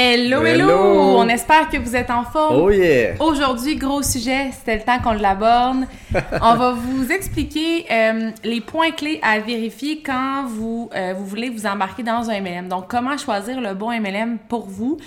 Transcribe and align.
Hello, 0.00 0.44
hello, 0.46 0.70
Hello. 0.70 1.18
On 1.18 1.28
espère 1.28 1.68
que 1.68 1.76
vous 1.76 1.96
êtes 1.96 2.08
en 2.08 2.22
forme. 2.22 2.54
Oh 2.56 2.70
yeah! 2.70 3.14
Aujourd'hui, 3.18 3.74
gros 3.74 4.00
sujet, 4.00 4.52
c'était 4.52 4.76
le 4.76 4.82
temps 4.82 5.00
qu'on 5.00 5.14
l'aborde. 5.14 5.86
On 6.40 6.54
va 6.54 6.70
vous 6.70 7.10
expliquer 7.10 7.84
euh, 7.90 8.30
les 8.44 8.60
points 8.60 8.92
clés 8.92 9.18
à 9.24 9.40
vérifier 9.40 10.00
quand 10.00 10.44
vous, 10.46 10.88
euh, 10.94 11.14
vous 11.18 11.26
voulez 11.26 11.50
vous 11.50 11.66
embarquer 11.66 12.04
dans 12.04 12.30
un 12.30 12.40
MLM. 12.40 12.68
Donc, 12.68 12.86
comment 12.86 13.18
choisir 13.18 13.60
le 13.60 13.74
bon 13.74 13.90
MLM 13.90 14.38
pour 14.48 14.68
vous? 14.68 14.98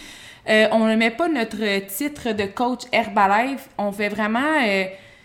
Euh, 0.50 0.68
on 0.74 0.86
ne 0.86 0.98
met 0.98 1.12
pas 1.12 1.30
notre 1.30 1.88
titre 1.88 2.34
de 2.34 2.44
coach 2.44 2.82
Herbalife. 2.92 3.70
On 3.78 3.94
fait 3.94 4.10
vraiment 4.10 4.60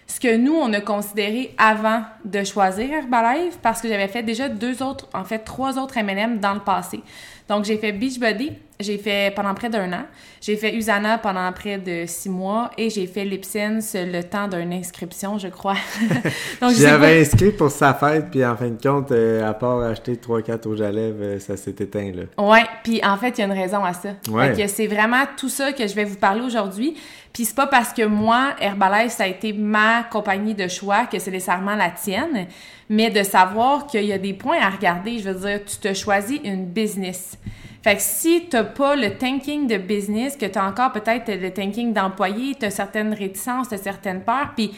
ce 0.06 0.20
que 0.20 0.36
nous, 0.36 0.54
on 0.54 0.72
a 0.74 0.80
considéré 0.80 1.52
avant 1.58 2.02
de 2.24 2.44
choisir 2.44 2.88
Herbalife 2.92 3.58
parce 3.60 3.80
que 3.80 3.88
j'avais 3.88 4.06
fait 4.06 4.22
déjà 4.22 4.48
deux 4.48 4.80
autres, 4.80 5.08
en 5.12 5.24
fait, 5.24 5.40
trois 5.40 5.76
autres 5.76 6.00
MLM 6.00 6.38
dans 6.38 6.54
le 6.54 6.60
passé. 6.60 7.02
Donc, 7.48 7.64
j'ai 7.64 7.78
fait 7.78 7.92
Beachbody, 7.92 8.52
j'ai 8.80 8.98
fait 8.98 9.32
pendant 9.34 9.54
près 9.54 9.68
d'un 9.68 9.92
an. 9.92 10.04
J'ai 10.40 10.56
fait 10.56 10.74
Usana 10.74 11.18
pendant 11.18 11.50
près 11.52 11.78
de 11.78 12.04
six 12.06 12.28
mois 12.28 12.70
et 12.76 12.90
j'ai 12.90 13.06
fait 13.06 13.24
Lipsense 13.24 13.94
le 13.94 14.22
temps 14.22 14.48
d'une 14.48 14.72
inscription, 14.72 15.38
je 15.38 15.48
crois. 15.48 15.76
Donc, 16.60 16.72
J'avais 16.74 17.20
inscrit 17.20 17.52
pour 17.52 17.70
sa 17.70 17.94
fête, 17.94 18.30
puis 18.30 18.44
en 18.44 18.56
fin 18.56 18.68
de 18.68 18.82
compte, 18.82 19.12
euh, 19.12 19.48
à 19.48 19.54
part 19.54 19.80
acheter 19.80 20.16
3-4 20.16 20.64
rouges 20.64 20.80
à 20.80 20.90
lèvres, 20.90 21.22
euh, 21.22 21.38
ça 21.38 21.56
s'est 21.56 21.76
éteint, 21.78 22.12
là. 22.12 22.24
Ouais, 22.44 22.64
puis 22.82 23.00
en 23.04 23.16
fait, 23.16 23.38
il 23.38 23.40
y 23.40 23.42
a 23.42 23.46
une 23.46 23.58
raison 23.58 23.82
à 23.84 23.92
ça. 23.92 24.10
Ouais. 24.28 24.68
C'est 24.68 24.86
vraiment 24.86 25.24
tout 25.36 25.48
ça 25.48 25.72
que 25.72 25.86
je 25.86 25.94
vais 25.94 26.04
vous 26.04 26.16
parler 26.16 26.42
aujourd'hui. 26.42 26.96
Puis 27.36 27.44
c'est 27.44 27.54
pas 27.54 27.66
parce 27.66 27.92
que 27.92 28.02
moi, 28.02 28.54
Herbalife, 28.62 29.12
ça 29.12 29.24
a 29.24 29.26
été 29.26 29.52
ma 29.52 30.04
compagnie 30.04 30.54
de 30.54 30.68
choix 30.68 31.04
que 31.04 31.18
c'est 31.18 31.30
nécessairement 31.30 31.74
la 31.74 31.90
tienne, 31.90 32.46
mais 32.88 33.10
de 33.10 33.22
savoir 33.22 33.86
qu'il 33.86 34.06
y 34.06 34.12
a 34.14 34.16
des 34.16 34.32
points 34.32 34.58
à 34.58 34.70
regarder. 34.70 35.18
Je 35.18 35.28
veux 35.28 35.46
dire, 35.46 35.60
tu 35.66 35.76
te 35.76 35.92
choisis 35.92 36.40
une 36.44 36.64
business. 36.64 37.36
Fait 37.84 37.96
que 37.96 38.00
si 38.00 38.46
t'as 38.48 38.64
pas 38.64 38.96
le 38.96 39.18
thinking 39.18 39.66
de 39.66 39.76
business, 39.76 40.34
que 40.34 40.46
t'as 40.46 40.66
encore 40.66 40.92
peut-être 40.92 41.30
le 41.30 41.50
thinking 41.52 41.92
d'employé, 41.92 42.54
t'as 42.58 42.70
certaines 42.70 43.12
réticences, 43.12 43.68
t'as 43.68 43.76
certaines 43.76 44.22
peurs, 44.22 44.52
puis 44.56 44.74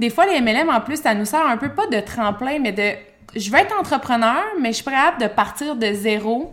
des 0.00 0.10
fois, 0.10 0.26
les 0.26 0.40
MLM, 0.40 0.68
en 0.68 0.80
plus, 0.80 1.00
ça 1.00 1.14
nous 1.14 1.24
sert 1.24 1.46
un 1.46 1.58
peu 1.58 1.68
pas 1.68 1.86
de 1.86 2.00
tremplin, 2.00 2.58
mais 2.58 2.72
de... 2.72 2.90
Je 3.36 3.52
veux 3.52 3.58
être 3.58 3.78
entrepreneur, 3.78 4.42
mais 4.60 4.70
je 4.70 4.82
suis 4.82 4.84
prête 4.84 5.20
de 5.20 5.28
partir 5.28 5.76
de 5.76 5.92
zéro, 5.92 6.50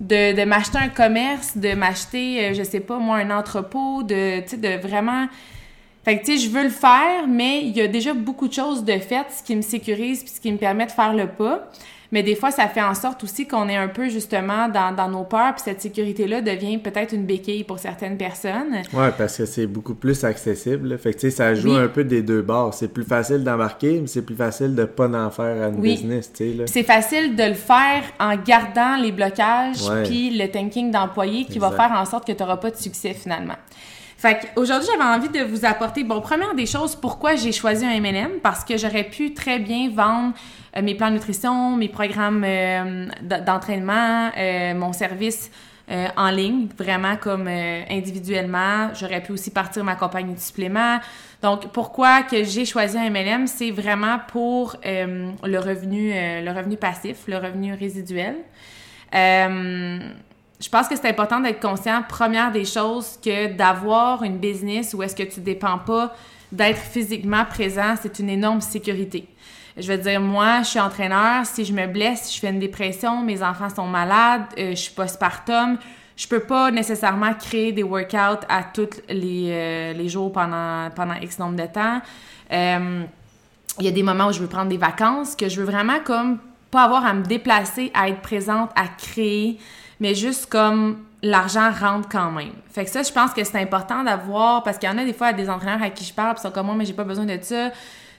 de, 0.00 0.34
de 0.34 0.44
m'acheter 0.44 0.78
un 0.78 0.88
commerce, 0.88 1.56
de 1.56 1.74
m'acheter, 1.74 2.46
euh, 2.46 2.54
je 2.54 2.62
sais 2.62 2.80
pas, 2.80 2.98
moi, 2.98 3.16
un 3.16 3.30
entrepôt, 3.30 4.02
de, 4.02 4.40
de 4.56 4.80
vraiment... 4.80 5.26
Fait 6.04 6.18
que, 6.18 6.24
tu 6.24 6.38
sais, 6.38 6.44
je 6.44 6.50
veux 6.50 6.62
le 6.62 6.70
faire, 6.70 7.26
mais 7.26 7.60
il 7.62 7.76
y 7.76 7.80
a 7.80 7.88
déjà 7.88 8.14
beaucoup 8.14 8.48
de 8.48 8.52
choses 8.52 8.84
de 8.84 8.98
faites, 8.98 9.30
ce 9.38 9.42
qui 9.42 9.54
me 9.56 9.62
sécurise 9.62 10.22
puis 10.22 10.32
ce 10.34 10.40
qui 10.40 10.50
me 10.50 10.56
permet 10.56 10.86
de 10.86 10.92
faire 10.92 11.12
le 11.12 11.26
pas. 11.26 11.68
Mais 12.10 12.22
des 12.22 12.34
fois, 12.36 12.50
ça 12.50 12.66
fait 12.68 12.80
en 12.80 12.94
sorte 12.94 13.22
aussi 13.22 13.46
qu'on 13.46 13.68
est 13.68 13.76
un 13.76 13.88
peu, 13.88 14.08
justement, 14.08 14.68
dans, 14.68 14.94
dans 14.96 15.08
nos 15.10 15.24
peurs, 15.24 15.52
puis 15.54 15.62
cette 15.64 15.82
sécurité-là 15.82 16.40
devient 16.40 16.78
peut-être 16.78 17.12
une 17.12 17.26
béquille 17.26 17.64
pour 17.64 17.78
certaines 17.78 18.16
personnes. 18.16 18.76
Ouais, 18.94 19.10
parce 19.18 19.36
que 19.36 19.44
c'est 19.44 19.66
beaucoup 19.66 19.94
plus 19.94 20.24
accessible. 20.24 20.88
là. 20.88 20.96
Fait 20.98 21.12
que, 21.12 21.18
tu 21.18 21.30
sais, 21.30 21.36
ça 21.36 21.54
joue 21.54 21.72
Oui. 21.74 21.76
un 21.78 21.88
peu 21.88 22.04
des 22.04 22.22
deux 22.22 22.40
bords. 22.40 22.72
C'est 22.72 22.88
plus 22.88 23.04
facile 23.04 23.44
d'embarquer, 23.44 24.00
mais 24.00 24.06
c'est 24.06 24.22
plus 24.22 24.34
facile 24.36 24.74
de 24.74 24.84
pas 24.86 25.06
en 25.08 25.30
faire 25.30 25.62
à 25.62 25.68
une 25.68 25.80
Oui. 25.80 25.96
business, 25.96 26.32
tu 26.32 26.56
sais, 26.56 26.64
C'est 26.66 26.82
facile 26.82 27.36
de 27.36 27.42
le 27.44 27.52
faire 27.54 28.02
en 28.18 28.36
gardant 28.36 28.96
les 28.96 29.12
blocages 29.12 29.82
puis 30.04 30.30
le 30.30 30.46
thinking 30.50 30.90
d'employé 30.90 31.44
qui 31.44 31.58
va 31.58 31.70
faire 31.72 31.92
en 31.92 32.06
sorte 32.06 32.26
que 32.26 32.32
tu 32.32 32.42
n'auras 32.42 32.56
pas 32.56 32.70
de 32.70 32.76
succès 32.76 33.12
finalement. 33.12 33.56
Fait 34.16 34.38
qu'aujourd'hui, 34.54 34.88
j'avais 34.90 35.08
envie 35.08 35.28
de 35.28 35.44
vous 35.44 35.64
apporter, 35.64 36.02
bon, 36.04 36.20
première 36.20 36.54
des 36.54 36.66
choses, 36.66 36.96
pourquoi 36.96 37.36
j'ai 37.36 37.52
choisi 37.52 37.84
un 37.84 38.00
MLM, 38.00 38.40
parce 38.42 38.64
que 38.64 38.76
j'aurais 38.76 39.04
pu 39.04 39.32
très 39.34 39.58
bien 39.60 39.90
vendre 39.94 40.32
euh, 40.76 40.82
mes 40.82 40.94
plans 40.94 41.08
de 41.08 41.14
nutrition, 41.14 41.76
mes 41.76 41.88
programmes 41.88 42.44
euh, 42.46 43.06
d'entraînement, 43.22 44.30
euh, 44.36 44.74
mon 44.74 44.92
service 44.92 45.50
en 46.18 46.28
ligne, 46.28 46.68
vraiment 46.76 47.16
comme 47.16 47.48
individuellement. 47.48 48.90
J'aurais 48.92 49.22
pu 49.22 49.32
aussi 49.32 49.50
partir 49.50 49.82
ma 49.84 49.94
compagnie 49.94 50.34
de 50.34 50.38
suppléments. 50.38 50.98
Donc, 51.40 51.68
pourquoi 51.68 52.24
que 52.24 52.44
j'ai 52.44 52.66
choisi 52.66 52.98
un 52.98 53.08
MLM, 53.08 53.46
c'est 53.46 53.70
vraiment 53.70 54.18
pour 54.28 54.76
le 54.84 55.58
revenu, 55.58 56.12
le 56.12 56.52
revenu 56.54 56.76
passif, 56.76 57.26
le 57.26 57.38
revenu 57.38 57.72
résiduel. 57.72 58.36
Je 59.14 60.68
pense 60.70 60.88
que 60.88 60.94
c'est 60.94 61.08
important 61.08 61.40
d'être 61.40 61.60
conscient, 61.60 62.02
première 62.06 62.52
des 62.52 62.66
choses, 62.66 63.18
que 63.24 63.50
d'avoir 63.54 64.24
une 64.24 64.36
business 64.36 64.92
où 64.92 65.02
est-ce 65.02 65.16
que 65.16 65.22
tu 65.22 65.40
dépends 65.40 65.78
pas 65.78 66.14
d'être 66.52 66.80
physiquement 66.80 67.44
présent, 67.44 67.94
c'est 68.00 68.18
une 68.18 68.30
énorme 68.30 68.60
sécurité. 68.60 69.26
Je 69.78 69.92
veux 69.92 69.98
dire, 69.98 70.20
moi, 70.20 70.62
je 70.62 70.68
suis 70.68 70.80
entraîneur, 70.80 71.46
si 71.46 71.64
je 71.64 71.72
me 71.72 71.86
blesse, 71.86 72.34
je 72.34 72.40
fais 72.40 72.50
une 72.50 72.58
dépression, 72.58 73.22
mes 73.22 73.42
enfants 73.42 73.68
sont 73.68 73.86
malades, 73.86 74.42
euh, 74.58 74.70
je 74.70 74.76
suis 74.76 74.92
postpartum, 74.92 75.78
je 76.16 76.26
peux 76.26 76.40
pas 76.40 76.70
nécessairement 76.70 77.32
créer 77.34 77.70
des 77.72 77.84
workouts 77.84 78.44
à 78.48 78.64
tous 78.74 79.00
les, 79.08 79.50
euh, 79.50 79.92
les 79.92 80.08
jours 80.08 80.32
pendant, 80.32 80.90
pendant 80.90 81.14
X 81.14 81.38
nombre 81.38 81.56
de 81.56 81.66
temps. 81.66 82.00
Euh, 82.52 83.04
il 83.78 83.84
y 83.84 83.88
a 83.88 83.92
des 83.92 84.02
moments 84.02 84.26
où 84.26 84.32
je 84.32 84.40
veux 84.40 84.48
prendre 84.48 84.68
des 84.68 84.78
vacances, 84.78 85.36
que 85.36 85.48
je 85.48 85.60
veux 85.60 85.66
vraiment 85.66 86.00
comme 86.04 86.38
pas 86.72 86.82
avoir 86.82 87.06
à 87.06 87.14
me 87.14 87.22
déplacer, 87.22 87.92
à 87.94 88.08
être 88.08 88.20
présente, 88.20 88.70
à 88.74 88.88
créer, 88.88 89.58
mais 90.00 90.14
juste 90.16 90.46
comme 90.46 90.98
l'argent 91.22 91.70
rentre 91.70 92.08
quand 92.08 92.30
même. 92.30 92.52
Fait 92.70 92.84
que 92.84 92.90
ça, 92.90 93.02
je 93.02 93.12
pense 93.12 93.32
que 93.32 93.44
c'est 93.44 93.60
important 93.60 94.02
d'avoir, 94.02 94.62
parce 94.62 94.78
qu'il 94.78 94.88
y 94.88 94.92
en 94.92 94.98
a 94.98 95.04
des 95.04 95.12
fois 95.12 95.32
des 95.32 95.48
entraîneurs 95.48 95.82
à 95.82 95.90
qui 95.90 96.04
je 96.04 96.12
parle, 96.12 96.34
puis 96.34 96.42
sont 96.42 96.50
comme 96.50 96.66
moi, 96.66 96.74
mais 96.74 96.84
j'ai 96.84 96.92
pas 96.92 97.04
besoin 97.04 97.26
de 97.26 97.38
ça. 97.40 97.70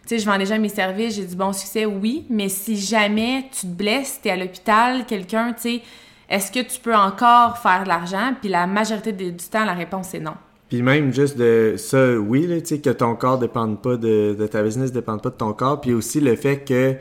Tu 0.10 0.16
sais, 0.16 0.24
je 0.24 0.28
vends 0.28 0.40
déjà 0.40 0.58
mes 0.58 0.70
services, 0.70 1.18
j'ai 1.18 1.26
du 1.26 1.36
bon 1.36 1.54
succès, 1.54 1.86
oui, 1.86 2.26
mais 2.32 2.50
si 2.50 2.76
jamais 2.76 3.46
tu 3.52 3.68
te 3.68 3.72
blesses, 3.72 4.20
t'es 4.20 4.32
à 4.32 4.38
l'hôpital, 4.38 5.06
quelqu'un, 5.06 5.54
tu 5.54 5.62
sais, 5.62 5.82
est-ce 6.28 6.52
que 6.52 6.68
tu 6.68 6.80
peux 6.80 6.96
encore 6.96 7.60
faire 7.60 7.84
de 7.84 7.90
l'argent? 7.90 8.34
Puis 8.42 8.50
la 8.50 8.66
majorité 8.66 9.12
du 9.12 9.36
temps, 9.36 9.66
la 9.66 9.76
réponse 9.76 10.16
est 10.16 10.20
non. 10.20 10.34
Puis 10.68 10.82
même 10.82 11.14
juste 11.14 11.38
de 11.38 11.76
ça, 11.78 12.16
oui, 12.18 12.48
tu 12.48 12.66
sais, 12.66 12.80
que 12.80 12.90
ton 12.90 13.14
corps 13.14 13.38
dépende 13.38 13.84
pas 13.84 13.98
de, 13.98 14.34
de 14.34 14.48
ta 14.48 14.64
business, 14.64 14.92
dépende 14.92 15.22
pas 15.22 15.30
de 15.30 15.36
ton 15.36 15.54
corps. 15.54 15.80
Puis 15.80 15.94
aussi 15.94 16.20
le 16.20 16.36
fait 16.36 16.58
que 16.68 16.96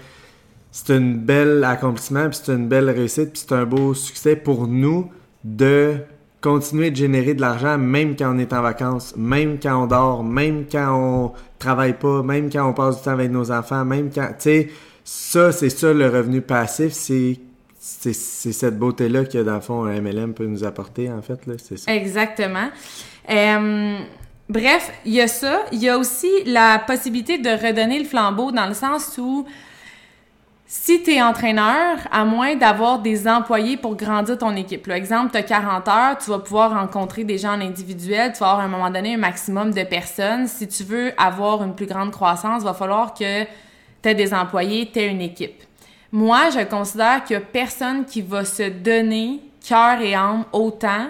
c'est 0.70 0.92
un 0.92 1.00
bel 1.00 1.64
accomplissement, 1.64 2.28
puis 2.28 2.38
c'est 2.44 2.52
une 2.52 2.68
belle 2.68 2.90
réussite, 2.90 3.32
puis 3.32 3.42
c'est 3.48 3.54
un 3.54 3.64
beau 3.64 3.94
succès 3.94 4.36
pour 4.36 4.66
nous 4.66 5.10
de 5.44 5.96
continuer 6.40 6.90
de 6.90 6.96
générer 6.96 7.34
de 7.34 7.40
l'argent 7.40 7.78
même 7.78 8.16
quand 8.16 8.34
on 8.34 8.38
est 8.38 8.52
en 8.52 8.62
vacances, 8.62 9.14
même 9.16 9.58
quand 9.60 9.82
on 9.82 9.86
dort, 9.86 10.22
même 10.22 10.66
quand 10.70 10.94
on 10.94 11.32
travaille 11.58 11.98
pas, 11.98 12.22
même 12.22 12.50
quand 12.50 12.68
on 12.68 12.72
passe 12.72 12.98
du 12.98 13.02
temps 13.02 13.12
avec 13.12 13.30
nos 13.30 13.50
enfants, 13.50 13.84
même 13.84 14.10
quand, 14.14 14.28
tu 14.28 14.34
sais, 14.38 14.68
ça, 15.04 15.52
c'est 15.52 15.70
ça 15.70 15.92
le 15.92 16.08
revenu 16.08 16.40
passif, 16.40 16.92
c'est 16.92 17.38
c'est 17.80 18.12
cette 18.12 18.78
beauté-là 18.78 19.24
que 19.24 19.38
dans 19.38 19.54
le 19.54 19.60
fond 19.60 19.84
un 19.84 20.00
MLM 20.00 20.34
peut 20.34 20.44
nous 20.44 20.64
apporter 20.64 21.10
en 21.10 21.22
fait 21.22 21.46
là, 21.46 21.54
c'est 21.56 21.78
ça. 21.78 21.94
Exactement. 21.94 22.68
Bref, 24.48 24.92
il 25.04 25.12
y 25.12 25.20
a 25.20 25.28
ça. 25.28 25.60
Il 25.72 25.82
y 25.82 25.88
a 25.88 25.98
aussi 25.98 26.28
la 26.46 26.78
possibilité 26.78 27.38
de 27.38 27.50
redonner 27.50 27.98
le 27.98 28.04
flambeau 28.04 28.50
dans 28.50 28.66
le 28.66 28.74
sens 28.74 29.18
où 29.18 29.46
si 30.70 31.02
tu 31.02 31.14
es 31.14 31.22
entraîneur, 31.22 31.96
à 32.12 32.26
moins 32.26 32.54
d'avoir 32.54 32.98
des 32.98 33.26
employés 33.26 33.78
pour 33.78 33.96
grandir 33.96 34.36
ton 34.36 34.54
équipe. 34.54 34.86
Par 34.86 34.96
exemple, 34.96 35.30
tu 35.32 35.38
as 35.38 35.42
40 35.42 35.88
heures, 35.88 36.18
tu 36.18 36.28
vas 36.28 36.40
pouvoir 36.40 36.78
rencontrer 36.78 37.24
des 37.24 37.38
gens 37.38 37.54
en 37.54 37.60
individuel, 37.62 38.34
tu 38.34 38.40
vas 38.40 38.50
avoir 38.50 38.60
à 38.60 38.64
un 38.64 38.68
moment 38.68 38.90
donné 38.90 39.14
un 39.14 39.18
maximum 39.18 39.72
de 39.72 39.82
personnes. 39.84 40.46
Si 40.46 40.68
tu 40.68 40.84
veux 40.84 41.12
avoir 41.16 41.62
une 41.62 41.74
plus 41.74 41.86
grande 41.86 42.10
croissance, 42.10 42.60
il 42.60 42.66
va 42.66 42.74
falloir 42.74 43.14
que 43.14 43.44
tu 43.44 43.48
aies 44.04 44.14
des 44.14 44.34
employés, 44.34 44.90
tu 44.92 44.98
aies 44.98 45.08
une 45.08 45.22
équipe. 45.22 45.62
Moi, 46.12 46.50
je 46.50 46.62
considère 46.64 47.24
qu'il 47.24 47.38
n'y 47.38 47.42
a 47.42 47.46
personne 47.46 48.04
qui 48.04 48.20
va 48.20 48.44
se 48.44 48.68
donner 48.68 49.40
cœur 49.66 50.02
et 50.02 50.14
âme 50.14 50.44
autant 50.52 51.06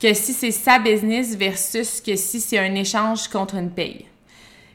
que 0.00 0.14
si 0.14 0.32
c'est 0.32 0.52
sa 0.52 0.78
business 0.78 1.34
versus 1.34 2.00
que 2.00 2.14
si 2.14 2.40
c'est 2.40 2.60
un 2.60 2.76
échange 2.76 3.26
contre 3.26 3.56
une 3.56 3.70
paye. 3.70 4.06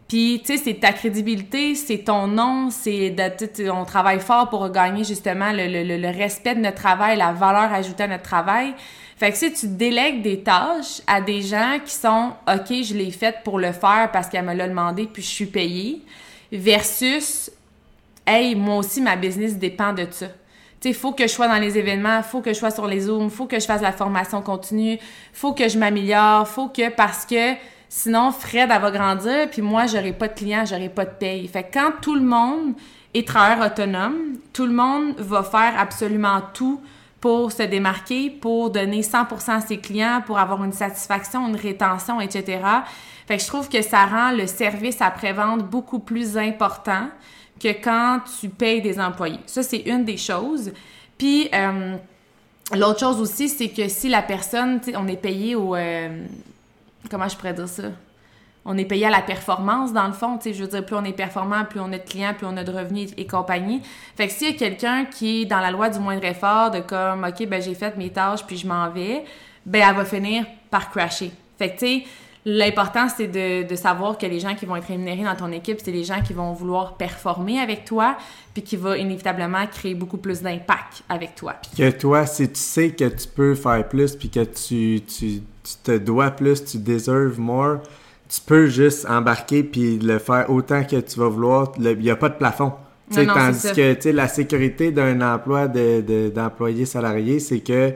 Puis, 0.08 0.42
tu 0.46 0.56
sais, 0.56 0.64
c'est 0.64 0.76
ta 0.76 0.94
crédibilité, 0.94 1.76
c'est 1.76 1.98
ton 2.00 2.28
nom, 2.28 2.70
c'est 2.70 3.14
on 3.70 3.84
travaille 3.84 4.22
fort 4.22 4.50
pour 4.50 4.70
gagner 4.70 5.04
justement 5.04 5.52
le, 5.52 5.68
le, 5.68 5.84
le- 5.84 5.98
le 5.98 6.08
respect 6.18 6.56
de 6.56 6.62
notre 6.62 6.78
travail, 6.78 7.18
la 7.18 7.34
valeur 7.34 7.74
ajoutée 7.74 8.04
à 8.04 8.08
notre 8.08 8.24
travail. 8.24 8.74
Fait 9.18 9.32
que 9.32 9.38
si 9.38 9.52
tu 9.52 9.68
délègues 9.68 10.22
des 10.22 10.42
tâches 10.44 11.02
à 11.08 11.20
des 11.20 11.42
gens 11.42 11.80
qui 11.84 11.92
sont 11.94 12.32
OK, 12.48 12.68
je 12.84 12.94
l'ai 12.94 13.12
faite 13.12 13.38
pour 13.44 13.60
le 13.60 13.74
faire 13.74 14.10
parce 14.14 14.30
qu'elle 14.30 14.46
me 14.46 14.54
l'a 14.54 14.70
demandé 14.70 15.08
puis 15.12 15.22
je 15.24 15.28
suis 15.28 15.46
payée, 15.48 16.02
versus 16.52 17.52
Hey, 18.26 18.56
moi 18.56 18.78
aussi, 18.78 19.02
ma 19.02 19.16
business 19.16 19.56
dépend 19.58 19.94
de 19.94 20.06
ça. 20.12 20.28
Tu 20.82 20.90
sais, 20.90 20.94
faut 20.94 21.14
que 21.14 21.24
je 21.24 21.32
sois 21.32 21.48
dans 21.48 21.60
les 21.60 21.78
événements, 21.78 22.22
faut 22.24 22.42
que 22.42 22.52
je 22.54 22.58
sois 22.60 22.72
sur 22.72 22.86
les 22.88 23.02
Zooms, 23.02 23.30
faut 23.30 23.46
que 23.46 23.60
je 23.60 23.66
fasse 23.66 23.82
la 23.82 23.94
formation 23.94 24.42
continue, 24.42 25.00
faut 25.34 25.54
que 25.54 25.68
je 25.70 25.78
m'améliore, 25.80 26.48
faut 26.48 26.68
que 26.68 26.90
parce 26.90 27.26
que 27.26 27.54
sinon 27.90 28.32
Fred 28.32 28.70
elle 28.72 28.82
va 28.82 28.92
grandir 28.92 29.50
puis 29.50 29.62
moi 29.62 29.86
j'aurai 29.88 30.14
pas 30.14 30.28
de 30.28 30.34
clients, 30.34 30.66
j'aurai 30.66 30.90
pas 30.90 31.06
de 31.06 31.12
paye. 31.12 31.48
Fait 31.48 31.64
que 31.64 31.74
quand 31.74 31.92
tout 32.02 32.16
le 32.16 32.22
monde 32.22 32.74
est 33.14 33.28
travailleur 33.28 33.66
autonome, 33.66 34.38
tout 34.54 34.66
le 34.66 34.74
monde 34.74 35.16
va 35.18 35.44
faire 35.44 35.74
absolument 35.78 36.42
tout 36.54 36.82
pour 37.20 37.52
se 37.52 37.64
démarquer, 37.64 38.30
pour 38.30 38.70
donner 38.70 39.02
100% 39.02 39.52
à 39.52 39.62
ses 39.62 39.78
clients, 39.78 40.22
pour 40.26 40.38
avoir 40.38 40.64
une 40.64 40.74
satisfaction, 40.74 41.48
une 41.48 41.56
rétention, 41.56 42.22
etc. 42.22 42.62
Fait 43.28 43.38
que 43.38 43.44
je 43.44 43.48
trouve 43.48 43.70
que 43.70 43.82
ça 43.82 44.06
rend 44.06 44.32
le 44.32 44.48
service 44.48 45.02
après-vente 45.02 45.64
beaucoup 45.64 46.00
plus 46.00 46.38
important 46.38 47.10
que 47.60 47.70
quand 47.70 48.20
tu 48.40 48.50
payes 48.50 48.82
des 48.82 49.00
employés. 49.00 49.40
Ça, 49.48 49.64
c'est 49.64 49.80
une 49.80 50.06
des 50.06 50.18
choses. 50.18 50.72
Puis, 51.18 51.50
euh, 51.54 51.96
l'autre 52.76 53.00
chose 53.00 53.20
aussi, 53.20 53.50
c'est 53.50 53.70
que 53.70 53.88
si 53.88 54.10
la 54.10 54.22
personne, 54.22 54.80
on 54.96 55.08
est 55.08 55.22
payé 55.22 55.56
au... 55.56 55.76
Euh, 55.76 56.26
comment 57.10 57.28
je 57.28 57.36
pourrais 57.36 57.54
dire 57.54 57.68
ça? 57.68 57.84
On 58.70 58.78
est 58.78 58.86
payé 58.86 59.06
à 59.06 59.10
la 59.10 59.22
performance, 59.22 59.94
dans 59.94 60.08
le 60.08 60.14
fond. 60.14 60.38
Tu 60.38 60.50
sais, 60.50 60.54
je 60.54 60.64
veux 60.64 60.70
dire, 60.70 60.86
plus 60.86 60.96
on 60.96 61.06
est 61.06 61.14
performant, 61.14 61.64
plus 61.64 61.80
on 61.80 61.92
a 61.94 61.98
de 61.98 62.04
clients, 62.04 62.34
plus 62.34 62.46
on 62.46 62.58
a 62.58 62.66
de 62.66 62.72
revenus 62.72 63.12
et, 63.16 63.26
compagnie. 63.26 63.82
Fait 64.16 64.28
que 64.28 64.34
s'il 64.34 64.52
y 64.52 64.56
a 64.56 64.58
quelqu'un 64.58 65.06
qui 65.06 65.44
est 65.44 65.46
dans 65.46 65.62
la 65.62 65.72
loi 65.72 65.90
du 65.90 66.00
moindre 66.00 66.26
effort, 66.26 66.70
de 66.72 66.82
comme, 66.82 67.24
OK, 67.24 67.48
ben 67.48 67.62
j'ai 67.62 67.76
fait 67.76 67.96
mes 67.96 68.10
tâches, 68.10 68.46
puis 68.46 68.58
je 68.58 68.68
m'en 68.68 68.90
vais, 68.90 69.24
ben 69.66 69.88
elle 69.88 69.96
va 69.96 70.04
finir 70.04 70.46
par 70.70 70.92
crasher. 70.92 71.32
Fait 71.58 71.70
que, 71.70 71.80
tu 71.80 71.86
sais, 71.86 72.04
L'important, 72.50 73.10
c'est 73.10 73.28
de, 73.28 73.76
savoir 73.76 74.18
que 74.18 74.26
les 74.26 74.40
gens 74.40 74.56
qui 74.56 74.66
vont 74.66 74.78
être 74.78 74.88
rémunérés 74.88 75.26
dans 75.26 75.36
ton 75.36 75.52
équipe, 75.52 75.82
c'est 75.84 75.92
les 75.92 76.06
gens 76.06 76.22
qui 76.22 76.32
vont 76.32 76.54
vouloir 76.54 76.96
performer 76.96 77.60
avec 77.60 77.84
toi, 77.84 78.16
puis 78.54 78.64
qui 78.64 78.78
vont 78.78 78.94
inévitablement 78.94 79.68
créer 79.68 79.96
beaucoup 79.96 80.16
plus 80.16 80.42
d'impact 80.42 81.04
avec 81.10 81.36
toi. 81.36 81.56
Puis 81.62 81.72
que 81.84 81.90
toi, 81.90 82.26
si 82.26 82.48
tu 82.48 82.58
sais 82.58 82.92
que 82.92 83.04
tu 83.04 83.28
peux 83.28 83.54
faire 83.54 83.86
plus, 83.90 84.16
puis 84.16 84.30
que 84.30 84.46
tu, 84.46 85.02
tu, 85.02 85.42
te 85.84 85.98
dois 85.98 86.32
plus, 86.32 86.64
tu 86.64 86.78
deserves 86.78 87.38
more, 87.38 87.80
tu 88.30 88.40
peux 88.40 88.68
juste 88.68 89.06
embarquer 89.10 89.64
puis 89.64 90.00
le 90.00 90.18
faire 90.18 90.50
autant 90.50 90.86
que 90.86 91.02
tu 91.02 91.20
vas 91.20 91.28
vouloir. 91.28 91.74
Il 91.78 91.98
n'y 92.00 92.10
a 92.10 92.16
pas 92.16 92.30
de 92.30 92.36
plafond. 92.36 92.72
Non, 93.12 93.26
non, 93.26 93.34
tandis 93.34 93.74
que 93.74 94.10
la 94.10 94.30
sécurité 94.30 94.92
d'un 94.92 95.20
emploi 95.20 95.68
d'employé 95.68 96.86
salarié, 96.86 97.42
c'est 97.42 97.60
que 97.60 97.92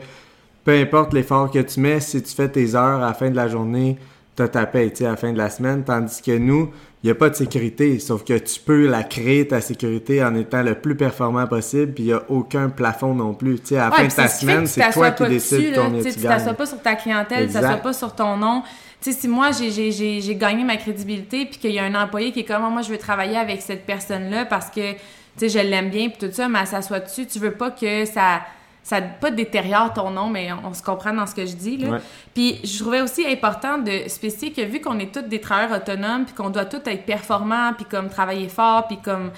peu 0.62 0.72
importe 0.72 1.14
l'effort 1.14 1.50
que 1.50 1.58
tu 1.60 1.80
mets, 1.80 2.00
si 2.00 2.22
tu 2.22 2.34
fais 2.34 2.50
tes 2.50 2.74
heures 2.74 3.02
à 3.02 3.06
la 3.06 3.14
fin 3.14 3.30
de 3.30 3.36
la 3.36 3.48
journée, 3.48 3.96
t'as 4.34 4.48
ta 4.48 4.66
paye 4.66 4.92
à 5.00 5.04
la 5.04 5.16
fin 5.16 5.32
de 5.32 5.38
la 5.38 5.50
semaine, 5.50 5.84
tandis 5.84 6.22
que 6.22 6.36
nous, 6.36 6.70
il 7.02 7.06
n'y 7.06 7.10
a 7.10 7.14
pas 7.14 7.28
de 7.28 7.34
sécurité, 7.34 7.98
sauf 7.98 8.24
que 8.24 8.38
tu 8.38 8.60
peux 8.60 8.86
la 8.86 9.02
créer, 9.02 9.48
ta 9.48 9.60
sécurité, 9.60 10.22
en 10.24 10.34
étant 10.34 10.62
le 10.62 10.76
plus 10.76 10.96
performant 10.96 11.46
possible, 11.46 11.92
puis 11.92 12.04
il 12.04 12.06
n'y 12.06 12.12
a 12.12 12.22
aucun 12.28 12.68
plafond 12.68 13.14
non 13.14 13.34
plus. 13.34 13.58
sais 13.62 13.76
à 13.76 13.90
la 13.90 13.96
fin 13.96 14.06
de 14.06 14.12
ta 14.12 14.28
semaine, 14.28 14.66
c'est 14.66 14.90
toi 14.92 15.10
qui 15.10 15.24
décides 15.24 15.74
ton 15.74 15.90
Tu 15.90 15.96
ne 15.96 16.22
t'assois 16.22 16.54
pas 16.54 16.66
sur 16.66 16.80
ta 16.80 16.94
clientèle, 16.94 17.48
tu 17.48 17.54
t'assois 17.54 17.76
pas 17.76 17.92
sur 17.92 18.14
ton 18.14 18.36
nom. 18.36 18.62
sais 19.00 19.12
si 19.12 19.28
moi, 19.28 19.50
j'ai 19.50 20.36
gagné 20.36 20.64
ma 20.64 20.76
crédibilité, 20.76 21.44
puis 21.46 21.58
qu'il 21.58 21.72
y 21.72 21.78
a 21.78 21.84
un 21.84 21.94
employé 21.94 22.32
qui 22.32 22.40
est 22.40 22.44
comme, 22.44 22.62
moi, 22.72 22.82
je 22.82 22.90
veux 22.90 22.98
travailler 22.98 23.36
avec 23.36 23.60
cette 23.62 23.84
personne-là 23.84 24.44
parce 24.44 24.70
que, 24.70 24.92
tu 24.92 24.98
sais, 25.38 25.48
je 25.48 25.58
l'aime 25.58 25.90
bien, 25.90 26.08
puis 26.08 26.28
tout 26.28 26.32
ça, 26.32 26.48
mais 26.48 26.60
elle 26.60 26.66
s'assoit 26.66 27.00
dessus, 27.00 27.26
tu 27.26 27.38
veux 27.38 27.52
pas 27.52 27.72
que 27.72 28.04
ça 28.04 28.42
ça 28.82 29.00
pas 29.00 29.30
détériore 29.30 29.92
ton 29.92 30.10
nom, 30.10 30.28
mais 30.28 30.48
on, 30.52 30.74
se 30.74 30.82
comprend 30.82 31.12
dans 31.12 31.26
ce 31.26 31.34
que 31.34 31.46
je 31.46 31.54
dis. 31.54 31.76
Là. 31.76 31.98
Puis 32.34 32.58
je 32.64 32.78
trouvais 32.80 33.00
aussi 33.00 33.24
important 33.26 33.78
de 33.78 34.08
spécifier 34.08 34.52
que 34.52 34.62
vu 34.62 34.80
qu'on 34.80 34.98
est 34.98 35.14
tous 35.14 35.22
des 35.22 35.40
travailleurs 35.40 35.78
autonomes, 35.78 36.24
puis 36.24 36.34
qu'on 36.34 36.50
doit 36.50 36.64
tous 36.64 36.88
être 36.90 37.06
performants, 37.06 37.72
puis 37.74 37.84
comme 37.84 38.08
travailler 38.08 38.48
fort, 38.48 38.88
puis 38.88 38.98
comme 38.98 39.30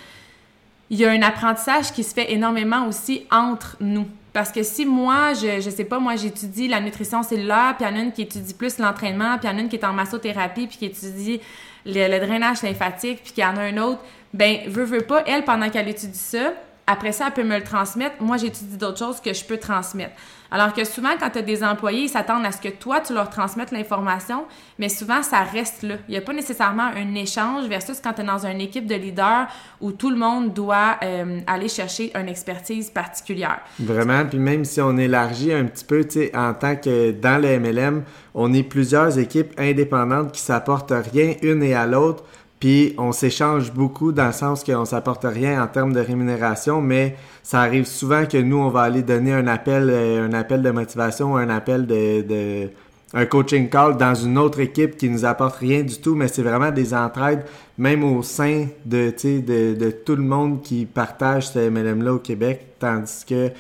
il 0.91 0.99
y 0.99 1.05
a 1.05 1.11
un 1.11 1.23
apprentissage 1.23 1.93
qui 1.93 2.05
se 2.05 2.14
fait 2.14 2.32
énormément 2.32 2.87
aussi 2.87 3.26
entre 3.31 3.76
nous. 3.81 4.06
Parce 4.32 4.50
que 4.50 4.62
si 4.62 4.85
moi, 4.85 5.32
je, 5.35 5.61
je 5.61 5.70
sais 5.70 5.85
pas, 5.85 5.99
moi 5.99 6.17
j'étudie 6.17 6.67
la 6.67 6.81
nutrition 6.81 7.23
cellulaire, 7.23 7.75
puis 7.79 7.87
il 7.87 7.93
y 7.93 7.94
en 7.94 8.00
a 8.00 8.02
une 8.02 8.12
qui 8.12 8.23
étudie 8.23 8.55
plus 8.55 8.79
l'entraînement, 8.79 9.38
puis 9.38 9.49
il 9.49 9.52
y 9.52 9.55
en 9.55 9.58
a 9.58 9.61
une 9.61 9.69
qui 9.69 9.76
est 9.76 9.85
en 9.85 9.93
massothérapie, 9.93 10.67
puis 10.67 10.79
qui 10.79 10.87
étudie 10.87 11.41
le, 11.87 12.08
le 12.08 12.26
drainage 12.26 12.62
lymphatique, 12.62 13.23
puis 13.23 13.32
qu'il 13.32 13.44
y 13.44 13.46
en 13.46 13.56
a 13.56 13.61
un 13.61 13.76
autre, 13.76 14.00
ben, 14.32 14.61
veut, 14.67 14.85
veut 14.85 15.02
pas, 15.02 15.23
elle, 15.26 15.44
pendant 15.44 15.70
qu'elle 15.70 15.88
étudie 15.88 16.19
ça, 16.19 16.55
après 16.87 17.13
ça, 17.13 17.27
elle 17.29 17.33
peut 17.33 17.49
me 17.49 17.57
le 17.57 17.65
transmettre. 17.65 18.17
Moi, 18.21 18.37
j'étudie 18.37 18.77
d'autres 18.77 18.99
choses 18.99 19.21
que 19.21 19.33
je 19.33 19.45
peux 19.45 19.57
transmettre. 19.57 20.13
Alors 20.51 20.73
que 20.73 20.85
souvent, 20.85 21.11
quand 21.19 21.31
tu 21.31 21.39
as 21.39 21.43
des 21.43 21.65
employés, 21.65 22.03
ils 22.03 22.09
s'attendent 22.09 22.45
à 22.45 22.53
ce 22.53 22.61
que 22.61 22.69
toi, 22.69 23.01
tu 23.01 23.13
leur 23.13 23.29
transmettes 23.29 23.73
l'information, 23.73 24.45
mais 24.79 24.89
souvent, 24.89 25.23
ça 25.23 25.41
reste 25.41 25.83
là. 25.83 25.97
Il 26.09 26.13
n'y 26.13 26.17
a 26.17 26.21
pas 26.21 26.33
nécessairement 26.33 26.91
un 26.95 27.15
échange 27.15 27.67
versus 27.67 28.01
quand 28.01 28.13
tu 28.13 28.21
es 28.21 28.25
dans 28.25 28.47
une 28.47 28.61
équipe 28.61 28.87
de 28.87 28.95
leaders 28.95 29.49
où 29.81 29.91
tout 29.91 30.11
le 30.11 30.17
monde 30.17 30.53
doit 30.53 30.97
euh, 31.03 31.41
aller 31.47 31.69
chercher 31.69 32.13
une 32.17 32.29
expertise 32.29 32.91
particulière. 32.91 33.61
Vraiment, 33.81 34.27
puis 34.27 34.39
même 34.39 34.65
si 34.65 34.81
on 34.81 34.97
élargit 34.97 35.53
un 35.53 35.65
petit 35.65 35.85
peu, 35.85 36.05
tu 36.05 36.21
sais, 36.21 36.37
en 36.37 36.55
tant 36.55 36.77
que 36.77 37.11
dans 37.11 37.43
le 37.43 37.59
MLM, 37.59 38.05
on 38.35 38.53
est 38.53 38.63
plusieurs 38.63 39.19
équipes 39.19 39.59
indépendantes 39.59 40.33
qui 40.33 40.41
s'apportent 40.41 40.93
rien 41.13 41.35
une 41.43 41.63
et 41.63 41.75
à 41.75 41.87
l'autre 41.87 42.25
puis 42.65 42.95
on 42.97 43.13
s'échange 43.13 43.75
beaucoup 43.75 44.11
dans 44.11 44.29
le 44.29 44.33
sens 44.33 44.65
qu'on 44.65 44.87
s'apporte 44.87 45.27
rien 45.29 45.63
en 45.63 45.67
termes 45.67 45.93
de 45.93 46.01
rémunération, 46.01 46.81
mais 46.81 47.15
ça 47.43 47.61
arrive 47.61 47.85
souvent 47.85 48.25
que 48.25 48.39
nous, 48.39 48.57
on 48.57 48.71
va 48.71 48.85
aller 48.85 49.03
donner 49.03 49.35
un 49.35 49.47
appel, 49.49 49.91
euh, 49.91 50.27
un 50.27 50.33
appel 50.33 50.63
de 50.63 50.71
motivation, 50.71 51.37
un 51.37 51.51
appel 51.51 51.87
de, 51.87 52.71
un 53.13 53.27
coaching 53.27 53.69
call 53.69 53.99
dans 53.99 54.15
une 54.15 54.39
autre 54.39 54.61
équipe 54.61 54.97
qui 54.97 55.11
nous 55.11 55.27
apporte 55.27 55.57
rien 55.57 55.83
du 55.83 56.01
tout, 56.01 56.15
mais 56.15 56.27
c'est 56.27 56.41
vraiment 56.41 56.71
des 56.71 56.95
entraides, 56.95 57.45
même 57.77 58.03
au 58.03 58.23
sein 58.23 58.69
de, 58.87 59.13
de, 59.23 59.75
de 59.75 59.91
tout 59.91 60.17
le 60.17 60.23
monde 60.23 60.63
qui 60.63 60.87
partage 60.87 61.49
ce 61.49 61.69
MLM-là 61.69 62.15
au 62.15 62.19
Québec, 62.19 62.77
tandis 62.79 63.27
que 63.29 63.51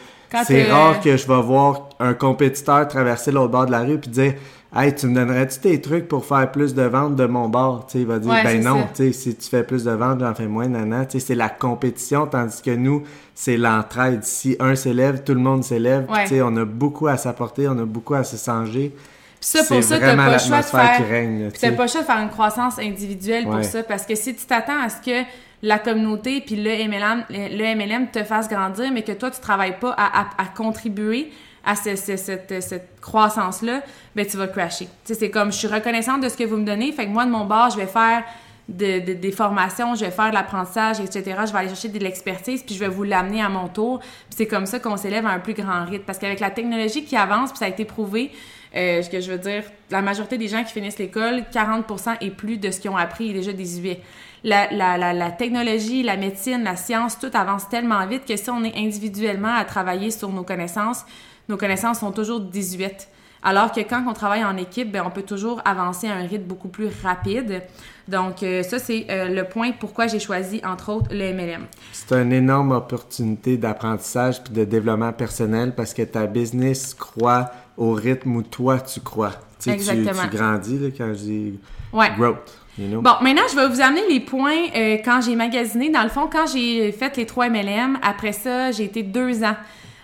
c'est 0.46 0.70
rare 0.70 1.00
que 1.00 1.14
je 1.18 1.28
vais 1.28 1.42
voir 1.42 1.90
un 2.00 2.14
compétiteur 2.14 2.88
traverser 2.88 3.32
l'autre 3.32 3.52
bord 3.52 3.66
de 3.66 3.70
la 3.70 3.80
rue 3.80 3.98
puis 3.98 4.10
dire 4.10 4.34
Hey, 4.76 4.92
tu 4.92 5.06
me 5.06 5.14
donnerais-tu 5.14 5.60
tes 5.60 5.80
trucs 5.80 6.08
pour 6.08 6.26
faire 6.26 6.50
plus 6.50 6.74
de 6.74 6.82
ventes 6.82 7.14
de 7.14 7.26
mon 7.26 7.48
bord? 7.48 7.86
il 7.94 8.06
va 8.06 8.18
dire, 8.18 8.34
ben 8.42 8.60
non, 8.60 8.88
si 8.92 9.36
tu 9.36 9.48
fais 9.48 9.62
plus 9.62 9.84
de 9.84 9.92
ventes, 9.92 10.18
j'en 10.18 10.34
fais 10.34 10.48
moins, 10.48 10.66
nana. 10.66 11.06
C'est 11.08 11.36
la 11.36 11.48
compétition, 11.48 12.26
tandis 12.26 12.60
que 12.60 12.72
nous, 12.72 13.04
c'est 13.36 13.56
l'entraide. 13.56 14.24
Si 14.24 14.56
un 14.58 14.74
s'élève, 14.74 15.22
tout 15.22 15.34
le 15.34 15.40
monde 15.40 15.62
s'élève. 15.62 16.06
On 16.10 16.56
a 16.56 16.64
beaucoup 16.64 17.06
à 17.06 17.16
s'apporter, 17.16 17.68
on 17.68 17.78
a 17.78 17.84
beaucoup 17.84 18.14
à 18.14 18.24
se 18.24 18.36
changer. 18.36 18.92
ça, 19.40 19.62
pour 19.62 19.80
ça, 19.80 20.00
t'as 20.00 20.16
pas 20.16 20.32
le 20.32 20.38
choix 20.38 20.58
de 20.58 20.64
faire... 20.64 21.52
T'as 21.60 21.72
pas 21.72 21.82
le 21.84 21.88
choix 21.88 22.00
de 22.00 22.06
faire 22.06 22.18
une 22.18 22.30
croissance 22.30 22.78
individuelle 22.80 23.44
pour 23.44 23.62
ça, 23.62 23.84
parce 23.84 24.04
que 24.04 24.16
si 24.16 24.34
tu 24.34 24.44
t'attends 24.44 24.80
à 24.80 24.88
ce 24.88 25.00
que 25.00 25.24
la 25.62 25.78
communauté 25.78 26.42
puis 26.44 26.56
le 26.56 26.70
MLM, 26.88 27.24
le 27.30 27.74
MLM 27.76 28.10
te 28.10 28.24
fasse 28.24 28.48
grandir, 28.48 28.90
mais 28.92 29.02
que 29.02 29.12
toi, 29.12 29.30
tu 29.30 29.40
travailles 29.40 29.78
pas 29.78 29.94
à, 29.96 30.26
à 30.36 30.46
contribuer 30.46 31.30
à 31.64 31.74
cette, 31.74 32.60
cette 32.62 33.00
croissance-là, 33.00 33.82
ben 34.14 34.26
tu 34.26 34.36
vas 34.36 34.48
crasher. 34.48 34.88
C'est 35.04 35.30
comme, 35.30 35.52
je 35.52 35.58
suis 35.58 35.68
reconnaissante 35.68 36.22
de 36.22 36.28
ce 36.28 36.36
que 36.36 36.44
vous 36.44 36.56
me 36.56 36.64
donnez, 36.64 36.92
fait 36.92 37.06
que 37.06 37.10
moi, 37.10 37.24
de 37.24 37.30
mon 37.30 37.44
bord, 37.44 37.70
je 37.70 37.76
vais 37.76 37.86
faire 37.86 38.24
de, 38.68 39.12
des 39.14 39.32
formations, 39.32 39.94
je 39.94 40.04
vais 40.04 40.10
faire 40.10 40.30
de 40.30 40.34
l'apprentissage, 40.34 41.00
etc. 41.00 41.22
Je 41.46 41.52
vais 41.52 41.58
aller 41.58 41.68
chercher 41.68 41.88
de 41.88 41.98
l'expertise, 41.98 42.62
puis 42.62 42.74
je 42.74 42.80
vais 42.80 42.88
vous 42.88 43.02
l'amener 43.02 43.42
à 43.42 43.48
mon 43.48 43.68
tour. 43.68 43.98
Puis 44.00 44.36
c'est 44.36 44.46
comme 44.46 44.66
ça 44.66 44.78
qu'on 44.78 44.96
s'élève 44.96 45.26
à 45.26 45.30
un 45.30 45.38
plus 45.38 45.54
grand 45.54 45.84
rythme. 45.84 46.04
Parce 46.04 46.18
qu'avec 46.18 46.40
la 46.40 46.50
technologie 46.50 47.04
qui 47.04 47.16
avance, 47.16 47.50
puis 47.50 47.58
ça 47.58 47.66
a 47.66 47.68
été 47.68 47.84
prouvé, 47.84 48.30
euh, 48.74 49.02
ce 49.02 49.10
que 49.10 49.20
je 49.20 49.30
veux 49.30 49.38
dire, 49.38 49.64
la 49.90 50.02
majorité 50.02 50.38
des 50.38 50.48
gens 50.48 50.64
qui 50.64 50.72
finissent 50.72 50.98
l'école, 50.98 51.44
40% 51.52 52.16
et 52.20 52.30
plus 52.30 52.56
de 52.56 52.70
ce 52.70 52.80
qu'ils 52.80 52.90
ont 52.90 52.96
appris 52.96 53.30
est 53.30 53.34
déjà 53.34 53.52
désuet. 53.52 54.00
La, 54.42 54.70
la, 54.72 54.98
la, 54.98 55.12
la, 55.12 55.30
technologie, 55.30 56.02
la 56.02 56.16
médecine, 56.16 56.64
la 56.64 56.76
science, 56.76 57.18
tout 57.18 57.30
avance 57.32 57.68
tellement 57.68 58.04
vite 58.06 58.26
que 58.26 58.36
si 58.36 58.50
on 58.50 58.62
est 58.64 58.76
individuellement 58.76 59.54
à 59.54 59.64
travailler 59.64 60.10
sur 60.10 60.28
nos 60.30 60.42
connaissances, 60.42 61.04
nos 61.48 61.56
connaissances 61.56 62.00
sont 62.00 62.12
toujours 62.12 62.40
18. 62.40 63.08
Alors 63.46 63.72
que 63.72 63.80
quand 63.80 64.02
on 64.08 64.14
travaille 64.14 64.42
en 64.42 64.56
équipe, 64.56 64.90
ben, 64.90 65.02
on 65.06 65.10
peut 65.10 65.22
toujours 65.22 65.60
avancer 65.66 66.08
à 66.08 66.14
un 66.14 66.26
rythme 66.26 66.44
beaucoup 66.44 66.68
plus 66.68 66.88
rapide. 67.02 67.62
Donc, 68.08 68.42
euh, 68.42 68.62
ça, 68.62 68.78
c'est 68.78 69.06
euh, 69.10 69.28
le 69.28 69.44
point 69.44 69.72
pourquoi 69.78 70.06
j'ai 70.06 70.18
choisi, 70.18 70.62
entre 70.64 70.90
autres, 70.90 71.08
le 71.10 71.32
MLM. 71.32 71.66
C'est 71.92 72.14
une 72.14 72.32
énorme 72.32 72.72
opportunité 72.72 73.58
d'apprentissage 73.58 74.42
puis 74.42 74.54
de 74.54 74.64
développement 74.64 75.12
personnel 75.12 75.74
parce 75.76 75.92
que 75.92 76.02
ta 76.02 76.26
business 76.26 76.94
croit 76.94 77.50
au 77.76 77.92
rythme 77.92 78.36
où 78.36 78.42
toi, 78.42 78.80
tu 78.80 79.00
crois. 79.00 79.32
Tu, 79.60 79.68
Exactement. 79.68 80.22
Tu, 80.30 80.36
grandis 80.36 80.78
là, 80.78 80.88
quand 80.96 81.08
je 81.08 81.18
dis 81.18 81.60
growth. 81.92 82.60
Bon, 82.78 83.12
maintenant, 83.22 83.42
je 83.50 83.56
vais 83.56 83.68
vous 83.68 83.80
amener 83.80 84.02
les 84.08 84.20
points 84.20 84.68
euh, 84.74 84.96
quand 85.04 85.20
j'ai 85.20 85.36
magasiné. 85.36 85.90
Dans 85.90 86.02
le 86.02 86.08
fond, 86.08 86.28
quand 86.30 86.46
j'ai 86.46 86.90
fait 86.92 87.16
les 87.16 87.26
trois 87.26 87.48
MLM, 87.48 87.98
après 88.02 88.32
ça, 88.32 88.72
j'ai 88.72 88.84
été 88.84 89.02
deux 89.02 89.44
ans 89.44 89.56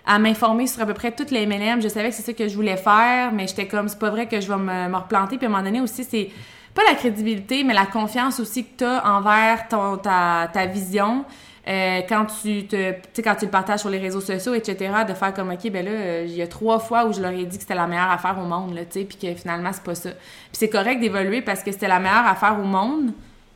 à 0.07 0.19
m'informer 0.19 0.67
sur 0.67 0.83
à 0.83 0.87
peu 0.87 0.95
près 0.95 1.13
toutes 1.13 1.31
les 1.31 1.47
MLM. 1.47 1.83
Je 1.83 1.89
savais 1.89 2.11
que 2.11 2.15
c'est 2.15 2.23
ça 2.23 2.33
que 2.33 2.49
je 2.49 2.55
voulais 2.55 2.77
faire, 2.77 3.33
mais 3.33 3.47
j'étais 3.47 3.67
comme, 3.67 3.89
c'est 3.89 3.99
pas 3.99 4.11
vrai 4.11 4.27
que 4.27 4.41
je 4.41 4.49
vais 4.49 4.59
me, 4.59 4.97
replanter. 4.97 5.37
Puis 5.37 5.47
à 5.47 5.49
un 5.49 5.53
moment 5.53 5.65
donné 5.65 5.81
aussi, 5.81 6.05
c'est 6.05 6.31
pas 6.75 6.83
la 6.89 6.95
crédibilité, 6.95 7.65
mais 7.65 7.75
la 7.75 7.87
confiance 7.87 8.41
aussi 8.41 8.65
que 8.65 8.79
tu 8.79 8.85
as 8.85 9.05
envers 9.05 9.69
ton, 9.69 9.97
ta, 9.97 10.49
ta 10.53 10.67
vision. 10.67 11.25
Euh, 11.69 12.01
quand 12.09 12.25
tu 12.43 12.67
te 12.67 13.21
quand 13.21 13.35
tu 13.35 13.45
le 13.45 13.51
partages 13.51 13.81
sur 13.81 13.91
les 13.91 13.99
réseaux 13.99 14.23
sociaux 14.23 14.55
etc 14.55 14.93
de 15.07 15.13
faire 15.13 15.35
comme 15.35 15.51
ok 15.51 15.71
ben 15.71 15.85
là 15.85 16.23
il 16.23 16.35
y 16.35 16.41
a 16.41 16.47
trois 16.47 16.79
fois 16.79 17.05
où 17.05 17.13
je 17.13 17.21
leur 17.21 17.33
ai 17.33 17.45
dit 17.45 17.59
que 17.59 17.63
c'était 17.63 17.75
la 17.75 17.87
meilleure 17.87 18.11
affaire 18.11 18.39
au 18.43 18.47
monde 18.47 18.75
là 18.75 18.87
tu 18.87 19.01
sais 19.01 19.05
puis 19.05 19.19
que 19.19 19.35
finalement 19.39 19.71
c'est 19.71 19.83
pas 19.83 19.95
ça 19.95 20.09
puis 20.11 20.19
c'est 20.53 20.71
correct 20.71 21.01
d'évoluer 21.01 21.43
parce 21.43 21.63
que 21.63 21.71
c'était 21.71 21.87
la 21.87 22.01
meilleure 22.01 22.27
affaire 22.27 22.59
au 22.59 22.65
monde 22.65 23.13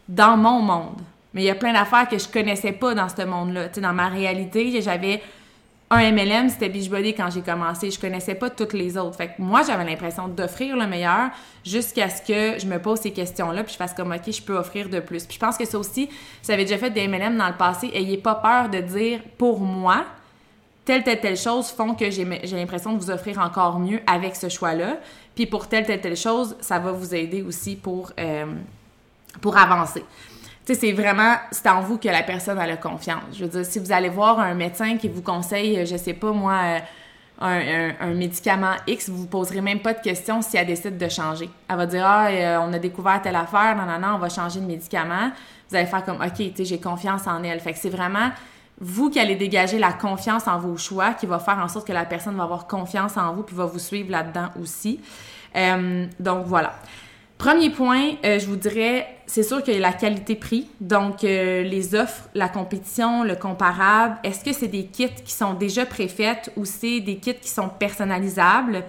dans 0.07 0.37
mon 0.37 0.61
monde 0.61 1.01
mais 1.33 1.45
il 1.45 1.47
y 1.47 1.51
a 1.51 1.55
plein 1.55 1.73
d'affaires 1.73 2.07
que 2.07 2.19
je 2.19 2.29
connaissais 2.29 2.73
pas 2.73 2.95
dans 2.95 3.09
ce 3.09 3.23
monde 3.23 3.55
là 3.55 3.69
tu 3.69 3.77
sais 3.77 3.81
dans 3.81 3.95
ma 3.95 4.09
réalité 4.09 4.83
j'avais 4.83 5.23
un 5.91 6.13
MLM, 6.13 6.49
c'était 6.49 6.69
Beachbody 6.69 7.15
quand 7.15 7.31
j'ai 7.31 7.43
commencé. 7.43 7.91
Je 7.91 8.01
connaissais 8.01 8.35
pas 8.35 8.51
toutes 8.51 8.73
les 8.73 8.97
autres. 8.97 9.17
Fait 9.17 9.29
que 9.29 9.33
moi, 9.39 9.63
j'avais 9.63 9.85
l'impression 9.85 10.29
d'offrir 10.29 10.77
le 10.77 10.87
meilleur 10.87 11.31
jusqu'à 11.65 12.09
ce 12.09 12.23
que 12.23 12.59
je 12.59 12.67
me 12.67 12.79
pose 12.79 13.01
ces 13.01 13.13
questions-là, 13.13 13.63
puis 13.63 13.73
je 13.73 13.77
fasse 13.77 13.95
comme, 13.95 14.13
OK, 14.13 14.31
je 14.31 14.43
peux 14.43 14.57
offrir 14.57 14.89
de 14.89 15.01
plus. 15.01 15.25
Puis 15.27 15.35
je 15.35 15.41
pense 15.41 15.57
que 15.57 15.65
ça 15.65 15.79
aussi, 15.79 16.09
ça 16.43 16.55
avait 16.55 16.65
déjà 16.65 16.79
fait 16.79 16.91
des 16.91 17.07
MLM 17.07 17.37
dans 17.37 17.49
le 17.49 17.57
passé. 17.57 17.91
Ayez 17.95 18.17
pas 18.17 18.35
peur 18.35 18.71
de 18.71 18.81
dire, 18.81 19.21
pour 19.37 19.61
moi, 19.61 20.05
telle, 20.85 21.05
telle, 21.05 21.21
telle 21.21 21.37
chose 21.37 21.69
font 21.69 21.95
que 21.95 22.11
j'ai 22.11 22.25
l'impression 22.25 22.93
de 22.93 22.99
vous 22.99 23.11
offrir 23.11 23.39
encore 23.39 23.79
mieux 23.79 24.01
avec 24.07 24.37
ce 24.37 24.49
choix-là. 24.49 24.99
Puis 25.35 25.47
pour 25.47 25.69
telle, 25.69 25.87
telle, 25.87 26.01
telle 26.01 26.17
chose, 26.17 26.57
ça 26.61 26.79
va 26.79 26.93
vous 26.93 27.15
aider 27.15 27.43
aussi 27.43 27.77
pour, 27.77 28.13
euh, 28.19 28.47
pour 29.41 29.57
avancer. 29.57 30.05
Tu 30.67 30.73
sais, 30.73 30.81
c'est 30.81 30.93
vraiment, 30.93 31.35
c'est 31.51 31.69
en 31.69 31.83
vous 31.83 31.99
que 31.99 32.09
la 32.09 32.23
personne 32.23 32.59
a 32.59 32.67
la 32.67 32.79
confiance. 32.79 33.23
Je 33.35 33.45
veux 33.45 33.51
dire, 33.51 33.67
si 33.67 33.79
vous 33.79 33.93
allez 33.93 34.09
voir 34.09 34.41
un 34.41 34.55
médecin 34.55 34.97
qui 34.97 35.09
vous 35.09 35.21
conseille, 35.21 35.85
je 35.85 35.97
sais 35.97 36.15
pas 36.15 36.33
moi, 36.33 36.55
euh, 36.55 36.79
un, 37.41 37.91
un, 38.01 38.15
médicament 38.15 38.75
X, 38.87 39.11
vous 39.11 39.19
vous 39.19 39.27
poserez 39.27 39.61
même 39.61 39.81
pas 39.81 39.93
de 39.93 40.01
questions 40.01 40.41
si 40.41 40.57
elle 40.57 40.67
décide 40.67 40.97
de 40.97 41.09
changer. 41.09 41.51
Elle 41.69 41.77
va 41.77 41.87
dire, 41.87 42.05
ah, 42.07 42.29
euh, 42.29 42.59
on 42.63 42.73
a 42.73 42.79
découvert 42.79 43.21
telle 43.21 43.37
affaire, 43.37 43.77
non, 43.77 43.85
non, 43.85 43.99
non, 43.99 44.15
on 44.15 44.19
va 44.19 44.29
changer 44.31 44.61
de 44.61 44.67
médicament. 44.67 45.33
Vous 45.69 45.77
allez 45.77 45.87
faire 45.87 46.05
comme, 46.05 46.23
OK, 46.23 46.35
tu 46.37 46.53
sais, 46.57 46.65
j'ai 46.65 46.81
confiance 46.81 47.27
en 47.27 47.43
elle. 47.43 47.61
Fait 47.61 47.73
que 47.73 47.79
c'est 47.79 47.91
vraiment 47.91 48.31
vous 48.81 49.11
qui 49.11 49.21
allez 49.21 49.37
dégager 49.37 49.79
la 49.79 49.93
confiance 49.93 50.49
en 50.49 50.59
vos 50.59 50.77
choix 50.77 51.15
qui 51.15 51.27
va 51.27 51.39
faire 51.39 51.59
en 51.59 51.69
sorte 51.69 51.87
que 51.87 51.93
la 51.93 52.05
personne 52.05 52.37
va 52.37 52.45
avoir 52.45 52.67
confiance 52.67 53.17
en 53.17 53.33
vous 53.33 53.43
puis 53.43 53.55
va 53.55 53.67
vous 53.67 53.79
suivre 53.79 54.11
là-dedans 54.11 54.49
aussi. 54.61 55.01
Euh, 55.57 56.07
donc 56.19 56.47
voilà. 56.47 56.75
Premier 57.39 57.71
point, 57.71 58.13
euh, 58.25 58.39
je 58.39 58.47
vous 58.47 58.57
dirais, 58.57 59.07
c'est 59.27 59.43
sûr 59.43 59.63
qu'il 59.63 59.75
y 59.75 59.77
a 59.77 59.81
la 59.81 59.93
qualité-prix. 59.93 60.69
Donc, 60.81 61.25
euh, 61.25 61.63
les 61.63 61.95
offres, 61.95 62.29
la 62.35 62.49
compétition, 62.49 63.25
le 63.25 63.35
comparable. 63.35 64.17
Est-ce 64.23 64.45
que 64.45 64.53
c'est 64.53 64.69
des 64.69 64.87
kits 64.87 65.09
qui 65.09 65.33
sont 65.33 65.55
déjà 65.55 65.85
préfaites 65.85 66.53
ou 66.57 66.65
c'est 66.65 67.01
des 67.01 67.17
kits 67.17 67.35
qui 67.35 67.49
sont 67.49 67.69
personnalisables? 67.69 68.85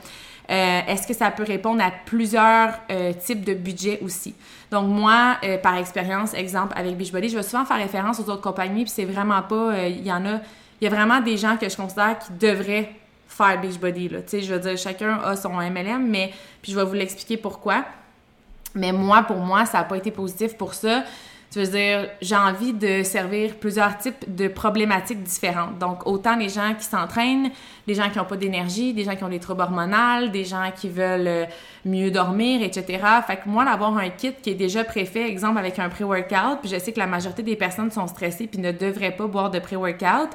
Euh, 0.50 0.80
est-ce 0.88 1.08
que 1.08 1.16
ça 1.16 1.32
peut 1.32 1.44
répondre 1.44 1.84
à 1.84 1.92
plusieurs 2.06 2.80
types 3.26 3.44
de 3.44 3.56
budgets 3.56 4.00
aussi? 4.04 4.36
Donc, 4.70 4.88
moi, 4.88 5.38
par 5.64 5.76
expérience, 5.78 6.36
exemple, 6.36 6.74
avec 6.78 6.96
Beachbody, 6.98 7.30
je 7.30 7.38
vais 7.38 7.44
souvent 7.44 7.66
faire 7.66 7.78
référence 7.78 8.20
aux 8.20 8.30
autres 8.30 8.42
compagnies, 8.42 8.84
puis 8.84 8.94
c'est 8.96 9.06
vraiment 9.06 9.42
pas... 9.42 9.88
Il 9.88 10.06
y 10.06 10.12
en 10.12 10.24
a... 10.26 10.40
Il 10.80 10.84
y 10.84 10.88
a 10.88 10.90
vraiment 10.90 11.20
des 11.20 11.38
gens 11.38 11.58
que 11.58 11.68
je 11.68 11.76
considère 11.76 12.20
qui 12.20 12.34
devraient 12.34 12.92
faire 13.28 13.60
Beachbody, 13.60 14.10
là. 14.10 14.22
Tu 14.22 14.30
sais, 14.30 14.42
je 14.42 14.54
veux 14.54 14.60
dire, 14.60 14.78
chacun 14.78 15.20
a 15.24 15.36
son 15.36 15.54
MLM, 15.54 16.08
mais... 16.08 16.32
Puis 16.62 16.74
je 16.74 16.78
vais 16.78 16.86
vous 16.86 16.94
l'expliquer 16.94 17.38
pourquoi. 17.38 17.86
Mais 18.76 18.92
moi, 18.92 19.24
pour 19.24 19.38
moi, 19.38 19.66
ça 19.66 19.80
n'a 19.80 19.84
pas 19.86 19.98
été 19.98 20.12
positif 20.12 20.56
pour 20.56 20.74
ça. 20.74 21.04
Tu 21.52 21.60
veux 21.62 21.68
dire, 21.68 22.10
j'ai 22.22 22.36
envie 22.36 22.74
de 22.74 23.02
servir 23.04 23.56
plusieurs 23.56 23.98
types 23.98 24.36
de 24.36 24.50
problématiques 24.50 25.24
différentes. 25.24 25.80
Donc, 25.80 26.06
autant 26.06 26.36
les 26.36 26.50
gens 26.50 26.74
qui 26.78 26.84
s'entraînent, 26.84 27.50
des 27.88 27.94
gens 27.94 28.10
qui 28.10 28.18
n'ont 28.18 28.26
pas 28.26 28.36
d'énergie, 28.36 28.94
des 28.94 29.06
gens 29.06 29.16
qui 29.16 29.24
ont 29.24 29.30
des 29.30 29.40
troubles 29.40 29.62
hormonaux, 29.62 30.28
des 30.28 30.44
gens 30.44 30.70
qui 30.76 30.90
veulent 30.90 31.28
euh, 31.28 31.46
mieux 31.86 32.12
dormir, 32.12 32.62
etc. 32.62 33.02
Fait 33.26 33.38
que 33.38 33.48
moi, 33.48 33.64
d'avoir 33.64 33.98
un 33.98 34.10
kit 34.10 34.34
qui 34.34 34.50
est 34.50 34.56
déjà 34.56 34.84
préfait, 34.84 35.30
exemple 35.30 35.58
avec 35.58 35.80
un 35.80 35.88
pré-workout, 35.88 36.60
puis 36.62 36.70
je 36.70 36.78
sais 36.78 36.92
que 36.92 37.00
la 37.00 37.08
majorité 37.08 37.42
des 37.42 37.56
personnes 37.56 37.90
sont 37.90 38.08
stressées 38.08 38.48
puis 38.48 38.60
ne 38.60 38.74
devraient 38.74 39.16
pas 39.16 39.28
boire 39.28 39.50
de 39.50 39.60
pré-workout, 39.60 40.32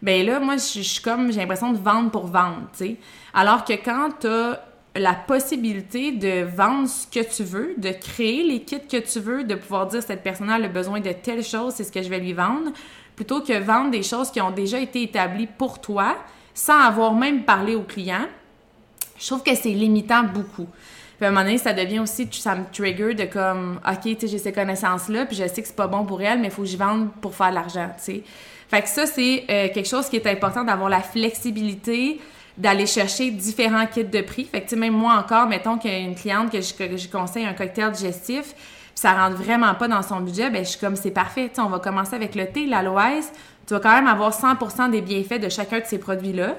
ben 0.00 0.24
là, 0.24 0.40
moi, 0.40 0.56
je 0.56 0.80
suis 0.80 1.02
comme, 1.02 1.30
j'ai 1.30 1.40
l'impression 1.40 1.72
de 1.72 1.78
vendre 1.78 2.10
pour 2.10 2.26
vendre, 2.26 2.62
tu 2.72 2.78
sais. 2.78 2.96
Alors 3.34 3.64
que 3.64 3.74
quand 3.74 4.08
tu 4.20 4.28
as 4.28 4.60
la 4.96 5.14
possibilité 5.14 6.12
de 6.12 6.44
vendre 6.44 6.88
ce 6.88 7.06
que 7.06 7.24
tu 7.24 7.42
veux, 7.42 7.74
de 7.76 7.90
créer 7.90 8.44
les 8.44 8.62
kits 8.62 8.80
que 8.80 8.98
tu 8.98 9.18
veux, 9.18 9.44
de 9.44 9.54
pouvoir 9.54 9.88
dire 9.88 10.02
cette 10.02 10.22
personne-là 10.22 10.54
a 10.54 10.68
besoin 10.68 11.00
de 11.00 11.10
telle 11.10 11.42
chose, 11.42 11.74
c'est 11.76 11.84
ce 11.84 11.92
que 11.92 12.02
je 12.02 12.08
vais 12.08 12.20
lui 12.20 12.32
vendre, 12.32 12.70
plutôt 13.16 13.40
que 13.40 13.58
vendre 13.58 13.90
des 13.90 14.02
choses 14.02 14.30
qui 14.30 14.40
ont 14.40 14.52
déjà 14.52 14.78
été 14.78 15.02
établies 15.02 15.48
pour 15.48 15.80
toi 15.80 16.16
sans 16.54 16.78
avoir 16.78 17.14
même 17.14 17.42
parlé 17.44 17.74
au 17.74 17.82
client. 17.82 18.26
Je 19.18 19.26
trouve 19.26 19.42
que 19.42 19.54
c'est 19.54 19.70
limitant 19.70 20.22
beaucoup. 20.22 20.68
Puis 21.16 21.26
à 21.26 21.28
un 21.28 21.30
moment 21.30 21.44
donné, 21.44 21.58
ça 21.58 21.72
devient 21.72 22.00
aussi, 22.00 22.28
ça 22.32 22.54
me 22.54 22.64
trigger 22.72 23.14
de 23.14 23.24
comme, 23.24 23.80
OK, 23.88 24.00
tu 24.02 24.20
sais, 24.20 24.28
j'ai 24.28 24.38
ces 24.38 24.52
connaissances-là, 24.52 25.26
puis 25.26 25.36
je 25.36 25.46
sais 25.46 25.62
que 25.62 25.68
c'est 25.68 25.76
pas 25.76 25.86
bon 25.86 26.04
pour 26.04 26.22
elle, 26.22 26.40
mais 26.40 26.48
il 26.48 26.52
faut 26.52 26.62
que 26.62 26.68
je 26.68 26.76
vende 26.76 27.08
pour 27.20 27.34
faire 27.34 27.50
de 27.50 27.54
l'argent, 27.54 27.88
tu 27.96 28.04
sais. 28.04 28.22
Fait 28.68 28.82
que 28.82 28.88
ça, 28.88 29.06
c'est 29.06 29.44
euh, 29.48 29.68
quelque 29.72 29.88
chose 29.88 30.08
qui 30.08 30.16
est 30.16 30.26
important 30.26 30.64
d'avoir 30.64 30.88
la 30.88 31.00
flexibilité, 31.00 32.20
d'aller 32.56 32.86
chercher 32.86 33.30
différents 33.30 33.86
kits 33.86 34.04
de 34.04 34.20
prix. 34.20 34.44
Fait 34.44 34.60
que, 34.60 34.74
même 34.76 34.92
moi 34.92 35.14
encore, 35.14 35.48
mettons 35.48 35.76
qu'il 35.76 35.90
y 35.90 35.94
a 35.94 35.98
une 35.98 36.14
cliente 36.14 36.52
que 36.52 36.60
je, 36.60 37.08
conseille 37.08 37.44
un 37.44 37.52
cocktail 37.52 37.90
digestif, 37.90 38.54
puis 38.54 38.94
ça 38.94 39.12
rentre 39.12 39.42
vraiment 39.42 39.74
pas 39.74 39.88
dans 39.88 40.02
son 40.02 40.20
budget, 40.20 40.50
ben 40.50 40.64
je 40.64 40.70
suis 40.70 40.78
comme, 40.78 40.96
c'est 40.96 41.10
parfait, 41.10 41.50
on 41.58 41.66
va 41.66 41.80
commencer 41.80 42.14
avec 42.14 42.34
le 42.34 42.46
thé, 42.46 42.66
l'aloès, 42.66 43.32
tu 43.66 43.74
vas 43.74 43.80
quand 43.80 43.94
même 43.94 44.06
avoir 44.06 44.32
100% 44.32 44.90
des 44.90 45.00
bienfaits 45.00 45.40
de 45.40 45.48
chacun 45.48 45.80
de 45.80 45.84
ces 45.86 45.98
produits-là. 45.98 46.56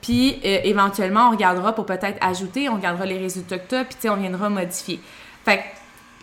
Puis 0.00 0.40
euh, 0.44 0.60
éventuellement, 0.64 1.28
on 1.28 1.30
regardera 1.30 1.74
pour 1.74 1.86
peut-être 1.86 2.16
ajouter, 2.20 2.68
on 2.68 2.76
regardera 2.76 3.04
les 3.06 3.18
résultats 3.18 3.58
que 3.58 3.68
tu 3.68 3.74
as, 3.74 3.84
puis 3.84 4.08
on 4.08 4.16
viendra 4.16 4.48
modifier. 4.48 5.00
Fait 5.44 5.58
que 5.58 5.62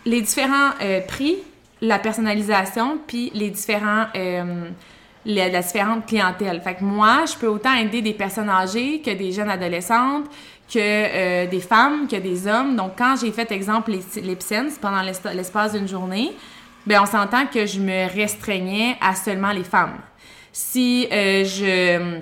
les 0.04 0.20
différents 0.20 0.70
euh, 0.80 1.00
prix, 1.00 1.36
la 1.80 1.98
personnalisation, 1.98 2.98
puis 3.06 3.30
les 3.34 3.50
différents... 3.50 4.06
Euh, 4.16 4.68
la, 5.24 5.62
différente 5.62 6.06
clientèle. 6.06 6.60
Fait 6.60 6.74
que 6.74 6.84
moi, 6.84 7.24
je 7.26 7.36
peux 7.36 7.46
autant 7.46 7.74
aider 7.74 8.02
des 8.02 8.14
personnes 8.14 8.48
âgées 8.48 9.00
que 9.00 9.10
des 9.10 9.32
jeunes 9.32 9.50
adolescentes, 9.50 10.26
que 10.72 10.78
euh, 10.78 11.46
des 11.46 11.60
femmes, 11.60 12.08
que 12.08 12.16
des 12.16 12.46
hommes. 12.46 12.76
Donc, 12.76 12.92
quand 12.96 13.16
j'ai 13.20 13.30
fait, 13.32 13.50
exemple, 13.52 13.92
les, 13.92 14.36
pendant 14.80 15.02
l'espace 15.02 15.72
d'une 15.72 15.88
journée, 15.88 16.32
ben 16.86 17.00
on 17.02 17.06
s'entend 17.06 17.46
que 17.46 17.64
je 17.66 17.78
me 17.78 18.12
restreignais 18.12 18.96
à 19.00 19.14
seulement 19.14 19.52
les 19.52 19.64
femmes. 19.64 19.98
Si 20.52 21.06
euh, 21.12 21.44
je 21.44 22.18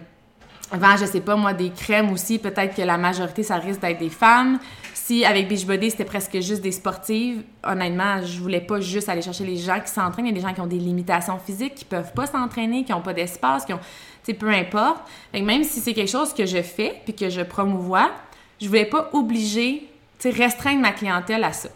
vends, 0.72 0.96
je 0.96 1.06
sais 1.06 1.20
pas 1.20 1.36
moi, 1.36 1.52
des 1.52 1.70
crèmes 1.70 2.12
aussi, 2.12 2.38
peut-être 2.38 2.76
que 2.76 2.82
la 2.82 2.98
majorité, 2.98 3.42
ça 3.42 3.56
risque 3.56 3.80
d'être 3.80 3.98
des 3.98 4.10
femmes 4.10 4.58
avec 5.24 5.48
Beachbody, 5.48 5.90
c'était 5.90 6.04
presque 6.04 6.40
juste 6.40 6.62
des 6.62 6.72
sportives, 6.72 7.42
honnêtement, 7.64 8.22
je 8.24 8.38
voulais 8.40 8.60
pas 8.60 8.80
juste 8.80 9.08
aller 9.08 9.22
chercher 9.22 9.44
les 9.44 9.56
gens 9.56 9.80
qui 9.80 9.90
s'entraînent. 9.90 10.26
Il 10.26 10.30
y 10.30 10.32
a 10.32 10.40
des 10.40 10.46
gens 10.46 10.54
qui 10.54 10.60
ont 10.60 10.66
des 10.66 10.78
limitations 10.78 11.38
physiques, 11.38 11.74
qui 11.74 11.84
peuvent 11.84 12.12
pas 12.12 12.26
s'entraîner, 12.26 12.84
qui 12.84 12.92
ont 12.92 13.00
pas 13.00 13.12
d'espace, 13.12 13.64
qui 13.64 13.72
ont, 13.72 13.78
tu 13.78 14.32
sais, 14.32 14.34
peu 14.34 14.48
importe. 14.48 15.02
même 15.34 15.64
si 15.64 15.80
c'est 15.80 15.94
quelque 15.94 16.10
chose 16.10 16.32
que 16.32 16.46
je 16.46 16.62
fais 16.62 16.94
puis 17.04 17.14
que 17.14 17.28
je 17.28 17.42
promouvois, 17.42 18.10
je 18.60 18.68
voulais 18.68 18.86
pas 18.86 19.10
obliger, 19.12 19.88
tu 20.18 20.30
sais, 20.30 20.36
restreindre 20.36 20.80
ma 20.80 20.92
clientèle 20.92 21.44
à 21.44 21.52
ça. 21.52 21.70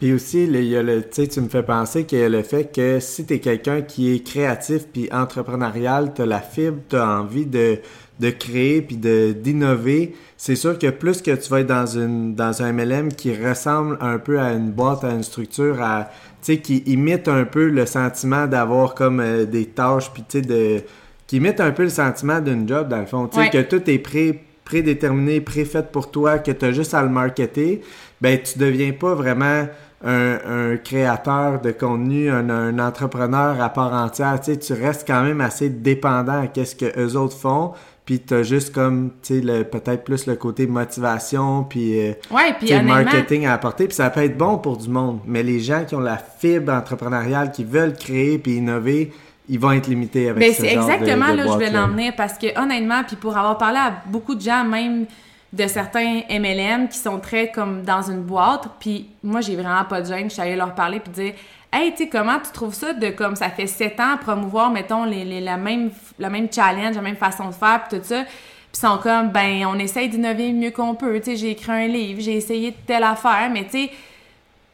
Puis 0.00 0.14
aussi, 0.14 0.44
il 0.44 0.64
y 0.64 0.76
a 0.76 0.82
le, 0.82 1.02
tu 1.02 1.40
me 1.42 1.48
fais 1.50 1.62
penser 1.62 2.06
a 2.10 2.28
le 2.28 2.42
fait 2.42 2.74
que 2.74 3.00
si 3.00 3.26
tu 3.26 3.34
es 3.34 3.38
quelqu'un 3.38 3.82
qui 3.82 4.14
est 4.14 4.26
créatif 4.26 4.86
puis 4.90 5.10
entrepreneurial, 5.12 6.14
tu 6.14 6.22
as 6.22 6.26
la 6.26 6.40
fibre, 6.40 6.78
tu 6.88 6.96
as 6.96 7.06
envie 7.06 7.44
de, 7.44 7.78
de 8.20 8.30
créer 8.30 8.82
puis 8.82 8.96
d'innover, 8.96 10.14
c'est 10.36 10.54
sûr 10.54 10.78
que 10.78 10.90
plus 10.90 11.22
que 11.22 11.30
tu 11.30 11.48
vas 11.50 11.60
être 11.60 11.66
dans 11.66 11.86
une 11.86 12.34
dans 12.34 12.62
un 12.62 12.72
MLM 12.72 13.08
qui 13.12 13.34
ressemble 13.34 13.96
un 14.00 14.18
peu 14.18 14.38
à 14.38 14.52
une 14.52 14.70
boîte, 14.70 15.04
à 15.04 15.10
une 15.10 15.22
structure, 15.22 15.82
à 15.82 16.10
tu 16.42 16.54
sais 16.54 16.58
qui 16.58 16.78
imite 16.86 17.28
un 17.28 17.44
peu 17.44 17.68
le 17.68 17.86
sentiment 17.86 18.46
d'avoir 18.46 18.94
comme 18.94 19.20
euh, 19.20 19.46
des 19.46 19.66
tâches 19.66 20.12
puis 20.12 20.22
tu 20.28 20.38
sais 20.38 20.44
de 20.46 20.82
qui 21.26 21.36
imite 21.36 21.60
un 21.60 21.70
peu 21.70 21.84
le 21.84 21.90
sentiment 21.90 22.40
d'une 22.40 22.68
job 22.68 22.88
dans 22.88 22.98
le 22.98 23.06
fond, 23.06 23.26
tu 23.26 23.40
sais 23.40 23.50
que 23.50 23.62
tout 23.62 23.88
est 23.90 23.98
pré 23.98 24.44
prédéterminé, 24.64 25.40
préfait 25.40 25.82
pour 25.82 26.12
toi, 26.12 26.38
que 26.38 26.52
tu 26.52 26.64
as 26.64 26.70
juste 26.70 26.94
à 26.94 27.02
le 27.02 27.08
marketer, 27.08 27.80
ben 28.20 28.38
tu 28.40 28.56
deviens 28.56 28.92
pas 28.92 29.14
vraiment 29.14 29.66
un, 30.04 30.38
un 30.46 30.76
créateur 30.76 31.60
de 31.60 31.72
contenu, 31.72 32.30
un, 32.30 32.48
un, 32.48 32.78
entrepreneur 32.78 33.60
à 33.60 33.68
part 33.68 33.92
entière, 33.92 34.40
tu 34.40 34.52
sais, 34.52 34.58
tu 34.58 34.72
restes 34.72 35.06
quand 35.06 35.22
même 35.22 35.40
assez 35.40 35.68
dépendant 35.68 36.42
à 36.42 36.46
qu'est-ce 36.46 36.76
que 36.76 36.98
eux 36.98 37.16
autres 37.16 37.36
font 37.36 37.72
puis 38.10 38.18
t'as 38.18 38.42
juste 38.42 38.74
comme 38.74 39.12
tu 39.22 39.40
sais 39.40 39.64
peut-être 39.64 40.02
plus 40.02 40.26
le 40.26 40.34
côté 40.34 40.66
motivation 40.66 41.62
puis 41.62 41.96
euh, 42.00 42.12
ouais, 42.32 42.52
puis 42.58 42.72
marketing 42.82 43.46
à 43.46 43.52
apporter 43.52 43.86
puis 43.86 43.94
ça 43.94 44.10
peut 44.10 44.24
être 44.24 44.36
bon 44.36 44.58
pour 44.58 44.78
du 44.78 44.88
monde. 44.88 45.20
Mais 45.26 45.44
les 45.44 45.60
gens 45.60 45.84
qui 45.84 45.94
ont 45.94 46.00
la 46.00 46.16
fibre 46.16 46.72
entrepreneuriale 46.72 47.52
qui 47.52 47.62
veulent 47.62 47.94
créer 47.94 48.38
puis 48.38 48.54
innover 48.56 49.12
ils 49.48 49.60
vont 49.60 49.70
être 49.70 49.86
limités 49.86 50.28
avec 50.28 50.40
ben, 50.42 50.52
c'est 50.52 50.72
exactement 50.72 51.28
là 51.28 51.46
où 51.46 51.52
je 51.52 51.58
vais 51.58 51.70
l'emmener 51.70 52.10
parce 52.10 52.36
que 52.36 52.60
honnêtement 52.60 53.04
puis 53.06 53.14
pour 53.14 53.36
avoir 53.36 53.56
parlé 53.58 53.78
à 53.78 54.02
beaucoup 54.06 54.34
de 54.34 54.40
gens 54.40 54.64
même 54.64 55.06
de 55.52 55.66
certains 55.68 56.22
MLM 56.28 56.88
qui 56.88 56.98
sont 56.98 57.20
très 57.20 57.52
comme 57.52 57.82
dans 57.82 58.02
une 58.02 58.22
boîte 58.22 58.70
puis 58.80 59.08
moi 59.22 59.40
j'ai 59.40 59.54
vraiment 59.54 59.84
pas 59.84 60.00
de 60.00 60.06
gêne 60.08 60.24
je 60.24 60.32
suis 60.32 60.42
allée 60.42 60.56
leur 60.56 60.74
parler 60.74 60.98
puis 60.98 61.12
dire 61.12 61.34
Hey, 61.72 61.94
tu 61.94 62.08
comment 62.08 62.38
tu 62.40 62.50
trouves 62.52 62.74
ça 62.74 62.92
de 62.94 63.10
comme 63.10 63.36
ça 63.36 63.48
fait 63.48 63.68
sept 63.68 64.00
ans 64.00 64.16
promouvoir, 64.20 64.70
mettons, 64.70 65.04
les, 65.04 65.40
la, 65.40 65.56
même, 65.56 65.90
la 66.18 66.28
même 66.28 66.48
challenge, 66.52 66.96
la 66.96 67.02
même 67.02 67.16
façon 67.16 67.48
de 67.48 67.54
faire, 67.54 67.84
puis 67.88 67.98
tout 67.98 68.04
ça. 68.04 68.24
Puis 68.72 68.80
sont 68.80 68.98
comme, 68.98 69.30
ben, 69.30 69.64
on 69.66 69.78
essaye 69.78 70.08
d'innover 70.08 70.52
mieux 70.52 70.72
qu'on 70.72 70.94
peut. 70.96 71.20
Tu 71.20 71.30
sais, 71.30 71.36
j'ai 71.36 71.50
écrit 71.50 71.70
un 71.72 71.86
livre, 71.86 72.20
j'ai 72.20 72.34
essayé 72.36 72.74
telle 72.86 73.04
affaire, 73.04 73.50
mais 73.52 73.64
tu 73.64 73.70
sais, 73.70 73.90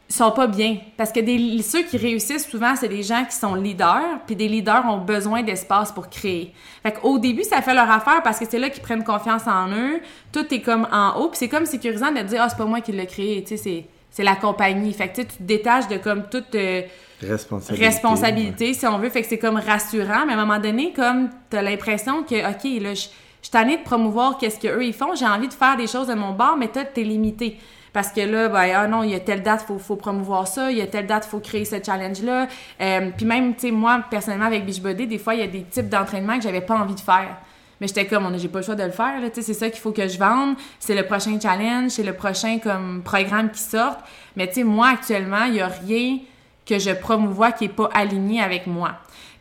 sont 0.08 0.30
pas 0.30 0.46
bien. 0.46 0.78
Parce 0.96 1.12
que 1.12 1.20
des, 1.20 1.62
ceux 1.62 1.82
qui 1.82 1.98
réussissent 1.98 2.48
souvent, 2.48 2.74
c'est 2.76 2.88
des 2.88 3.02
gens 3.02 3.24
qui 3.24 3.36
sont 3.36 3.54
leaders, 3.54 4.20
puis 4.26 4.34
des 4.34 4.48
leaders 4.48 4.84
ont 4.86 4.98
besoin 4.98 5.42
d'espace 5.42 5.92
pour 5.92 6.08
créer. 6.08 6.54
Fait 6.82 6.92
qu'au 6.92 7.18
début, 7.18 7.44
ça 7.44 7.60
fait 7.60 7.74
leur 7.74 7.90
affaire 7.90 8.22
parce 8.22 8.38
que 8.38 8.46
c'est 8.48 8.58
là 8.58 8.70
qu'ils 8.70 8.82
prennent 8.82 9.04
confiance 9.04 9.46
en 9.46 9.68
eux. 9.70 10.00
Tout 10.32 10.52
est 10.54 10.62
comme 10.62 10.88
en 10.92 11.18
haut, 11.18 11.28
puis 11.28 11.38
c'est 11.38 11.48
comme 11.48 11.66
sécurisant 11.66 12.12
de 12.12 12.20
dire, 12.20 12.40
ah, 12.42 12.48
c'est 12.48 12.58
pas 12.58 12.64
moi 12.64 12.80
qui 12.80 12.92
l'ai 12.92 13.06
créé, 13.06 13.42
tu 13.42 13.56
sais, 13.56 13.62
c'est 13.62 13.84
c'est 14.10 14.24
la 14.24 14.36
compagnie. 14.36 14.92
Fait 14.92 15.08
que 15.08 15.22
tu 15.22 15.26
te 15.26 15.42
détaches 15.42 15.88
de 15.88 15.98
comme 15.98 16.28
toute 16.30 16.54
euh, 16.54 16.82
responsabilité, 17.22 18.74
si 18.74 18.86
on 18.86 18.98
veut. 18.98 19.10
Fait 19.10 19.22
que 19.22 19.28
c'est 19.28 19.38
comme 19.38 19.56
rassurant, 19.56 20.26
mais 20.26 20.34
à 20.34 20.36
un 20.36 20.44
moment 20.44 20.58
donné, 20.58 20.92
comme 20.92 21.30
tu 21.50 21.56
as 21.56 21.62
l'impression 21.62 22.22
que, 22.22 22.34
OK, 22.34 22.82
là, 22.82 22.94
je, 22.94 23.08
suis 23.42 23.52
tannée 23.52 23.76
de 23.76 23.82
promouvoir 23.82 24.38
qu'est-ce 24.38 24.58
qu'eux 24.58 24.84
ils 24.84 24.92
font, 24.92 25.14
j'ai 25.14 25.26
envie 25.26 25.46
de 25.48 25.52
faire 25.52 25.76
des 25.76 25.86
choses 25.86 26.08
de 26.08 26.14
mon 26.14 26.32
bord, 26.32 26.56
mais 26.58 26.68
toi, 26.68 26.84
t'es 26.84 27.04
limité. 27.04 27.58
Parce 27.92 28.10
que 28.10 28.20
là, 28.20 28.48
ben, 28.48 28.72
ah 28.74 28.86
non, 28.88 29.04
il 29.04 29.10
y 29.10 29.14
a 29.14 29.20
telle 29.20 29.42
date, 29.42 29.62
faut, 29.62 29.78
faut 29.78 29.96
promouvoir 29.96 30.46
ça, 30.46 30.70
il 30.70 30.76
y 30.76 30.82
a 30.82 30.86
telle 30.86 31.06
date, 31.06 31.24
faut 31.24 31.38
créer 31.38 31.64
ce 31.64 31.76
challenge-là. 31.82 32.48
Euh, 32.80 33.10
puis 33.16 33.24
même, 33.24 33.54
tu 33.54 33.60
sais, 33.60 33.70
moi, 33.70 34.02
personnellement, 34.10 34.46
avec 34.46 34.66
Beachbody, 34.66 35.06
des 35.06 35.18
fois, 35.18 35.34
il 35.34 35.40
y 35.40 35.44
a 35.44 35.46
des 35.46 35.62
types 35.62 35.88
d'entraînement 35.88 36.36
que 36.36 36.42
j'avais 36.42 36.60
pas 36.60 36.76
envie 36.76 36.94
de 36.94 37.00
faire. 37.00 37.36
Mais 37.80 37.88
j'étais 37.88 38.06
comme, 38.06 38.38
j'ai 38.38 38.48
pas 38.48 38.60
le 38.60 38.64
choix 38.64 38.74
de 38.74 38.82
le 38.82 38.90
faire, 38.90 39.20
c'est 39.34 39.54
ça 39.54 39.68
qu'il 39.68 39.80
faut 39.80 39.92
que 39.92 40.08
je 40.08 40.18
vende, 40.18 40.56
c'est 40.78 40.94
le 40.94 41.04
prochain 41.04 41.38
challenge, 41.40 41.90
c'est 41.90 42.02
le 42.02 42.14
prochain, 42.14 42.58
comme, 42.58 43.02
programme 43.02 43.50
qui 43.50 43.60
sort. 43.60 43.98
Mais 44.34 44.48
tu 44.48 44.54
sais, 44.54 44.64
moi, 44.64 44.88
actuellement, 44.88 45.44
il 45.44 45.56
y 45.56 45.60
a 45.60 45.68
rien 45.68 46.18
que 46.64 46.78
je 46.78 46.90
promouvois 46.90 47.52
qui 47.52 47.66
est 47.66 47.68
pas 47.68 47.90
aligné 47.92 48.42
avec 48.42 48.66
moi. 48.66 48.92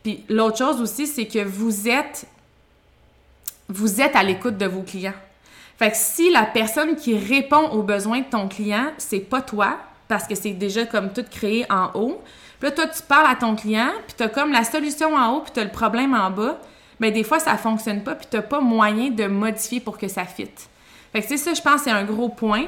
Puis 0.04 0.24
l'autre 0.30 0.58
chose 0.58 0.82
aussi, 0.82 1.08
c'est 1.08 1.25
que 1.25 1.44
vous 1.44 1.88
êtes, 1.88 2.25
vous 3.70 4.01
êtes 4.01 4.15
à 4.15 4.24
l'écoute 4.24 4.58
de 4.58 4.65
vos 4.65 4.82
clients. 4.82 5.13
Fait 5.77 5.92
que 5.92 5.98
si 5.98 6.30
la 6.30 6.44
personne 6.44 6.96
qui 6.96 7.18
répond 7.18 7.70
aux 7.70 7.84
besoins 7.84 8.20
de 8.20 8.30
ton 8.30 8.48
client, 8.48 8.92
c'est 8.98 9.20
pas 9.20 9.42
toi, 9.42 9.77
parce 10.08 10.27
que 10.27 10.36
c'est 10.36 10.51
déjà 10.51 10.86
comme 10.86 11.12
tout 11.12 11.25
créé 11.30 11.65
en 11.70 11.89
haut, 11.96 12.22
puis 12.60 12.70
là, 12.70 12.75
toi, 12.75 12.88
tu 12.88 13.01
parles 13.04 13.27
à 13.30 13.36
ton 13.36 13.56
client, 13.56 13.92
puis 14.08 14.15
t'as 14.15 14.30
comme 14.30 14.51
la 14.51 14.63
solution 14.63 15.15
en 15.15 15.34
haut, 15.34 15.42
puis 15.42 15.51
t'as 15.54 15.63
le 15.63 15.72
problème 15.72 16.13
en 16.13 16.32
bas, 16.32 16.60
mais 16.99 17.11
des 17.11 17.23
fois, 17.23 17.39
ça 17.39 17.57
fonctionne 17.57 18.03
pas, 18.03 18.15
puis 18.15 18.27
t'as 18.29 18.41
pas 18.41 18.59
moyen 18.59 19.09
de 19.09 19.25
modifier 19.27 19.79
pour 19.79 19.97
que 19.97 20.07
ça 20.07 20.25
fitte. 20.25 20.69
Fait 21.11 21.21
que 21.21 21.27
c'est 21.27 21.37
ça, 21.37 21.53
je 21.53 21.61
pense, 21.61 21.81
c'est 21.81 21.91
un 21.91 22.03
gros 22.03 22.29
point. 22.29 22.65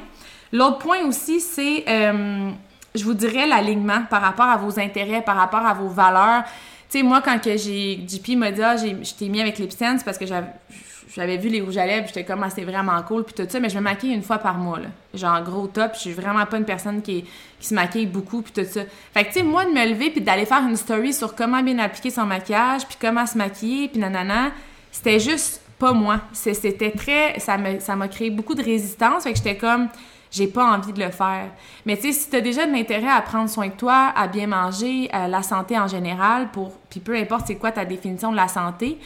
L'autre 0.52 0.78
point 0.80 1.06
aussi, 1.06 1.40
c'est, 1.40 1.84
euh, 1.88 2.50
je 2.96 3.04
vous 3.04 3.14
dirais, 3.14 3.48
l'alignement 3.48 4.04
par 4.10 4.22
rapport 4.22 4.46
à 4.46 4.58
vos 4.58 4.80
intérêts, 4.80 5.22
par 5.22 5.36
rapport 5.36 5.66
à 5.66 5.74
vos 5.74 5.90
valeurs. 5.90 6.44
Tu 6.90 7.00
sais, 7.00 7.04
moi, 7.04 7.22
quand 7.22 7.40
que 7.42 7.58
j'ai, 7.58 8.06
JP 8.08 8.38
m'a 8.38 8.52
dit, 8.52 8.62
ah, 8.62 8.78
je 8.78 9.14
t'ai 9.14 9.28
mis 9.28 9.42
avec 9.42 9.58
Lipsense 9.58 10.04
parce 10.04 10.18
que 10.18 10.26
j'avais 10.26 10.48
j'avais 11.18 11.38
vu 11.38 11.50
les 11.50 11.62
rouges 11.62 11.78
à 11.78 11.86
lèvres, 11.88 12.06
j'étais 12.06 12.24
comme, 12.24 12.44
ah, 12.44 12.50
c'est 12.52 12.64
vraiment 12.64 13.02
cool, 13.02 13.24
puis 13.24 13.34
tout 13.34 13.50
ça, 13.50 13.60
mais 13.60 13.70
je 13.70 13.78
me 13.78 13.82
maquille 13.82 14.14
une 14.14 14.22
fois 14.22 14.38
par 14.38 14.60
mois, 14.60 14.80
là. 14.80 14.90
Genre, 15.16 15.42
gros 15.42 15.66
top, 15.66 15.94
je 15.96 16.02
suis 16.02 16.14
vraiment 16.14 16.46
pas 16.46 16.58
une 16.58 16.66
personne 16.66 17.02
qui, 17.02 17.26
qui 17.60 17.68
se 17.68 17.74
maquille 17.74 18.06
beaucoup, 18.06 18.44
puis 18.44 18.54
tout 18.54 18.70
ça. 18.70 18.82
Fait 19.16 19.24
que, 19.24 19.30
tu 19.30 19.40
sais, 19.40 19.44
moi, 19.44 19.66
de 19.66 19.72
me 19.72 19.84
lever, 19.90 20.12
puis 20.12 20.22
d'aller 20.22 20.46
faire 20.46 20.62
une 20.62 20.76
story 20.76 21.14
sur 21.14 21.34
comment 21.34 21.64
bien 21.64 21.80
appliquer 21.80 22.12
son 22.12 22.28
maquillage, 22.28 22.86
puis 22.86 22.98
comment 23.02 23.26
se 23.26 23.36
maquiller, 23.36 23.88
puis 23.88 24.00
nanana, 24.00 24.52
c'était 24.92 25.20
juste 25.20 25.64
pas 25.80 25.92
moi. 25.92 26.22
C'était 26.34 26.92
très... 26.92 27.40
Ça 27.40 27.58
m'a 27.58 27.80
ça 27.80 27.96
créé 28.08 28.30
beaucoup 28.30 28.54
de 28.54 28.64
résistance, 28.64 29.24
fait 29.24 29.32
que 29.32 29.38
j'étais 29.38 29.58
comme 29.58 29.90
j'ai 30.30 30.48
pas 30.48 30.66
envie 30.66 30.94
de 30.94 31.04
le 31.04 31.10
faire. 31.10 31.50
Mais 31.86 31.96
tu 31.96 32.12
sais, 32.12 32.20
si 32.20 32.30
tu 32.30 32.36
as 32.36 32.42
déjà 32.42 32.66
de 32.66 32.72
l'intérêt 32.72 33.10
à 33.10 33.22
prendre 33.22 33.50
soin 33.50 33.68
de 33.68 33.74
toi, 33.74 34.12
à 34.16 34.28
bien 34.28 34.48
manger, 34.48 35.10
à 35.12 35.28
la 35.28 35.42
santé 35.42 35.80
en 35.80 35.88
général, 35.88 36.52
pour 36.52 36.74
puis 36.90 37.00
peu 37.00 37.16
importe 37.16 37.48
c'est 37.48 37.56
quoi 37.56 37.72
ta 37.72 37.86
définition 37.86 38.32
de 38.32 38.36
la 38.36 38.48
santé, 38.48 38.98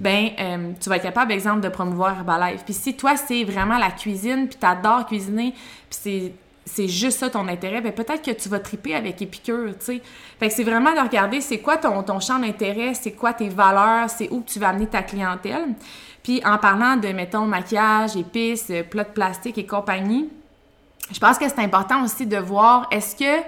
ben 0.00 0.30
euh, 0.38 0.72
tu 0.80 0.88
vas 0.88 0.96
être 0.96 1.02
capable, 1.02 1.32
exemple, 1.32 1.60
de 1.60 1.68
promouvoir 1.68 2.18
Herbalife. 2.18 2.64
Puis 2.64 2.74
si 2.74 2.96
toi, 2.96 3.16
c'est 3.16 3.44
vraiment 3.44 3.78
la 3.78 3.90
cuisine, 3.90 4.48
puis 4.48 4.58
t'adores 4.58 5.06
cuisiner, 5.06 5.52
puis 5.52 5.98
c'est 6.02 6.32
c'est 6.68 6.88
juste 6.88 7.18
ça 7.18 7.30
ton 7.30 7.48
intérêt, 7.48 7.80
ben 7.80 7.92
peut-être 7.92 8.22
que 8.22 8.30
tu 8.30 8.48
vas 8.48 8.60
triper 8.60 8.94
avec 8.94 9.20
Épicure, 9.22 9.70
tu 9.78 9.86
sais. 9.86 10.02
Fait 10.38 10.48
que 10.48 10.54
c'est 10.54 10.64
vraiment 10.64 10.92
de 10.92 11.00
regarder 11.00 11.40
c'est 11.40 11.60
quoi 11.60 11.78
ton, 11.78 12.02
ton 12.02 12.20
champ 12.20 12.38
d'intérêt, 12.38 12.94
c'est 12.94 13.12
quoi 13.12 13.32
tes 13.32 13.48
valeurs, 13.48 14.10
c'est 14.10 14.28
où 14.30 14.42
tu 14.46 14.58
vas 14.58 14.68
amener 14.68 14.86
ta 14.86 15.02
clientèle. 15.02 15.74
Puis 16.22 16.42
en 16.44 16.58
parlant 16.58 16.96
de, 16.96 17.08
mettons, 17.08 17.46
maquillage, 17.46 18.16
épices, 18.16 18.70
plats 18.90 19.04
de 19.04 19.10
plastique 19.10 19.56
et 19.58 19.66
compagnie, 19.66 20.28
je 21.10 21.18
pense 21.18 21.38
que 21.38 21.48
c'est 21.48 21.60
important 21.60 22.04
aussi 22.04 22.26
de 22.26 22.36
voir 22.36 22.86
est-ce 22.90 23.16
que 23.16 23.42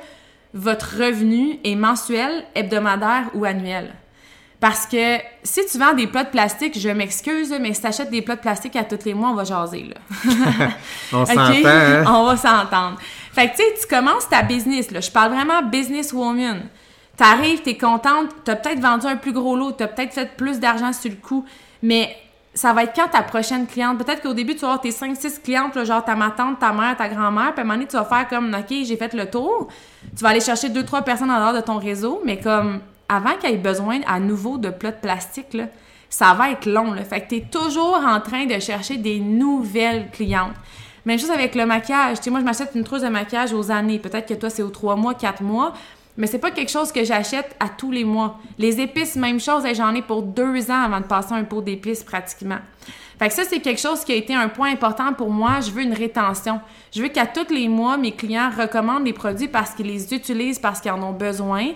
votre 0.54 0.96
revenu 0.98 1.60
est 1.62 1.76
mensuel, 1.76 2.44
hebdomadaire 2.54 3.30
ou 3.34 3.44
annuel. 3.44 3.94
Parce 4.60 4.84
que 4.84 5.16
si 5.42 5.64
tu 5.64 5.78
vends 5.78 5.94
des 5.94 6.06
plats 6.06 6.24
de 6.24 6.28
plastique, 6.28 6.78
je 6.78 6.90
m'excuse, 6.90 7.54
mais 7.58 7.72
si 7.72 7.80
tu 7.80 7.86
achètes 7.86 8.10
des 8.10 8.20
plats 8.20 8.36
de 8.36 8.42
plastique 8.42 8.76
à 8.76 8.84
tous 8.84 9.06
les 9.06 9.14
mois, 9.14 9.30
on 9.30 9.34
va 9.34 9.44
jaser, 9.44 9.84
là. 9.84 10.68
on 11.12 11.24
s'entend, 11.26 11.40
hein? 11.40 12.04
On 12.06 12.24
va 12.26 12.36
s'entendre. 12.36 12.98
Fait 13.32 13.48
que, 13.48 13.56
tu 13.56 13.62
sais, 13.62 13.74
tu 13.80 13.86
commences 13.86 14.28
ta 14.28 14.42
business, 14.42 14.90
là. 14.90 15.00
Je 15.00 15.10
parle 15.10 15.32
vraiment 15.32 15.62
business 15.62 16.12
woman. 16.12 16.60
T'arrives, 17.16 17.62
t'es 17.62 17.76
contente, 17.76 18.28
t'as 18.44 18.56
peut-être 18.56 18.80
vendu 18.80 19.06
un 19.06 19.16
plus 19.16 19.32
gros 19.32 19.56
lot, 19.56 19.72
t'as 19.72 19.86
peut-être 19.86 20.12
fait 20.12 20.36
plus 20.36 20.60
d'argent 20.60 20.92
sur 20.92 21.10
le 21.10 21.16
coup, 21.16 21.44
mais 21.82 22.14
ça 22.52 22.72
va 22.72 22.84
être 22.84 22.94
quand 22.94 23.08
ta 23.08 23.22
prochaine 23.22 23.66
cliente? 23.66 23.98
Peut-être 23.98 24.22
qu'au 24.22 24.34
début, 24.34 24.54
tu 24.54 24.60
vas 24.60 24.68
avoir 24.68 24.80
tes 24.80 24.90
5-6 24.90 25.40
clientes, 25.42 25.84
genre 25.84 26.04
ta 26.04 26.14
ma 26.16 26.30
tante, 26.30 26.58
ta 26.58 26.72
mère, 26.72 26.96
ta 26.96 27.08
grand-mère, 27.08 27.52
puis 27.52 27.60
à 27.60 27.62
un 27.62 27.64
moment 27.64 27.74
donné, 27.74 27.86
tu 27.86 27.96
vas 27.96 28.04
faire 28.04 28.28
comme, 28.28 28.54
OK, 28.54 28.74
j'ai 28.84 28.96
fait 28.96 29.14
le 29.14 29.30
tour. 29.30 29.68
Tu 30.16 30.22
vas 30.22 30.30
aller 30.30 30.40
chercher 30.40 30.68
2-3 30.68 31.02
personnes 31.04 31.30
en 31.30 31.38
dehors 31.38 31.54
de 31.54 31.60
ton 31.60 31.78
réseau, 31.78 32.20
mais 32.24 32.38
comme 32.38 32.80
avant 33.10 33.36
qu'il 33.36 33.50
ait 33.50 33.58
besoin 33.58 34.00
à 34.06 34.20
nouveau 34.20 34.56
de 34.56 34.70
plats 34.70 34.92
de 34.92 35.00
plastique, 35.00 35.56
ça 36.08 36.32
va 36.34 36.50
être 36.52 36.66
long. 36.66 36.94
Fait 37.08 37.20
que 37.22 37.28
tu 37.28 37.36
es 37.36 37.40
toujours 37.40 38.00
en 38.06 38.20
train 38.20 38.46
de 38.46 38.58
chercher 38.60 38.98
des 38.98 39.18
nouvelles 39.18 40.10
clientes. 40.12 40.54
Même 41.04 41.18
chose 41.18 41.30
avec 41.30 41.56
le 41.56 41.66
maquillage. 41.66 42.18
Tu 42.18 42.24
sais, 42.24 42.30
moi, 42.30 42.40
je 42.40 42.44
m'achète 42.44 42.70
une 42.74 42.84
trousse 42.84 43.02
de 43.02 43.08
maquillage 43.08 43.52
aux 43.52 43.70
années. 43.70 43.98
Peut-être 43.98 44.28
que 44.28 44.34
toi, 44.34 44.48
c'est 44.48 44.62
aux 44.62 44.70
trois 44.70 44.94
mois, 44.94 45.14
quatre 45.14 45.42
mois. 45.42 45.72
Mais 46.16 46.26
c'est 46.26 46.38
pas 46.38 46.50
quelque 46.50 46.70
chose 46.70 46.92
que 46.92 47.02
j'achète 47.04 47.56
à 47.58 47.68
tous 47.68 47.90
les 47.90 48.04
mois. 48.04 48.38
Les 48.58 48.80
épices, 48.80 49.16
même 49.16 49.40
chose. 49.40 49.64
J'en 49.74 49.94
ai 49.94 50.02
pour 50.02 50.22
deux 50.22 50.70
ans 50.70 50.82
avant 50.82 51.00
de 51.00 51.06
passer 51.06 51.32
un 51.32 51.44
pot 51.44 51.62
d'épices 51.62 52.04
pratiquement. 52.04 52.58
Fait 53.18 53.28
que 53.28 53.34
ça, 53.34 53.42
c'est 53.44 53.60
quelque 53.60 53.80
chose 53.80 54.04
qui 54.04 54.12
a 54.12 54.14
été 54.14 54.34
un 54.34 54.48
point 54.48 54.70
important 54.70 55.12
pour 55.14 55.30
moi. 55.30 55.60
Je 55.60 55.70
veux 55.70 55.82
une 55.82 55.94
rétention. 55.94 56.60
Je 56.94 57.02
veux 57.02 57.08
qu'à 57.08 57.26
tous 57.26 57.52
les 57.52 57.68
mois, 57.68 57.96
mes 57.96 58.12
clients 58.12 58.50
recommandent 58.56 59.04
les 59.04 59.12
produits 59.12 59.48
parce 59.48 59.74
qu'ils 59.74 59.86
les 59.86 60.12
utilisent, 60.14 60.58
parce 60.58 60.80
qu'ils 60.80 60.90
en 60.90 61.02
ont 61.02 61.12
besoin. 61.12 61.68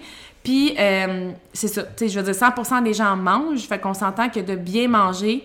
Puis, 0.44 0.76
euh, 0.78 1.32
c'est 1.52 1.68
ça. 1.68 1.82
Tu 1.82 1.90
sais, 1.96 2.08
je 2.08 2.20
veux 2.20 2.32
dire, 2.32 2.40
100% 2.40 2.84
des 2.84 2.94
gens 2.94 3.16
mangent. 3.16 3.66
Fait 3.66 3.80
qu'on 3.80 3.94
s'entend 3.94 4.28
que 4.28 4.40
de 4.40 4.54
bien 4.54 4.88
manger, 4.88 5.44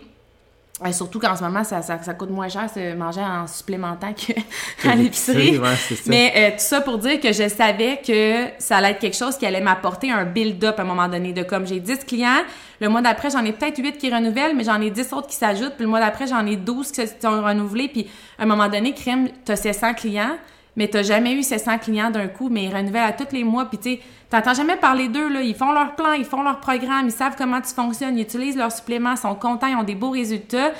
et 0.85 0.93
surtout 0.93 1.19
qu'en 1.19 1.35
ce 1.35 1.43
moment, 1.43 1.63
ça, 1.65 1.81
ça, 1.81 1.97
coûte 2.13 2.29
moins 2.29 2.47
cher 2.47 2.67
de 2.73 2.95
manger 2.95 3.19
en 3.19 3.47
supplémentant 3.47 4.13
qu'à 4.13 4.95
l'épicerie. 4.95 5.59
Mais 6.05 6.33
euh, 6.35 6.51
tout 6.51 6.59
ça 6.63 6.79
pour 6.79 6.97
dire 6.97 7.19
que 7.19 7.33
je 7.33 7.49
savais 7.49 7.99
que 8.05 8.45
ça 8.59 8.77
allait 8.77 8.91
être 8.91 8.99
quelque 8.99 9.17
chose 9.17 9.37
qui 9.37 9.45
allait 9.45 9.59
m'apporter 9.59 10.09
un 10.09 10.23
build-up 10.23 10.79
à 10.79 10.83
un 10.83 10.85
moment 10.85 11.09
donné. 11.09 11.33
De 11.33 11.43
comme 11.43 11.67
j'ai 11.67 11.81
10 11.81 12.05
clients, 12.05 12.43
le 12.79 12.87
mois 12.87 13.01
d'après, 13.01 13.29
j'en 13.29 13.43
ai 13.43 13.51
peut-être 13.51 13.77
8 13.77 13.97
qui 13.97 14.13
renouvellent, 14.13 14.55
mais 14.55 14.63
j'en 14.63 14.79
ai 14.79 14.89
10 14.89 15.11
autres 15.11 15.27
qui 15.27 15.35
s'ajoutent. 15.35 15.75
Puis 15.75 15.83
le 15.83 15.89
mois 15.89 15.99
d'après, 15.99 16.27
j'en 16.27 16.45
ai 16.45 16.55
12 16.55 16.91
qui 16.93 17.01
sont 17.07 17.41
renouvelés. 17.43 17.89
Puis 17.89 18.07
à 18.37 18.43
un 18.43 18.45
moment 18.45 18.69
donné, 18.69 18.93
crème, 18.93 19.27
tu 19.45 19.51
as 19.51 19.57
100 19.57 19.95
clients 19.95 20.37
mais 20.75 20.87
t'as 20.87 21.03
jamais 21.03 21.33
eu 21.33 21.43
ces 21.43 21.57
100 21.57 21.79
clients 21.79 22.09
d'un 22.09 22.27
coup, 22.27 22.49
mais 22.49 22.65
ils 22.65 22.75
renouvellent 22.75 23.09
à 23.09 23.13
tous 23.13 23.33
les 23.33 23.43
mois, 23.43 23.65
puis 23.65 23.77
tu 23.77 23.99
t'entends 24.29 24.53
jamais 24.53 24.75
parler 24.75 25.07
d'eux, 25.07 25.27
là, 25.27 25.41
ils 25.41 25.55
font 25.55 25.71
leur 25.71 25.95
plan, 25.95 26.13
ils 26.13 26.25
font 26.25 26.43
leur 26.43 26.59
programme, 26.59 27.05
ils 27.05 27.11
savent 27.11 27.35
comment 27.37 27.61
tu 27.61 27.73
fonctionnes, 27.73 28.17
ils 28.17 28.21
utilisent 28.21 28.57
leurs 28.57 28.71
suppléments, 28.71 29.11
ils 29.11 29.17
sont 29.17 29.35
contents, 29.35 29.67
ils 29.67 29.75
ont 29.75 29.83
des 29.83 29.95
beaux 29.95 30.11
résultats. 30.11 30.71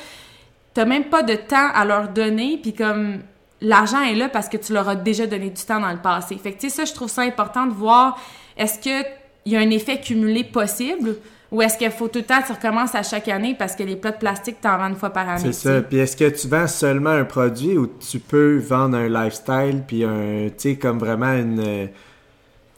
T'as 0.73 0.85
même 0.85 1.05
pas 1.05 1.23
de 1.23 1.35
temps 1.35 1.69
à 1.73 1.83
leur 1.85 2.09
donner, 2.09 2.59
puis 2.61 2.73
comme 2.73 3.19
l'argent 3.61 4.01
est 4.01 4.15
là 4.15 4.29
parce 4.29 4.47
que 4.47 4.57
tu 4.57 4.73
leur 4.73 4.87
as 4.87 4.95
déjà 4.95 5.27
donné 5.27 5.49
du 5.49 5.63
temps 5.63 5.79
dans 5.79 5.91
le 5.91 5.97
passé. 5.97 6.37
Fait 6.37 6.53
que 6.53 6.59
tu 6.59 6.69
sais, 6.69 6.75
ça, 6.75 6.85
je 6.85 6.93
trouve 6.93 7.09
ça 7.09 7.21
important 7.23 7.65
de 7.65 7.73
voir, 7.73 8.19
est-ce 8.57 8.79
qu'il 8.79 9.05
y 9.45 9.57
a 9.57 9.59
un 9.59 9.69
effet 9.69 9.99
cumulé 9.99 10.43
possible? 10.43 11.17
Ou 11.51 11.61
est-ce 11.63 11.77
qu'il 11.77 11.89
faut 11.89 12.07
tout 12.07 12.19
le 12.19 12.25
temps, 12.25 12.41
tu 12.45 12.51
recommences 12.51 12.93
à 12.93 13.01
chaque 13.01 13.27
année 13.27 13.55
parce 13.57 13.75
que 13.75 13.81
les 13.81 13.95
plats 13.95 14.11
de 14.11 14.17
plastique, 14.17 14.61
t'en 14.61 14.77
vends 14.77 14.89
une 14.89 14.95
fois 14.95 15.09
par 15.09 15.27
année? 15.27 15.51
C'est 15.51 15.53
ça. 15.53 15.81
Puis 15.81 15.97
est-ce 15.97 16.15
que 16.15 16.29
tu 16.29 16.47
vends 16.47 16.67
seulement 16.67 17.09
un 17.09 17.23
produit 17.23 17.75
ou 17.77 17.87
tu 17.87 18.19
peux 18.19 18.57
vendre 18.57 18.97
un 18.97 19.09
lifestyle 19.09 19.81
puis 19.87 20.03
un, 20.03 20.49
tu 20.49 20.53
sais, 20.57 20.75
comme 20.75 20.99
vraiment 20.99 21.33
une, 21.33 21.89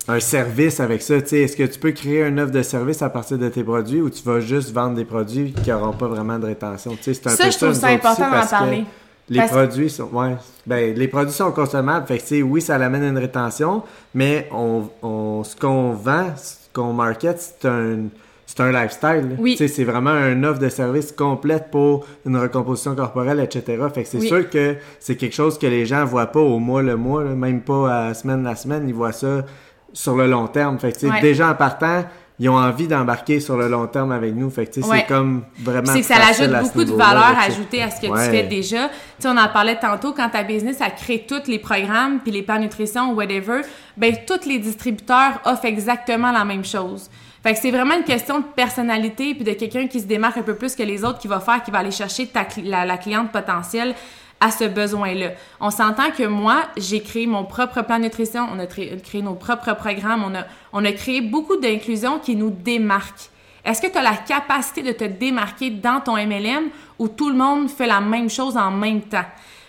un 0.08 0.20
service 0.22 0.80
avec 0.80 1.02
ça? 1.02 1.22
Tu 1.22 1.28
sais, 1.28 1.40
est-ce 1.42 1.58
que 1.58 1.64
tu 1.64 1.80
peux 1.80 1.92
créer 1.92 2.24
une 2.24 2.40
offre 2.40 2.54
de 2.54 2.62
service 2.62 3.02
à 3.02 3.10
partir 3.10 3.38
de 3.38 3.50
tes 3.50 3.64
produits 3.64 4.00
ou 4.00 4.10
tu 4.10 4.24
vas 4.24 4.40
juste 4.40 4.72
vendre 4.72 4.96
des 4.96 5.06
produits 5.06 5.52
qui 5.52 5.70
n'auront 5.70 5.94
pas 5.94 6.08
vraiment 6.08 6.40
de 6.40 6.46
rétention? 6.46 6.96
Tu 6.96 7.04
sais, 7.04 7.14
c'est 7.14 7.28
un 7.28 7.32
ça, 7.32 7.50
je 7.50 7.58
trouve 7.58 7.74
ça 7.74 7.88
important 7.88 8.32
d'en 8.32 8.48
parler. 8.48 8.86
Les 9.28 9.42
produits 9.44 9.90
sont, 9.90 10.10
ouais, 10.14 10.36
ben, 10.66 10.96
les 10.96 11.08
produits 11.08 11.34
sont 11.34 11.52
consommables. 11.52 12.08
Fait 12.08 12.18
que, 12.18 12.42
oui, 12.42 12.62
ça 12.62 12.76
amène 12.76 13.04
une 13.04 13.18
rétention, 13.18 13.84
mais 14.14 14.50
on, 14.52 14.90
on 15.02 15.44
ce 15.44 15.56
qu'on 15.56 15.92
vend, 15.92 16.28
ce 16.36 16.56
qu'on 16.74 16.94
market, 16.94 17.40
c'est 17.40 17.68
un, 17.68 18.08
c'est 18.54 18.64
un 18.64 18.72
lifestyle. 18.72 19.38
Oui. 19.40 19.56
C'est 19.58 19.84
vraiment 19.86 20.10
un 20.10 20.44
offre 20.44 20.60
de 20.60 20.68
service 20.68 21.14
complète 21.14 21.72
pour 21.72 22.06
une 22.26 22.36
recomposition 22.36 22.96
corporelle, 22.96 23.40
etc. 23.40 23.82
Fait 23.94 24.04
que 24.04 24.10
c'est 24.10 24.20
sûr 24.20 24.50
que 24.50 24.76
c'est 25.00 25.16
quelque 25.16 25.36
chose 25.36 25.58
que 25.58 25.68
les 25.68 25.86
gens 25.86 26.04
voient 26.04 26.28
pas 26.28 26.42
au 26.42 26.60
mois 26.60 26.82
le 26.82 26.98
mois, 26.98 27.24
même 27.24 27.62
pas 27.62 28.08
à 28.08 28.14
semaine 28.14 28.44
la 28.44 28.58
semaine, 28.58 28.90
ils 28.90 28.94
voient 28.94 29.14
ça 29.14 29.46
sur 29.94 30.18
le 30.18 30.28
long 30.28 30.48
terme. 30.48 30.78
Fait 30.80 30.92
que 30.92 31.22
déjà 31.22 31.50
en 31.50 31.56
partant, 31.56 32.04
ils 32.40 32.50
ont 32.50 32.58
envie 32.58 32.88
d'embarquer 32.88 33.40
sur 33.40 33.56
le 33.56 33.70
long 33.70 33.88
terme 33.88 34.12
avec 34.12 34.36
nous. 34.36 34.50
Fait 34.50 34.66
que 34.66 34.82
c'est 34.82 35.06
comme 35.08 35.44
vraiment. 35.64 35.94
C'est 35.94 36.02
que 36.02 36.08
ça 36.08 36.16
ajoute 36.16 36.62
beaucoup 36.62 36.84
de 36.84 36.92
valeur 36.92 37.38
ajoutée 37.40 37.82
à 37.82 37.90
ce 37.90 38.02
que 38.02 38.08
tu 38.08 38.32
fais 38.32 38.44
déjà. 38.44 38.90
Tu 39.22 39.28
on 39.28 39.38
en 39.38 39.48
parlait 39.48 39.80
tantôt 39.80 40.12
quand 40.12 40.28
ta 40.28 40.44
business 40.44 40.82
a 40.82 40.90
créé 40.90 41.26
tous 41.26 41.48
les 41.48 41.60
programmes 41.60 42.20
puis 42.20 42.34
les 42.34 42.42
plans 42.42 42.60
nutrition 42.60 43.14
whatever, 43.14 43.62
ben 43.96 44.14
tous 44.28 44.46
les 44.46 44.60
distributeurs 44.60 45.40
offrent 45.46 45.66
exactement 45.66 46.34
la 46.34 46.44
même 46.44 46.66
chose. 46.66 47.10
Fait 47.44 47.54
que 47.54 47.60
c'est 47.60 47.72
vraiment 47.72 47.96
une 47.96 48.04
question 48.04 48.40
de 48.40 48.46
personnalité 48.46 49.34
puis 49.34 49.44
de 49.44 49.54
quelqu'un 49.54 49.88
qui 49.88 50.00
se 50.00 50.06
démarque 50.06 50.38
un 50.38 50.44
peu 50.44 50.56
plus 50.56 50.76
que 50.76 50.84
les 50.84 51.04
autres 51.04 51.18
qui 51.18 51.28
va 51.28 51.40
faire, 51.40 51.64
qui 51.64 51.72
va 51.72 51.80
aller 51.80 51.92
chercher 51.92 52.28
ta, 52.28 52.46
la, 52.64 52.98
cliente 52.98 53.32
potentielle 53.32 53.96
à 54.40 54.52
ce 54.52 54.66
besoin-là. 54.66 55.32
On 55.60 55.72
s'entend 55.72 56.12
que 56.12 56.24
moi, 56.24 56.64
j'ai 56.78 57.02
créé 57.02 57.26
mon 57.26 57.44
propre 57.44 57.82
plan 57.82 57.98
de 57.98 58.04
nutrition, 58.04 58.48
on 58.52 58.60
a 58.60 58.68
créé, 58.68 59.22
nos 59.22 59.34
propres 59.34 59.74
programmes, 59.76 60.24
on 60.24 60.36
a, 60.36 60.44
on 60.72 60.86
a 60.86 60.92
créé 60.92 61.22
beaucoup 61.22 61.58
d'inclusion 61.58 62.20
qui 62.20 62.36
nous 62.36 62.52
démarquent. 62.52 63.30
Est-ce 63.66 63.82
que 63.82 63.88
tu 63.88 63.98
as 63.98 64.04
la 64.04 64.18
capacité 64.18 64.84
de 64.84 64.92
te 64.92 65.04
démarquer 65.04 65.70
dans 65.70 66.00
ton 66.00 66.18
MLM 66.18 66.70
où 66.98 67.08
tout 67.08 67.30
le 67.30 67.36
monde 67.36 67.70
fait 67.70 67.88
la 67.88 68.02
même 68.02 68.30
chose 68.30 68.58
en 68.58 68.72
même 68.72 69.02
temps? 69.02 69.26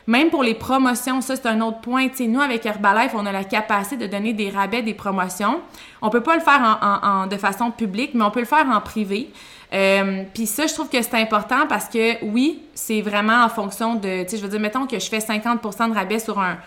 Même 0.07 0.31
pour 0.31 0.43
les 0.43 0.55
promotions, 0.55 1.21
ça 1.21 1.37
c'est 1.37 1.47
un 1.47 1.61
autre 1.61 1.81
point. 1.81 2.09
sais, 2.13 2.27
nous, 2.27 2.41
avec 2.41 2.67
Herbalife, 2.67 3.13
on 3.15 3.25
a 3.27 3.33
la 3.33 3.45
capacité 3.45 3.97
de 3.97 4.07
donner 4.11 4.33
des 4.33 4.51
rabais, 4.51 4.83
des 4.83 4.95
promotions. 4.95 5.61
On 6.01 6.11
peut 6.11 6.23
pas 6.23 6.35
le 6.35 6.41
faire 6.41 6.79
en, 6.83 7.27
de 7.27 7.37
façon 7.37 7.71
publique, 7.71 8.13
mais 8.15 8.25
on 8.25 8.31
peut 8.31 8.41
le 8.41 8.47
faire 8.47 8.67
en 8.67 8.81
privé. 8.81 9.31
Euh, 9.73 10.25
Puis 10.35 10.47
ça, 10.47 10.67
je 10.67 10.75
trouve 10.75 10.89
que 10.89 11.01
c'est 11.01 11.15
important 11.15 11.67
parce 11.69 11.89
que 11.89 12.23
oui, 12.25 12.63
c'est 12.75 13.01
vraiment 13.01 13.45
en 13.45 13.49
fonction 13.49 13.95
de, 13.95 14.25
tu 14.25 14.31
sais, 14.31 14.37
je 14.37 14.43
veux 14.43 14.49
dire, 14.49 14.61
mettons 14.61 14.87
que 14.87 14.99
je 14.99 15.09
fais 15.09 15.19
50% 15.19 15.91
de 15.91 15.95
rabais 15.95 16.19
sur 16.19 16.39
un, 16.39 16.59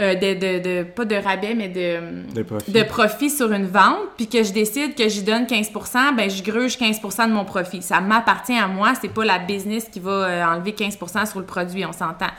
euh, 0.00 0.14
de, 0.14 0.34
de, 0.34 0.58
de, 0.58 0.82
pas 0.82 1.04
de 1.04 1.14
rabais, 1.14 1.54
mais 1.54 1.68
de, 1.68 2.34
de, 2.34 2.42
profit. 2.42 2.72
de 2.72 2.82
profit 2.82 3.30
sur 3.30 3.52
une 3.52 3.66
vente, 3.66 4.08
puis 4.16 4.26
que 4.26 4.42
je 4.42 4.52
décide 4.52 4.96
que 4.96 5.08
j'y 5.08 5.22
donne 5.22 5.44
15%, 5.44 6.16
ben 6.16 6.28
je 6.28 6.42
gruge 6.42 6.76
15% 6.76 7.28
de 7.28 7.32
mon 7.32 7.44
profit. 7.44 7.80
Ça 7.80 8.00
m'appartient 8.00 8.58
à 8.58 8.66
moi, 8.66 8.94
c'est 9.00 9.12
pas 9.12 9.24
la 9.24 9.38
business 9.38 9.88
qui 9.88 10.00
va 10.00 10.10
euh, 10.10 10.44
enlever 10.44 10.72
15% 10.72 11.30
sur 11.30 11.38
le 11.38 11.46
produit, 11.46 11.86
on 11.86 11.92
s'entend. 11.92 12.30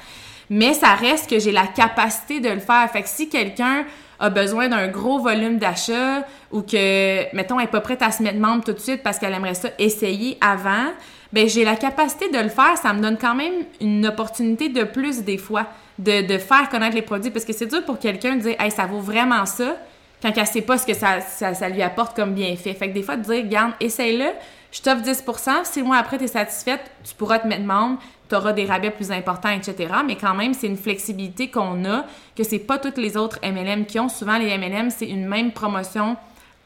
Mais 0.49 0.73
ça 0.73 0.95
reste 0.95 1.29
que 1.29 1.39
j'ai 1.39 1.51
la 1.51 1.65
capacité 1.65 2.41
de 2.41 2.49
le 2.49 2.59
faire. 2.59 2.89
Fait 2.91 3.01
que 3.01 3.09
si 3.09 3.29
quelqu'un 3.29 3.85
a 4.19 4.29
besoin 4.29 4.67
d'un 4.67 4.87
gros 4.87 5.19
volume 5.19 5.57
d'achat 5.57 6.25
ou 6.51 6.61
que, 6.61 7.33
mettons, 7.35 7.59
elle 7.59 7.65
n'est 7.65 7.71
pas 7.71 7.81
prête 7.81 8.01
à 8.01 8.11
se 8.11 8.21
mettre 8.21 8.39
membre 8.39 8.63
tout 8.63 8.73
de 8.73 8.79
suite 8.79 9.01
parce 9.01 9.17
qu'elle 9.17 9.33
aimerait 9.33 9.55
ça 9.55 9.69
essayer 9.79 10.37
avant, 10.41 10.91
ben 11.33 11.47
j'ai 11.47 11.63
la 11.63 11.75
capacité 11.75 12.29
de 12.29 12.37
le 12.37 12.49
faire. 12.49 12.77
Ça 12.77 12.93
me 12.93 13.01
donne 13.01 13.17
quand 13.17 13.35
même 13.35 13.65
une 13.81 14.05
opportunité 14.05 14.69
de 14.69 14.83
plus 14.83 15.23
des 15.23 15.37
fois 15.37 15.67
de, 15.99 16.25
de, 16.25 16.37
faire 16.37 16.69
connaître 16.69 16.95
les 16.95 17.01
produits 17.01 17.31
parce 17.31 17.45
que 17.45 17.53
c'est 17.53 17.67
dur 17.67 17.83
pour 17.85 17.99
quelqu'un 17.99 18.35
de 18.35 18.41
dire 18.41 18.55
hey, 18.59 18.71
ça 18.71 18.85
vaut 18.85 18.99
vraiment 18.99 19.45
ça 19.45 19.77
quand 20.21 20.31
elle 20.35 20.47
sait 20.47 20.61
pas 20.61 20.77
ce 20.77 20.85
que 20.85 20.93
ça, 20.93 21.21
ça, 21.21 21.53
ça, 21.53 21.69
lui 21.69 21.81
apporte 21.81 22.15
comme 22.15 22.33
bienfait. 22.33 22.73
Fait 22.73 22.89
que 22.89 22.93
des 22.93 23.03
fois, 23.03 23.15
de 23.15 23.23
dire, 23.23 23.47
garde, 23.47 23.73
essaye-le, 23.79 24.25
je 24.71 24.81
t'offre 24.81 25.03
10% 25.03 25.65
si 25.65 25.83
moi 25.83 25.97
après 25.97 26.17
tu 26.17 26.23
es 26.23 26.27
satisfaite, 26.27 26.81
tu 27.03 27.13
pourras 27.15 27.39
te 27.39 27.47
mettre 27.47 27.63
membre, 27.63 27.99
tu 28.27 28.35
auras 28.35 28.53
des 28.53 28.65
rabais 28.65 28.91
plus 28.91 29.11
importants, 29.11 29.49
etc. 29.49 29.93
Mais 30.05 30.15
quand 30.15 30.33
même, 30.33 30.53
c'est 30.53 30.67
une 30.67 30.77
flexibilité 30.77 31.49
qu'on 31.49 31.85
a, 31.85 32.05
que 32.35 32.43
c'est 32.43 32.59
pas 32.59 32.77
toutes 32.79 32.97
les 32.97 33.17
autres 33.17 33.39
MLM 33.43 33.85
qui 33.85 33.99
ont. 33.99 34.09
Souvent, 34.09 34.37
les 34.37 34.57
MLM, 34.57 34.89
c'est 34.89 35.07
une 35.07 35.27
même 35.27 35.51
promotion 35.51 36.17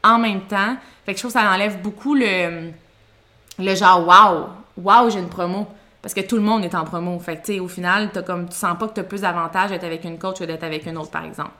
en 0.02 0.18
même 0.18 0.40
temps. 0.42 0.76
Fait 1.04 1.12
que 1.12 1.18
je 1.18 1.22
trouve 1.22 1.34
que 1.34 1.38
ça 1.38 1.52
enlève 1.52 1.82
beaucoup 1.82 2.14
le, 2.14 2.70
le 3.60 3.74
genre 3.74 4.06
wow, 4.06 4.84
wow, 4.84 5.10
j'ai 5.10 5.18
une 5.18 5.28
promo. 5.28 5.66
Parce 6.02 6.14
que 6.14 6.20
tout 6.20 6.36
le 6.36 6.42
monde 6.42 6.64
est 6.64 6.74
en 6.74 6.84
promo. 6.84 7.18
Fait 7.18 7.60
au 7.60 7.68
final, 7.68 8.10
as 8.14 8.22
comme, 8.22 8.48
tu 8.48 8.56
sens 8.56 8.76
pas 8.78 8.88
que 8.88 8.94
tu 8.94 9.00
as 9.00 9.04
plus 9.04 9.20
d'avantages 9.20 9.70
d'être 9.70 9.84
avec 9.84 10.04
une 10.04 10.18
coach 10.18 10.38
que 10.38 10.44
d'être 10.44 10.64
avec 10.64 10.86
une 10.86 10.96
autre, 10.96 11.10
par 11.10 11.24
exemple. 11.24 11.52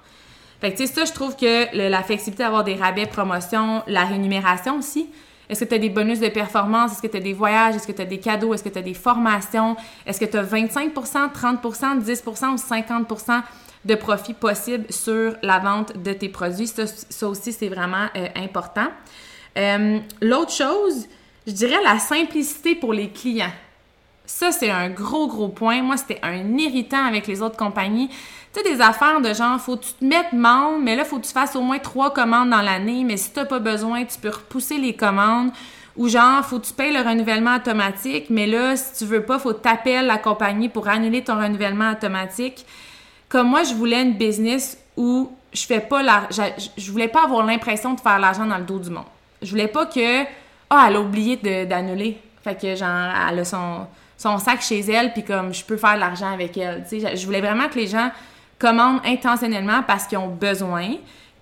Fait 0.60 0.70
tu 0.72 0.86
sais, 0.86 0.92
ça, 0.92 1.04
je 1.04 1.12
trouve 1.12 1.36
que 1.36 1.74
la 1.74 2.02
flexibilité 2.02 2.42
d'avoir 2.42 2.64
des 2.64 2.74
rabais, 2.74 3.06
promotions, 3.06 3.82
la 3.86 4.04
rémunération 4.04 4.78
aussi. 4.78 5.08
Est-ce 5.48 5.64
que 5.64 5.68
tu 5.68 5.74
as 5.74 5.78
des 5.78 5.88
bonus 5.90 6.20
de 6.20 6.28
performance? 6.28 6.92
Est-ce 6.92 7.02
que 7.02 7.08
tu 7.08 7.16
as 7.16 7.20
des 7.20 7.32
voyages? 7.32 7.74
Est-ce 7.74 7.86
que 7.86 7.92
tu 7.92 8.02
as 8.02 8.06
des 8.06 8.20
cadeaux? 8.20 8.54
Est-ce 8.54 8.62
que 8.62 8.68
tu 8.68 8.78
as 8.78 8.82
des 8.82 8.94
formations? 8.94 9.76
Est-ce 10.06 10.20
que 10.20 10.24
tu 10.24 10.36
as 10.36 10.44
25% 10.44 11.32
30% 11.32 12.00
10% 12.00 12.50
ou 12.50 12.56
50% 12.56 13.42
de 13.84 13.94
profit 13.94 14.34
possible 14.34 14.84
sur 14.90 15.34
la 15.42 15.58
vente 15.58 16.00
de 16.00 16.12
tes 16.12 16.28
produits? 16.28 16.68
Ça, 16.68 16.86
ça 16.86 17.26
aussi, 17.26 17.52
c'est 17.52 17.68
vraiment 17.68 18.06
euh, 18.16 18.28
important. 18.36 18.86
Euh, 19.58 19.98
L'autre 20.20 20.52
chose, 20.52 21.08
je 21.46 21.52
dirais 21.52 21.82
la 21.82 21.98
simplicité 21.98 22.74
pour 22.74 22.92
les 22.92 23.10
clients. 23.10 23.52
Ça, 24.26 24.52
c'est 24.52 24.70
un 24.70 24.88
gros, 24.90 25.26
gros 25.26 25.48
point. 25.48 25.82
Moi, 25.82 25.96
c'était 25.96 26.20
un 26.22 26.56
irritant 26.56 27.04
avec 27.04 27.26
les 27.26 27.42
autres 27.42 27.56
compagnies. 27.56 28.08
Tu 28.52 28.60
sais, 28.60 28.62
des 28.62 28.80
affaires 28.80 29.20
de 29.20 29.34
genre, 29.34 29.60
faut 29.60 29.76
que 29.76 29.84
tu 29.84 29.92
te 29.94 30.04
mettes 30.04 30.32
membre, 30.32 30.78
mais 30.80 30.94
là, 30.94 31.04
faut 31.04 31.18
que 31.18 31.26
tu 31.26 31.32
fasses 31.32 31.56
au 31.56 31.62
moins 31.62 31.80
trois 31.80 32.12
commandes 32.12 32.50
dans 32.50 32.62
l'année, 32.62 33.02
mais 33.04 33.16
si 33.16 33.32
t'as 33.32 33.44
pas 33.44 33.58
besoin, 33.58 34.04
tu 34.04 34.18
peux 34.18 34.28
repousser 34.28 34.78
les 34.78 34.94
commandes. 34.94 35.50
Ou 35.96 36.08
genre, 36.08 36.44
faut 36.44 36.60
que 36.60 36.66
tu 36.66 36.72
payes 36.72 36.92
le 36.92 37.00
renouvellement 37.00 37.56
automatique, 37.56 38.26
mais 38.30 38.46
là, 38.46 38.76
si 38.76 38.98
tu 38.98 39.04
veux 39.04 39.22
pas, 39.22 39.40
faut 39.40 39.52
que 39.52 39.60
tu 39.60 40.06
la 40.06 40.18
compagnie 40.18 40.68
pour 40.68 40.86
annuler 40.86 41.24
ton 41.24 41.36
renouvellement 41.36 41.90
automatique. 41.90 42.64
Comme 43.28 43.48
moi, 43.48 43.64
je 43.64 43.74
voulais 43.74 44.02
une 44.02 44.14
business 44.14 44.78
où 44.96 45.30
je 45.52 45.66
fais 45.66 45.80
pas 45.80 46.02
la... 46.02 46.28
Je 46.76 46.92
voulais 46.92 47.08
pas 47.08 47.24
avoir 47.24 47.44
l'impression 47.44 47.94
de 47.94 48.00
faire 48.00 48.20
l'argent 48.20 48.46
dans 48.46 48.58
le 48.58 48.64
dos 48.64 48.78
du 48.78 48.90
monde. 48.90 49.04
Je 49.42 49.50
voulais 49.50 49.68
pas 49.68 49.86
que... 49.86 50.24
Ah, 50.70 50.86
elle 50.88 50.96
a 50.96 51.00
oublié 51.00 51.36
d'annuler. 51.66 52.20
Fait 52.42 52.58
que 52.58 52.74
genre, 52.74 53.12
elle 53.28 53.40
a 53.40 53.44
son 53.44 53.86
son 54.20 54.36
sac 54.36 54.60
chez 54.60 54.80
elle, 54.80 55.14
puis 55.14 55.24
comme 55.24 55.54
je 55.54 55.64
peux 55.64 55.78
faire 55.78 55.94
de 55.94 56.00
l'argent 56.00 56.30
avec 56.30 56.54
elle. 56.58 56.84
Tu 56.86 57.00
sais, 57.00 57.16
je 57.16 57.24
voulais 57.24 57.40
vraiment 57.40 57.68
que 57.68 57.76
les 57.76 57.86
gens 57.86 58.10
commandent 58.58 59.00
intentionnellement 59.06 59.82
parce 59.86 60.06
qu'ils 60.06 60.18
ont 60.18 60.28
besoin. 60.28 60.96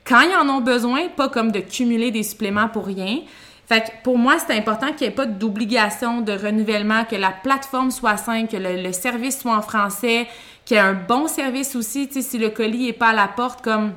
Quand 0.06 0.20
ils 0.20 0.34
en 0.36 0.48
ont 0.48 0.60
besoin, 0.60 1.08
pas 1.08 1.28
comme 1.28 1.50
de 1.50 1.58
cumuler 1.58 2.12
des 2.12 2.22
suppléments 2.22 2.68
pour 2.68 2.86
rien. 2.86 3.18
Fait 3.66 3.80
que 3.80 3.90
pour 4.04 4.16
moi, 4.16 4.36
c'est 4.38 4.56
important 4.56 4.92
qu'il 4.92 5.08
n'y 5.08 5.12
ait 5.12 5.16
pas 5.16 5.26
d'obligation 5.26 6.20
de 6.20 6.32
renouvellement, 6.32 7.04
que 7.04 7.16
la 7.16 7.32
plateforme 7.32 7.90
soit 7.90 8.16
simple, 8.16 8.48
que 8.48 8.56
le, 8.56 8.92
service 8.92 9.40
soit 9.40 9.56
en 9.56 9.62
français, 9.62 10.28
qu'il 10.64 10.76
y 10.76 10.78
ait 10.78 10.82
un 10.82 10.94
bon 10.94 11.26
service 11.26 11.74
aussi. 11.74 12.06
Tu 12.06 12.14
sais, 12.14 12.22
si 12.22 12.38
le 12.38 12.50
colis 12.50 12.86
n'est 12.86 12.92
pas 12.92 13.08
à 13.08 13.12
la 13.12 13.26
porte, 13.26 13.60
comme 13.60 13.92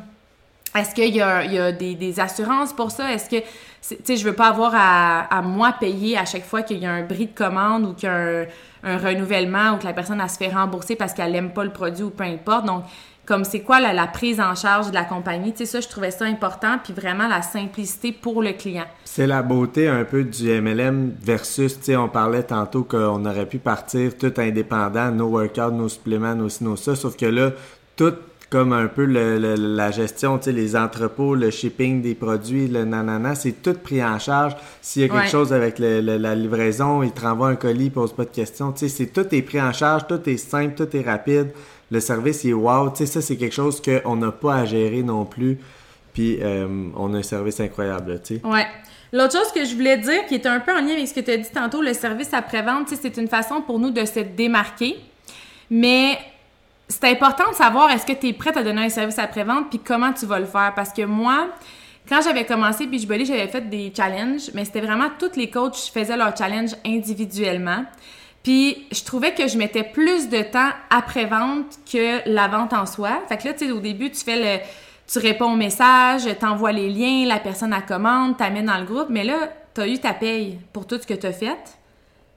est-ce 0.76 0.96
qu'il 0.96 1.16
y 1.16 1.22
a, 1.22 1.72
des, 1.72 2.20
assurances 2.20 2.74
pour 2.74 2.92
ça? 2.92 3.12
Est-ce 3.12 3.30
que, 3.30 3.40
tu 3.40 3.98
sais, 4.04 4.16
je 4.16 4.24
veux 4.24 4.36
pas 4.36 4.48
avoir 4.48 4.74
à, 4.74 5.22
à 5.22 5.42
moi 5.42 5.74
payer 5.80 6.18
à 6.18 6.26
chaque 6.26 6.46
fois 6.46 6.62
qu'il 6.62 6.78
y 6.78 6.86
a 6.86 6.92
un 6.92 7.04
bris 7.04 7.28
de 7.28 7.36
commande 7.36 7.86
ou 7.86 7.94
qu'il 7.94 8.08
y 8.08 8.12
a 8.12 8.46
un, 8.84 8.98
renouvellement 8.98 9.74
ou 9.74 9.78
que 9.78 9.86
la 9.86 9.94
personne 9.94 10.20
a 10.22 10.28
se 10.28 10.38
fait 10.38 10.50
rembourser 10.50 10.96
parce 10.96 11.14
qu'elle 11.14 11.32
n'aime 11.34 11.52
pas 11.52 11.64
le 11.64 11.72
produit 11.72 12.04
ou 12.04 12.10
peu 12.10 12.24
importe. 12.24 12.66
Donc, 12.66 12.84
comme 13.26 13.44
c'est 13.44 13.62
quoi 13.62 13.80
la, 13.80 14.08
prise 14.08 14.40
en 14.42 14.56
charge 14.56 14.90
de 14.90 14.94
la 14.94 15.04
compagnie, 15.04 15.52
tu 15.52 15.60
sais, 15.60 15.66
ça, 15.66 15.80
je 15.80 15.88
trouvais 15.88 16.12
ça 16.12 16.26
important, 16.26 16.78
puis 16.84 16.94
vraiment 16.94 17.28
la 17.28 17.42
simplicité 17.42 18.12
pour 18.12 18.42
le 18.42 18.54
client. 18.54 18.86
C'est 19.06 19.28
la 19.28 19.44
beauté 19.44 19.88
un 19.88 20.04
peu 20.04 20.24
du 20.24 20.50
MLM 20.50 21.14
versus, 21.22 21.78
tu 21.78 21.86
sais, 21.86 21.96
on 21.96 22.10
parlait 22.10 22.44
tantôt 22.44 22.84
qu'on 22.84 23.26
aurait 23.26 23.46
pu 23.46 23.60
partir 23.60 24.18
tout 24.18 24.34
indépendant, 24.38 25.12
nos 25.12 25.28
workouts, 25.28 25.72
nos 25.72 25.90
suppléments, 25.90 26.36
nos 26.36 26.50
ci, 26.50 26.66
ça, 26.78 26.96
sauf 26.96 27.16
que 27.16 27.28
là, 27.28 27.52
tout 27.96 28.16
comme 28.52 28.74
un 28.74 28.88
peu 28.88 29.06
la 29.06 29.92
gestion, 29.92 30.38
tu 30.38 30.44
sais, 30.44 30.52
les 30.52 30.76
entrepôts, 30.76 31.36
le 31.36 31.52
shipping 31.52 32.02
des 32.02 32.16
produits, 32.16 32.68
le 32.68 32.84
nanana, 32.84 33.34
c'est 33.34 33.62
tout 33.64 33.74
pris 33.74 34.04
en 34.04 34.20
charge. 34.20 34.58
S'il 34.82 35.04
y 35.04 35.06
a 35.06 35.08
quelque 35.08 35.30
chose 35.30 35.54
avec 35.54 35.80
la 35.80 36.36
livraison, 36.36 37.02
il 37.02 37.14
te 37.14 37.22
renvoie 37.22 37.48
un 37.48 37.56
colis, 37.56 37.90
pose 37.90 38.12
pas 38.12 38.26
de 38.26 38.30
questions. 38.30 38.74
Tu 38.74 38.80
sais, 38.80 38.90
c'est 38.90 39.06
tout 39.08 39.34
est 39.34 39.42
pris 39.42 39.62
en 39.62 39.72
charge, 39.72 40.06
tout 40.06 40.30
est 40.30 40.36
simple, 40.36 40.76
tout 40.76 40.98
est 40.98 41.02
rapide. 41.02 41.52
Le 41.92 42.02
service 42.02 42.44
est 42.44 42.52
wow. 42.52 42.90
Tu 42.90 42.98
sais, 42.98 43.06
ça, 43.06 43.22
c'est 43.22 43.38
quelque 43.38 43.56
chose 43.56 43.82
qu'on 43.82 44.18
n'a 44.18 44.34
pas 44.34 44.56
à 44.56 44.66
gérer 44.66 45.02
non 45.02 45.24
plus. 45.24 45.58
Puis, 46.14 46.40
euh, 46.42 46.68
on 46.98 47.14
a 47.14 47.20
un 47.20 47.24
service 47.24 47.62
incroyable, 47.62 48.20
tu 48.22 48.36
sais. 48.36 48.46
Ouais. 48.46 48.68
L'autre 49.14 49.32
chose 49.32 49.52
que 49.54 49.64
je 49.64 49.74
voulais 49.76 49.98
dire, 49.98 50.26
qui 50.28 50.36
est 50.36 50.46
un 50.46 50.60
peu 50.60 50.74
en 50.74 50.82
lien 50.82 50.92
avec 50.92 51.08
ce 51.08 51.14
que 51.14 51.22
tu 51.22 51.32
as 51.32 51.38
dit 51.38 51.52
tantôt, 51.54 51.82
le 51.82 51.94
service 51.94 52.34
après-vente, 52.34 52.88
tu 52.88 52.96
sais, 52.96 53.02
c'est 53.02 53.22
une 53.22 53.30
façon 53.30 53.62
pour 53.62 53.80
nous 53.80 53.92
de 53.92 54.04
se 54.04 54.20
démarquer. 54.20 54.98
Mais 55.70 56.18
c'est 56.92 57.06
important 57.06 57.50
de 57.50 57.56
savoir 57.56 57.90
est-ce 57.92 58.06
que 58.06 58.12
tu 58.12 58.28
es 58.28 58.34
prête 58.34 58.58
à 58.58 58.64
donner 58.64 58.84
un 58.84 58.90
service 58.90 59.18
après-vente 59.18 59.70
puis 59.70 59.80
comment 59.80 60.12
tu 60.12 60.26
vas 60.26 60.40
le 60.40 60.46
faire. 60.46 60.74
Parce 60.76 60.92
que 60.92 61.04
moi, 61.04 61.48
quand 62.08 62.22
j'avais 62.22 62.46
commencé 62.46 62.86
Beachbody, 62.86 63.26
j'avais 63.26 63.48
fait 63.48 63.70
des 63.70 63.94
challenges, 63.96 64.52
mais 64.54 64.66
c'était 64.66 64.82
vraiment 64.82 65.08
tous 65.18 65.38
les 65.38 65.50
coachs 65.50 65.90
faisaient 65.94 66.18
leurs 66.18 66.36
challenges 66.36 66.76
individuellement. 66.86 67.86
Puis 68.44 68.88
je 68.92 69.04
trouvais 69.04 69.34
que 69.34 69.48
je 69.48 69.58
mettais 69.58 69.84
plus 69.84 70.28
de 70.28 70.42
temps 70.42 70.72
après-vente 70.90 71.80
que 71.90 72.28
la 72.30 72.48
vente 72.48 72.74
en 72.74 72.86
soi. 72.86 73.22
Fait 73.30 73.38
que 73.38 73.48
là, 73.48 73.54
tu 73.54 73.68
sais, 73.68 73.72
au 73.72 73.80
début, 73.80 74.12
tu 74.12 74.24
fais 74.24 74.58
le. 74.58 74.64
Tu 75.08 75.20
réponds 75.20 75.54
au 75.54 75.58
message, 75.58 76.24
t'envoies 76.40 76.72
les 76.72 76.90
liens, 76.90 77.26
la 77.26 77.40
personne 77.40 77.74
à 77.74 77.82
commande, 77.82 78.38
t'amènes 78.38 78.68
dans 78.68 78.78
le 78.78 78.86
groupe, 78.86 79.08
mais 79.10 79.26
là, 79.26 79.50
t'as 79.74 79.86
eu 79.86 80.00
ta 80.00 80.14
paye 80.14 80.58
pour 80.72 80.88
tout 80.88 80.98
ce 81.02 81.06
que 81.06 81.14
t'as 81.14 81.34
fait. 81.34 81.78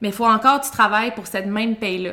Mais 0.01 0.11
faut 0.11 0.25
encore 0.25 0.59
que 0.59 0.65
tu 0.65 0.71
travailles 0.71 1.11
pour 1.11 1.25
cette 1.25 1.45
même 1.45 1.75
paye-là. 1.77 2.11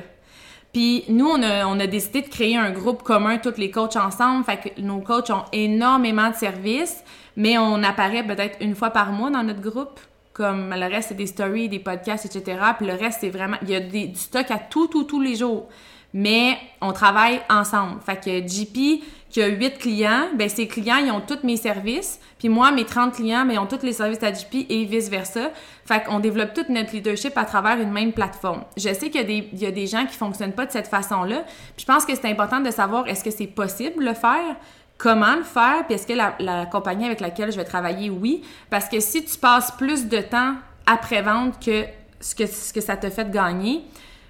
Puis 0.72 1.04
nous, 1.08 1.26
on 1.26 1.42
a, 1.42 1.66
on 1.66 1.78
a 1.78 1.86
décidé 1.86 2.22
de 2.22 2.28
créer 2.28 2.56
un 2.56 2.70
groupe 2.70 3.02
commun, 3.02 3.38
tous 3.38 3.58
les 3.58 3.70
coachs 3.70 3.96
ensemble. 3.96 4.44
Fait 4.44 4.56
que 4.56 4.80
nos 4.80 5.00
coachs 5.00 5.30
ont 5.30 5.44
énormément 5.52 6.30
de 6.30 6.34
services, 6.34 7.04
mais 7.36 7.58
on 7.58 7.82
apparaît 7.82 8.26
peut-être 8.26 8.56
une 8.60 8.74
fois 8.74 8.90
par 8.90 9.12
mois 9.12 9.30
dans 9.30 9.42
notre 9.42 9.60
groupe. 9.60 10.00
Comme 10.32 10.70
le 10.74 10.86
reste, 10.86 11.10
c'est 11.10 11.14
des 11.14 11.26
stories, 11.26 11.68
des 11.68 11.78
podcasts, 11.78 12.24
etc. 12.24 12.58
Puis 12.78 12.86
le 12.86 12.94
reste, 12.94 13.18
c'est 13.20 13.28
vraiment... 13.28 13.58
Il 13.62 13.68
y 13.68 13.74
a 13.74 13.80
des, 13.80 14.06
du 14.06 14.18
stock 14.18 14.50
à 14.50 14.58
tout, 14.58 14.86
tout, 14.86 15.04
tous 15.04 15.20
les 15.20 15.36
jours. 15.36 15.68
Mais 16.14 16.58
on 16.80 16.92
travaille 16.92 17.40
ensemble. 17.48 18.00
Fait 18.04 18.16
que 18.16 18.46
JP, 18.46 19.02
qui 19.32 19.40
a 19.40 19.46
8 19.46 19.78
clients, 19.78 20.28
ben 20.34 20.46
ces 20.48 20.68
clients, 20.68 20.98
ils 20.98 21.10
ont 21.10 21.22
tous 21.22 21.38
mes 21.42 21.56
services. 21.56 22.20
Puis 22.38 22.50
moi, 22.50 22.70
mes 22.70 22.84
30 22.84 23.14
clients, 23.14 23.46
ben, 23.46 23.54
ils 23.54 23.58
ont 23.58 23.66
tous 23.66 23.82
les 23.82 23.94
services 23.94 24.22
à 24.22 24.30
JP 24.30 24.66
et 24.68 24.84
vice-versa. 24.84 25.50
Fait 25.86 26.04
qu'on 26.04 26.20
développe 26.20 26.52
tout 26.52 26.66
notre 26.68 26.92
leadership 26.92 27.36
à 27.38 27.46
travers 27.46 27.80
une 27.80 27.90
même 27.90 28.12
plateforme. 28.12 28.64
Je 28.76 28.92
sais 28.92 29.08
qu'il 29.08 29.58
y 29.58 29.66
a 29.66 29.70
des, 29.70 29.86
gens 29.86 30.04
qui 30.04 30.16
fonctionnent 30.16 30.52
pas 30.52 30.66
de 30.66 30.70
cette 30.70 30.86
façon-là. 30.86 31.44
Puis 31.76 31.80
je 31.80 31.86
pense 31.86 32.04
que 32.04 32.14
c'est 32.14 32.30
important 32.30 32.60
de 32.60 32.70
savoir 32.70 33.08
est-ce 33.08 33.24
que 33.24 33.30
c'est 33.30 33.46
possible 33.46 34.04
de 34.04 34.10
le 34.10 34.14
faire? 34.14 34.56
Comment 34.98 35.36
le 35.36 35.44
faire, 35.44 35.86
puis 35.86 35.94
est-ce 35.94 36.06
que 36.06 36.12
la, 36.12 36.66
compagnie 36.66 37.06
avec 37.06 37.20
laquelle 37.20 37.50
je 37.50 37.56
vais 37.56 37.64
travailler, 37.64 38.10
oui. 38.10 38.42
Parce 38.68 38.88
que 38.88 39.00
si 39.00 39.24
tu 39.24 39.38
passes 39.38 39.70
plus 39.72 40.08
de 40.08 40.18
temps 40.18 40.54
après-vente 40.86 41.58
que 41.64 41.86
ce, 42.20 42.34
que 42.34 42.46
ce 42.46 42.72
que 42.72 42.82
ça 42.82 42.96
te 42.96 43.08
fait 43.08 43.30
gagner, 43.30 43.82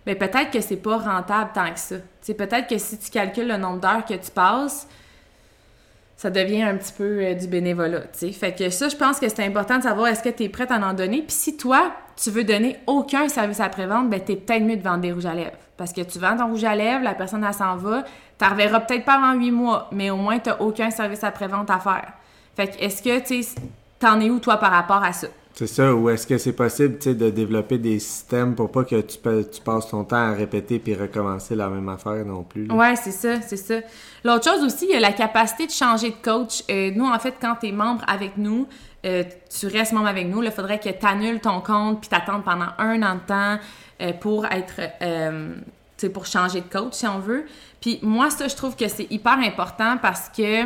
mais 0.06 0.14
peut-être 0.14 0.50
que 0.50 0.60
c'est 0.60 0.76
pas 0.76 0.98
rentable 0.98 1.50
tant 1.54 1.72
que 1.72 1.78
ça. 1.78 1.96
Peut-être 2.26 2.68
que 2.68 2.78
si 2.78 2.98
tu 2.98 3.10
calcules 3.10 3.48
le 3.48 3.56
nombre 3.56 3.80
d'heures 3.80 4.04
que 4.04 4.14
tu 4.14 4.30
passes, 4.30 4.86
ça 6.16 6.30
devient 6.30 6.62
un 6.62 6.76
petit 6.76 6.92
peu 6.92 7.20
euh, 7.20 7.34
du 7.34 7.48
bénévolat. 7.48 8.02
Fait 8.12 8.52
que 8.52 8.70
ça, 8.70 8.88
je 8.88 8.94
pense 8.94 9.18
que 9.18 9.28
c'est 9.28 9.44
important 9.44 9.78
de 9.78 9.82
savoir 9.82 10.06
est-ce 10.06 10.22
que 10.22 10.28
tu 10.28 10.44
es 10.44 10.48
prête 10.48 10.70
à 10.70 10.76
en 10.76 10.94
donner. 10.94 11.22
Puis 11.22 11.34
si 11.34 11.56
toi, 11.56 11.92
tu 12.16 12.30
veux 12.30 12.44
donner 12.44 12.76
aucun 12.86 13.28
service 13.28 13.58
après-vente, 13.58 14.08
ben 14.08 14.20
t'es 14.20 14.36
peut-être 14.36 14.62
mieux 14.62 14.76
de 14.76 14.82
vendre 14.82 15.00
des 15.00 15.10
rouges 15.10 15.26
à 15.26 15.34
lèvres. 15.34 15.56
Parce 15.76 15.92
que 15.92 16.00
tu 16.02 16.20
vends 16.20 16.36
ton 16.36 16.46
rouge 16.46 16.62
à 16.62 16.76
lèvres, 16.76 17.02
la 17.02 17.14
personne, 17.14 17.42
elle 17.44 17.52
s'en 17.52 17.74
va, 17.74 18.04
tu 18.38 18.44
reverras 18.44 18.80
peut-être 18.80 19.04
pas 19.04 19.14
avant 19.14 19.32
huit 19.36 19.50
mois, 19.50 19.88
mais 19.90 20.10
au 20.10 20.16
moins, 20.16 20.38
tu 20.38 20.50
aucun 20.60 20.90
service 20.90 21.24
après-vente 21.24 21.70
à 21.70 21.80
faire. 21.80 22.12
Fait 22.54 22.68
que 22.68 22.80
est-ce 22.80 23.02
que, 23.02 23.18
tu 23.18 23.44
t'en 23.98 24.20
es 24.20 24.30
où, 24.30 24.38
toi, 24.38 24.58
par 24.58 24.70
rapport 24.70 25.02
à 25.02 25.12
ça? 25.12 25.26
C'est 25.54 25.66
ça, 25.66 25.94
ou 25.94 26.08
est-ce 26.08 26.26
que 26.26 26.38
c'est 26.38 26.54
possible 26.54 26.98
de 26.98 27.30
développer 27.30 27.76
des 27.76 27.98
systèmes 27.98 28.54
pour 28.54 28.70
pas 28.70 28.84
que 28.84 29.00
tu, 29.02 29.18
tu 29.18 29.60
passes 29.62 29.88
ton 29.88 30.02
temps 30.04 30.16
à 30.16 30.32
répéter 30.32 30.78
puis 30.78 30.94
recommencer 30.94 31.54
la 31.54 31.68
même 31.68 31.88
affaire 31.90 32.24
non 32.24 32.42
plus? 32.42 32.68
Oui, 32.70 32.86
c'est 33.02 33.12
ça, 33.12 33.40
c'est 33.42 33.58
ça. 33.58 33.74
L'autre 34.24 34.50
chose 34.50 34.64
aussi, 34.64 34.86
il 34.86 34.92
y 34.92 34.96
a 34.96 35.00
la 35.00 35.12
capacité 35.12 35.66
de 35.66 35.72
changer 35.72 36.10
de 36.10 36.16
coach. 36.22 36.62
Euh, 36.70 36.90
nous, 36.94 37.04
en 37.04 37.18
fait, 37.18 37.34
quand 37.40 37.56
tu 37.60 37.68
es 37.68 37.72
membre 37.72 38.02
avec 38.08 38.38
nous, 38.38 38.66
euh, 39.04 39.24
tu 39.50 39.66
restes 39.66 39.92
membre 39.92 40.08
avec 40.08 40.26
nous, 40.26 40.42
il 40.42 40.50
faudrait 40.50 40.80
que 40.80 40.88
tu 40.88 41.06
annules 41.06 41.40
ton 41.40 41.60
compte 41.60 42.00
puis 42.00 42.08
t'attendes 42.08 42.44
pendant 42.44 42.68
un 42.78 43.02
an 43.02 43.16
de 43.16 43.26
temps 43.26 43.58
euh, 44.00 44.12
pour 44.14 44.46
être 44.46 44.80
pour 46.12 46.26
changer 46.26 46.62
de 46.62 46.66
coach, 46.66 46.94
si 46.94 47.06
on 47.06 47.20
veut. 47.20 47.44
Puis 47.80 48.00
moi, 48.02 48.28
ça, 48.30 48.48
je 48.48 48.56
trouve 48.56 48.74
que 48.74 48.88
c'est 48.88 49.06
hyper 49.12 49.38
important 49.38 49.98
parce 50.02 50.28
que 50.28 50.64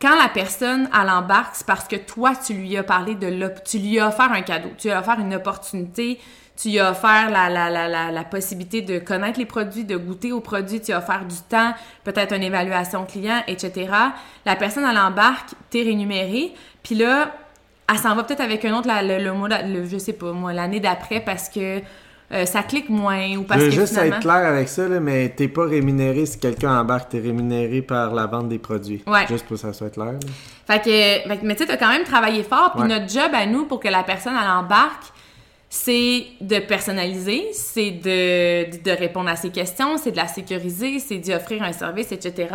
quand 0.00 0.14
la 0.20 0.28
personne, 0.28 0.88
elle 0.92 1.10
embarque, 1.10 1.54
c'est 1.54 1.66
parce 1.66 1.88
que 1.88 1.96
toi, 1.96 2.32
tu 2.34 2.54
lui 2.54 2.76
as 2.76 2.82
parlé 2.82 3.14
de 3.14 3.52
tu 3.64 3.78
lui 3.78 3.98
as 3.98 4.08
offert 4.08 4.30
un 4.32 4.42
cadeau, 4.42 4.68
tu 4.76 4.88
lui 4.88 4.94
as 4.94 5.00
offert 5.00 5.18
une 5.18 5.34
opportunité, 5.34 6.20
tu 6.56 6.68
lui 6.68 6.78
as 6.78 6.90
offert 6.90 7.30
la, 7.30 7.48
la, 7.48 7.70
la, 7.70 8.10
la, 8.10 8.24
possibilité 8.24 8.82
de 8.82 8.98
connaître 8.98 9.38
les 9.38 9.46
produits, 9.46 9.84
de 9.84 9.96
goûter 9.96 10.32
aux 10.32 10.40
produits, 10.40 10.80
tu 10.80 10.86
lui 10.86 10.92
as 10.92 10.98
offert 10.98 11.24
du 11.24 11.36
temps, 11.48 11.74
peut-être 12.04 12.34
une 12.34 12.42
évaluation 12.42 13.06
client, 13.06 13.42
etc. 13.46 13.90
La 14.44 14.56
personne, 14.56 14.84
elle 14.84 14.98
embarque, 14.98 15.50
t'es 15.70 15.82
rémunéré, 15.82 16.52
puis 16.82 16.94
là, 16.94 17.34
elle 17.90 17.98
s'en 17.98 18.14
va 18.14 18.24
peut-être 18.24 18.40
avec 18.40 18.64
un 18.64 18.74
autre, 18.74 18.88
le, 18.88 19.18
le, 19.18 19.80
le, 19.80 19.86
je 19.86 19.96
sais 19.96 20.12
pas 20.12 20.32
moi, 20.32 20.52
l'année 20.52 20.80
d'après 20.80 21.20
parce 21.20 21.48
que 21.48 21.80
euh, 22.32 22.44
ça 22.44 22.62
clique 22.62 22.88
moins 22.88 23.36
ou 23.36 23.44
parce 23.44 23.60
je 23.60 23.66
veux 23.66 23.70
juste 23.70 23.96
être 23.96 24.18
clair 24.18 24.46
avec 24.46 24.68
ça, 24.68 24.88
là, 24.88 24.98
mais 24.98 25.28
t'es 25.28 25.46
pas 25.46 25.64
rémunéré 25.64 26.26
si 26.26 26.38
quelqu'un 26.38 26.80
embarque, 26.80 27.10
t'es 27.10 27.20
rémunéré 27.20 27.82
par 27.82 28.14
la 28.14 28.26
vente 28.26 28.48
des 28.48 28.58
produits. 28.58 29.04
Ouais. 29.06 29.26
Juste 29.28 29.46
pour 29.46 29.54
que 29.54 29.62
ça 29.62 29.72
soit 29.72 29.90
clair. 29.90 30.14
Fait 30.66 30.80
que, 30.80 31.28
mais 31.28 31.54
tu 31.54 31.62
sais, 31.62 31.66
t'as 31.66 31.76
quand 31.76 31.90
même 31.90 32.04
travaillé 32.04 32.42
fort, 32.42 32.72
puis 32.76 32.88
notre 32.88 33.08
job 33.08 33.30
à 33.32 33.46
nous 33.46 33.66
pour 33.66 33.78
que 33.78 33.88
la 33.88 34.02
personne 34.02 34.34
elle 34.40 34.50
embarque, 34.50 35.12
c'est 35.68 36.26
de 36.40 36.58
personnaliser, 36.58 37.48
c'est 37.52 37.90
de, 37.90 38.82
de, 38.82 38.90
répondre 38.90 39.28
à 39.28 39.36
ses 39.36 39.50
questions, 39.50 39.96
c'est 39.96 40.12
de 40.12 40.16
la 40.16 40.28
sécuriser, 40.28 40.98
c'est 41.00 41.18
d'y 41.18 41.34
offrir 41.34 41.62
un 41.62 41.72
service, 41.72 42.12
etc. 42.12 42.48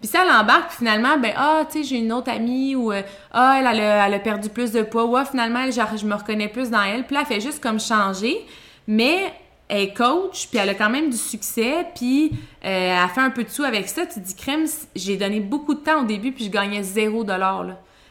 Puis 0.00 0.10
si 0.10 0.16
elle 0.16 0.30
embarque, 0.30 0.72
finalement, 0.72 1.18
ben 1.18 1.32
ah, 1.36 1.62
tu 1.70 1.78
sais, 1.78 1.88
j'ai 1.88 1.96
une 1.98 2.12
autre 2.12 2.30
amie 2.30 2.74
ou 2.74 2.92
euh, 2.92 3.02
ah, 3.32 3.56
elle, 3.60 3.80
elle, 3.80 4.14
a, 4.14 4.18
perdu 4.18 4.48
plus 4.48 4.72
de 4.72 4.82
poids, 4.82 5.04
ou 5.04 5.16
ah, 5.16 5.24
finalement, 5.24 5.70
genre, 5.70 5.96
je 5.96 6.06
me 6.06 6.14
reconnais 6.14 6.48
plus 6.48 6.70
dans 6.70 6.82
elle. 6.82 7.04
Puis 7.04 7.14
là, 7.14 7.22
elle 7.22 7.34
fait 7.34 7.40
juste 7.40 7.62
comme 7.62 7.80
changer. 7.80 8.44
Mais 8.86 9.32
elle 9.68 9.92
coach, 9.94 10.48
puis 10.48 10.58
elle 10.58 10.68
a 10.68 10.74
quand 10.74 10.90
même 10.90 11.10
du 11.10 11.16
succès, 11.16 11.86
puis 11.94 12.30
euh, 12.64 13.02
elle 13.02 13.08
fait 13.08 13.20
un 13.20 13.30
peu 13.30 13.42
de 13.42 13.48
sous 13.48 13.64
avec 13.64 13.88
ça. 13.88 14.06
Tu 14.06 14.20
dis, 14.20 14.34
crème, 14.34 14.66
j'ai 14.94 15.16
donné 15.16 15.40
beaucoup 15.40 15.74
de 15.74 15.80
temps 15.80 16.02
au 16.02 16.04
début, 16.04 16.32
puis 16.32 16.44
je 16.44 16.50
gagnais 16.50 16.82
zéro 16.82 17.24
dollar. 17.24 17.66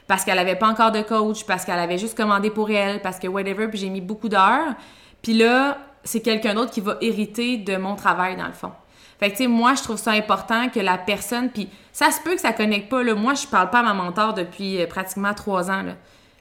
Parce 0.08 0.24
qu'elle 0.24 0.38
avait 0.38 0.58
pas 0.58 0.68
encore 0.68 0.92
de 0.92 1.02
coach, 1.02 1.46
parce 1.46 1.66
qu'elle 1.66 1.80
avait 1.80 1.98
juste 1.98 2.18
commandé 2.18 2.50
pour 2.50 2.70
elle, 2.70 3.02
parce 3.02 3.20
que 3.20 3.28
whatever, 3.28 3.68
puis 3.70 3.80
j'ai 3.80 3.90
mis 3.90 4.02
beaucoup 4.02 4.30
d'heures. 4.30 4.76
Puis 5.22 5.34
là, 5.34 5.78
c'est 6.04 6.22
quelqu'un 6.22 6.54
d'autre 6.54 6.72
qui 6.72 6.82
va 6.82 6.98
hériter 7.02 7.58
de 7.58 7.78
mon 7.78 7.96
travail, 7.96 8.36
dans 8.36 8.48
le 8.48 8.54
fond. 8.54 8.72
Fait 9.20 9.32
que, 9.32 9.38
tu 9.38 9.44
sais, 9.44 9.48
moi, 9.48 9.74
je 9.76 9.82
trouve 9.82 9.98
ça 9.98 10.12
important 10.12 10.68
que 10.68 10.80
la 10.80 10.98
personne, 10.98 11.50
puis 11.50 11.70
ça 11.94 12.12
se 12.12 12.20
peut 12.22 12.36
que 12.36 12.42
ça 12.42 12.52
connecte 12.52 12.90
pas, 12.90 13.02
là. 13.02 13.16
Moi, 13.16 13.34
je 13.34 13.48
parle 13.48 13.70
pas 13.70 13.80
à 13.80 13.84
ma 13.84 13.94
mentor 13.94 14.34
depuis 14.34 14.82
euh, 14.82 14.88
pratiquement 14.88 15.34
trois 15.34 15.72
ans. 15.72 15.84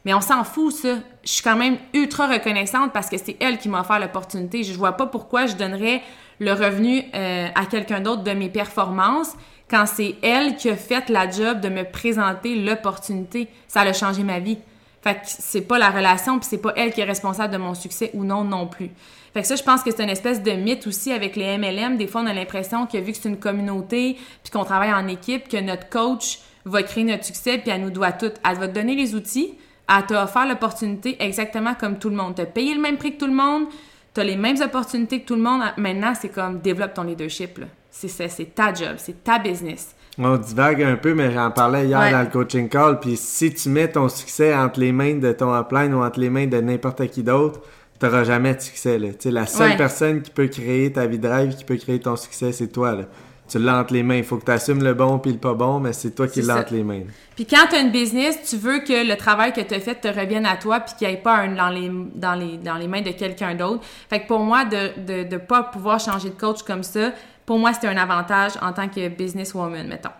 Mais 0.04 0.14
on 0.14 0.20
s'en 0.20 0.44
fout, 0.44 0.72
ça. 0.72 0.96
Je 1.22 1.30
suis 1.30 1.42
quand 1.42 1.56
même 1.56 1.78
ultra 1.94 2.26
reconnaissante 2.26 2.92
parce 2.92 3.08
que 3.08 3.16
c'est 3.16 3.36
elle 3.40 3.58
qui 3.58 3.68
m'a 3.68 3.80
offert 3.80 3.98
l'opportunité. 3.98 4.62
Je 4.62 4.74
vois 4.74 4.92
pas 4.92 5.06
pourquoi 5.06 5.46
je 5.46 5.56
donnerais 5.56 6.02
le 6.40 6.52
revenu 6.52 7.02
euh, 7.14 7.48
à 7.54 7.66
quelqu'un 7.66 8.00
d'autre 8.00 8.22
de 8.22 8.32
mes 8.32 8.48
performances 8.48 9.34
quand 9.70 9.86
c'est 9.86 10.16
elle 10.22 10.56
qui 10.56 10.68
a 10.68 10.76
fait 10.76 11.08
la 11.08 11.30
job 11.30 11.60
de 11.60 11.68
me 11.68 11.84
présenter 11.84 12.54
l'opportunité. 12.56 13.48
Ça 13.66 13.80
a 13.80 13.92
changé 13.92 14.22
ma 14.22 14.40
vie. 14.40 14.58
Fait 15.02 15.14
que 15.14 15.20
c'est 15.24 15.62
pas 15.62 15.78
la 15.78 15.90
relation, 15.90 16.38
puis 16.38 16.48
c'est 16.48 16.58
pas 16.58 16.72
elle 16.76 16.92
qui 16.92 17.00
est 17.00 17.04
responsable 17.04 17.52
de 17.52 17.58
mon 17.58 17.74
succès 17.74 18.10
ou 18.14 18.24
non 18.24 18.44
non 18.44 18.66
plus. 18.66 18.90
Fait 19.34 19.42
que 19.42 19.46
ça, 19.46 19.56
je 19.56 19.62
pense 19.62 19.82
que 19.82 19.90
c'est 19.90 20.02
une 20.02 20.10
espèce 20.10 20.42
de 20.42 20.52
mythe 20.52 20.86
aussi 20.86 21.12
avec 21.12 21.36
les 21.36 21.58
MLM. 21.58 21.96
Des 21.96 22.06
fois, 22.06 22.22
on 22.22 22.26
a 22.26 22.32
l'impression 22.32 22.86
que 22.86 22.96
vu 22.98 23.12
que 23.12 23.18
c'est 23.18 23.28
une 23.28 23.38
communauté, 23.38 24.16
puis 24.42 24.50
qu'on 24.52 24.64
travaille 24.64 24.94
en 24.94 25.08
équipe, 25.08 25.48
que 25.48 25.56
notre 25.58 25.88
coach 25.88 26.38
va 26.64 26.82
créer 26.82 27.04
notre 27.04 27.24
succès, 27.24 27.58
puis 27.58 27.70
elle 27.70 27.82
nous 27.82 27.90
doit 27.90 28.12
tout. 28.12 28.32
Elle 28.48 28.56
va 28.56 28.68
te 28.68 28.72
donner 28.72 28.94
les 28.94 29.14
outils, 29.14 29.54
elle 29.88 30.06
t'a 30.06 30.24
offert 30.24 30.46
l'opportunité 30.46 31.16
exactement 31.20 31.74
comme 31.74 31.98
tout 31.98 32.10
le 32.10 32.16
monde. 32.16 32.34
T'as 32.36 32.46
payé 32.46 32.74
le 32.74 32.80
même 32.80 32.96
prix 32.96 33.14
que 33.14 33.20
tout 33.20 33.26
le 33.26 33.34
monde, 33.34 33.64
t'as 34.12 34.24
les 34.24 34.36
mêmes 34.36 34.60
opportunités 34.62 35.20
que 35.20 35.26
tout 35.26 35.36
le 35.36 35.42
monde. 35.42 35.62
Maintenant, 35.76 36.14
c'est 36.18 36.28
comme 36.28 36.60
développe 36.60 36.94
ton 36.94 37.02
leadership. 37.02 37.60
C'est 37.90 38.54
ta 38.54 38.72
job, 38.72 38.94
c'est 38.96 39.22
ta 39.22 39.38
business. 39.38 39.94
On 40.18 40.36
divague 40.36 40.82
un 40.82 40.96
peu, 40.96 41.14
mais 41.14 41.32
j'en 41.32 41.50
parlais 41.50 41.86
hier 41.86 42.10
dans 42.10 42.20
le 42.20 42.30
coaching 42.30 42.68
call. 42.68 43.00
Puis 43.00 43.16
si 43.16 43.52
tu 43.52 43.68
mets 43.68 43.90
ton 43.90 44.08
succès 44.08 44.54
entre 44.54 44.80
les 44.80 44.92
mains 44.92 45.16
de 45.16 45.32
ton 45.32 45.56
upline 45.58 45.92
ou 45.94 46.02
entre 46.02 46.20
les 46.20 46.30
mains 46.30 46.46
de 46.46 46.60
n'importe 46.60 47.06
qui 47.08 47.22
d'autre, 47.22 47.60
t'auras 47.98 48.24
jamais 48.24 48.54
de 48.54 48.60
succès. 48.60 48.98
Là. 48.98 49.08
la 49.24 49.46
seule 49.46 49.76
personne 49.76 50.22
qui 50.22 50.30
peut 50.30 50.46
créer 50.46 50.92
ta 50.92 51.06
vie 51.06 51.18
de 51.18 51.28
rêve, 51.28 51.56
qui 51.56 51.64
peut 51.64 51.76
créer 51.76 52.00
ton 52.00 52.16
succès, 52.16 52.52
c'est 52.52 52.68
toi. 52.68 52.94
Là 52.94 53.04
tu 53.48 53.58
l'as 53.58 53.78
entre 53.78 53.92
les 53.92 54.02
mains. 54.02 54.16
Il 54.16 54.24
faut 54.24 54.36
que 54.36 54.44
tu 54.44 54.50
assumes 54.50 54.82
le 54.82 54.94
bon 54.94 55.18
puis 55.18 55.32
le 55.32 55.38
pas 55.38 55.54
bon, 55.54 55.80
mais 55.80 55.92
c'est 55.92 56.12
toi 56.14 56.28
qui 56.28 56.42
l'as 56.42 56.58
entre 56.58 56.72
les 56.72 56.84
mains. 56.84 57.02
Puis 57.36 57.46
quand 57.46 57.66
tu 57.68 57.76
as 57.76 57.80
une 57.80 57.90
business, 57.90 58.38
tu 58.48 58.56
veux 58.56 58.80
que 58.80 59.06
le 59.06 59.16
travail 59.16 59.52
que 59.52 59.60
tu 59.60 59.74
as 59.74 59.80
fait 59.80 59.96
te 59.96 60.08
revienne 60.08 60.46
à 60.46 60.56
toi 60.56 60.80
puis 60.80 60.94
qu'il 60.96 61.08
n'y 61.08 61.14
ait 61.14 61.18
pas 61.18 61.36
un 61.36 61.54
dans, 61.54 61.68
les, 61.68 61.90
dans, 62.14 62.34
les, 62.34 62.56
dans 62.56 62.76
les 62.76 62.88
mains 62.88 63.02
de 63.02 63.10
quelqu'un 63.10 63.54
d'autre. 63.54 63.84
Fait 64.08 64.20
que 64.20 64.26
pour 64.26 64.40
moi, 64.40 64.64
de 64.64 64.76
ne 64.76 65.22
de, 65.24 65.28
de 65.28 65.36
pas 65.36 65.62
pouvoir 65.62 66.00
changer 66.00 66.30
de 66.30 66.34
coach 66.34 66.62
comme 66.62 66.82
ça, 66.82 67.10
pour 67.44 67.58
moi, 67.58 67.72
c'était 67.72 67.88
un 67.88 67.96
avantage 67.96 68.52
en 68.62 68.72
tant 68.72 68.88
que 68.88 69.08
businesswoman, 69.08 69.86
mettons. 69.86 70.10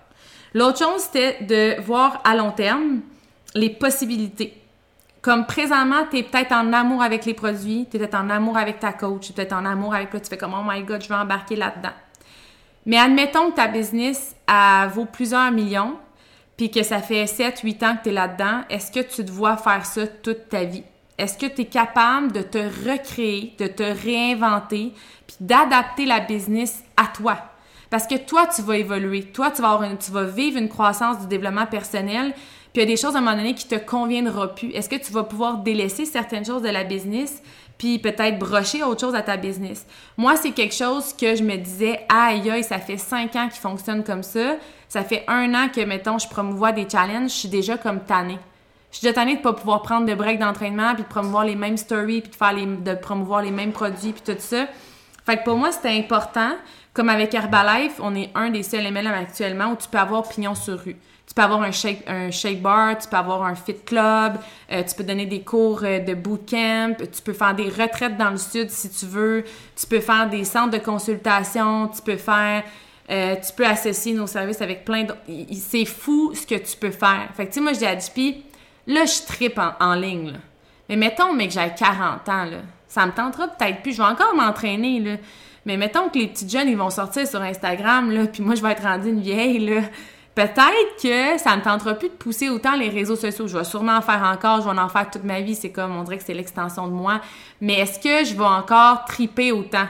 L'autre 0.52 0.78
chose, 0.78 1.02
c'était 1.02 1.42
de 1.42 1.80
voir 1.82 2.20
à 2.24 2.36
long 2.36 2.50
terme 2.52 3.00
les 3.54 3.70
possibilités. 3.70 4.60
Comme 5.22 5.46
présentement, 5.46 6.04
tu 6.10 6.18
es 6.18 6.22
peut-être 6.22 6.52
en 6.52 6.72
amour 6.74 7.02
avec 7.02 7.24
les 7.24 7.32
produits, 7.32 7.86
tu 7.90 7.96
es 7.96 8.00
peut-être 8.00 8.14
en 8.14 8.28
amour 8.28 8.58
avec 8.58 8.78
ta 8.78 8.92
coach, 8.92 9.26
tu 9.26 9.32
es 9.32 9.34
peut-être 9.34 9.54
en 9.54 9.64
amour 9.64 9.94
avec 9.94 10.10
toi, 10.10 10.20
tu 10.20 10.28
fais 10.28 10.36
comme 10.36 10.52
«Oh 10.54 10.62
my 10.68 10.82
God, 10.82 11.02
je 11.02 11.08
vais 11.08 11.14
embarquer 11.14 11.56
là-dedans». 11.56 11.94
Mais 12.86 12.98
admettons 12.98 13.50
que 13.50 13.56
ta 13.56 13.68
business 13.68 14.36
vaut 14.92 15.06
plusieurs 15.06 15.50
millions, 15.50 15.96
puis 16.56 16.70
que 16.70 16.82
ça 16.82 17.00
fait 17.00 17.24
7-8 17.24 17.84
ans 17.84 17.96
que 17.96 18.04
tu 18.04 18.08
es 18.10 18.12
là-dedans, 18.12 18.62
est-ce 18.70 18.92
que 18.92 19.00
tu 19.00 19.24
te 19.24 19.30
vois 19.30 19.56
faire 19.56 19.84
ça 19.84 20.06
toute 20.06 20.48
ta 20.48 20.64
vie? 20.64 20.84
Est-ce 21.16 21.38
que 21.38 21.46
tu 21.46 21.62
es 21.62 21.66
capable 21.66 22.32
de 22.32 22.42
te 22.42 22.58
recréer, 22.58 23.54
de 23.58 23.66
te 23.66 23.82
réinventer, 23.82 24.92
puis 25.26 25.36
d'adapter 25.40 26.06
la 26.06 26.20
business 26.20 26.84
à 26.96 27.06
toi? 27.06 27.38
Parce 27.90 28.06
que 28.06 28.16
toi, 28.16 28.48
tu 28.54 28.62
vas 28.62 28.76
évoluer. 28.76 29.22
Toi, 29.22 29.52
tu 29.52 29.62
vas, 29.62 29.70
avoir 29.70 29.98
tu 29.98 30.10
vas 30.10 30.24
vivre 30.24 30.58
une 30.58 30.68
croissance 30.68 31.20
du 31.20 31.26
développement 31.28 31.66
personnel. 31.66 32.32
Puis 32.72 32.72
il 32.74 32.80
y 32.80 32.82
a 32.82 32.86
des 32.86 32.96
choses 32.96 33.14
à 33.14 33.18
un 33.18 33.20
moment 33.20 33.36
donné 33.36 33.54
qui 33.54 33.68
te 33.68 33.76
conviendront 33.76 34.48
plus. 34.48 34.70
Est-ce 34.70 34.88
que 34.88 34.96
tu 34.96 35.12
vas 35.12 35.22
pouvoir 35.22 35.58
délaisser 35.58 36.04
certaines 36.04 36.44
choses 36.44 36.62
de 36.62 36.70
la 36.70 36.82
business 36.82 37.40
puis 37.78 37.98
peut-être 37.98 38.38
brocher 38.38 38.82
autre 38.82 39.00
chose 39.00 39.14
à 39.14 39.22
ta 39.22 39.36
business. 39.36 39.86
Moi, 40.16 40.36
c'est 40.36 40.52
quelque 40.52 40.74
chose 40.74 41.12
que 41.12 41.34
je 41.34 41.42
me 41.42 41.56
disais, 41.56 42.00
aïe 42.08 42.48
aïe, 42.50 42.64
ça 42.64 42.78
fait 42.78 42.96
cinq 42.96 43.34
ans 43.36 43.48
qu'il 43.48 43.60
fonctionne 43.60 44.04
comme 44.04 44.22
ça. 44.22 44.56
Ça 44.88 45.02
fait 45.02 45.24
un 45.26 45.52
an 45.54 45.68
que, 45.68 45.80
mettons, 45.80 46.18
je 46.18 46.28
promouvois 46.28 46.72
des 46.72 46.88
challenges, 46.88 47.30
je 47.30 47.36
suis 47.36 47.48
déjà 47.48 47.76
comme 47.76 48.00
tannée. 48.00 48.38
Je 48.90 48.98
suis 48.98 49.06
déjà 49.06 49.14
tannée 49.14 49.36
de 49.36 49.42
pas 49.42 49.52
pouvoir 49.52 49.82
prendre 49.82 50.06
de 50.06 50.14
breaks 50.14 50.38
d'entraînement, 50.38 50.94
puis 50.94 51.02
de 51.02 51.08
promouvoir 51.08 51.44
les 51.44 51.56
mêmes 51.56 51.76
stories, 51.76 52.22
puis 52.22 52.30
de, 52.30 52.90
de 52.90 52.94
promouvoir 52.94 53.42
les 53.42 53.50
mêmes 53.50 53.72
produits, 53.72 54.12
puis 54.12 54.22
tout 54.34 54.38
ça. 54.38 54.66
Fait 55.26 55.38
que 55.38 55.44
pour 55.44 55.56
moi, 55.56 55.72
c'était 55.72 55.98
important. 55.98 56.52
Comme 56.92 57.08
avec 57.08 57.34
Herbalife, 57.34 57.98
on 58.00 58.14
est 58.14 58.30
un 58.36 58.50
des 58.50 58.62
seuls 58.62 58.84
MLM 58.84 59.08
actuellement 59.08 59.72
où 59.72 59.76
tu 59.76 59.88
peux 59.88 59.98
avoir 59.98 60.28
pignon 60.28 60.54
sur 60.54 60.78
rue. 60.78 60.96
Tu 61.34 61.40
peux 61.40 61.46
avoir 61.46 61.62
un 61.62 61.72
shake, 61.72 62.04
un 62.06 62.30
shake 62.30 62.62
bar, 62.62 62.96
tu 62.96 63.08
peux 63.08 63.16
avoir 63.16 63.42
un 63.42 63.56
fit 63.56 63.74
club, 63.84 64.34
euh, 64.70 64.84
tu 64.84 64.94
peux 64.94 65.02
donner 65.02 65.26
des 65.26 65.40
cours 65.40 65.80
euh, 65.82 65.98
de 65.98 66.14
bootcamp, 66.14 66.94
tu 66.96 67.22
peux 67.24 67.32
faire 67.32 67.56
des 67.56 67.68
retraites 67.68 68.16
dans 68.16 68.30
le 68.30 68.36
sud 68.36 68.70
si 68.70 68.88
tu 68.88 69.04
veux, 69.04 69.42
tu 69.74 69.84
peux 69.84 69.98
faire 69.98 70.30
des 70.30 70.44
centres 70.44 70.70
de 70.70 70.78
consultation, 70.78 71.88
tu 71.88 72.02
peux 72.02 72.18
faire, 72.18 72.62
euh, 73.10 73.34
tu 73.34 73.52
peux 73.52 73.66
associer 73.66 74.12
nos 74.12 74.28
services 74.28 74.62
avec 74.62 74.84
plein 74.84 75.02
d'autres. 75.02 75.18
C'est 75.54 75.86
fou 75.86 76.32
ce 76.34 76.46
que 76.46 76.54
tu 76.54 76.76
peux 76.76 76.92
faire. 76.92 77.28
Fait 77.36 77.46
que 77.46 77.50
tu 77.50 77.54
sais, 77.54 77.60
moi 77.60 77.72
je 77.72 77.78
dis 77.78 77.86
à 77.86 77.98
JP, 77.98 78.44
là 78.86 79.04
je 79.04 79.26
tripe 79.26 79.60
en, 79.80 79.94
ligne. 79.94 80.34
Mais 80.88 80.94
mettons, 80.94 81.32
mais 81.32 81.48
que 81.48 81.54
j'ai 81.54 81.68
40 81.76 82.28
ans, 82.28 82.44
là. 82.44 82.58
Ça 82.86 83.06
me 83.06 83.12
tentera 83.12 83.48
peut-être 83.48 83.82
plus. 83.82 83.90
Je 83.90 83.98
vais 83.98 84.08
encore 84.08 84.36
m'entraîner, 84.36 85.00
là. 85.00 85.16
Mais 85.66 85.76
mettons 85.76 86.08
que 86.10 86.18
les 86.20 86.28
petits 86.28 86.48
jeunes, 86.48 86.68
ils 86.68 86.76
vont 86.76 86.90
sortir 86.90 87.26
sur 87.26 87.42
Instagram, 87.42 88.12
là, 88.12 88.26
puis 88.26 88.40
moi, 88.40 88.54
je 88.54 88.62
vais 88.62 88.70
être 88.70 88.84
rendue 88.84 89.08
une 89.08 89.20
vieille, 89.20 89.58
là. 89.58 89.80
Peut-être 90.34 91.02
que 91.02 91.38
ça 91.38 91.56
ne 91.56 91.62
tentera 91.62 91.94
plus 91.94 92.08
de 92.08 92.14
pousser 92.14 92.48
autant 92.48 92.74
les 92.74 92.88
réseaux 92.88 93.16
sociaux. 93.16 93.46
Je 93.46 93.56
vais 93.56 93.64
sûrement 93.64 93.96
en 93.96 94.02
faire 94.02 94.22
encore, 94.22 94.62
je 94.62 94.68
vais 94.68 94.80
en 94.80 94.88
faire 94.88 95.08
toute 95.10 95.24
ma 95.24 95.40
vie. 95.40 95.54
C'est 95.54 95.70
comme, 95.70 95.96
on 95.96 96.02
dirait 96.02 96.18
que 96.18 96.24
c'est 96.24 96.34
l'extension 96.34 96.88
de 96.88 96.92
moi. 96.92 97.20
Mais 97.60 97.74
est-ce 97.74 98.00
que 98.00 98.24
je 98.24 98.34
vais 98.34 98.44
encore 98.44 99.04
triper 99.04 99.52
autant? 99.52 99.86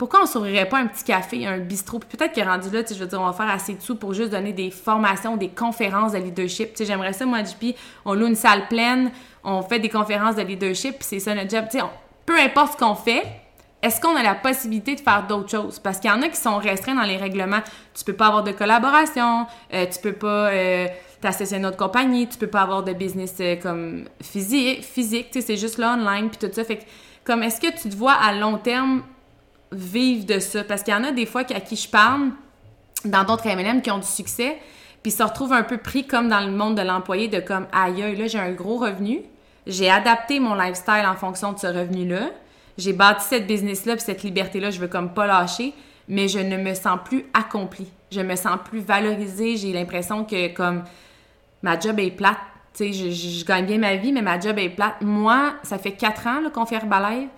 pourquoi 0.00 0.22
on 0.22 0.26
s'ouvrirait 0.26 0.66
pas 0.66 0.78
un 0.78 0.86
petit 0.86 1.04
café, 1.04 1.46
un 1.46 1.58
bistrot? 1.58 1.98
Puis 1.98 2.16
peut-être 2.16 2.34
que 2.34 2.40
rendu 2.40 2.70
là, 2.70 2.82
je 2.88 2.94
veux 2.94 3.06
dire, 3.06 3.20
on 3.20 3.26
va 3.26 3.34
faire 3.34 3.50
assez 3.50 3.74
de 3.74 3.82
sous 3.82 3.96
pour 3.96 4.14
juste 4.14 4.30
donner 4.30 4.54
des 4.54 4.70
formations, 4.70 5.36
des 5.36 5.50
conférences 5.50 6.12
de 6.12 6.16
leadership. 6.16 6.72
Tu 6.72 6.86
j'aimerais 6.86 7.12
ça, 7.12 7.26
moi, 7.26 7.44
JP, 7.44 7.76
on 8.06 8.14
loue 8.14 8.28
une 8.28 8.34
salle 8.34 8.66
pleine, 8.68 9.10
on 9.44 9.60
fait 9.60 9.78
des 9.78 9.90
conférences 9.90 10.36
de 10.36 10.40
leadership, 10.42 11.00
puis 11.00 11.06
c'est 11.06 11.18
ça 11.18 11.34
notre 11.34 11.50
job. 11.50 11.66
Peu 12.24 12.40
importe 12.40 12.72
ce 12.72 12.76
qu'on 12.78 12.94
fait, 12.94 13.22
est-ce 13.82 14.00
qu'on 14.00 14.14
a 14.14 14.22
la 14.22 14.34
possibilité 14.34 14.94
de 14.94 15.00
faire 15.00 15.26
d'autres 15.26 15.50
choses? 15.50 15.78
Parce 15.78 15.98
qu'il 15.98 16.10
y 16.10 16.12
en 16.12 16.20
a 16.20 16.28
qui 16.28 16.36
sont 16.36 16.58
restreints 16.58 16.94
dans 16.94 17.06
les 17.06 17.16
règlements. 17.16 17.60
Tu 17.94 18.04
peux 18.04 18.12
pas 18.12 18.26
avoir 18.26 18.44
de 18.44 18.52
collaboration, 18.52 19.46
euh, 19.72 19.86
tu 19.86 20.00
peux 20.00 20.12
pas 20.12 20.50
euh, 20.50 20.86
t'associer 21.20 21.56
à 21.56 21.58
une 21.60 21.66
autre 21.66 21.78
compagnie, 21.78 22.28
tu 22.28 22.36
peux 22.36 22.46
pas 22.46 22.60
avoir 22.60 22.82
de 22.82 22.92
business 22.92 23.34
euh, 23.40 23.56
comme 23.56 24.04
physique, 24.22 24.84
physique, 24.84 25.30
tu 25.30 25.40
sais, 25.40 25.46
c'est 25.46 25.56
juste 25.56 25.78
là 25.78 25.94
online, 25.94 26.28
puis 26.28 26.38
tout 26.38 26.54
ça. 26.54 26.62
Fait 26.64 26.76
que, 26.76 26.84
comme, 27.24 27.42
est-ce 27.42 27.60
que 27.60 27.70
tu 27.80 27.88
te 27.88 27.96
vois 27.96 28.12
à 28.12 28.32
long 28.34 28.58
terme 28.58 29.02
vivre 29.72 30.26
de 30.26 30.40
ça? 30.40 30.62
Parce 30.62 30.82
qu'il 30.82 30.92
y 30.92 30.96
en 30.96 31.04
a 31.04 31.12
des 31.12 31.26
fois 31.26 31.42
à 31.42 31.60
qui 31.60 31.76
je 31.76 31.88
parle, 31.88 32.30
dans 33.06 33.24
d'autres 33.24 33.48
MLM, 33.48 33.80
qui 33.80 33.90
ont 33.90 33.98
du 33.98 34.06
succès, 34.06 34.58
puis 35.02 35.10
se 35.10 35.22
retrouvent 35.22 35.54
un 35.54 35.62
peu 35.62 35.78
pris 35.78 36.06
comme 36.06 36.28
dans 36.28 36.40
le 36.40 36.52
monde 36.52 36.76
de 36.76 36.82
l'employé, 36.82 37.28
de 37.28 37.40
comme, 37.40 37.66
aïe, 37.72 38.14
là, 38.14 38.26
j'ai 38.26 38.38
un 38.38 38.52
gros 38.52 38.76
revenu, 38.76 39.22
j'ai 39.66 39.90
adapté 39.90 40.38
mon 40.38 40.54
lifestyle 40.54 41.06
en 41.06 41.14
fonction 41.14 41.52
de 41.52 41.58
ce 41.58 41.66
revenu-là, 41.66 42.30
j'ai 42.80 42.92
bâti 42.92 43.24
cette 43.28 43.46
business-là, 43.46 43.96
puis 43.96 44.04
cette 44.04 44.22
liberté-là, 44.22 44.70
je 44.70 44.80
veux 44.80 44.88
comme 44.88 45.12
pas 45.12 45.26
lâcher, 45.26 45.72
mais 46.08 46.28
je 46.28 46.38
ne 46.38 46.56
me 46.56 46.74
sens 46.74 46.98
plus 47.04 47.26
accomplie. 47.34 47.88
Je 48.10 48.20
me 48.20 48.34
sens 48.34 48.58
plus 48.64 48.80
valorisée, 48.80 49.56
j'ai 49.56 49.72
l'impression 49.72 50.24
que 50.24 50.52
comme 50.54 50.82
ma 51.62 51.78
job 51.78 51.98
est 52.00 52.10
plate. 52.10 52.38
Tu 52.74 52.92
sais, 52.92 53.10
je, 53.12 53.44
gagne 53.44 53.66
bien 53.66 53.78
ma 53.78 53.96
vie, 53.96 54.12
mais 54.12 54.22
ma 54.22 54.38
job 54.38 54.58
est 54.58 54.70
plate. 54.70 55.00
Moi, 55.00 55.54
ça 55.62 55.78
fait 55.78 55.92
quatre 55.92 56.26
ans 56.26 56.40
qu'on 56.52 56.66
fait 56.66 56.76
Herbalife 56.76 57.28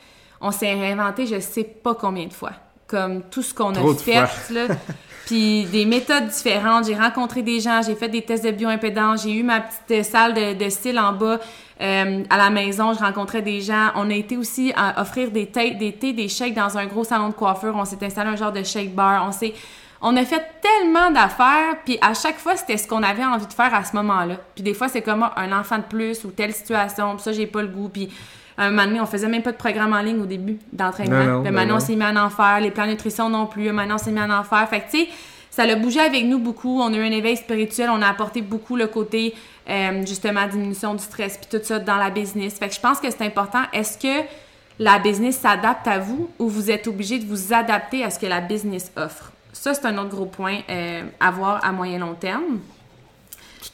on 0.42 0.50
s'est 0.50 0.74
réinventé 0.74 1.26
je 1.26 1.40
sais 1.40 1.64
pas 1.64 1.94
combien 1.94 2.26
de 2.26 2.32
fois. 2.32 2.52
Comme 2.86 3.22
tout 3.22 3.42
ce 3.42 3.54
qu'on 3.54 3.74
a 3.74 3.94
fait, 3.94 4.26
là. 4.50 4.66
Puis 5.26 5.64
des 5.66 5.86
méthodes 5.86 6.26
différentes. 6.26 6.86
J'ai 6.86 6.96
rencontré 6.96 7.42
des 7.42 7.60
gens, 7.60 7.80
j'ai 7.80 7.94
fait 7.94 8.08
des 8.08 8.22
tests 8.22 8.44
de 8.44 8.50
bioimpédance, 8.50 9.22
j'ai 9.22 9.32
eu 9.32 9.42
ma 9.44 9.60
petite 9.60 10.04
salle 10.04 10.34
de, 10.34 10.68
style 10.68 10.98
en 10.98 11.12
bas 11.12 11.38
euh, 11.82 12.22
à 12.30 12.36
la 12.36 12.50
maison. 12.50 12.94
Je 12.94 13.00
rencontrais 13.00 13.42
des 13.42 13.60
gens. 13.60 13.88
On 13.96 14.10
a 14.10 14.14
été 14.14 14.36
aussi 14.36 14.72
à 14.76 15.00
offrir 15.00 15.30
des 15.30 15.46
thés, 15.46 15.72
des 15.72 15.92
thés, 15.92 16.12
des 16.12 16.28
shakes 16.28 16.54
dans 16.54 16.78
un 16.78 16.86
gros 16.86 17.04
salon 17.04 17.28
de 17.28 17.34
coiffure. 17.34 17.74
On 17.76 17.84
s'est 17.84 18.02
installé 18.02 18.30
un 18.30 18.36
genre 18.36 18.52
de 18.52 18.62
shake 18.62 18.94
bar. 18.94 19.24
On 19.26 19.32
s'est 19.32 19.54
on 20.04 20.16
a 20.16 20.24
fait 20.24 20.42
tellement 20.60 21.12
d'affaires, 21.12 21.76
puis 21.84 21.96
à 22.00 22.12
chaque 22.12 22.38
fois, 22.38 22.56
c'était 22.56 22.76
ce 22.76 22.88
qu'on 22.88 23.04
avait 23.04 23.24
envie 23.24 23.46
de 23.46 23.52
faire 23.52 23.72
à 23.72 23.84
ce 23.84 23.94
moment-là. 23.94 24.34
Puis 24.52 24.64
des 24.64 24.74
fois, 24.74 24.88
c'est 24.88 25.00
comme 25.00 25.24
un 25.36 25.52
enfant 25.56 25.78
de 25.78 25.84
plus 25.84 26.24
ou 26.24 26.30
telle 26.32 26.52
situation, 26.52 27.14
puis 27.14 27.22
ça, 27.22 27.30
j'ai 27.30 27.46
pas 27.46 27.62
le 27.62 27.68
goût. 27.68 27.88
Puis 27.88 28.10
un 28.58 28.70
moment 28.70 28.84
donné, 28.86 29.00
on 29.00 29.06
faisait 29.06 29.28
même 29.28 29.42
pas 29.42 29.52
de 29.52 29.56
programme 29.56 29.92
en 29.92 30.02
ligne 30.02 30.20
au 30.20 30.26
début 30.26 30.58
d'entraînement. 30.72 31.42
Puis 31.42 31.52
maintenant, 31.52 31.76
on 31.76 31.80
s'est 31.80 31.96
mis 31.96 32.04
en 32.04 32.16
enfer. 32.16 32.58
Les 32.60 32.70
plans 32.70 32.84
de 32.84 32.90
nutrition 32.90 33.28
non 33.28 33.46
plus. 33.46 33.70
Maintenant, 33.72 33.94
on 33.94 33.98
s'est 33.98 34.10
mis 34.10 34.20
en 34.20 34.30
enfer. 34.30 34.66
Fait 34.68 34.80
que, 34.80 34.90
tu 34.90 35.04
sais, 35.04 35.08
ça 35.50 35.66
l'a 35.66 35.76
bougé 35.76 36.00
avec 36.00 36.24
nous 36.24 36.38
beaucoup. 36.38 36.80
On 36.80 36.92
a 36.92 36.96
eu 36.96 37.02
un 37.02 37.12
éveil 37.12 37.36
spirituel. 37.36 37.88
On 37.90 38.02
a 38.02 38.08
apporté 38.08 38.42
beaucoup 38.42 38.76
le 38.76 38.88
côté, 38.88 39.34
euh, 39.68 40.04
justement, 40.06 40.46
diminution 40.46 40.94
du 40.94 41.02
stress, 41.02 41.38
puis 41.38 41.58
tout 41.58 41.64
ça 41.64 41.78
dans 41.78 41.96
la 41.96 42.10
business. 42.10 42.54
Fait 42.54 42.68
que 42.68 42.74
je 42.74 42.80
pense 42.80 42.98
que 43.00 43.10
c'est 43.10 43.22
important. 43.22 43.62
Est-ce 43.72 43.98
que 43.98 44.26
la 44.78 44.98
business 44.98 45.38
s'adapte 45.38 45.86
à 45.86 45.98
vous 45.98 46.30
ou 46.38 46.48
vous 46.48 46.70
êtes 46.70 46.86
obligé 46.86 47.18
de 47.18 47.26
vous 47.26 47.52
adapter 47.52 48.04
à 48.04 48.10
ce 48.10 48.18
que 48.18 48.26
la 48.26 48.40
business 48.40 48.90
offre? 48.96 49.32
Ça, 49.52 49.74
c'est 49.74 49.86
un 49.86 49.98
autre 49.98 50.10
gros 50.10 50.26
point 50.26 50.60
euh, 50.68 51.02
à 51.20 51.30
voir 51.30 51.64
à 51.64 51.72
moyen 51.72 51.98
long 51.98 52.14
terme. 52.14 52.60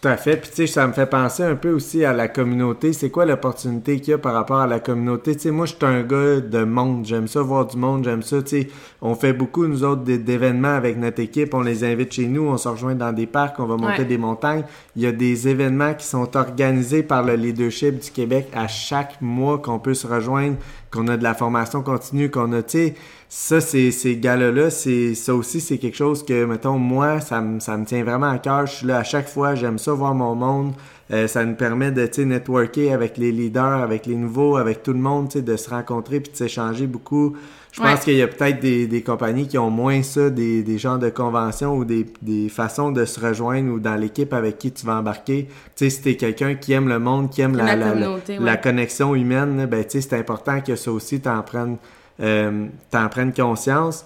Tout 0.00 0.06
à 0.06 0.16
fait. 0.16 0.36
Puis 0.36 0.50
tu 0.50 0.56
sais, 0.56 0.66
ça 0.68 0.86
me 0.86 0.92
fait 0.92 1.06
penser 1.06 1.42
un 1.42 1.56
peu 1.56 1.72
aussi 1.72 2.04
à 2.04 2.12
la 2.12 2.28
communauté. 2.28 2.92
C'est 2.92 3.10
quoi 3.10 3.26
l'opportunité 3.26 3.98
qu'il 3.98 4.12
y 4.12 4.14
a 4.14 4.18
par 4.18 4.32
rapport 4.32 4.58
à 4.58 4.68
la 4.68 4.78
communauté? 4.78 5.34
Tu 5.34 5.42
sais, 5.42 5.50
moi, 5.50 5.66
je 5.66 5.74
suis 5.74 5.84
un 5.84 6.04
gars 6.04 6.38
de 6.40 6.62
monde. 6.62 7.04
J'aime 7.04 7.26
ça 7.26 7.42
voir 7.42 7.66
du 7.66 7.76
monde. 7.76 8.04
J'aime 8.04 8.22
ça. 8.22 8.40
Tu 8.42 8.48
sais, 8.48 8.68
on 9.02 9.16
fait 9.16 9.32
beaucoup, 9.32 9.66
nous 9.66 9.82
autres, 9.82 10.02
d'événements 10.02 10.68
avec 10.68 10.98
notre 10.98 11.20
équipe. 11.20 11.52
On 11.52 11.62
les 11.62 11.82
invite 11.82 12.12
chez 12.12 12.28
nous. 12.28 12.42
On 12.42 12.56
se 12.56 12.68
rejoint 12.68 12.94
dans 12.94 13.12
des 13.12 13.26
parcs. 13.26 13.58
On 13.58 13.66
va 13.66 13.76
monter 13.76 14.04
des 14.04 14.18
montagnes. 14.18 14.62
Il 14.94 15.02
y 15.02 15.06
a 15.06 15.12
des 15.12 15.48
événements 15.48 15.94
qui 15.94 16.06
sont 16.06 16.36
organisés 16.36 17.02
par 17.02 17.24
le 17.24 17.34
leadership 17.34 17.98
du 17.98 18.10
Québec 18.12 18.50
à 18.54 18.68
chaque 18.68 19.20
mois 19.20 19.58
qu'on 19.58 19.80
peut 19.80 19.94
se 19.94 20.06
rejoindre, 20.06 20.56
qu'on 20.90 21.08
a 21.08 21.16
de 21.16 21.22
la 21.22 21.34
formation 21.34 21.82
continue, 21.82 22.30
qu'on 22.30 22.52
a, 22.52 22.62
tu 22.62 22.78
sais, 22.78 22.94
ça, 23.28 23.60
c'est 23.60 23.90
ces 23.90 24.16
gars-là, 24.16 24.70
c'est 24.70 25.14
ça 25.14 25.34
aussi, 25.34 25.60
c'est 25.60 25.78
quelque 25.78 25.96
chose 25.96 26.24
que, 26.24 26.44
mettons, 26.44 26.78
moi, 26.78 27.20
ça 27.20 27.40
me, 27.40 27.84
tient 27.84 28.04
vraiment 28.04 28.30
à 28.30 28.38
cœur. 28.38 28.66
Je 28.66 28.76
suis 28.76 28.86
là 28.86 28.98
à 28.98 29.04
chaque 29.04 29.28
fois, 29.28 29.54
j'aime 29.54 29.78
ça 29.78 29.92
voir 29.92 30.14
mon 30.14 30.34
monde. 30.34 30.72
Euh, 31.10 31.26
ça 31.26 31.44
nous 31.44 31.54
permet 31.54 31.90
de, 31.90 32.06
tu 32.06 32.24
networker 32.26 32.92
avec 32.92 33.16
les 33.16 33.32
leaders, 33.32 33.82
avec 33.82 34.06
les 34.06 34.16
nouveaux, 34.16 34.56
avec 34.56 34.82
tout 34.82 34.92
le 34.92 34.98
monde, 34.98 35.28
tu 35.28 35.38
sais, 35.38 35.42
de 35.42 35.56
se 35.56 35.70
rencontrer 35.70 36.20
puis 36.20 36.32
de 36.32 36.36
s'échanger 36.36 36.86
beaucoup. 36.86 37.36
Je 37.78 37.82
pense 37.82 38.04
qu'il 38.04 38.14
y 38.14 38.22
a 38.22 38.28
peut-être 38.28 38.60
des, 38.60 38.86
des, 38.86 39.02
compagnies 39.02 39.46
qui 39.46 39.56
ont 39.58 39.70
moins 39.70 40.02
ça, 40.02 40.30
des, 40.30 40.62
des 40.62 40.78
genres 40.78 40.98
de 40.98 41.10
conventions 41.10 41.76
ou 41.76 41.84
des, 41.84 42.06
des 42.22 42.48
façons 42.48 42.90
de 42.90 43.04
se 43.04 43.20
rejoindre 43.20 43.72
ou 43.72 43.78
dans 43.78 43.94
l'équipe 43.94 44.32
avec 44.32 44.58
qui 44.58 44.72
tu 44.72 44.84
vas 44.84 44.96
embarquer. 44.96 45.46
Tu 45.76 45.84
sais, 45.84 45.90
si 45.90 46.02
t'es 46.02 46.16
quelqu'un 46.16 46.54
qui 46.54 46.72
aime 46.72 46.88
le 46.88 46.98
monde, 46.98 47.30
qui 47.30 47.40
aime 47.40 47.56
la, 47.56 47.76
la, 47.76 47.94
la, 47.94 48.56
connexion 48.56 49.14
humaine, 49.14 49.66
ben, 49.66 49.84
tu 49.84 49.90
sais, 49.90 50.00
c'est 50.00 50.18
important 50.18 50.60
que 50.60 50.76
ça 50.76 50.90
aussi 50.90 51.20
t'en 51.20 51.42
prennes 51.42 51.76
euh, 52.20 52.66
t'en 52.90 53.08
prennes 53.08 53.32
conscience. 53.32 54.04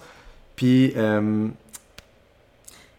Puis. 0.55 0.93
Euh, 0.95 1.47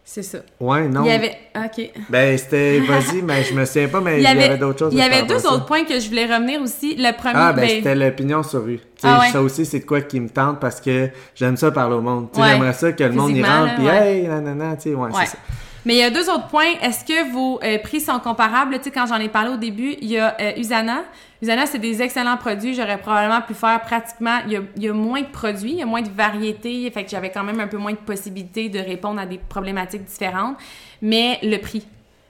c'est 0.07 0.21
ça. 0.21 0.37
Ouais, 0.59 0.87
non. 0.87 1.03
Il 1.03 1.07
y 1.07 1.11
avait. 1.11 1.35
OK. 1.55 1.89
Ben, 2.09 2.37
c'était. 2.37 2.79
Vas-y, 2.87 3.23
mais 3.23 3.43
je 3.43 3.55
me 3.55 3.65
souviens 3.65 3.87
pas, 3.87 4.01
mais 4.01 4.17
il 4.17 4.23
y 4.23 4.27
avait, 4.27 4.55
d'autres 4.55 4.77
choses. 4.77 4.93
Il 4.93 4.99
y 4.99 5.01
avait 5.01 5.23
deux 5.23 5.43
autres 5.47 5.65
points 5.65 5.83
que 5.83 5.99
je 5.99 6.07
voulais 6.07 6.27
revenir 6.27 6.61
aussi. 6.61 6.95
Le 6.95 7.11
premier. 7.17 7.33
Ah, 7.35 7.51
ben, 7.51 7.61
ben 7.61 7.69
c'était 7.69 7.95
l'opinion 7.95 8.43
sur 8.43 8.63
rue. 8.63 8.79
Ah, 9.01 9.23
Ça 9.31 9.41
aussi, 9.41 9.65
c'est 9.65 9.79
de 9.79 9.85
quoi 9.85 10.01
qui 10.01 10.19
me 10.19 10.29
tente 10.29 10.59
parce 10.59 10.79
que 10.79 11.09
j'aime 11.33 11.57
ça 11.57 11.71
parler 11.71 11.95
au 11.95 12.01
monde. 12.01 12.27
Ouais. 12.35 12.51
J'aimerais 12.51 12.73
ça 12.73 12.91
que 12.93 13.03
le 13.03 13.13
monde 13.13 13.35
y 13.35 13.43
rentre, 13.43 13.75
puis 13.75 13.87
hey, 13.87 14.27
nanana, 14.27 14.75
tu 14.75 14.89
sais, 14.89 14.95
ouais, 14.95 15.09
c'est 15.11 15.25
ça. 15.25 15.37
Mais 15.85 15.93
il 15.93 15.99
y 15.99 16.03
a 16.03 16.09
deux 16.09 16.29
autres 16.29 16.47
points. 16.47 16.73
Est-ce 16.81 17.05
que 17.05 17.31
vos 17.31 17.59
euh, 17.63 17.77
prix 17.77 18.01
sont 18.01 18.19
comparables? 18.19 18.77
Tu 18.79 18.85
sais, 18.85 18.91
quand 18.91 19.05
j'en 19.05 19.19
ai 19.19 19.29
parlé 19.29 19.51
au 19.51 19.57
début, 19.57 19.95
il 20.01 20.09
y 20.09 20.17
a 20.17 20.35
euh, 20.41 20.57
Usana. 20.57 21.03
Usana, 21.43 21.67
c'est 21.67 21.79
des 21.79 22.01
excellents 22.01 22.37
produits. 22.37 22.73
J'aurais 22.73 22.97
probablement 22.97 23.41
pu 23.41 23.53
faire 23.53 23.79
pratiquement... 23.81 24.39
Il 24.47 24.53
y, 24.53 24.57
a, 24.57 24.61
il 24.75 24.83
y, 24.83 24.89
a, 24.89 24.93
moins 24.93 25.21
de 25.21 25.27
produits, 25.27 25.71
il 25.71 25.77
y 25.77 25.83
a 25.83 25.85
moins 25.85 26.01
de 26.01 26.09
variétés. 26.09 26.89
Fait 26.89 27.03
que 27.03 27.11
j'avais 27.11 27.29
quand 27.29 27.43
même 27.43 27.59
un 27.59 27.67
peu 27.67 27.77
moins 27.77 27.91
de 27.91 27.97
possibilités 27.97 28.67
de 28.67 28.79
répondre 28.79 29.21
à 29.21 29.27
des 29.27 29.37
problématiques 29.37 30.05
différentes. 30.05 30.57
Mais 31.03 31.37
le 31.43 31.57
prix. 31.57 31.85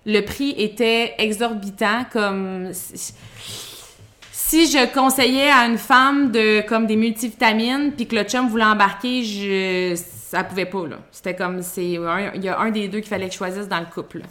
Le 0.06 0.20
prix 0.20 0.54
était 0.58 1.16
exorbitant 1.18 2.06
comme... 2.12 2.72
Si 4.32 4.68
je 4.68 4.94
conseillais 4.94 5.50
à 5.50 5.66
une 5.66 5.80
femme 5.80 6.32
de 6.32 6.62
comme 6.68 6.86
des 6.86 6.96
multivitamines 6.96 7.94
puis 7.94 8.06
que 8.06 8.16
le 8.16 8.24
chum 8.24 8.48
voulait 8.48 8.64
embarquer, 8.64 9.24
je 9.24 9.96
ça 10.36 10.44
pouvait 10.44 10.66
pas, 10.66 10.86
là. 10.88 10.98
C'était 11.12 11.36
comme, 11.36 11.62
c'est, 11.62 11.86
il 11.86 12.44
y 12.44 12.50
a 12.50 12.60
un 12.60 12.70
des 12.72 12.88
deux 12.90 13.00
qu'il 13.00 13.08
fallait 13.08 13.28
que 13.28 13.34
je 13.34 13.38
choisisse 13.38 13.68
dans 13.70 13.80
le 13.80 13.86
couple. 13.86 14.22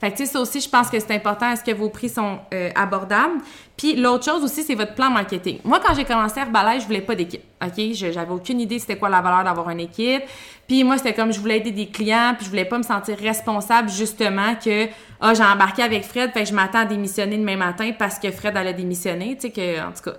Fait 0.00 0.10
que, 0.10 0.16
tu 0.16 0.26
sais, 0.26 0.32
ça 0.32 0.40
aussi, 0.40 0.60
je 0.60 0.68
pense 0.68 0.90
que 0.90 0.98
c'est 0.98 1.12
important. 1.12 1.52
Est-ce 1.52 1.62
que 1.62 1.70
vos 1.70 1.88
prix 1.88 2.08
sont 2.08 2.40
euh, 2.52 2.70
abordables? 2.74 3.40
Puis 3.76 3.94
l'autre 3.94 4.24
chose 4.24 4.42
aussi, 4.42 4.64
c'est 4.64 4.74
votre 4.74 4.96
plan 4.96 5.10
marketing. 5.10 5.60
Moi, 5.62 5.78
quand 5.78 5.94
j'ai 5.94 6.04
commencé 6.04 6.40
à 6.40 6.42
Herbalife, 6.42 6.82
je 6.82 6.86
voulais 6.86 7.02
pas 7.02 7.14
d'équipe. 7.14 7.44
OK? 7.64 7.92
J'avais 7.92 8.32
aucune 8.32 8.60
idée 8.60 8.80
c'était 8.80 8.96
quoi 8.96 9.08
la 9.08 9.20
valeur 9.20 9.44
d'avoir 9.44 9.70
une 9.70 9.78
équipe. 9.78 10.24
Puis 10.66 10.82
moi, 10.82 10.98
c'était 10.98 11.14
comme 11.14 11.32
je 11.32 11.38
voulais 11.38 11.58
aider 11.58 11.70
des 11.70 11.86
clients, 11.86 12.34
puis 12.36 12.46
je 12.46 12.50
voulais 12.50 12.64
pas 12.64 12.78
me 12.78 12.82
sentir 12.82 13.16
responsable, 13.16 13.90
justement, 13.90 14.56
que, 14.56 14.88
ah, 15.20 15.34
j'ai 15.34 15.44
embarqué 15.44 15.84
avec 15.84 16.02
Fred, 16.02 16.32
fait 16.32 16.46
je 16.46 16.52
m'attends 16.52 16.80
à 16.80 16.84
démissionner 16.84 17.38
demain 17.38 17.56
matin 17.56 17.92
parce 17.96 18.18
que 18.18 18.32
Fred 18.32 18.56
allait 18.56 18.74
démissionner. 18.74 19.36
Tu 19.36 19.42
sais, 19.42 19.50
que, 19.50 19.86
en 19.86 19.92
tout 19.92 20.10
cas. 20.10 20.16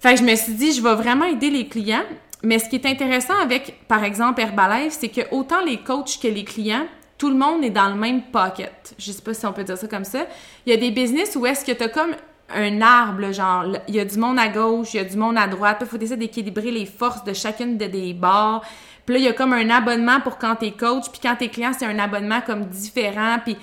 Fait 0.00 0.14
que 0.14 0.18
je 0.18 0.24
me 0.24 0.34
suis 0.34 0.54
dit, 0.54 0.72
je 0.72 0.82
vais 0.82 0.96
vraiment 0.96 1.26
aider 1.26 1.50
les 1.50 1.68
clients. 1.68 2.02
Mais 2.42 2.58
ce 2.58 2.68
qui 2.68 2.76
est 2.76 2.86
intéressant 2.86 3.38
avec, 3.40 3.86
par 3.86 4.02
exemple, 4.02 4.40
Herbalife, 4.40 4.94
c'est 4.98 5.08
que 5.08 5.20
autant 5.30 5.64
les 5.64 5.78
coachs 5.78 6.18
que 6.20 6.28
les 6.28 6.44
clients, 6.44 6.86
tout 7.16 7.30
le 7.30 7.36
monde 7.36 7.62
est 7.62 7.70
dans 7.70 7.88
le 7.88 7.94
même 7.94 8.22
pocket. 8.22 8.94
Je 8.98 9.12
sais 9.12 9.22
pas 9.22 9.32
si 9.32 9.46
on 9.46 9.52
peut 9.52 9.62
dire 9.62 9.78
ça 9.78 9.86
comme 9.86 10.04
ça. 10.04 10.26
Il 10.66 10.70
y 10.70 10.72
a 10.72 10.76
des 10.76 10.90
business 10.90 11.36
où 11.36 11.46
est-ce 11.46 11.64
que 11.64 11.72
tu 11.72 11.84
as 11.84 11.88
comme 11.88 12.16
un 12.54 12.80
arbre, 12.80 13.32
genre, 13.32 13.64
il 13.88 13.94
y 13.94 14.00
a 14.00 14.04
du 14.04 14.18
monde 14.18 14.38
à 14.38 14.48
gauche, 14.48 14.94
il 14.94 14.96
y 14.96 15.00
a 15.00 15.04
du 15.04 15.16
monde 15.16 15.38
à 15.38 15.46
droite. 15.46 15.78
il 15.80 15.86
faut 15.86 15.96
essayer 15.96 16.16
d'équilibrer 16.16 16.70
les 16.70 16.86
forces 16.86 17.24
de 17.24 17.32
chacune 17.32 17.76
des 17.76 18.12
barres. 18.12 18.62
Puis 19.06 19.14
là, 19.14 19.20
il 19.20 19.24
y 19.24 19.28
a 19.28 19.32
comme 19.32 19.52
un 19.52 19.70
abonnement 19.70 20.20
pour 20.20 20.38
quand 20.38 20.56
tu 20.56 20.66
es 20.66 20.72
coach, 20.72 21.10
puis 21.10 21.20
quand 21.22 21.36
tu 21.36 21.44
es 21.44 21.48
client, 21.48 21.72
c'est 21.76 21.86
un 21.86 21.98
abonnement 21.98 22.40
comme 22.40 22.64
différent. 22.66 23.36
Puis 23.44 23.56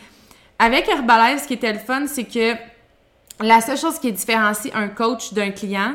avec 0.57 0.87
Herbalife, 0.87 1.43
ce 1.43 1.47
qui 1.47 1.53
était 1.53 1.73
le 1.73 1.79
fun, 1.79 2.07
c'est 2.07 2.25
que 2.25 2.55
la 3.41 3.61
seule 3.61 3.77
chose 3.77 3.99
qui 3.99 4.11
différencie 4.11 4.73
un 4.75 4.89
coach 4.89 5.33
d'un 5.33 5.51
client, 5.51 5.93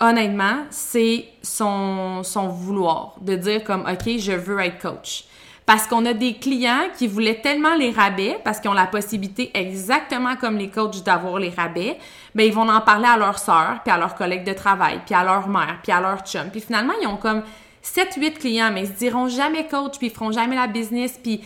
honnêtement, 0.00 0.64
c'est 0.70 1.26
son, 1.42 2.22
vouloir 2.48 3.14
de 3.20 3.36
dire 3.36 3.62
comme, 3.64 3.82
OK, 3.82 4.18
je 4.18 4.32
veux 4.32 4.58
être 4.60 4.80
coach. 4.80 5.24
Parce 5.66 5.86
qu'on 5.86 6.04
a 6.06 6.14
des 6.14 6.34
clients 6.34 6.88
qui 6.98 7.06
voulaient 7.06 7.40
tellement 7.40 7.76
les 7.76 7.90
rabais, 7.92 8.40
parce 8.42 8.58
qu'ils 8.58 8.70
ont 8.70 8.74
la 8.74 8.86
possibilité, 8.86 9.50
exactement 9.54 10.34
comme 10.34 10.56
les 10.56 10.68
coachs, 10.68 11.04
d'avoir 11.04 11.38
les 11.38 11.50
rabais, 11.50 11.96
ben 12.34 12.44
ils 12.44 12.52
vont 12.52 12.68
en 12.68 12.80
parler 12.80 13.06
à 13.06 13.16
leur 13.16 13.38
sœur, 13.38 13.80
puis 13.84 13.92
à 13.92 13.98
leurs 13.98 14.16
collègues 14.16 14.44
de 14.44 14.52
travail, 14.52 15.00
puis 15.04 15.14
à 15.14 15.22
leur 15.22 15.48
mère, 15.48 15.78
puis 15.82 15.92
à 15.92 16.00
leur 16.00 16.20
chum. 16.20 16.50
Puis 16.50 16.60
finalement, 16.60 16.94
ils 17.00 17.06
ont 17.06 17.16
comme 17.16 17.42
7-8 17.84 18.38
clients, 18.38 18.70
mais 18.72 18.82
ils 18.82 18.88
se 18.88 18.98
diront 18.98 19.28
jamais 19.28 19.68
coach, 19.68 19.98
puis 19.98 20.08
ils 20.08 20.12
feront 20.12 20.32
jamais 20.32 20.56
la 20.56 20.66
business, 20.66 21.20
puis, 21.22 21.40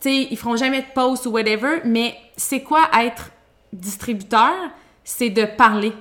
sais, 0.00 0.28
ils 0.30 0.36
feront 0.36 0.56
jamais 0.56 0.82
de 0.82 0.86
post 0.94 1.26
ou 1.26 1.30
whatever. 1.30 1.80
Mais 1.84 2.16
c'est 2.36 2.62
quoi 2.62 2.88
être 3.00 3.30
distributeur? 3.72 4.52
C'est 5.04 5.30
de 5.30 5.44
parler 5.44 5.92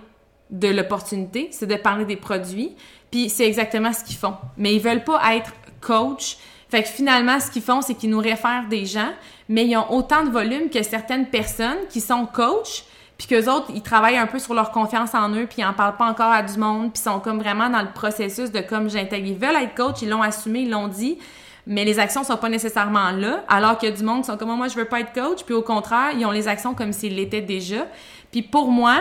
de 0.50 0.68
l'opportunité, 0.68 1.50
c'est 1.52 1.68
de 1.68 1.76
parler 1.76 2.06
des 2.06 2.16
produits, 2.16 2.76
Puis 3.12 3.30
c'est 3.30 3.46
exactement 3.46 3.92
ce 3.94 4.04
qu'ils 4.04 4.18
font. 4.18 4.36
Mais 4.58 4.76
ils 4.76 4.82
veulent 4.82 5.04
pas 5.04 5.36
être 5.36 5.52
coach. 5.82 6.38
Fait 6.70 6.84
que 6.84 6.90
finalement, 6.90 7.40
ce 7.40 7.50
qu'ils 7.50 7.64
font, 7.64 7.82
c'est 7.82 7.96
qu'ils 7.96 8.12
nous 8.12 8.20
réfèrent 8.20 8.68
des 8.70 8.86
gens, 8.86 9.10
mais 9.48 9.66
ils 9.66 9.76
ont 9.76 9.92
autant 9.92 10.24
de 10.24 10.30
volume 10.30 10.70
que 10.70 10.84
certaines 10.84 11.28
personnes 11.28 11.88
qui 11.90 12.02
sont 12.02 12.28
coach, 12.28 12.84
puis 13.18 13.28
qu'eux 13.28 13.50
autres, 13.50 13.72
ils 13.74 13.82
travaillent 13.82 14.18
un 14.18 14.28
peu 14.28 14.40
sur 14.40 14.54
leur 14.54 14.72
confiance 14.72 15.16
en 15.16 15.30
eux, 15.32 15.48
puis 15.48 15.62
ils 15.62 15.66
en 15.66 15.74
parlent 15.74 15.98
pas 15.98 16.06
encore 16.06 16.32
à 16.32 16.44
du 16.44 16.58
monde, 16.58 16.94
puis 16.94 17.02
sont 17.02 17.20
comme 17.20 17.40
vraiment 17.40 17.70
dans 17.70 17.82
le 17.82 17.92
processus 17.92 18.52
de 18.52 18.62
comme 18.62 18.90
j'intègre. 18.90 19.28
Ils 19.28 19.38
veulent 19.38 19.56
être 19.56 19.76
coach, 19.76 20.02
ils 20.04 20.10
l'ont 20.10 20.22
assumé, 20.22 20.62
ils 20.62 20.70
l'ont 20.70 20.88
dit, 20.88 21.18
mais 21.66 21.84
les 21.84 22.00
actions 22.00 22.24
sont 22.24 22.38
pas 22.38 22.50
nécessairement 22.50 23.12
là, 23.12 23.44
alors 23.48 23.78
qu'il 23.78 23.90
y 23.90 23.92
a 23.92 23.96
du 23.96 24.04
monde 24.04 24.22
qui 24.22 24.28
sont 24.28 24.38
comme 24.38 24.56
moi, 24.56 24.68
je 24.68 24.76
veux 24.76 24.86
pas 24.86 25.00
être 25.00 25.12
coach, 25.12 25.44
puis 25.44 25.56
au 25.56 25.64
contraire, 25.64 26.12
ils 26.16 26.26
ont 26.26 26.32
les 26.32 26.48
actions 26.48 26.76
comme 26.76 26.94
s'ils 26.94 27.16
l'étaient 27.16 27.42
déjà. 27.42 27.88
Puis 28.32 28.44
pour 28.44 28.72
moi, 28.72 29.00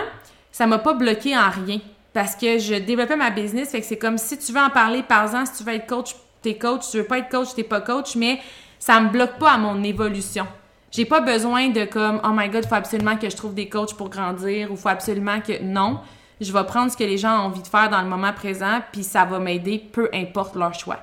ça 0.51 0.67
m'a 0.67 0.79
pas 0.79 0.93
bloqué 0.93 1.37
en 1.37 1.49
rien 1.49 1.79
parce 2.13 2.35
que 2.35 2.57
je 2.57 2.75
développais 2.75 3.15
ma 3.15 3.29
business, 3.29 3.69
fait 3.69 3.81
que 3.81 3.85
c'est 3.85 3.97
comme 3.97 4.17
si 4.17 4.37
tu 4.37 4.51
veux 4.51 4.59
en 4.59 4.69
parler, 4.69 5.03
par 5.03 5.23
exemple, 5.23 5.47
si 5.51 5.57
tu 5.57 5.63
veux 5.63 5.75
être 5.75 5.87
coach, 5.87 6.15
t'es 6.41 6.57
coach, 6.57 6.83
si 6.83 6.91
tu 6.91 6.97
veux 6.97 7.03
pas 7.05 7.19
être 7.19 7.29
coach, 7.29 7.49
t'es 7.55 7.63
pas 7.63 7.81
coach, 7.81 8.15
mais 8.15 8.39
ça 8.79 8.99
me 8.99 9.09
bloque 9.09 9.37
pas 9.37 9.51
à 9.51 9.57
mon 9.57 9.83
évolution. 9.83 10.47
J'ai 10.91 11.05
pas 11.05 11.21
besoin 11.21 11.69
de 11.69 11.85
comme 11.85 12.19
oh 12.23 12.31
my 12.33 12.49
god, 12.49 12.65
faut 12.65 12.75
absolument 12.75 13.15
que 13.15 13.29
je 13.29 13.35
trouve 13.35 13.53
des 13.53 13.69
coachs 13.69 13.93
pour 13.93 14.09
grandir 14.09 14.71
ou 14.71 14.75
faut 14.75 14.89
absolument 14.89 15.39
que 15.39 15.61
non, 15.61 15.99
je 16.41 16.51
vais 16.51 16.63
prendre 16.63 16.91
ce 16.91 16.97
que 16.97 17.03
les 17.03 17.17
gens 17.17 17.41
ont 17.41 17.45
envie 17.45 17.61
de 17.61 17.67
faire 17.67 17.89
dans 17.89 18.01
le 18.01 18.07
moment 18.07 18.33
présent 18.33 18.79
puis 18.91 19.03
ça 19.03 19.25
va 19.25 19.37
m'aider 19.39 19.77
peu 19.77 20.09
importe 20.13 20.55
leur 20.55 20.73
choix. 20.73 20.97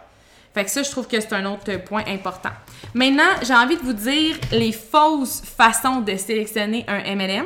Fait 0.55 0.65
que 0.65 0.71
ça, 0.71 0.83
je 0.83 0.91
trouve 0.91 1.07
que 1.07 1.21
c'est 1.21 1.35
un 1.35 1.45
autre 1.45 1.71
point 1.85 2.03
important. 2.09 2.49
Maintenant, 2.95 3.29
j'ai 3.43 3.55
envie 3.55 3.77
de 3.77 3.83
vous 3.83 3.93
dire 3.93 4.37
les 4.53 4.73
fausses 4.73 5.43
façons 5.43 6.01
de 6.01 6.17
sélectionner 6.17 6.85
un 6.89 7.15
MLM. 7.15 7.45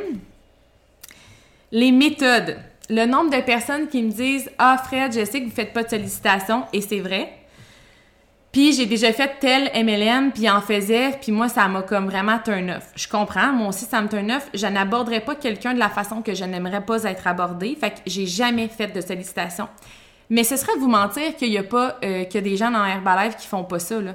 Les 1.72 1.92
méthodes. 1.92 2.56
Le 2.88 3.06
nombre 3.06 3.30
de 3.30 3.40
personnes 3.42 3.86
qui 3.86 4.02
me 4.02 4.10
disent 4.10 4.50
Ah, 4.58 4.76
Fred, 4.84 5.12
je 5.12 5.24
sais 5.24 5.40
que 5.40 5.46
vous 5.46 5.54
faites 5.54 5.72
pas 5.72 5.84
de 5.84 5.88
sollicitation, 5.88 6.64
et 6.72 6.80
c'est 6.80 6.98
vrai. 6.98 7.32
Puis 8.50 8.72
j'ai 8.72 8.86
déjà 8.86 9.12
fait 9.12 9.30
tel 9.38 9.70
MLM, 9.84 10.32
puis 10.32 10.50
en 10.50 10.60
faisait, 10.60 11.12
puis 11.20 11.30
moi, 11.30 11.48
ça 11.48 11.68
m'a 11.68 11.82
comme 11.82 12.06
vraiment 12.06 12.40
turn 12.44 12.70
off. 12.70 12.88
Je 12.96 13.06
comprends, 13.06 13.52
moi 13.52 13.68
aussi, 13.68 13.84
ça 13.84 14.02
me 14.02 14.08
turn 14.08 14.28
off. 14.32 14.48
Je 14.52 14.66
n'aborderai 14.66 15.20
pas 15.20 15.36
quelqu'un 15.36 15.72
de 15.72 15.78
la 15.78 15.88
façon 15.88 16.22
que 16.22 16.34
je 16.34 16.44
n'aimerais 16.44 16.80
pas 16.80 17.04
être 17.04 17.28
abordé. 17.28 17.76
Fait 17.80 17.90
que 17.90 17.98
j'ai 18.06 18.26
jamais 18.26 18.66
fait 18.66 18.88
de 18.88 19.00
sollicitation. 19.00 19.68
Mais 20.28 20.42
ce 20.42 20.56
serait 20.56 20.76
vous 20.80 20.88
mentir 20.88 21.36
qu'il 21.36 21.52
y 21.52 21.58
a 21.58 21.62
pas 21.62 21.98
euh, 22.02 22.24
que 22.24 22.38
des 22.38 22.56
gens 22.56 22.72
dans 22.72 22.84
Herbalife 22.84 23.36
qui 23.36 23.46
font 23.46 23.62
pas 23.62 23.78
ça 23.78 24.00
là. 24.00 24.14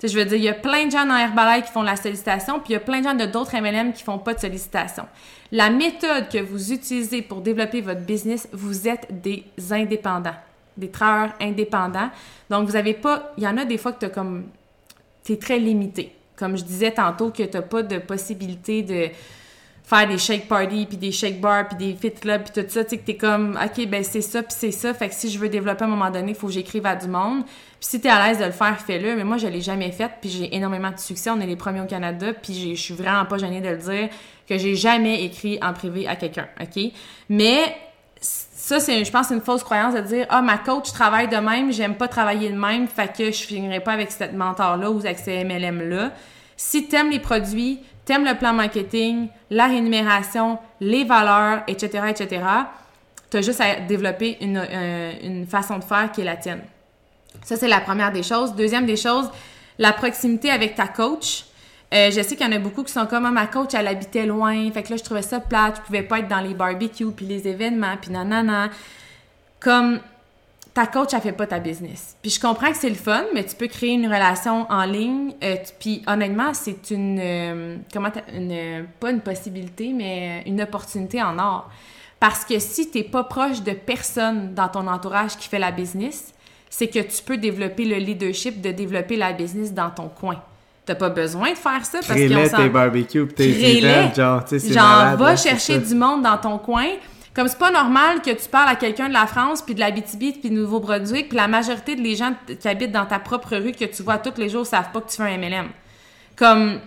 je 0.00 0.16
veux 0.16 0.24
dire, 0.24 0.36
il 0.38 0.44
y 0.44 0.48
a 0.48 0.54
plein 0.54 0.86
de 0.86 0.92
gens 0.92 1.04
dans 1.04 1.16
Herbalife 1.16 1.66
qui 1.66 1.72
font 1.72 1.82
la 1.82 1.96
sollicitation, 1.96 2.60
puis 2.60 2.70
il 2.70 2.72
y 2.74 2.76
a 2.76 2.80
plein 2.80 3.00
de 3.00 3.04
gens 3.04 3.14
de 3.14 3.26
d'autres 3.26 3.56
MLM 3.56 3.92
qui 3.92 4.04
font 4.04 4.18
pas 4.18 4.34
de 4.34 4.40
sollicitation. 4.40 5.06
La 5.52 5.68
méthode 5.68 6.30
que 6.30 6.38
vous 6.38 6.72
utilisez 6.72 7.20
pour 7.20 7.42
développer 7.42 7.82
votre 7.82 8.00
business, 8.00 8.48
vous 8.52 8.88
êtes 8.88 9.06
des 9.22 9.44
indépendants, 9.70 10.34
des 10.78 10.88
travailleurs 10.88 11.34
indépendants. 11.42 12.08
Donc 12.48 12.66
vous 12.66 12.74
avez 12.74 12.94
pas, 12.94 13.34
il 13.36 13.44
y 13.44 13.46
en 13.46 13.58
a 13.58 13.66
des 13.66 13.76
fois 13.76 13.92
que 13.92 14.06
tu 14.06 14.10
comme 14.10 14.46
es 15.28 15.36
très 15.36 15.58
limité. 15.58 16.16
Comme 16.36 16.56
je 16.56 16.64
disais 16.64 16.90
tantôt 16.90 17.30
que 17.30 17.42
tu 17.42 17.60
pas 17.60 17.82
de 17.82 17.98
possibilité 17.98 18.82
de 18.82 19.10
faire 19.84 20.08
des 20.08 20.16
shake 20.16 20.48
parties, 20.48 20.86
puis 20.86 20.96
des 20.96 21.12
shake 21.12 21.38
bars, 21.38 21.68
puis 21.68 21.76
des 21.76 21.94
fit 21.94 22.12
clubs, 22.12 22.44
puis 22.44 22.62
tout 22.62 22.70
ça, 22.70 22.84
tu 22.84 22.90
sais, 22.90 22.98
que 22.98 23.04
t'es 23.04 23.16
comme, 23.16 23.58
OK, 23.62 23.86
ben 23.88 24.02
c'est 24.02 24.22
ça, 24.22 24.42
puis 24.42 24.54
c'est 24.56 24.70
ça. 24.70 24.94
Fait 24.94 25.08
que 25.08 25.14
si 25.14 25.30
je 25.30 25.38
veux 25.38 25.50
développer 25.50 25.82
à 25.82 25.86
un 25.86 25.90
moment 25.90 26.10
donné, 26.10 26.30
il 26.30 26.34
faut 26.34 26.46
que 26.46 26.52
j'écrive 26.54 26.86
à 26.86 26.96
du 26.96 27.08
monde. 27.08 27.44
Puis 27.44 27.90
si 27.90 28.00
t'es 28.00 28.08
à 28.08 28.26
l'aise 28.26 28.38
de 28.38 28.44
le 28.44 28.52
faire, 28.52 28.80
fais-le. 28.80 29.16
Mais 29.16 29.24
moi, 29.24 29.36
je 29.36 29.48
l'ai 29.48 29.60
jamais 29.60 29.90
fait, 29.90 30.10
puis 30.20 30.30
j'ai 30.30 30.54
énormément 30.56 30.90
de 30.90 30.98
succès. 30.98 31.28
On 31.30 31.40
est 31.40 31.46
les 31.46 31.56
premiers 31.56 31.82
au 31.82 31.86
Canada, 31.86 32.32
puis 32.32 32.74
je 32.74 32.80
suis 32.80 32.94
vraiment 32.94 33.26
pas 33.26 33.38
gênée 33.38 33.60
de 33.60 33.68
le 33.68 33.76
dire, 33.76 34.08
que 34.48 34.58
j'ai 34.58 34.74
jamais 34.74 35.24
écrit 35.24 35.58
en 35.62 35.72
privé 35.72 36.06
à 36.06 36.16
quelqu'un, 36.16 36.48
OK? 36.60 36.82
Mais 37.28 37.76
ça, 38.20 38.78
c'est, 38.78 39.04
je 39.04 39.10
pense, 39.10 39.30
une 39.30 39.40
fausse 39.40 39.64
croyance 39.64 39.94
de 39.94 40.00
dire, 40.00 40.26
ah, 40.30 40.40
ma 40.40 40.58
coach 40.58 40.92
travaille 40.92 41.28
de 41.28 41.36
même, 41.36 41.72
j'aime 41.72 41.96
pas 41.96 42.06
travailler 42.06 42.50
de 42.50 42.56
même, 42.56 42.86
fait 42.86 43.12
que 43.16 43.26
je 43.26 43.42
finirai 43.44 43.80
pas 43.80 43.92
avec 43.92 44.12
cette 44.12 44.34
mentor-là 44.34 44.90
ou 44.90 44.98
avec 45.00 45.18
ce 45.18 45.30
MLM-là. 45.30 46.12
Si 46.56 46.86
t'aimes 46.86 47.10
les 47.10 47.18
produits, 47.18 47.80
t'aimes 48.04 48.24
le 48.24 48.36
plan 48.36 48.52
marketing, 48.52 49.28
la 49.50 49.66
rémunération, 49.66 50.58
les 50.80 51.04
valeurs, 51.04 51.62
etc., 51.66 52.04
etc., 52.10 52.44
tu 53.30 53.38
as 53.38 53.42
juste 53.42 53.60
à 53.60 53.80
développer 53.80 54.36
une, 54.42 54.58
euh, 54.58 55.12
une, 55.22 55.46
façon 55.46 55.78
de 55.78 55.84
faire 55.84 56.12
qui 56.12 56.20
est 56.20 56.24
la 56.24 56.36
tienne. 56.36 56.62
Ça, 57.42 57.56
c'est 57.56 57.66
la 57.66 57.80
première 57.80 58.12
des 58.12 58.22
choses. 58.22 58.54
Deuxième 58.54 58.84
des 58.84 58.96
choses, 58.96 59.30
la 59.78 59.92
proximité 59.92 60.50
avec 60.50 60.74
ta 60.74 60.86
coach. 60.86 61.46
Euh, 61.92 62.10
je 62.10 62.22
sais 62.22 62.36
qu'il 62.36 62.46
y 62.46 62.48
en 62.48 62.52
a 62.52 62.58
beaucoup 62.58 62.82
qui 62.82 62.92
sont 62.92 63.06
comme, 63.06 63.26
ah, 63.26 63.30
ma 63.30 63.46
coach, 63.46 63.74
elle 63.74 63.86
habitait 63.86 64.24
loin. 64.24 64.70
Fait 64.70 64.82
que 64.82 64.90
là, 64.90 64.96
je 64.96 65.02
trouvais 65.02 65.22
ça 65.22 65.40
plate. 65.40 65.76
Je 65.76 65.82
pouvais 65.82 66.02
pas 66.02 66.20
être 66.20 66.28
dans 66.28 66.40
les 66.40 66.54
barbecues, 66.54 67.12
puis 67.14 67.26
les 67.26 67.46
événements, 67.46 67.96
puis 68.00 68.10
nanana. 68.10 68.70
Comme, 69.60 70.00
ta 70.72 70.86
coach, 70.86 71.12
elle 71.12 71.20
fait 71.20 71.32
pas 71.32 71.46
ta 71.46 71.58
business. 71.58 72.16
Puis 72.22 72.30
je 72.30 72.40
comprends 72.40 72.70
que 72.70 72.78
c'est 72.78 72.88
le 72.88 72.94
fun, 72.94 73.24
mais 73.34 73.44
tu 73.44 73.54
peux 73.54 73.66
créer 73.66 73.90
une 73.90 74.06
relation 74.06 74.66
en 74.70 74.84
ligne. 74.84 75.34
Euh, 75.42 75.56
puis 75.78 76.02
honnêtement, 76.06 76.54
c'est 76.54 76.90
une, 76.90 77.18
euh, 77.20 77.76
comment 77.92 78.10
une, 78.34 78.86
pas 78.98 79.10
une 79.10 79.20
possibilité, 79.20 79.92
mais 79.92 80.42
une 80.46 80.62
opportunité 80.62 81.22
en 81.22 81.38
or. 81.38 81.70
Parce 82.18 82.44
que 82.44 82.58
si 82.58 82.90
tu 82.90 82.98
n'es 82.98 83.04
pas 83.04 83.24
proche 83.24 83.62
de 83.62 83.72
personne 83.72 84.54
dans 84.54 84.68
ton 84.68 84.86
entourage 84.86 85.36
qui 85.36 85.48
fait 85.48 85.58
la 85.58 85.72
business, 85.72 86.32
c'est 86.70 86.88
que 86.88 87.00
tu 87.00 87.22
peux 87.22 87.36
développer 87.36 87.84
le 87.84 87.96
leadership 87.96 88.62
de 88.62 88.70
développer 88.70 89.16
la 89.16 89.32
business 89.32 89.74
dans 89.74 89.90
ton 89.90 90.08
coin. 90.08 90.42
T'as 90.84 90.96
pas 90.96 91.10
besoin 91.10 91.50
de 91.50 91.56
faire 91.56 91.84
ça 91.84 92.00
parce 92.06 92.18
que 92.18 92.56
tes 92.56 92.68
barbecues 92.68 93.28
tes 93.28 93.78
events, 93.78 94.14
genre, 94.14 94.44
tu 94.44 94.58
sais, 94.58 94.72
Genre, 94.72 95.16
va 95.16 95.36
chercher 95.36 95.78
du 95.78 95.94
monde 95.94 96.22
dans 96.22 96.38
ton 96.38 96.58
coin 96.58 96.86
comme 97.34 97.48
c'est 97.48 97.58
pas 97.58 97.70
normal 97.70 98.20
que 98.20 98.30
tu 98.30 98.48
parles 98.48 98.68
à 98.68 98.76
quelqu'un 98.76 99.08
de 99.08 99.14
la 99.14 99.26
France, 99.26 99.62
puis 99.62 99.74
de 99.74 99.80
la 99.80 99.90
BTB, 99.90 100.40
puis 100.40 100.50
de 100.50 100.54
Nouveau-Brunswick, 100.54 101.28
puis 101.28 101.36
la 101.36 101.48
majorité 101.48 101.96
des 101.96 102.14
gens 102.14 102.34
qui 102.60 102.68
habitent 102.68 102.92
dans 102.92 103.06
ta 103.06 103.18
propre 103.18 103.56
rue 103.56 103.72
que 103.72 103.86
tu 103.86 104.02
vois 104.02 104.18
tous 104.18 104.38
les 104.38 104.50
jours 104.50 104.66
savent 104.66 104.92
pas 104.92 105.00
que 105.00 105.10
tu 105.10 105.16
fais 105.16 105.22
un 105.22 105.38
MLM. 105.38 105.68
Comme, 106.36 106.78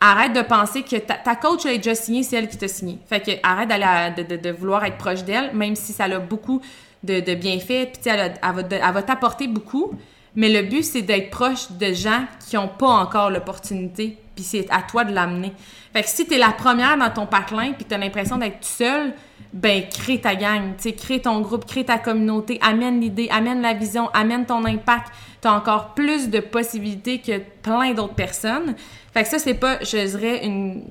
arrête 0.00 0.32
de 0.32 0.42
penser 0.42 0.82
que 0.82 0.96
ta, 0.96 1.36
coach 1.36 1.64
a 1.66 1.76
déjà 1.76 1.94
signé, 1.94 2.24
c'est 2.24 2.36
elle 2.36 2.48
qui 2.48 2.58
t'a 2.58 2.66
signé. 2.66 2.98
Fait 3.08 3.20
que 3.20 3.30
arrête 3.44 3.68
d'aller 3.68 4.24
de, 4.24 4.36
de, 4.36 4.50
vouloir 4.50 4.84
être 4.84 4.98
proche 4.98 5.22
d'elle, 5.22 5.54
même 5.54 5.76
si 5.76 5.92
ça 5.92 6.04
a 6.04 6.18
beaucoup 6.18 6.60
de, 7.04 7.20
de 7.20 7.34
bienfaits, 7.34 7.92
puis 7.92 8.00
elle, 8.06 8.34
elle, 8.42 8.52
va, 8.52 8.62
elle 8.68 8.94
va 8.94 9.02
t'apporter 9.02 9.46
beaucoup. 9.46 9.92
Mais 10.36 10.48
le 10.48 10.68
but, 10.68 10.82
c'est 10.82 11.02
d'être 11.02 11.30
proche 11.30 11.70
de 11.72 11.92
gens 11.92 12.24
qui 12.48 12.56
n'ont 12.56 12.68
pas 12.68 12.88
encore 12.88 13.30
l'opportunité, 13.30 14.18
puis 14.34 14.44
c'est 14.44 14.66
à 14.70 14.82
toi 14.82 15.04
de 15.04 15.12
l'amener. 15.12 15.52
Fait 15.92 16.02
que 16.02 16.08
si 16.08 16.26
tu 16.26 16.34
es 16.34 16.38
la 16.38 16.50
première 16.50 16.96
dans 16.98 17.10
ton 17.10 17.26
patelin, 17.26 17.72
puis 17.72 17.84
tu 17.84 17.94
as 17.94 17.98
l'impression 17.98 18.36
d'être 18.36 18.60
tout 18.60 18.68
seul, 18.68 19.14
ben 19.52 19.84
crée 19.88 20.20
ta 20.20 20.34
gang, 20.34 20.72
tu 20.76 20.92
crée 20.92 21.20
ton 21.20 21.40
groupe, 21.40 21.64
crée 21.64 21.84
ta 21.84 21.98
communauté, 21.98 22.58
amène 22.60 23.00
l'idée, 23.00 23.28
amène 23.30 23.62
la 23.62 23.74
vision, 23.74 24.10
amène 24.12 24.44
ton 24.44 24.64
impact. 24.64 25.12
Tu 25.40 25.46
as 25.46 25.54
encore 25.54 25.94
plus 25.94 26.28
de 26.28 26.40
possibilités 26.40 27.20
que 27.20 27.38
plein 27.62 27.92
d'autres 27.92 28.14
personnes. 28.14 28.74
Fait 29.12 29.22
que 29.22 29.28
ça, 29.28 29.38
c'est 29.38 29.54
pas, 29.54 29.78
je 29.82 30.04
dirais, 30.16 30.44
une, 30.44 30.82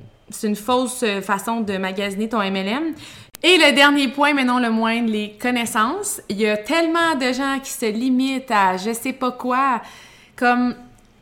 une 0.44 0.56
fausse 0.56 1.04
façon 1.22 1.60
de 1.60 1.76
magasiner 1.76 2.30
ton 2.30 2.40
MLM. 2.40 2.94
Et 3.44 3.58
le 3.58 3.76
dernier 3.76 4.08
point, 4.08 4.34
mais 4.34 4.46
non 4.46 4.60
le 4.60 4.70
moindre, 4.70 5.12
les 5.12 5.38
connaissances. 5.38 6.22
Il 6.30 6.40
y 6.40 6.48
a 6.48 6.56
tellement 6.56 7.16
de 7.16 7.34
gens 7.34 7.60
qui 7.62 7.72
se 7.72 7.86
limitent 7.86 8.52
à 8.52 8.78
je 8.78 8.94
sais 8.94 9.14
pas 9.14 9.32
quoi. 9.32 9.82
Comme 10.36 10.76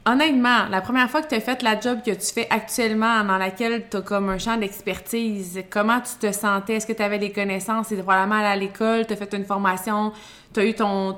Honnêtement, 0.04 0.68
la 0.72 0.82
première 0.82 1.12
fois 1.12 1.22
que 1.22 1.28
tu 1.28 1.36
as 1.36 1.40
fait 1.40 1.62
la 1.62 1.80
job 1.80 2.00
que 2.04 2.10
tu 2.10 2.34
fais 2.34 2.48
actuellement, 2.50 3.24
dans 3.24 3.38
laquelle 3.38 3.86
tu 3.88 3.98
as 3.98 4.02
comme 4.02 4.30
un 4.30 4.40
champ 4.40 4.58
d'expertise, 4.58 5.62
comment 5.70 6.00
tu 6.00 6.16
te 6.16 6.32
sentais? 6.34 6.74
Est-ce 6.74 6.88
que 6.88 6.94
tu 6.94 7.04
avais 7.04 7.20
des 7.20 7.32
connaissances? 7.32 7.88
C'est 7.90 7.98
probablement 7.98 8.44
à 8.44 8.56
l'école, 8.56 9.06
tu 9.06 9.14
as 9.14 9.16
fait 9.16 9.32
une 9.34 9.46
formation, 9.46 10.12
tu 10.56 10.60
as 10.60 10.66
eu 10.66 10.74
ton, 10.74 11.14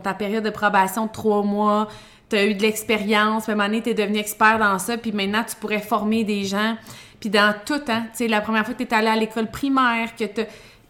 ta 0.00 0.12
période 0.12 0.44
de 0.44 0.50
probation 0.50 1.06
de 1.06 1.12
trois 1.12 1.42
mois, 1.42 1.88
tu 2.28 2.36
as 2.36 2.44
eu 2.44 2.54
de 2.54 2.60
l'expérience, 2.60 3.44
puis 3.44 3.58
à 3.58 3.62
un 3.62 3.80
tu 3.80 3.88
es 3.88 3.94
devenu 3.94 4.18
expert 4.18 4.58
dans 4.58 4.78
ça, 4.78 4.98
puis 4.98 5.12
maintenant, 5.12 5.42
tu 5.48 5.56
pourrais 5.56 5.80
former 5.80 6.22
des 6.22 6.44
gens. 6.44 6.76
Puis 7.20 7.30
dans 7.30 7.54
tout, 7.64 7.80
hein, 7.88 8.06
tu 8.12 8.18
sais, 8.18 8.28
la 8.28 8.40
première 8.40 8.64
fois 8.64 8.74
que 8.74 8.82
tu 8.82 8.88
es 8.88 8.94
allé 8.94 9.08
à 9.08 9.16
l'école 9.16 9.50
primaire, 9.50 10.14
que 10.16 10.24
tu 10.24 10.42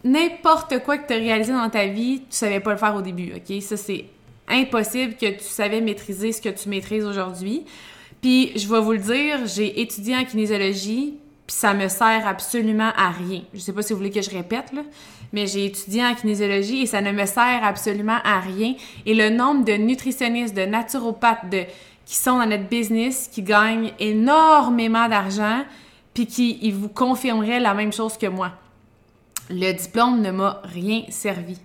n'importe 0.03 0.79
quoi 0.83 0.97
que 0.97 1.07
tu 1.07 1.13
as 1.13 1.17
réalisé 1.17 1.53
dans 1.53 1.69
ta 1.69 1.85
vie, 1.85 2.19
tu 2.21 2.35
savais 2.35 2.59
pas 2.59 2.71
le 2.71 2.77
faire 2.77 2.95
au 2.95 3.01
début, 3.01 3.33
OK? 3.35 3.61
Ça, 3.61 3.77
c'est 3.77 4.05
impossible 4.47 5.15
que 5.15 5.29
tu 5.37 5.43
savais 5.43 5.81
maîtriser 5.81 6.31
ce 6.31 6.41
que 6.41 6.49
tu 6.49 6.69
maîtrises 6.69 7.05
aujourd'hui. 7.05 7.65
Puis 8.21 8.51
je 8.57 8.67
vais 8.67 8.79
vous 8.79 8.93
le 8.93 8.99
dire, 8.99 9.45
j'ai 9.45 9.81
étudié 9.81 10.15
en 10.15 10.25
kinésiologie, 10.25 11.17
puis 11.45 11.55
ça 11.55 11.73
me 11.73 11.87
sert 11.87 12.27
absolument 12.27 12.91
à 12.97 13.09
rien. 13.09 13.41
Je 13.53 13.59
sais 13.59 13.73
pas 13.73 13.81
si 13.81 13.93
vous 13.93 13.99
voulez 13.99 14.11
que 14.11 14.21
je 14.21 14.29
répète 14.29 14.73
là, 14.73 14.81
mais 15.31 15.47
j'ai 15.47 15.65
étudié 15.65 16.03
en 16.05 16.13
kinésiologie 16.13 16.81
et 16.81 16.85
ça 16.85 17.01
ne 17.01 17.11
me 17.11 17.25
sert 17.25 17.63
absolument 17.63 18.17
à 18.23 18.39
rien. 18.39 18.75
Et 19.05 19.13
le 19.13 19.29
nombre 19.29 19.63
de 19.63 19.73
nutritionnistes, 19.73 20.55
de 20.55 20.65
naturopathes, 20.65 21.49
de 21.49 21.63
qui 22.05 22.15
sont 22.15 22.39
dans 22.39 22.45
notre 22.45 22.69
business, 22.69 23.29
qui 23.31 23.41
gagnent 23.41 23.91
énormément 23.99 25.09
d'argent, 25.09 25.63
puis 26.17 26.25
qui 26.25 26.57
ils 26.63 26.73
vous 26.73 26.89
confirmeraient 26.89 27.59
la 27.59 27.75
même 27.75 27.93
chose 27.93 28.17
que 28.17 28.25
moi. 28.25 28.53
Le 29.51 29.71
diplôme 29.71 30.19
ne 30.19 30.31
m'a 30.31 30.61
rien 30.63 31.03
servi. 31.09 31.59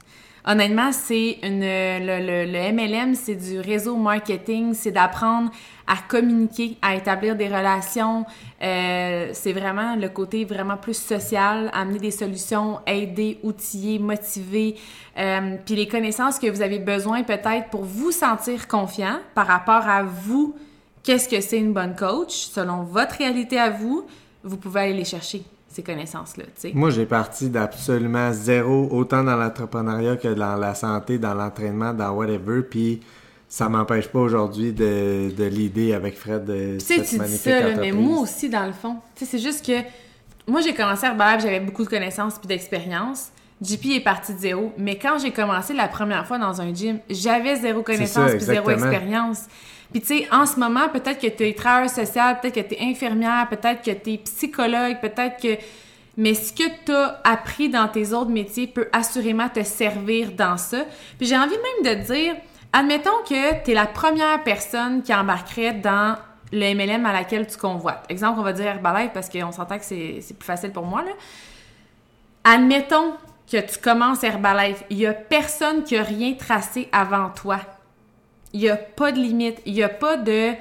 Honnêtement, 0.44 0.92
c'est 0.92 1.38
une 1.42 1.60
le, 1.60 2.44
le, 2.44 2.72
MLM, 2.72 3.14
c'est 3.14 3.36
du 3.36 3.60
réseau 3.60 3.96
marketing, 3.96 4.74
c'est 4.74 4.90
d'apprendre 4.90 5.50
à 5.86 5.94
communiquer, 6.06 6.76
à 6.82 6.94
établir 6.96 7.34
des 7.34 7.46
relations. 7.46 8.26
Euh, 8.62 9.30
c'est 9.32 9.54
vraiment 9.54 9.96
le 9.96 10.10
côté 10.10 10.44
vraiment 10.44 10.76
plus 10.76 10.98
social, 10.98 11.70
amener 11.72 12.00
des 12.00 12.10
solutions, 12.10 12.80
aider, 12.86 13.38
outiller, 13.42 13.98
motiver. 13.98 14.74
Euh, 15.16 15.56
puis 15.64 15.76
les 15.76 15.88
connaissances 15.88 16.38
que 16.38 16.50
vous 16.50 16.60
avez 16.60 16.78
besoin 16.78 17.22
peut-être 17.22 17.70
pour 17.70 17.84
vous 17.84 18.12
sentir 18.12 18.68
confiant 18.68 19.18
par 19.34 19.46
rapport 19.46 19.88
à 19.88 20.02
vous, 20.02 20.54
qu'est-ce 21.02 21.26
que 21.26 21.40
c'est 21.40 21.58
une 21.58 21.72
bonne 21.72 21.96
coach 21.96 22.34
selon 22.34 22.82
votre 22.82 23.16
réalité 23.16 23.58
à 23.58 23.70
vous, 23.70 24.06
vous 24.44 24.56
pouvez 24.56 24.80
aller 24.80 24.94
les 24.94 25.04
chercher 25.04 25.42
ces 25.68 25.82
connaissances-là. 25.82 26.44
Moi, 26.74 26.90
j'ai 26.90 27.06
parti 27.06 27.48
d'absolument 27.48 28.32
zéro, 28.32 28.88
autant 28.90 29.24
dans 29.24 29.36
l'entrepreneuriat 29.36 30.16
que 30.16 30.28
dans 30.28 30.56
la 30.56 30.74
santé, 30.74 31.18
dans 31.18 31.34
l'entraînement, 31.34 31.94
dans 31.94 32.10
whatever. 32.10 32.62
Puis 32.62 33.00
ça 33.48 33.68
m'empêche 33.68 34.08
pas 34.08 34.18
aujourd'hui 34.18 34.72
de, 34.72 35.30
de 35.34 35.44
l'idée 35.44 35.94
avec 35.94 36.16
Fred 36.16 36.44
de 36.44 36.76
tu 36.78 36.84
sais, 36.84 37.02
tu 37.02 37.18
dis 37.18 37.36
ça, 37.38 37.74
mais 37.80 37.92
moi 37.92 38.20
aussi, 38.20 38.48
dans 38.48 38.66
le 38.66 38.72
fond. 38.72 38.96
c'est 39.14 39.38
juste 39.38 39.64
que 39.64 39.80
moi, 40.46 40.60
j'ai 40.60 40.74
commencé 40.74 41.06
à 41.06 41.10
Herbalife, 41.10 41.42
j'avais 41.42 41.60
beaucoup 41.60 41.84
de 41.84 41.88
connaissances 41.88 42.38
puis 42.38 42.48
d'expérience. 42.48 43.30
JP 43.62 43.86
est 43.92 44.00
parti 44.00 44.34
de 44.34 44.38
zéro. 44.38 44.72
Mais 44.76 44.98
quand 44.98 45.18
j'ai 45.18 45.30
commencé 45.30 45.72
la 45.72 45.86
première 45.86 46.26
fois 46.26 46.38
dans 46.38 46.60
un 46.60 46.74
gym, 46.74 46.98
j'avais 47.08 47.56
zéro 47.56 47.82
connaissance 47.82 48.32
puis 48.32 48.40
zéro 48.40 48.70
expérience. 48.70 49.42
Puis 49.92 50.00
tu 50.00 50.06
sais, 50.06 50.28
en 50.32 50.46
ce 50.46 50.58
moment, 50.58 50.88
peut-être 50.88 51.20
que 51.20 51.26
tu 51.26 51.46
es 51.46 51.54
travailleur 51.54 51.90
social, 51.90 52.40
peut-être 52.40 52.54
que 52.54 52.74
tu 52.74 52.80
es 52.80 52.90
infirmière, 52.90 53.46
peut-être 53.48 53.82
que 53.82 53.90
tu 53.90 54.14
es 54.14 54.18
psychologue, 54.18 55.00
peut-être 55.00 55.40
que... 55.40 55.58
Mais 56.16 56.34
ce 56.34 56.52
que 56.52 56.68
tu 56.84 56.92
as 56.92 57.20
appris 57.24 57.68
dans 57.68 57.88
tes 57.88 58.12
autres 58.12 58.30
métiers 58.30 58.66
peut 58.66 58.88
assurément 58.92 59.48
te 59.48 59.62
servir 59.62 60.32
dans 60.32 60.58
ça. 60.58 60.84
Puis 61.18 61.26
j'ai 61.26 61.36
envie 61.36 61.56
même 61.56 61.96
de 61.96 62.02
dire, 62.02 62.34
admettons 62.72 63.22
que 63.26 63.64
tu 63.64 63.70
es 63.70 63.74
la 63.74 63.86
première 63.86 64.42
personne 64.42 65.02
qui 65.02 65.14
embarquerait 65.14 65.72
dans 65.72 66.16
le 66.52 66.74
MLM 66.74 67.06
à 67.06 67.12
laquelle 67.12 67.46
tu 67.46 67.56
convoites. 67.56 68.04
Exemple, 68.10 68.40
on 68.40 68.42
va 68.42 68.52
dire 68.52 68.66
Herbalife 68.66 69.12
parce 69.14 69.30
qu'on 69.30 69.52
s'entend 69.52 69.78
que 69.78 69.84
c'est 69.84 70.36
plus 70.38 70.46
facile 70.46 70.70
pour 70.70 70.84
moi. 70.84 71.02
Là. 71.02 71.12
Admettons 72.44 73.14
que 73.50 73.58
tu 73.58 73.78
commences 73.78 74.22
Herbalife. 74.22 74.84
Il 74.90 74.98
n'y 74.98 75.06
a 75.06 75.14
personne 75.14 75.82
qui 75.82 75.96
a 75.96 76.02
rien 76.02 76.34
tracé 76.34 76.88
avant 76.92 77.30
toi. 77.30 77.58
Il 78.52 78.60
n'y 78.60 78.68
a 78.68 78.76
pas 78.76 79.12
de 79.12 79.18
limite. 79.18 79.60
Il 79.66 79.74
n'y 79.74 79.82
a 79.82 79.88
pas 79.88 80.16
de, 80.16 80.52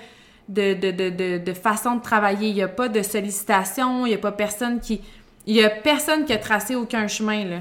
de, 0.47 0.73
de, 0.73 1.37
de, 1.37 1.53
façon 1.53 1.95
de 1.95 2.01
travailler. 2.01 2.49
Il 2.49 2.55
n'y 2.55 2.63
a 2.63 2.67
pas 2.67 2.89
de 2.89 3.01
sollicitation. 3.01 4.05
Il 4.05 4.09
n'y 4.09 4.15
a 4.15 4.19
pas 4.19 4.31
personne 4.31 4.79
qui. 4.79 5.01
Il 5.45 5.55
n'y 5.55 5.63
a 5.63 5.69
personne 5.69 6.25
qui 6.25 6.33
a 6.33 6.37
tracé 6.37 6.75
aucun 6.75 7.07
chemin, 7.07 7.45
là. 7.45 7.59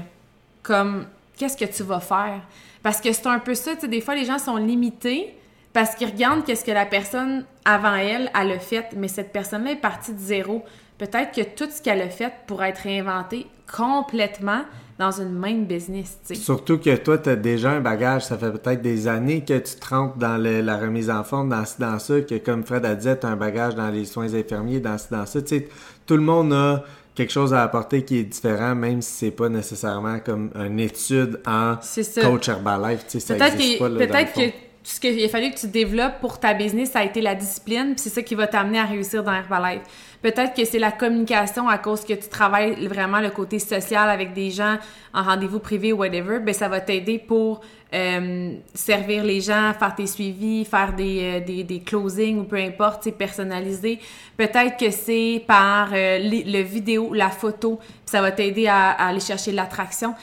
Comme, 0.63 1.07
qu'est-ce 1.35 1.57
que 1.57 1.65
tu 1.65 1.83
vas 1.83 1.99
faire? 1.99 2.41
Parce 2.83 3.01
que 3.01 3.11
c'est 3.11 3.27
un 3.27 3.39
peu 3.39 3.55
ça, 3.55 3.75
tu 3.75 3.81
sais, 3.81 3.87
des 3.87 4.01
fois, 4.01 4.15
les 4.15 4.25
gens 4.25 4.39
sont 4.39 4.57
limités 4.57 5.35
parce 5.73 5.95
qu'ils 5.95 6.09
regardent 6.09 6.43
qu'est-ce 6.43 6.65
que 6.65 6.71
la 6.71 6.85
personne 6.85 7.45
avant 7.65 7.95
elle, 7.95 8.29
elle 8.39 8.51
a 8.51 8.59
fait, 8.59 8.89
mais 8.95 9.07
cette 9.07 9.31
personne-là 9.31 9.71
est 9.71 9.75
partie 9.75 10.13
de 10.13 10.19
zéro. 10.19 10.63
Peut-être 10.97 11.31
que 11.31 11.41
tout 11.41 11.69
ce 11.71 11.81
qu'elle 11.81 12.01
a 12.01 12.09
fait 12.09 12.31
pourrait 12.45 12.69
être 12.69 12.79
réinventé 12.79 13.47
complètement 13.71 14.63
dans 15.01 15.19
une 15.19 15.33
même 15.33 15.65
business. 15.65 16.19
Surtout 16.33 16.77
que 16.77 16.95
toi, 16.95 17.17
tu 17.17 17.29
as 17.29 17.35
déjà 17.35 17.71
un 17.71 17.81
bagage, 17.81 18.25
ça 18.25 18.37
fait 18.37 18.51
peut-être 18.51 18.83
des 18.83 19.07
années 19.07 19.43
que 19.43 19.57
tu 19.57 19.75
te 19.75 19.87
rentres 19.87 20.17
dans 20.17 20.37
la 20.37 20.77
remise 20.77 21.09
en 21.09 21.23
forme, 21.23 21.49
dans, 21.49 21.63
dans 21.79 21.97
ça, 21.97 22.21
que 22.21 22.35
comme 22.35 22.63
Fred 22.63 22.85
a 22.85 22.93
dit, 22.93 23.07
tu 23.19 23.25
as 23.25 23.29
un 23.29 23.35
bagage 23.35 23.73
dans 23.73 23.89
les 23.89 24.05
soins 24.05 24.31
infirmiers, 24.35 24.79
dans, 24.79 24.97
dans 25.09 25.25
ça. 25.25 25.39
tout 25.41 26.15
le 26.15 26.21
monde 26.21 26.53
a 26.53 26.83
quelque 27.15 27.31
chose 27.31 27.51
à 27.51 27.63
apporter 27.63 28.05
qui 28.05 28.19
est 28.19 28.23
différent, 28.23 28.75
même 28.75 29.01
si 29.01 29.11
c'est 29.11 29.31
pas 29.31 29.49
nécessairement 29.49 30.19
comme 30.19 30.51
une 30.53 30.79
étude 30.79 31.39
en 31.47 31.77
coach 32.21 32.47
Herbalife. 32.47 33.05
Peut-être 33.07 33.57
que, 33.57 33.97
peut-être 33.97 34.33
que 34.33 34.55
ce 34.83 34.99
qu'il 34.99 35.23
a 35.23 35.29
fallu 35.29 35.49
que 35.49 35.59
tu 35.59 35.67
développes 35.67 36.19
pour 36.21 36.39
ta 36.39 36.53
business, 36.53 36.91
ça 36.91 36.99
a 36.99 37.03
été 37.03 37.21
la 37.21 37.33
discipline, 37.33 37.93
puis 37.95 38.03
c'est 38.03 38.09
ça 38.09 38.21
qui 38.21 38.35
va 38.35 38.45
t'amener 38.45 38.79
à 38.79 38.85
réussir 38.85 39.23
dans 39.23 39.33
Herbalife. 39.33 39.81
Peut-être 40.21 40.53
que 40.53 40.65
c'est 40.65 40.79
la 40.79 40.91
communication 40.91 41.67
à 41.67 41.77
cause 41.77 42.05
que 42.05 42.13
tu 42.13 42.29
travailles 42.29 42.85
vraiment 42.87 43.19
le 43.19 43.31
côté 43.31 43.57
social 43.57 44.09
avec 44.09 44.33
des 44.33 44.51
gens 44.51 44.77
en 45.13 45.23
rendez-vous 45.23 45.59
privé 45.59 45.91
ou 45.93 45.97
whatever, 45.97 46.39
ben 46.39 46.53
ça 46.53 46.69
va 46.69 46.79
t'aider 46.79 47.17
pour 47.17 47.61
euh, 47.93 48.53
servir 48.73 49.23
les 49.23 49.41
gens, 49.41 49.73
faire 49.77 49.95
tes 49.95 50.07
suivis, 50.07 50.63
faire 50.63 50.93
des, 50.93 51.19
euh, 51.23 51.45
des, 51.45 51.63
des 51.63 51.79
closings 51.79 52.39
ou 52.39 52.43
peu 52.43 52.55
importe, 52.55 53.03
c'est 53.03 53.11
personnalisé. 53.11 53.99
Peut-être 54.37 54.77
que 54.77 54.91
c'est 54.91 55.43
par 55.47 55.89
euh, 55.91 56.19
le 56.19 56.61
vidéo, 56.61 57.13
la 57.13 57.29
photo, 57.29 57.79
ça 58.05 58.21
va 58.21 58.31
t'aider 58.31 58.67
à, 58.67 58.91
à, 58.91 59.07
aller 59.07 59.19
chercher 59.19 59.51
l'attraction. 59.51 60.13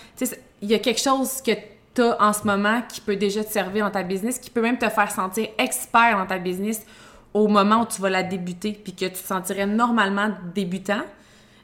Il 0.63 0.71
y 0.71 0.75
a 0.75 0.79
quelque 0.79 1.01
chose 1.01 1.43
que 1.43 1.53
tu 1.95 2.03
as 2.03 2.17
en 2.23 2.33
ce 2.33 2.45
moment 2.45 2.83
qui 2.89 3.01
peut 3.01 3.17
déjà 3.17 3.43
te 3.43 3.53
servir 3.53 3.85
dans 3.85 3.91
ta 3.91 4.03
business, 4.05 4.39
qui 4.39 4.51
peut 4.51 4.63
même 4.63 4.79
te 4.79 4.89
faire 4.89 5.11
sentir 5.11 5.49
expert 5.59 6.17
dans 6.17 6.27
ta 6.27 6.39
business 6.39 6.87
au 7.35 7.49
moment 7.49 7.83
où 7.83 7.87
tu 7.87 8.01
vas 8.01 8.11
la 8.11 8.23
débuter, 8.23 8.73
puis 8.73 8.95
que 8.95 9.05
tu 9.05 9.13
te 9.13 9.27
sentirais 9.27 9.67
normalement 9.67 10.31
débutant. 10.55 11.03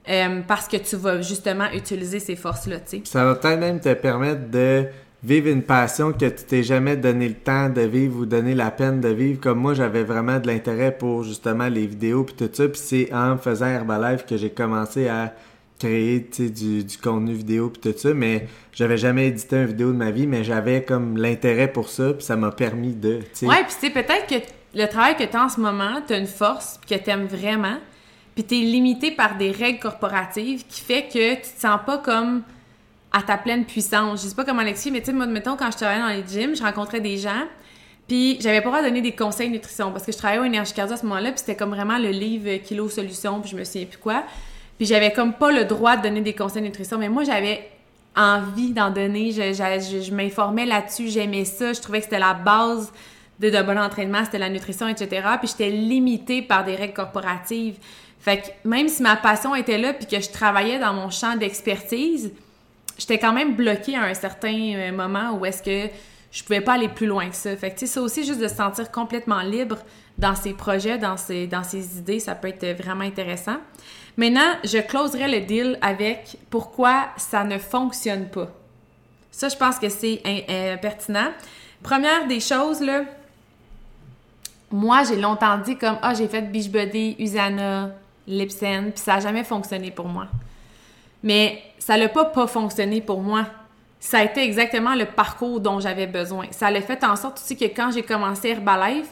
Euh, 0.07 0.43
parce 0.47 0.69
que 0.69 0.77
tu 0.77 0.97
vas 0.97 1.23
justement 1.23 1.71
utiliser 1.73 2.21
ces 2.21 2.37
forces-là, 2.37 2.81
tu 2.81 2.99
sais. 2.99 3.03
Ça 3.05 3.25
va 3.25 3.37
peut-être 3.37 3.59
même 3.59 3.81
te 3.81 3.95
permettre 3.95 4.51
de 4.51 4.85
vivre 5.23 5.49
une 5.49 5.63
passion 5.63 6.13
que 6.13 6.27
tu 6.27 6.45
t'es 6.45 6.63
jamais 6.63 6.97
donné 6.97 7.29
le 7.29 7.35
temps 7.35 7.71
de 7.71 7.81
vivre 7.81 8.19
ou 8.21 8.27
donné 8.27 8.55
la 8.55 8.71
peine 8.71 9.01
de 9.01 9.09
vivre. 9.09 9.41
Comme 9.41 9.59
moi, 9.59 9.73
j'avais 9.73 10.05
vraiment 10.05 10.39
de 10.39 10.47
l'intérêt 10.47 10.97
pour 10.97 11.25
justement 11.25 11.69
les 11.69 11.87
vidéos 11.87 12.25
puis 12.25 12.35
tout 12.35 12.51
ça. 12.53 12.69
Puis 12.69 12.81
c'est 12.85 13.15
en 13.15 13.39
faisant 13.39 13.67
Herbalife 13.67 14.27
que 14.27 14.37
j'ai 14.37 14.51
commencé 14.51 15.09
à 15.09 15.35
créer 15.79 16.21
du, 16.21 16.85
du 16.85 16.99
contenu 16.99 17.33
vidéo 17.33 17.71
puis 17.71 17.91
tout 17.91 17.99
ça. 17.99 18.13
Mais 18.13 18.47
j'avais 18.73 18.99
jamais 18.99 19.29
édité 19.29 19.57
une 19.57 19.67
vidéo 19.67 19.93
de 19.93 19.97
ma 19.97 20.11
vie, 20.11 20.27
mais 20.27 20.45
j'avais 20.45 20.83
comme 20.83 21.17
l'intérêt 21.17 21.73
pour 21.73 21.89
ça. 21.89 22.13
Puis 22.13 22.25
ça 22.25 22.37
m'a 22.37 22.51
permis 22.51 22.93
de. 22.93 23.21
Ouais, 23.43 23.65
puis 23.65 23.75
c'est 23.81 23.91
peut-être 23.91 24.27
que 24.29 24.35
le 24.75 24.87
travail 24.87 25.17
que 25.17 25.25
tu 25.25 25.37
as 25.37 25.45
en 25.45 25.49
ce 25.49 25.61
moment, 25.61 26.01
tu 26.07 26.13
as 26.13 26.19
une 26.19 26.27
force 26.27 26.81
que 26.89 26.95
tu 26.95 27.11
aimes 27.11 27.27
vraiment, 27.27 27.77
puis 28.35 28.45
tu 28.45 28.57
es 28.57 28.61
limité 28.61 29.11
par 29.11 29.37
des 29.37 29.51
règles 29.51 29.79
corporatives 29.79 30.67
qui 30.67 30.81
fait 30.81 31.05
que 31.05 31.35
tu 31.35 31.41
te 31.43 31.61
sens 31.61 31.79
pas 31.87 31.99
comme 31.99 32.43
à 33.13 33.23
ta 33.23 33.37
pleine 33.37 33.65
puissance. 33.65 34.23
Je 34.23 34.29
sais 34.29 34.35
pas 34.35 34.45
comment 34.45 34.63
l'expliquer, 34.63 34.93
mais 34.93 35.01
tu 35.01 35.07
sais, 35.07 35.13
moi, 35.13 35.27
mettons, 35.27 35.57
quand 35.57 35.71
je 35.71 35.77
travaillais 35.77 36.01
dans 36.01 36.09
les 36.09 36.25
gyms, 36.27 36.57
je 36.57 36.63
rencontrais 36.63 37.01
des 37.01 37.17
gens, 37.17 37.45
puis 38.09 38.39
j'avais 38.41 38.61
pas 38.61 38.67
le 38.67 38.71
droit 38.71 38.83
de 38.83 38.89
donner 38.89 39.03
des 39.03 39.15
conseils 39.15 39.49
de 39.49 39.55
nutrition 39.55 39.93
parce 39.93 40.05
que 40.05 40.13
je 40.13 40.19
travaillais 40.19 40.41
au 40.41 40.45
énergie 40.45 40.73
cardio 40.73 40.95
à 40.95 40.97
ce 40.97 41.07
moment-là, 41.07 41.31
puis 41.31 41.39
c'était 41.39 41.57
comme 41.57 41.71
vraiment 41.71 41.99
le 41.99 42.11
livre 42.11 42.57
Kilo 42.65 42.89
Solution, 42.89 43.41
puis 43.41 43.51
je 43.51 43.57
me 43.57 43.65
souviens 43.65 43.87
plus 43.87 43.99
quoi. 43.99 44.25
Puis 44.77 44.87
j'avais 44.87 45.13
comme 45.13 45.35
pas 45.35 45.53
le 45.53 45.65
droit 45.65 45.97
de 45.97 46.03
donner 46.03 46.21
des 46.21 46.35
conseils 46.35 46.63
de 46.63 46.67
nutrition, 46.67 46.99
mais 46.99 47.09
moi, 47.09 47.23
j'avais 47.23 47.71
envie 48.17 48.73
d'en 48.73 48.91
donner. 48.91 49.31
Je, 49.31 50.13
m'informais 50.13 50.67
là-dessus, 50.67 51.09
j'aimais 51.09 51.45
ça, 51.45 51.73
je 51.73 51.81
trouvais 51.81 51.99
que 51.99 52.05
c'était 52.05 52.19
la 52.19 52.35
base 52.35 52.93
de, 53.41 53.63
bon 53.63 53.79
entraînement, 53.79 54.25
c'était 54.25 54.39
la 54.39 54.49
nutrition, 54.49 54.89
etc. 54.89 55.27
Puis 55.39 55.49
j'étais 55.49 55.71
limitée 55.71 56.43
par 56.43 56.65
des 56.65 56.77
règles 56.77 56.95
corporatives. 56.95 57.77
Fait 58.21 58.39
que 58.39 58.69
même 58.69 58.89
si 58.89 59.03
ma 59.03 59.17
passion 59.17 59.55
était 59.55 59.79
là, 59.79 59.93
puis 59.93 60.07
que 60.07 60.21
je 60.21 60.31
travaillais 60.31 60.79
dans 60.79 60.95
mon 60.95 61.11
champ 61.11 61.37
d'expertise, 61.37 62.33
j'étais 62.99 63.19
quand 63.19 63.33
même 63.33 63.55
bloquée 63.55 63.97
à 63.97 64.05
un 64.05 64.15
certain 64.15 64.55
euh, 64.55 64.93
moment 64.93 65.37
où 65.39 65.45
est-ce 65.45 65.63
que 65.63 65.93
je 66.31 66.43
pouvais 66.43 66.61
pas 66.61 66.75
aller 66.75 66.89
plus 66.89 67.07
loin 67.07 67.29
que 67.29 67.37
ça. 67.37 67.55
Fait 67.57 67.71
que, 67.71 67.79
tu 67.79 67.87
sais, 67.87 67.93
ça 67.93 68.03
aussi, 68.03 68.25
juste 68.25 68.41
de 68.41 68.49
se 68.49 68.57
sentir 68.57 68.91
complètement 68.91 69.41
libre 69.41 69.79
dans 70.19 70.35
ses 70.35 70.53
projets, 70.53 70.99
dans 70.99 71.17
ses, 71.17 71.47
dans 71.47 71.63
ses 71.63 71.99
idées, 71.99 72.19
ça 72.19 72.35
peut 72.35 72.49
être 72.49 72.83
vraiment 72.83 73.05
intéressant. 73.05 73.57
Maintenant, 74.17 74.57
je 74.65 74.79
closerai 74.79 75.29
le 75.29 75.41
deal 75.45 75.79
avec 75.81 76.37
pourquoi 76.51 77.09
ça 77.17 77.45
ne 77.45 77.59
fonctionne 77.59 78.29
pas. 78.29 78.49
Ça, 79.31 79.49
je 79.49 79.57
pense 79.57 79.79
que 79.79 79.89
c'est 79.89 80.23
pertinent. 80.81 81.31
Première 81.83 82.27
des 82.29 82.41
choses, 82.41 82.81
là, 82.81 83.05
moi, 84.75 85.05
j'ai 85.05 85.15
longtemps 85.15 85.57
dit 85.59 85.77
comme 85.77 85.99
Ah, 86.03 86.15
j'ai 86.15 86.27
fait 86.27 86.43
Beachbody, 86.43 87.15
Usana, 87.21 87.91
Lipsen, 88.27 88.91
puis 88.91 89.01
ça 89.01 89.15
n'a 89.15 89.21
jamais 89.21 89.45
fonctionné 89.45 89.93
pour 89.93 90.07
moi. 90.09 90.27
Mais 91.23 91.63
ça 91.79 91.97
n'a 91.97 92.09
pas 92.09 92.25
pas 92.25 92.49
fonctionné 92.49 93.01
pour 93.01 93.23
moi. 93.23 93.47
Ça 94.01 94.19
a 94.19 94.25
été 94.25 94.43
exactement 94.43 94.97
le 94.97 95.05
parcours 95.05 95.61
dont 95.61 95.79
j'avais 95.79 96.09
besoin. 96.09 96.47
Ça 96.51 96.73
l'a 96.73 96.83
fait 96.83 97.05
en 97.05 97.15
sorte 97.15 97.39
aussi 97.39 97.57
que 97.57 97.67
quand 97.67 97.93
j'ai 97.93 98.03
commencé 98.03 98.49
Herbalife, 98.49 99.11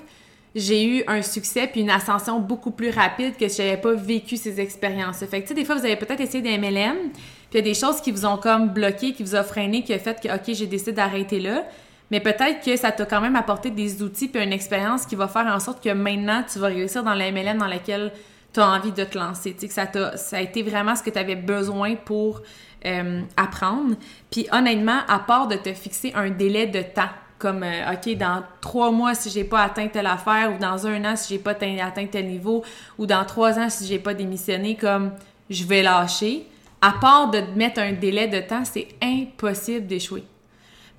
j'ai 0.53 0.85
eu 0.85 1.05
un 1.07 1.23
succès 1.23 1.69
puis 1.69 1.83
une 1.83 1.91
ascension 1.91 2.41
beaucoup 2.41 2.73
plus 2.73 2.91
rapide 2.91 3.37
que 3.37 3.47
si 3.47 3.63
j'avais 3.63 3.77
pas 3.77 3.93
vécu 3.93 4.37
ces 4.37 4.61
expériences. 4.61 5.25
Fait 5.25 5.43
tu 5.43 5.47
sais, 5.47 5.55
des 5.55 5.65
fois, 5.65 5.77
vous 5.77 5.85
avez 5.85 5.97
peut-être 5.97 6.21
essayé 6.21 6.43
des 6.43 6.59
MLM, 6.59 7.13
puis 7.13 7.21
il 7.53 7.57
y 7.57 7.59
a 7.61 7.63
des 7.63 7.75
choses 7.75 8.01
qui 8.01 8.11
vous 8.11 8.27
ont 8.27 8.37
comme 8.37 8.71
bloqué, 8.71 9.13
qui 9.13 9.23
vous 9.23 9.37
ont 9.37 9.45
freiné, 9.45 9.85
qui 9.85 9.95
a 9.95 10.01
fait 10.01 10.21
que, 10.21 10.29
OK, 10.29 10.55
j'ai 10.55 10.67
décidé 10.67 10.91
d'arrêter 10.91 11.39
là 11.39 11.65
mais 12.13 12.21
peut-être 12.21 12.63
que 12.63 12.77
ça 12.77 12.93
t'a 12.93 13.07
quand 13.07 13.23
même 13.23 13.37
apporté 13.37 13.71
des 13.71 14.03
outils 14.03 14.29
puis 14.29 14.45
une 14.45 14.53
expérience 14.53 15.07
qui 15.07 15.17
va 15.17 15.29
faire 15.29 15.47
en 15.47 15.59
sorte 15.59 15.83
que 15.83 15.89
maintenant, 15.89 16.45
tu 16.51 16.59
vas 16.59 16.67
réussir 16.67 17.03
dans 17.03 17.15
la 17.15 17.33
MLM 17.33 17.57
dans 17.57 17.67
laquelle 17.67 18.13
tu 18.53 18.61
as 18.61 18.69
envie 18.69 18.93
de 18.93 19.03
te 19.03 19.17
lancer. 19.17 19.55
Tu 19.55 19.61
sais, 19.61 19.87
que 19.87 20.17
ça, 20.19 20.37
a, 20.37 20.41
été 20.43 20.63
vraiment 20.63 20.95
ce 20.95 21.03
que 21.03 21.09
tu 21.09 21.19
avais 21.19 21.37
besoin 21.37 21.95
pour 21.95 22.43
euh, 22.85 23.23
apprendre. 23.39 23.97
Puis 24.31 24.47
honnêtement, 24.53 24.99
à 25.09 25.21
part 25.21 25.49
de 25.49 25.57
te 25.57 25.73
fixer 25.73 26.13
un 26.15 26.29
délai 26.29 26.67
de 26.67 26.83
temps, 26.83 27.09
comme 27.39 27.63
euh, 27.63 27.95
OK, 27.95 28.15
dans 28.19 28.43
trois 28.61 28.91
mois, 28.91 29.15
si 29.15 29.31
j'ai 29.31 29.45
pas 29.45 29.63
atteint 29.63 29.89
telle 29.89 30.07
affaire, 30.07 30.53
ou 30.55 30.59
dans 30.59 30.87
un 30.87 31.03
an, 31.07 31.17
si 31.17 31.33
j'ai 31.33 31.41
pas 31.41 31.53
atteint 31.53 32.07
tel 32.11 32.27
niveau, 32.27 32.63
ou 32.99 33.07
dans 33.07 33.25
trois 33.25 33.59
ans, 33.59 33.71
si 33.71 33.87
j'ai 33.87 33.99
pas 33.99 34.13
démissionné, 34.13 34.77
comme 34.77 35.13
je 35.49 35.65
vais 35.65 35.83
lâcher, 35.83 36.47
à 36.83 36.93
part 36.93 37.31
de 37.31 37.41
mettre 37.57 37.81
un 37.81 37.93
délai 37.93 38.29
de 38.29 38.41
temps, 38.41 38.67
c'est 38.67 38.89
impossible 39.01 39.87
d'échouer. 39.87 40.25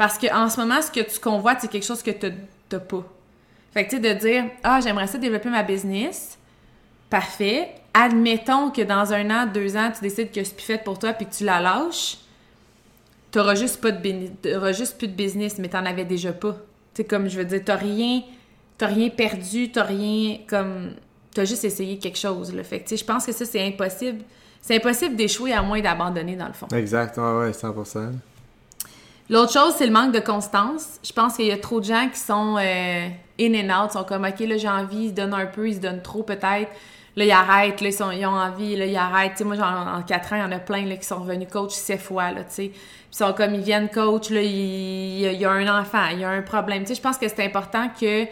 Parce 0.04 0.18
qu'en 0.18 0.50
ce 0.50 0.60
moment, 0.60 0.82
ce 0.82 0.92
que 0.92 1.00
tu 1.00 1.18
convoites, 1.18 1.60
c'est 1.62 1.70
quelque 1.70 1.86
chose 1.86 2.04
que 2.04 2.12
tu 2.12 2.30
n'as 2.30 2.80
pas. 2.80 3.06
Fait 3.74 3.86
que, 3.86 3.92
tu 3.92 3.96
sais, 3.96 4.14
de 4.14 4.20
dire, 4.20 4.44
ah, 4.62 4.82
j'aimerais 4.84 5.08
ça 5.08 5.18
développer 5.18 5.48
ma 5.48 5.64
business. 5.64 6.38
Parfait. 7.10 7.70
Admettons 7.94 8.70
que 8.70 8.82
dans 8.82 9.14
un 9.14 9.30
an, 9.30 9.46
deux 9.46 9.78
ans, 9.78 9.94
tu 9.96 10.02
décides 10.02 10.30
que 10.34 10.44
c'est 10.44 10.56
plus 10.58 10.66
fait 10.66 10.78
pour 10.78 11.00
toi 11.00 11.14
puis 11.14 11.26
que 11.26 11.34
tu 11.34 11.46
la 11.46 11.62
lâches. 11.62 12.18
T'auras 13.32 13.56
juste, 13.56 13.82
juste 14.74 14.98
plus 14.98 15.08
de 15.08 15.14
business, 15.14 15.58
mais 15.58 15.70
t'en 15.70 15.86
avais 15.86 16.04
déjà 16.04 16.34
pas. 16.34 16.52
Tu 16.52 16.58
sais, 16.96 17.04
comme 17.06 17.30
je 17.30 17.38
veux 17.38 17.46
dire, 17.46 17.62
t'as 17.64 17.78
rien, 17.78 18.24
rien 18.82 19.10
perdu, 19.10 19.72
t'as 19.72 19.84
rien, 19.84 20.40
comme, 20.50 20.96
t'as 21.34 21.46
juste 21.46 21.64
essayé 21.64 21.98
quelque 21.98 22.20
chose. 22.20 22.54
Fait 22.64 22.80
que, 22.80 22.84
tu 22.84 22.90
sais, 22.90 22.98
je 22.98 23.06
pense 23.06 23.26
que 23.26 23.32
ça, 23.32 23.46
c'est 23.46 23.66
impossible. 23.66 24.26
C'est 24.60 24.76
impossible 24.76 25.16
d'échouer 25.16 25.54
à 25.54 25.62
moins 25.62 25.80
d'abandonner, 25.80 26.36
dans 26.36 26.48
le 26.48 26.54
fond. 26.54 26.68
Exact, 26.76 27.18
ouais, 27.18 27.38
ouais, 27.38 27.52
100%. 27.52 28.12
L'autre 29.30 29.54
chose, 29.54 29.74
c'est 29.78 29.86
le 29.86 29.92
manque 29.92 30.14
de 30.14 30.20
constance. 30.20 31.00
Je 31.04 31.14
pense 31.14 31.36
qu'il 31.36 31.46
y 31.46 31.52
a 31.52 31.58
trop 31.58 31.80
de 31.80 31.86
gens 31.86 32.10
qui 32.10 32.20
sont 32.20 32.58
euh, 32.58 33.08
in 33.40 33.54
and 33.54 33.86
out, 33.86 33.92
sont 33.92 34.04
comme, 34.04 34.26
OK, 34.26 34.40
là, 34.42 34.58
j'ai 34.58 34.70
envie, 34.70 35.06
ils 35.06 35.10
se 35.10 35.14
donnent 35.14 35.34
un 35.34 35.46
peu, 35.46 35.68
ils 35.68 35.76
se 35.76 35.80
donnent 35.80 36.02
trop 36.02 36.24
peut-être. 36.24 36.70
Là, 37.16 37.26
ils 37.26 37.32
arrêtent, 37.32 37.80
là, 37.82 37.90
ils, 37.90 38.26
ont 38.26 38.30
envie, 38.30 38.76
là, 38.76 38.86
ils 38.86 38.98
arrêtent. 38.98 39.34
Tu 39.34 39.38
sais, 39.40 39.44
moi, 39.44 39.56
en 39.58 40.02
quatre 40.02 40.34
ans, 40.34 40.38
il 40.38 40.42
y 40.42 40.44
en 40.44 40.52
a 40.52 40.60
plein 40.60 40.86
là, 40.86 40.98
qui 40.98 41.06
sont 41.06 41.20
revenus 41.20 41.48
coach 41.50 41.72
sept 41.72 42.02
fois, 42.02 42.32
là, 42.32 42.44
tu 42.44 42.54
sais. 42.54 42.66
Ils 42.66 43.16
sont 43.16 43.32
comme, 43.34 43.54
ils 43.54 43.62
viennent 43.62 43.90
coach, 43.90 44.30
là, 44.30 44.42
il, 44.42 45.22
y 45.22 45.46
a 45.46 45.52
un 45.52 45.82
enfant, 45.82 46.08
il 46.12 46.20
y 46.20 46.24
a 46.24 46.30
un 46.30 46.42
problème. 46.42 46.82
Tu 46.82 46.90
sais, 46.90 46.96
je 46.96 47.02
pense 47.02 47.18
que 47.18 47.28
c'est 47.28 47.46
important 47.46 47.88
que 47.90 48.26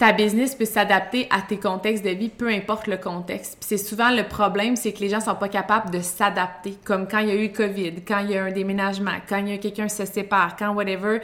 ta 0.00 0.12
business 0.14 0.54
puisse 0.54 0.70
s'adapter 0.70 1.28
à 1.28 1.42
tes 1.42 1.58
contextes 1.58 2.02
de 2.02 2.08
vie, 2.08 2.30
peu 2.30 2.48
importe 2.48 2.86
le 2.86 2.96
contexte. 2.96 3.58
Puis 3.60 3.68
c'est 3.68 3.76
souvent 3.76 4.08
le 4.08 4.26
problème, 4.26 4.74
c'est 4.74 4.94
que 4.94 5.00
les 5.00 5.10
gens 5.10 5.20
sont 5.20 5.34
pas 5.34 5.50
capables 5.50 5.90
de 5.90 6.00
s'adapter. 6.00 6.78
Comme 6.86 7.06
quand 7.06 7.18
il 7.18 7.28
y 7.28 7.30
a 7.30 7.34
eu 7.34 7.52
COVID, 7.52 7.96
quand 8.08 8.20
il 8.20 8.30
y 8.30 8.34
a 8.34 8.38
eu 8.38 8.48
un 8.48 8.50
déménagement, 8.50 9.16
quand 9.28 9.36
il 9.36 9.48
y 9.48 9.52
a 9.52 9.58
quelqu'un 9.58 9.88
se 9.88 10.06
sépare, 10.06 10.56
quand 10.56 10.72
whatever. 10.72 11.20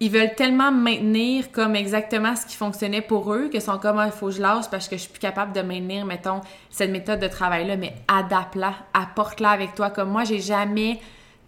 Ils 0.00 0.10
veulent 0.10 0.34
tellement 0.34 0.70
maintenir 0.70 1.52
comme 1.52 1.74
exactement 1.74 2.36
ce 2.36 2.44
qui 2.44 2.56
fonctionnait 2.56 3.00
pour 3.00 3.32
eux 3.32 3.48
que 3.50 3.60
sont 3.60 3.78
comme 3.78 3.96
il 3.96 4.08
ah, 4.08 4.10
faut 4.10 4.26
que 4.26 4.32
je 4.32 4.42
lâche 4.42 4.68
parce 4.70 4.88
que 4.88 4.96
je 4.96 5.02
suis 5.02 5.10
plus 5.10 5.20
capable 5.20 5.52
de 5.52 5.62
maintenir 5.62 6.04
mettons 6.04 6.40
cette 6.70 6.90
méthode 6.90 7.20
de 7.20 7.28
travail 7.28 7.68
là 7.68 7.76
mais 7.76 7.94
adapte-la, 8.08 8.74
apporte-la 8.94 9.50
avec 9.50 9.76
toi 9.76 9.90
comme 9.90 10.10
moi 10.10 10.24
j'ai 10.24 10.40
jamais 10.40 10.98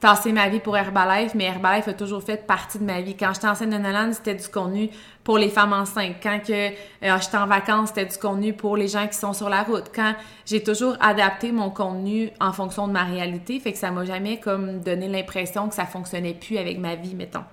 tassé 0.00 0.32
ma 0.32 0.48
vie 0.48 0.60
pour 0.60 0.76
Herbalife, 0.76 1.34
mais 1.34 1.44
Herbalife 1.44 1.88
a 1.88 1.94
toujours 1.94 2.22
fait 2.22 2.46
partie 2.46 2.78
de 2.78 2.84
ma 2.84 3.00
vie. 3.00 3.16
Quand 3.16 3.32
j'étais 3.32 3.46
enceinte 3.46 3.70
de 3.70 3.76
Nolan, 3.76 4.12
c'était 4.12 4.34
du 4.34 4.48
contenu 4.48 4.90
pour 5.22 5.38
les 5.38 5.48
femmes 5.48 5.72
enceintes. 5.72 6.16
Quand 6.22 6.38
euh, 6.50 6.70
j'étais 7.00 7.36
en 7.36 7.46
vacances, 7.46 7.88
c'était 7.88 8.04
du 8.04 8.18
contenu 8.18 8.52
pour 8.52 8.76
les 8.76 8.88
gens 8.88 9.06
qui 9.06 9.16
sont 9.16 9.32
sur 9.32 9.48
la 9.48 9.62
route. 9.62 9.90
Quand 9.94 10.14
j'ai 10.44 10.62
toujours 10.62 10.96
adapté 11.00 11.52
mon 11.52 11.70
contenu 11.70 12.30
en 12.40 12.52
fonction 12.52 12.86
de 12.86 12.92
ma 12.92 13.04
réalité, 13.04 13.58
fait 13.60 13.72
que 13.72 13.78
ça 13.78 13.90
m'a 13.90 14.04
jamais 14.04 14.38
comme 14.38 14.80
donné 14.80 15.08
l'impression 15.08 15.68
que 15.68 15.74
ça 15.74 15.86
fonctionnait 15.86 16.34
plus 16.34 16.58
avec 16.58 16.78
ma 16.78 16.96
vie, 16.96 17.14
mettons. 17.14 17.44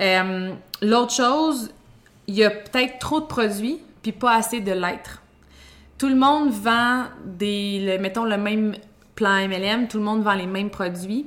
Euh, 0.00 0.52
l'autre 0.82 1.12
chose, 1.12 1.70
il 2.26 2.34
y 2.34 2.44
a 2.44 2.50
peut-être 2.50 2.98
trop 2.98 3.20
de 3.20 3.26
produits 3.26 3.80
puis 4.02 4.12
pas 4.12 4.34
assez 4.34 4.60
de 4.60 4.72
l'être. 4.72 5.22
Tout 5.98 6.08
le 6.08 6.14
monde 6.14 6.50
vend 6.50 7.04
des, 7.24 7.98
mettons 8.00 8.24
le 8.24 8.38
même 8.38 8.74
plan 9.14 9.46
MLM, 9.46 9.88
tout 9.88 9.98
le 9.98 10.04
monde 10.04 10.22
vend 10.22 10.34
les 10.34 10.46
mêmes 10.46 10.70
produits 10.70 11.26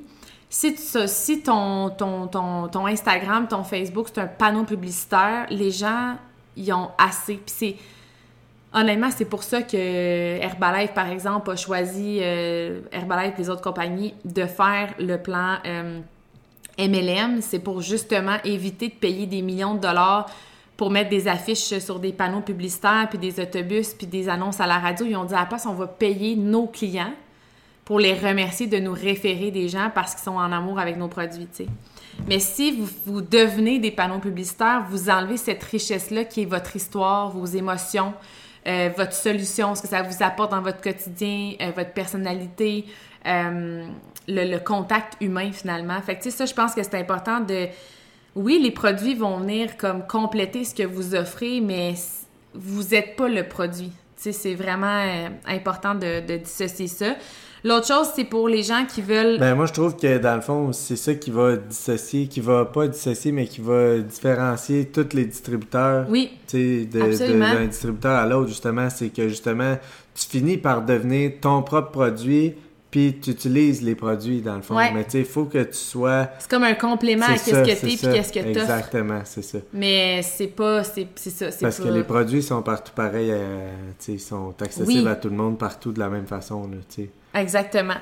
si, 0.53 1.41
ton, 1.41 2.85
Instagram, 2.85 3.47
ton 3.47 3.63
Facebook, 3.63 4.07
c'est 4.13 4.21
un 4.21 4.27
panneau 4.27 4.63
publicitaire, 4.65 5.47
les 5.49 5.71
gens 5.71 6.15
y 6.55 6.71
ont 6.71 6.91
assez. 6.97 7.35
Puis 7.35 7.43
c'est. 7.47 7.75
Honnêtement, 8.75 9.09
c'est 9.15 9.25
pour 9.25 9.43
ça 9.43 9.61
que 9.61 9.77
Herbalife, 9.77 10.93
par 10.93 11.07
exemple, 11.07 11.51
a 11.51 11.55
choisi, 11.55 12.19
euh, 12.21 12.81
Herbalife 12.91 13.33
et 13.35 13.41
les 13.41 13.49
autres 13.49 13.61
compagnies, 13.61 14.13
de 14.25 14.45
faire 14.45 14.93
le 14.99 15.17
plan 15.17 15.57
MLM. 16.79 17.37
Euh, 17.37 17.41
c'est 17.41 17.59
pour 17.59 17.81
justement 17.81 18.37
éviter 18.43 18.89
de 18.89 18.93
payer 18.93 19.27
des 19.27 19.41
millions 19.41 19.75
de 19.75 19.79
dollars 19.79 20.27
pour 20.75 20.89
mettre 20.89 21.09
des 21.09 21.27
affiches 21.27 21.79
sur 21.79 21.99
des 21.99 22.13
panneaux 22.13 22.41
publicitaires, 22.41 23.07
puis 23.09 23.19
des 23.19 23.39
autobus, 23.39 23.93
puis 23.93 24.07
des 24.07 24.27
annonces 24.27 24.59
à 24.59 24.65
la 24.65 24.79
radio. 24.79 25.05
Ils 25.07 25.15
ont 25.15 25.25
dit 25.25 25.35
à 25.35 25.41
la 25.41 25.45
place, 25.45 25.67
on 25.67 25.73
va 25.73 25.87
payer 25.87 26.35
nos 26.35 26.65
clients 26.65 27.13
pour 27.85 27.99
les 27.99 28.13
remercier 28.13 28.67
de 28.67 28.77
nous 28.77 28.93
référer 28.93 29.51
des 29.51 29.67
gens 29.67 29.91
parce 29.93 30.15
qu'ils 30.15 30.23
sont 30.23 30.37
en 30.37 30.51
amour 30.51 30.79
avec 30.79 30.97
nos 30.97 31.07
produits, 31.07 31.47
tu 31.47 31.63
sais. 31.63 31.67
Mais 32.27 32.39
si 32.39 32.71
vous, 32.71 32.89
vous, 33.05 33.21
devenez 33.21 33.79
des 33.79 33.91
panneaux 33.91 34.19
publicitaires, 34.19 34.85
vous 34.89 35.09
enlevez 35.09 35.37
cette 35.37 35.63
richesse-là 35.63 36.25
qui 36.25 36.43
est 36.43 36.45
votre 36.45 36.75
histoire, 36.75 37.29
vos 37.31 37.45
émotions, 37.45 38.13
euh, 38.65 38.89
votre 38.95 39.13
solution, 39.13 39.75
ce 39.75 39.81
que 39.81 39.87
ça 39.87 40.01
vous 40.01 40.23
apporte 40.23 40.51
dans 40.51 40.61
votre 40.61 40.79
quotidien, 40.79 41.53
euh, 41.61 41.71
votre 41.75 41.91
personnalité, 41.91 42.85
euh, 43.25 43.85
le, 44.27 44.57
contact 44.59 45.17
humain 45.21 45.51
finalement. 45.51 45.99
Fait 46.01 46.17
que 46.17 46.29
ça, 46.29 46.45
je 46.45 46.53
pense 46.53 46.73
que 46.73 46.81
c'est 46.81 46.95
important 46.95 47.41
de... 47.41 47.67
Oui, 48.35 48.59
les 48.63 48.71
produits 48.71 49.15
vont 49.15 49.37
venir 49.37 49.75
comme 49.75 50.07
compléter 50.07 50.63
ce 50.63 50.73
que 50.73 50.83
vous 50.83 51.13
offrez, 51.13 51.59
mais 51.59 51.93
vous 52.53 52.83
n'êtes 52.83 53.15
pas 53.15 53.27
le 53.27 53.43
produit. 53.47 53.91
C'est 54.15 54.55
vraiment 54.55 55.27
important 55.45 55.93
de, 55.95 56.25
de 56.25 56.37
dissocier 56.37 56.87
ça. 56.87 57.15
L'autre 57.65 57.87
chose, 57.87 58.07
c'est 58.13 58.25
pour 58.25 58.49
les 58.49 58.61
gens 58.61 58.85
qui 58.85 59.01
veulent. 59.01 59.39
Ben, 59.39 59.55
moi, 59.55 59.65
je 59.65 59.73
trouve 59.73 59.95
que 59.95 60.17
dans 60.17 60.35
le 60.35 60.41
fond, 60.41 60.73
c'est 60.73 60.97
ça 60.97 61.13
qui 61.15 61.31
va 61.31 61.55
dissocier, 61.55 62.27
qui 62.27 62.41
va 62.41 62.65
pas 62.65 62.87
dissocier, 62.87 63.31
mais 63.31 63.47
qui 63.47 63.61
va 63.61 63.99
différencier 63.99 64.85
tous 64.85 65.15
les 65.15 65.25
distributeurs. 65.25 66.05
Oui. 66.09 66.31
Tu 66.47 66.87
sais, 66.89 66.99
d'un 66.99 67.65
distributeur 67.65 68.11
à 68.11 68.25
l'autre, 68.25 68.49
justement, 68.49 68.89
c'est 68.89 69.09
que 69.09 69.29
justement, 69.29 69.77
tu 70.13 70.27
finis 70.27 70.57
par 70.57 70.83
devenir 70.83 71.31
ton 71.39 71.61
propre 71.61 71.91
produit, 71.91 72.53
puis 72.93 73.17
tu 73.19 73.31
utilises 73.31 73.81
les 73.81 73.95
produits 73.95 74.41
dans 74.41 74.55
le 74.55 74.61
fond. 74.61 74.75
Mais 74.75 75.03
tu 75.05 75.09
sais, 75.09 75.19
il 75.21 75.25
faut 75.25 75.45
que 75.45 75.63
tu 75.63 75.73
sois. 75.73 76.29
C'est 76.37 76.47
comme 76.47 76.63
un 76.63 76.75
complément 76.75 77.25
à 77.25 77.37
ce 77.37 77.49
que 77.49 77.65
t'es 77.65 77.75
puis 77.75 77.97
qu'est-ce 77.97 78.31
que 78.31 78.53
t'offres. 78.53 78.69
Exactement, 78.69 79.21
c'est 79.25 79.41
ça. 79.41 79.57
Mais 79.73 80.21
c'est 80.21 80.45
pas. 80.45 80.83
C'est 80.83 81.07
ça. 81.15 81.47
Parce 81.59 81.79
que 81.79 81.87
les 81.87 82.03
produits 82.03 82.43
sont 82.43 82.61
partout 82.61 82.91
pareils, 82.95 83.31
euh, 83.31 83.71
tu 83.97 84.05
sais, 84.05 84.11
ils 84.11 84.19
sont 84.19 84.53
accessibles 84.61 85.07
à 85.07 85.15
tout 85.15 85.29
le 85.29 85.35
monde 85.35 85.57
partout 85.57 85.91
de 85.91 85.99
la 85.99 86.07
même 86.07 86.27
façon, 86.27 86.69
tu 86.87 87.03
sais. 87.03 87.09
Exactement. 87.33 87.97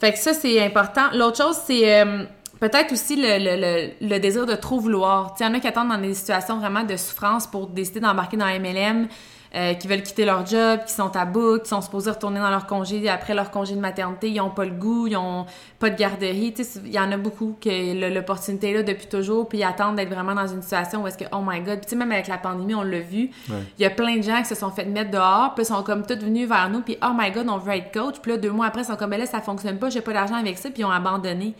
Fait 0.00 0.10
que 0.10 0.18
ça, 0.18 0.34
c'est 0.34 0.60
important. 0.60 1.12
L'autre 1.12 1.36
chose, 1.36 1.56
c'est 1.64 2.00
euh, 2.00 2.24
peut-être 2.58 2.92
aussi 2.92 3.14
le, 3.14 3.38
le, 3.38 3.90
le, 4.00 4.18
désir 4.18 4.46
de 4.46 4.56
trop 4.56 4.80
vouloir. 4.80 5.36
Il 5.38 5.44
y 5.44 5.46
en 5.46 5.54
a 5.54 5.60
qui 5.60 5.68
attendent 5.68 5.90
dans 5.90 5.98
des 5.98 6.12
situations 6.12 6.58
vraiment 6.58 6.82
de 6.82 6.96
souffrance 6.96 7.46
pour 7.46 7.68
décider 7.68 8.00
d'embarquer 8.00 8.36
dans 8.36 8.46
MLM. 8.46 9.06
Euh, 9.54 9.74
qui 9.74 9.86
veulent 9.86 10.02
quitter 10.02 10.24
leur 10.24 10.44
job, 10.44 10.80
qui 10.84 10.92
sont 10.92 11.14
à 11.16 11.24
bout, 11.24 11.60
qui 11.60 11.68
sont 11.68 11.80
supposés 11.80 12.10
retourner 12.10 12.40
dans 12.40 12.50
leur 12.50 12.66
congé 12.66 13.08
après 13.08 13.34
leur 13.34 13.52
congé 13.52 13.76
de 13.76 13.80
maternité, 13.80 14.28
ils 14.28 14.40
ont 14.40 14.50
pas 14.50 14.64
le 14.64 14.72
goût, 14.72 15.06
ils 15.06 15.16
ont 15.16 15.46
pas 15.78 15.90
de 15.90 15.96
garderie. 15.96 16.52
Il 16.84 16.92
y 16.92 16.98
en 16.98 17.12
a 17.12 17.16
beaucoup 17.16 17.56
que 17.60 18.12
l'opportunité 18.12 18.70
est 18.70 18.74
là 18.74 18.82
depuis 18.82 19.06
toujours, 19.06 19.48
puis 19.48 19.58
ils 19.58 19.64
attendent 19.64 19.94
d'être 19.94 20.12
vraiment 20.12 20.34
dans 20.34 20.48
une 20.48 20.60
situation 20.60 21.04
où 21.04 21.06
est-ce 21.06 21.16
que, 21.16 21.26
oh 21.30 21.38
my 21.46 21.60
god, 21.60 21.86
puis 21.86 21.94
même 21.94 22.10
avec 22.10 22.26
la 22.26 22.38
pandémie, 22.38 22.74
on 22.74 22.82
l'a 22.82 22.98
vu, 22.98 23.30
il 23.48 23.82
y 23.82 23.84
a 23.84 23.90
plein 23.90 24.16
de 24.16 24.22
gens 24.22 24.42
qui 24.42 24.48
se 24.48 24.56
sont 24.56 24.70
fait 24.70 24.86
mettre 24.86 25.12
dehors, 25.12 25.54
puis 25.54 25.64
sont 25.64 25.84
comme 25.84 26.04
tous 26.04 26.18
venus 26.18 26.48
vers 26.48 26.68
nous, 26.68 26.80
puis 26.80 26.98
oh 27.00 27.12
my 27.16 27.30
god, 27.30 27.48
on 27.48 27.58
veut 27.58 27.74
être 27.74 27.92
coach, 27.92 28.16
puis 28.20 28.32
là, 28.32 28.38
deux 28.38 28.50
mois 28.50 28.66
après, 28.66 28.82
ils 28.82 28.86
sont 28.86 28.96
comme, 28.96 29.12
là, 29.12 29.24
ça 29.24 29.40
fonctionne 29.40 29.78
pas, 29.78 29.88
j'ai 29.88 30.00
pas 30.00 30.14
d'argent 30.14 30.34
avec 30.34 30.58
ça, 30.58 30.68
puis 30.68 30.80
ils 30.80 30.84
ont 30.84 30.90
abandonné. 30.90 31.54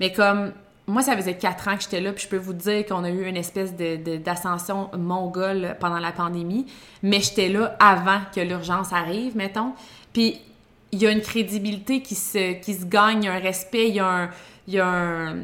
Mais 0.00 0.12
comme 0.12 0.52
moi, 0.88 1.02
ça 1.02 1.14
faisait 1.14 1.36
quatre 1.36 1.68
ans 1.68 1.76
que 1.76 1.82
j'étais 1.82 2.00
là, 2.00 2.12
puis 2.12 2.24
je 2.24 2.28
peux 2.28 2.38
vous 2.38 2.54
dire 2.54 2.86
qu'on 2.86 3.04
a 3.04 3.10
eu 3.10 3.26
une 3.26 3.36
espèce 3.36 3.76
de, 3.76 4.16
d'ascension 4.16 4.90
mongole 4.96 5.76
pendant 5.80 5.98
la 5.98 6.12
pandémie, 6.12 6.66
mais 7.02 7.20
j'étais 7.20 7.50
là 7.50 7.76
avant 7.78 8.20
que 8.34 8.40
l'urgence 8.40 8.92
arrive, 8.92 9.36
mettons. 9.36 9.74
Puis 10.14 10.40
il 10.90 11.02
y 11.02 11.06
a 11.06 11.10
une 11.10 11.20
crédibilité 11.20 12.00
qui 12.00 12.14
se, 12.14 12.54
qui 12.54 12.72
se 12.72 12.86
gagne, 12.86 13.28
un 13.28 13.38
respect, 13.38 13.88
il 13.88 13.96
y 13.96 14.00
a, 14.00 14.08
un, 14.08 14.30
il 14.66 14.74
y 14.74 14.80
a 14.80 14.86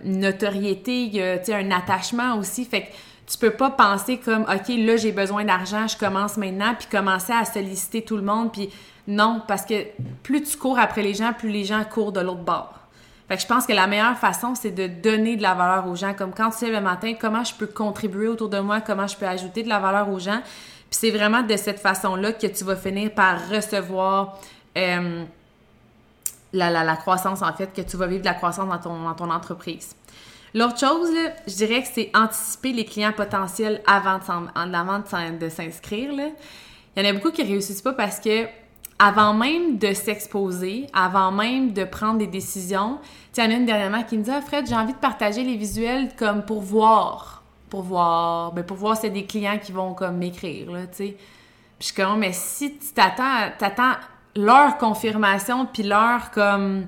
une 0.04 0.20
notoriété, 0.20 1.02
il 1.02 1.14
y 1.14 1.20
a 1.20 1.38
un 1.50 1.70
attachement 1.70 2.38
aussi. 2.38 2.64
Fait 2.64 2.82
que 2.82 2.86
tu 3.26 3.36
peux 3.36 3.50
pas 3.50 3.70
penser 3.70 4.16
comme, 4.16 4.42
OK, 4.42 4.68
là, 4.68 4.96
j'ai 4.96 5.12
besoin 5.12 5.44
d'argent, 5.44 5.86
je 5.86 5.98
commence 5.98 6.38
maintenant, 6.38 6.74
puis 6.78 6.88
commencer 6.90 7.34
à 7.34 7.44
solliciter 7.44 8.00
tout 8.00 8.16
le 8.16 8.22
monde. 8.22 8.50
Puis 8.50 8.70
non, 9.06 9.42
parce 9.46 9.66
que 9.66 9.74
plus 10.22 10.42
tu 10.42 10.56
cours 10.56 10.78
après 10.78 11.02
les 11.02 11.12
gens, 11.12 11.34
plus 11.34 11.50
les 11.50 11.64
gens 11.64 11.84
courent 11.84 12.12
de 12.12 12.20
l'autre 12.20 12.44
bord. 12.44 12.83
Fait 13.28 13.36
que 13.36 13.42
je 13.42 13.46
pense 13.46 13.66
que 13.66 13.72
la 13.72 13.86
meilleure 13.86 14.18
façon, 14.18 14.54
c'est 14.54 14.70
de 14.70 14.86
donner 14.86 15.36
de 15.36 15.42
la 15.42 15.54
valeur 15.54 15.86
aux 15.86 15.96
gens. 15.96 16.12
Comme 16.12 16.32
quand 16.32 16.50
tu 16.50 16.58
sais 16.58 16.70
le 16.70 16.80
matin, 16.80 17.14
comment 17.18 17.42
je 17.42 17.54
peux 17.54 17.66
contribuer 17.66 18.28
autour 18.28 18.50
de 18.50 18.58
moi, 18.58 18.80
comment 18.80 19.06
je 19.06 19.16
peux 19.16 19.26
ajouter 19.26 19.62
de 19.62 19.68
la 19.68 19.78
valeur 19.78 20.10
aux 20.10 20.18
gens. 20.18 20.40
Puis 20.90 20.98
c'est 21.00 21.10
vraiment 21.10 21.42
de 21.42 21.56
cette 21.56 21.80
façon-là 21.80 22.32
que 22.32 22.46
tu 22.46 22.64
vas 22.64 22.76
finir 22.76 23.12
par 23.12 23.48
recevoir 23.48 24.38
euh, 24.76 25.24
la, 26.52 26.96
croissance, 26.96 27.40
en 27.40 27.52
fait, 27.54 27.72
que 27.72 27.80
tu 27.80 27.96
vas 27.96 28.06
vivre 28.06 28.20
de 28.20 28.26
la 28.26 28.34
croissance 28.34 28.68
dans 28.68 29.14
ton, 29.14 29.30
entreprise. 29.30 29.96
L'autre 30.52 30.78
chose, 30.78 31.10
je 31.46 31.54
dirais 31.54 31.82
que 31.82 31.88
c'est 31.92 32.10
anticiper 32.14 32.72
les 32.72 32.84
clients 32.84 33.12
potentiels 33.12 33.82
avant 33.86 34.18
de, 34.18 35.38
de 35.38 35.48
s'inscrire. 35.48 36.12
Il 36.12 37.02
y 37.02 37.06
en 37.06 37.10
a 37.10 37.12
beaucoup 37.14 37.32
qui 37.32 37.42
réussissent 37.42 37.82
pas 37.82 37.94
parce 37.94 38.20
que 38.20 38.46
avant 39.04 39.34
même 39.34 39.76
de 39.76 39.92
s'exposer, 39.92 40.86
avant 40.94 41.30
même 41.30 41.74
de 41.74 41.84
prendre 41.84 42.16
des 42.16 42.26
décisions, 42.26 42.98
y 43.36 43.42
en 43.42 43.50
a 43.50 43.52
une 43.52 43.66
dernièrement 43.66 44.02
qui 44.02 44.16
me 44.16 44.22
dit 44.22 44.30
Ah, 44.30 44.40
Fred, 44.40 44.66
j'ai 44.66 44.74
envie 44.74 44.94
de 44.94 44.98
partager 44.98 45.44
les 45.44 45.56
visuels 45.56 46.16
comme 46.16 46.42
pour 46.42 46.62
voir. 46.62 47.42
Pour 47.68 47.82
voir. 47.82 48.52
Ben, 48.52 48.64
pour 48.64 48.78
voir 48.78 48.96
c'est 48.96 49.10
des 49.10 49.26
clients 49.26 49.58
qui 49.62 49.72
vont 49.72 49.92
comme 49.92 50.16
m'écrire, 50.16 50.72
là, 50.72 50.86
tu 50.86 50.96
sais. 50.96 51.16
Puis 51.78 51.80
je 51.80 51.84
suis 51.86 51.94
comme, 51.94 52.18
mais 52.18 52.32
si 52.32 52.78
tu 52.78 52.94
t'attends, 52.94 53.50
t'attends 53.58 53.92
leur 54.36 54.78
confirmation, 54.78 55.66
puis 55.70 55.82
leur 55.82 56.30
comme 56.30 56.86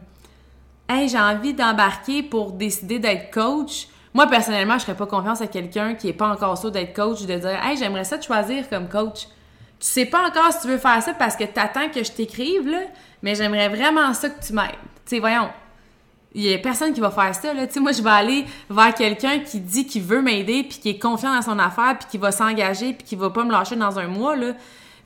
Hey, 0.88 1.10
j'ai 1.10 1.20
envie 1.20 1.52
d'embarquer 1.52 2.22
pour 2.22 2.52
décider 2.52 2.98
d'être 2.98 3.30
coach. 3.30 3.88
Moi, 4.14 4.26
personnellement, 4.26 4.78
je 4.78 4.84
ferais 4.84 4.96
pas 4.96 5.06
confiance 5.06 5.42
à 5.42 5.48
quelqu'un 5.48 5.94
qui 5.94 6.08
est 6.08 6.14
pas 6.14 6.28
encore 6.28 6.56
sûr 6.56 6.70
d'être 6.70 6.94
coach, 6.94 7.26
de 7.26 7.36
dire, 7.36 7.62
hey, 7.62 7.76
j'aimerais 7.76 8.04
ça 8.04 8.16
te 8.16 8.24
choisir 8.24 8.70
comme 8.70 8.88
coach. 8.88 9.26
Tu 9.78 9.86
sais 9.86 10.06
pas 10.06 10.26
encore 10.26 10.52
si 10.52 10.62
tu 10.62 10.68
veux 10.68 10.78
faire 10.78 11.02
ça 11.02 11.12
parce 11.14 11.36
que 11.36 11.44
tu 11.44 11.60
attends 11.60 11.88
que 11.88 12.02
je 12.02 12.10
t'écrive, 12.10 12.66
là, 12.66 12.80
mais 13.22 13.34
j'aimerais 13.34 13.68
vraiment 13.68 14.14
ça 14.14 14.30
que 14.30 14.44
tu 14.44 14.52
m'aides. 14.52 14.70
Tu 15.04 15.16
sais, 15.16 15.18
voyons. 15.18 15.50
Il 16.34 16.42
y 16.42 16.52
a 16.52 16.58
personne 16.58 16.92
qui 16.92 17.00
va 17.00 17.10
faire 17.10 17.34
ça, 17.34 17.54
là. 17.54 17.66
Tu 17.66 17.74
sais, 17.74 17.80
moi, 17.80 17.92
je 17.92 18.02
vais 18.02 18.10
aller 18.10 18.44
vers 18.68 18.94
quelqu'un 18.94 19.38
qui 19.38 19.60
dit 19.60 19.86
qu'il 19.86 20.02
veut 20.02 20.20
m'aider, 20.20 20.64
puis 20.64 20.78
qui 20.78 20.90
est 20.90 20.98
confiant 20.98 21.34
dans 21.34 21.42
son 21.42 21.58
affaire, 21.58 21.96
puis 21.98 22.08
qui 22.10 22.18
va 22.18 22.30
s'engager, 22.32 22.92
puis 22.92 23.06
qui 23.06 23.16
va 23.16 23.30
pas 23.30 23.44
me 23.44 23.52
lâcher 23.52 23.76
dans 23.76 23.98
un 23.98 24.06
mois, 24.06 24.36
là. 24.36 24.52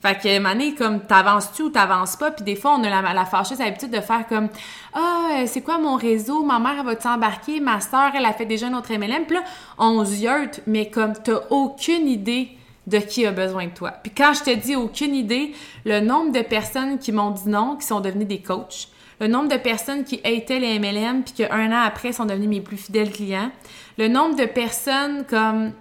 Fait 0.01 0.17
que, 0.17 0.39
mané, 0.39 0.73
comme, 0.73 1.01
t'avances-tu 1.01 1.61
ou 1.63 1.69
t'avances 1.69 2.15
pas? 2.15 2.31
Puis 2.31 2.43
des 2.43 2.55
fois, 2.55 2.75
on 2.77 2.83
a 2.83 3.13
la, 3.13 3.25
fâcheuse 3.25 3.61
habitude 3.61 3.91
de 3.91 4.01
faire 4.01 4.25
comme, 4.27 4.49
ah, 4.93 5.43
c'est 5.45 5.61
quoi 5.61 5.77
mon 5.77 5.95
réseau? 5.95 6.43
Ma 6.43 6.57
mère, 6.57 6.77
elle 6.79 6.85
va 6.85 6.95
t'embarquer? 6.95 7.59
Ma 7.59 7.79
soeur, 7.81 8.11
elle 8.15 8.25
a 8.25 8.33
fait 8.33 8.47
déjà 8.47 8.67
notre 8.69 8.91
MLM. 8.91 9.25
Puis 9.25 9.35
là, 9.35 9.43
on 9.77 10.03
ziote, 10.03 10.61
mais 10.65 10.89
comme, 10.89 11.13
t'as 11.13 11.41
aucune 11.51 12.07
idée 12.07 12.57
de 12.87 12.97
qui 12.97 13.25
a 13.25 13.31
besoin 13.31 13.65
de 13.65 13.71
toi. 13.71 13.91
Puis 13.91 14.11
quand 14.15 14.33
je 14.33 14.43
te 14.43 14.55
dis 14.55 14.75
aucune 14.75 15.15
idée, 15.15 15.53
le 15.85 15.99
nombre 15.99 16.31
de 16.31 16.41
personnes 16.41 16.97
qui 16.97 17.11
m'ont 17.11 17.31
dit 17.31 17.47
non, 17.47 17.75
qui 17.75 17.85
sont 17.85 17.99
devenues 17.99 18.25
des 18.25 18.41
coachs, 18.41 18.87
le 19.19 19.27
nombre 19.27 19.49
de 19.49 19.57
personnes 19.57 20.03
qui 20.03 20.19
étaient 20.23 20.59
les 20.59 20.79
MLM 20.79 21.23
puis 21.23 21.33
qu'un 21.33 21.71
an 21.71 21.83
après 21.85 22.11
sont 22.11 22.25
devenus 22.25 22.49
mes 22.49 22.61
plus 22.61 22.77
fidèles 22.77 23.11
clients, 23.11 23.51
le 23.97 24.07
nombre 24.07 24.35
de 24.35 24.45
personnes 24.45 25.25
comme 25.25 25.73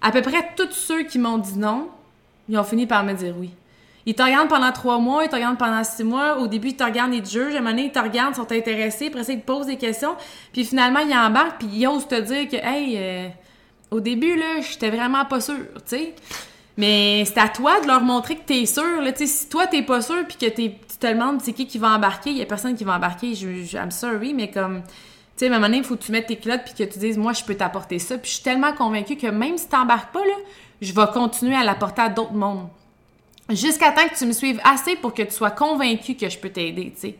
à 0.00 0.12
peu 0.12 0.22
près 0.22 0.50
tous 0.56 0.70
ceux 0.70 1.02
qui 1.02 1.18
m'ont 1.18 1.38
dit 1.38 1.58
non, 1.58 1.88
ils 2.48 2.56
ont 2.56 2.64
fini 2.64 2.86
par 2.86 3.04
me 3.04 3.12
dire 3.12 3.34
oui. 3.36 3.50
Ils 4.08 4.14
te 4.14 4.22
regardent 4.22 4.48
pendant 4.48 4.70
trois 4.70 5.00
mois, 5.00 5.24
ils 5.24 5.28
te 5.28 5.34
regardent 5.34 5.58
pendant 5.58 5.82
six 5.82 6.04
mois. 6.04 6.38
Au 6.38 6.46
début, 6.46 6.68
ils 6.68 6.76
te 6.76 6.84
regardent, 6.84 7.12
ils 7.12 7.22
te 7.22 7.28
jugent. 7.28 7.56
À 7.56 7.58
un 7.58 7.60
moment 7.60 7.70
donné, 7.70 7.86
ils 7.86 7.92
te 7.92 7.98
regardent, 7.98 8.36
sont 8.36 8.52
intéressés. 8.52 9.08
Après 9.08 9.24
ça, 9.24 9.32
ils 9.32 9.40
te 9.40 9.44
posent 9.44 9.66
des 9.66 9.76
questions. 9.76 10.14
Puis 10.52 10.64
finalement, 10.64 11.00
ils 11.00 11.12
embarquent, 11.12 11.58
puis 11.58 11.68
ils 11.72 11.88
osent 11.88 12.06
te 12.06 12.20
dire 12.20 12.48
que, 12.48 12.54
hey, 12.54 12.94
euh, 12.96 13.28
au 13.96 14.00
début, 14.00 14.36
là, 14.36 14.60
j'étais 14.60 14.90
vraiment 14.90 15.24
pas 15.24 15.40
sûre, 15.40 15.56
tu 15.76 15.96
sais. 15.96 16.14
Mais 16.76 17.24
c'est 17.24 17.38
à 17.38 17.48
toi 17.48 17.80
de 17.80 17.86
leur 17.86 18.02
montrer 18.02 18.36
que 18.36 18.44
t'es 18.44 18.66
sûr, 18.66 19.00
là. 19.00 19.10
Si 19.14 19.48
toi, 19.48 19.66
t'es 19.66 19.82
pas 19.82 20.02
sûr, 20.02 20.26
puis 20.28 20.36
que 20.36 20.54
tu 20.54 20.70
te 20.98 21.06
demandes 21.06 21.40
c'est 21.42 21.54
qui 21.54 21.66
qui 21.66 21.78
va 21.78 21.88
embarquer, 21.88 22.30
il 22.30 22.36
y 22.36 22.42
a 22.42 22.46
personne 22.46 22.74
qui 22.74 22.84
va 22.84 22.96
embarquer. 22.96 23.34
Je, 23.34 23.64
je, 23.64 23.76
I'm 23.76 23.90
sorry, 23.90 24.34
mais 24.34 24.50
comme. 24.50 24.82
Tu 24.82 25.44
sais, 25.44 25.46
à 25.46 25.48
un 25.48 25.54
moment 25.54 25.66
donné, 25.66 25.78
il 25.78 25.84
faut 25.84 25.96
que 25.96 26.02
tu 26.02 26.12
mettes 26.12 26.26
tes 26.26 26.36
culottes 26.36 26.64
puis 26.64 26.74
que 26.74 26.90
tu 26.90 26.98
dises, 26.98 27.18
moi, 27.18 27.32
je 27.32 27.44
peux 27.44 27.54
t'apporter 27.54 27.98
ça. 27.98 28.16
Puis 28.18 28.28
je 28.30 28.34
suis 28.36 28.42
tellement 28.42 28.72
convaincue 28.72 29.16
que 29.16 29.26
même 29.26 29.58
si 29.58 29.68
t'embarques 29.68 30.12
pas, 30.12 30.24
là, 30.24 30.34
je 30.80 30.92
vais 30.92 31.06
continuer 31.12 31.54
à 31.54 31.64
l'apporter 31.64 32.02
à 32.02 32.08
d'autres 32.08 32.32
mondes. 32.32 32.68
Jusqu'à 33.50 33.92
temps 33.92 34.08
que 34.08 34.16
tu 34.16 34.26
me 34.26 34.32
suives 34.32 34.60
assez 34.64 34.96
pour 34.96 35.14
que 35.14 35.22
tu 35.22 35.32
sois 35.32 35.50
convaincu 35.50 36.14
que 36.14 36.28
je 36.28 36.38
peux 36.38 36.50
t'aider, 36.50 36.92
tu 36.94 37.00
sais. 37.00 37.16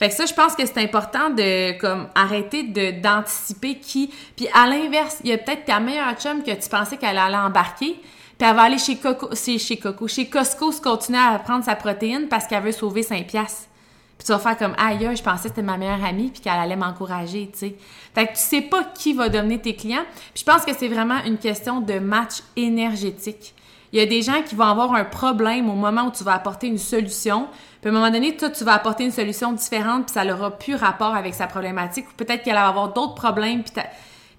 Fait 0.00 0.08
que 0.08 0.14
ça, 0.14 0.24
je 0.24 0.32
pense 0.32 0.56
que 0.56 0.64
c'est 0.64 0.78
important 0.78 1.28
de 1.28 1.78
comme 1.78 2.08
arrêter 2.14 2.62
de 2.62 3.02
d'anticiper 3.02 3.74
qui. 3.78 4.10
Puis 4.34 4.48
à 4.54 4.66
l'inverse, 4.66 5.18
il 5.22 5.28
y 5.28 5.32
a 5.34 5.38
peut-être 5.38 5.66
ta 5.66 5.78
meilleure 5.78 6.18
chum 6.18 6.42
que 6.42 6.50
tu 6.50 6.68
pensais 6.70 6.96
qu'elle 6.96 7.18
allait 7.18 7.36
embarquer, 7.36 8.00
puis 8.38 8.48
elle 8.48 8.56
va 8.56 8.62
aller 8.62 8.78
chez 8.78 8.96
Coco, 8.96 9.28
c'est 9.32 9.58
chez 9.58 9.76
Coco, 9.76 10.08
chez 10.08 10.30
Costco 10.30 10.72
se 10.72 10.80
continuer 10.80 11.18
à 11.18 11.38
prendre 11.38 11.62
sa 11.62 11.76
protéine 11.76 12.28
parce 12.28 12.46
qu'elle 12.46 12.62
veut 12.62 12.72
sauver 12.72 13.02
5 13.02 13.26
piastres. 13.26 13.68
Puis 14.16 14.24
tu 14.24 14.32
vas 14.32 14.38
faire 14.38 14.56
comme 14.56 14.74
aïe, 14.78 15.06
je 15.14 15.22
pensais 15.22 15.42
que 15.42 15.48
c'était 15.48 15.62
ma 15.62 15.76
meilleure 15.76 16.02
amie 16.02 16.30
puis 16.30 16.40
qu'elle 16.40 16.58
allait 16.58 16.76
m'encourager, 16.76 17.50
tu 17.52 17.58
sais. 17.58 17.74
Fait 18.14 18.26
que 18.26 18.32
tu 18.32 18.38
sais 18.38 18.62
pas 18.62 18.84
qui 18.94 19.12
va 19.12 19.28
devenir 19.28 19.60
tes 19.60 19.76
clients. 19.76 20.06
Puis 20.32 20.44
je 20.46 20.50
pense 20.50 20.64
que 20.64 20.72
c'est 20.74 20.88
vraiment 20.88 21.22
une 21.26 21.36
question 21.36 21.82
de 21.82 21.98
match 21.98 22.36
énergétique. 22.56 23.54
Il 23.92 23.98
y 23.98 24.02
a 24.02 24.06
des 24.06 24.22
gens 24.22 24.42
qui 24.42 24.54
vont 24.54 24.64
avoir 24.64 24.94
un 24.94 25.04
problème 25.04 25.68
au 25.68 25.74
moment 25.74 26.04
où 26.04 26.10
tu 26.12 26.22
vas 26.22 26.34
apporter 26.34 26.68
une 26.68 26.78
solution. 26.78 27.48
Puis 27.80 27.88
à 27.88 27.92
un 27.92 27.92
moment 27.92 28.10
donné, 28.10 28.36
toi, 28.36 28.50
tu 28.50 28.62
vas 28.62 28.74
apporter 28.74 29.04
une 29.04 29.10
solution 29.10 29.52
différente, 29.52 30.06
puis 30.06 30.14
ça 30.14 30.24
n'aura 30.24 30.56
plus 30.58 30.76
rapport 30.76 31.14
avec 31.14 31.34
sa 31.34 31.46
problématique. 31.46 32.06
Ou 32.08 32.14
peut-être 32.16 32.42
qu'elle 32.42 32.54
va 32.54 32.68
avoir 32.68 32.92
d'autres 32.92 33.14
problèmes, 33.14 33.64
puis, 33.64 33.82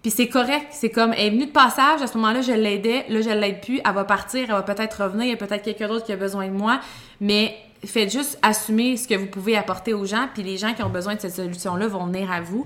puis 0.02 0.12
c'est 0.12 0.30
correct. 0.30 0.68
C'est 0.72 0.90
comme, 0.90 1.12
elle 1.14 1.20
est 1.20 1.30
venue 1.32 1.48
de 1.48 1.52
passage, 1.52 2.02
à 2.02 2.08
ce 2.08 2.18
moment-là, 2.18 2.42
je 2.42 2.54
l'aidais, 2.54 3.06
là, 3.10 3.22
je 3.22 3.30
l'aide 3.30 3.62
plus, 3.62 3.82
elle 3.84 3.94
va 3.94 4.06
partir, 4.06 4.44
elle 4.44 4.52
va 4.52 4.62
peut-être 4.62 5.04
revenir, 5.04 5.26
il 5.26 5.32
y 5.32 5.34
a 5.34 5.38
peut-être 5.38 5.64
quelqu'un 5.64 5.90
d'autre 5.90 6.06
qui 6.06 6.14
a 6.14 6.18
besoin 6.18 6.48
de 6.48 6.54
moi. 6.54 6.80
Mais 7.20 7.56
faites 7.84 8.12
juste 8.12 8.40
assumer 8.42 8.96
ce 8.96 9.08
que 9.08 9.16
vous 9.16 9.28
pouvez 9.28 9.58
apporter 9.58 9.94
aux 9.94 10.06
gens, 10.06 10.30
puis 10.34 10.44
les 10.44 10.58
gens 10.58 10.74
qui 10.74 10.84
ont 10.84 10.90
besoin 10.90 11.16
de 11.16 11.20
cette 11.20 11.36
solution-là 11.36 11.88
vont 11.88 12.06
venir 12.06 12.32
à 12.32 12.40
vous. 12.40 12.66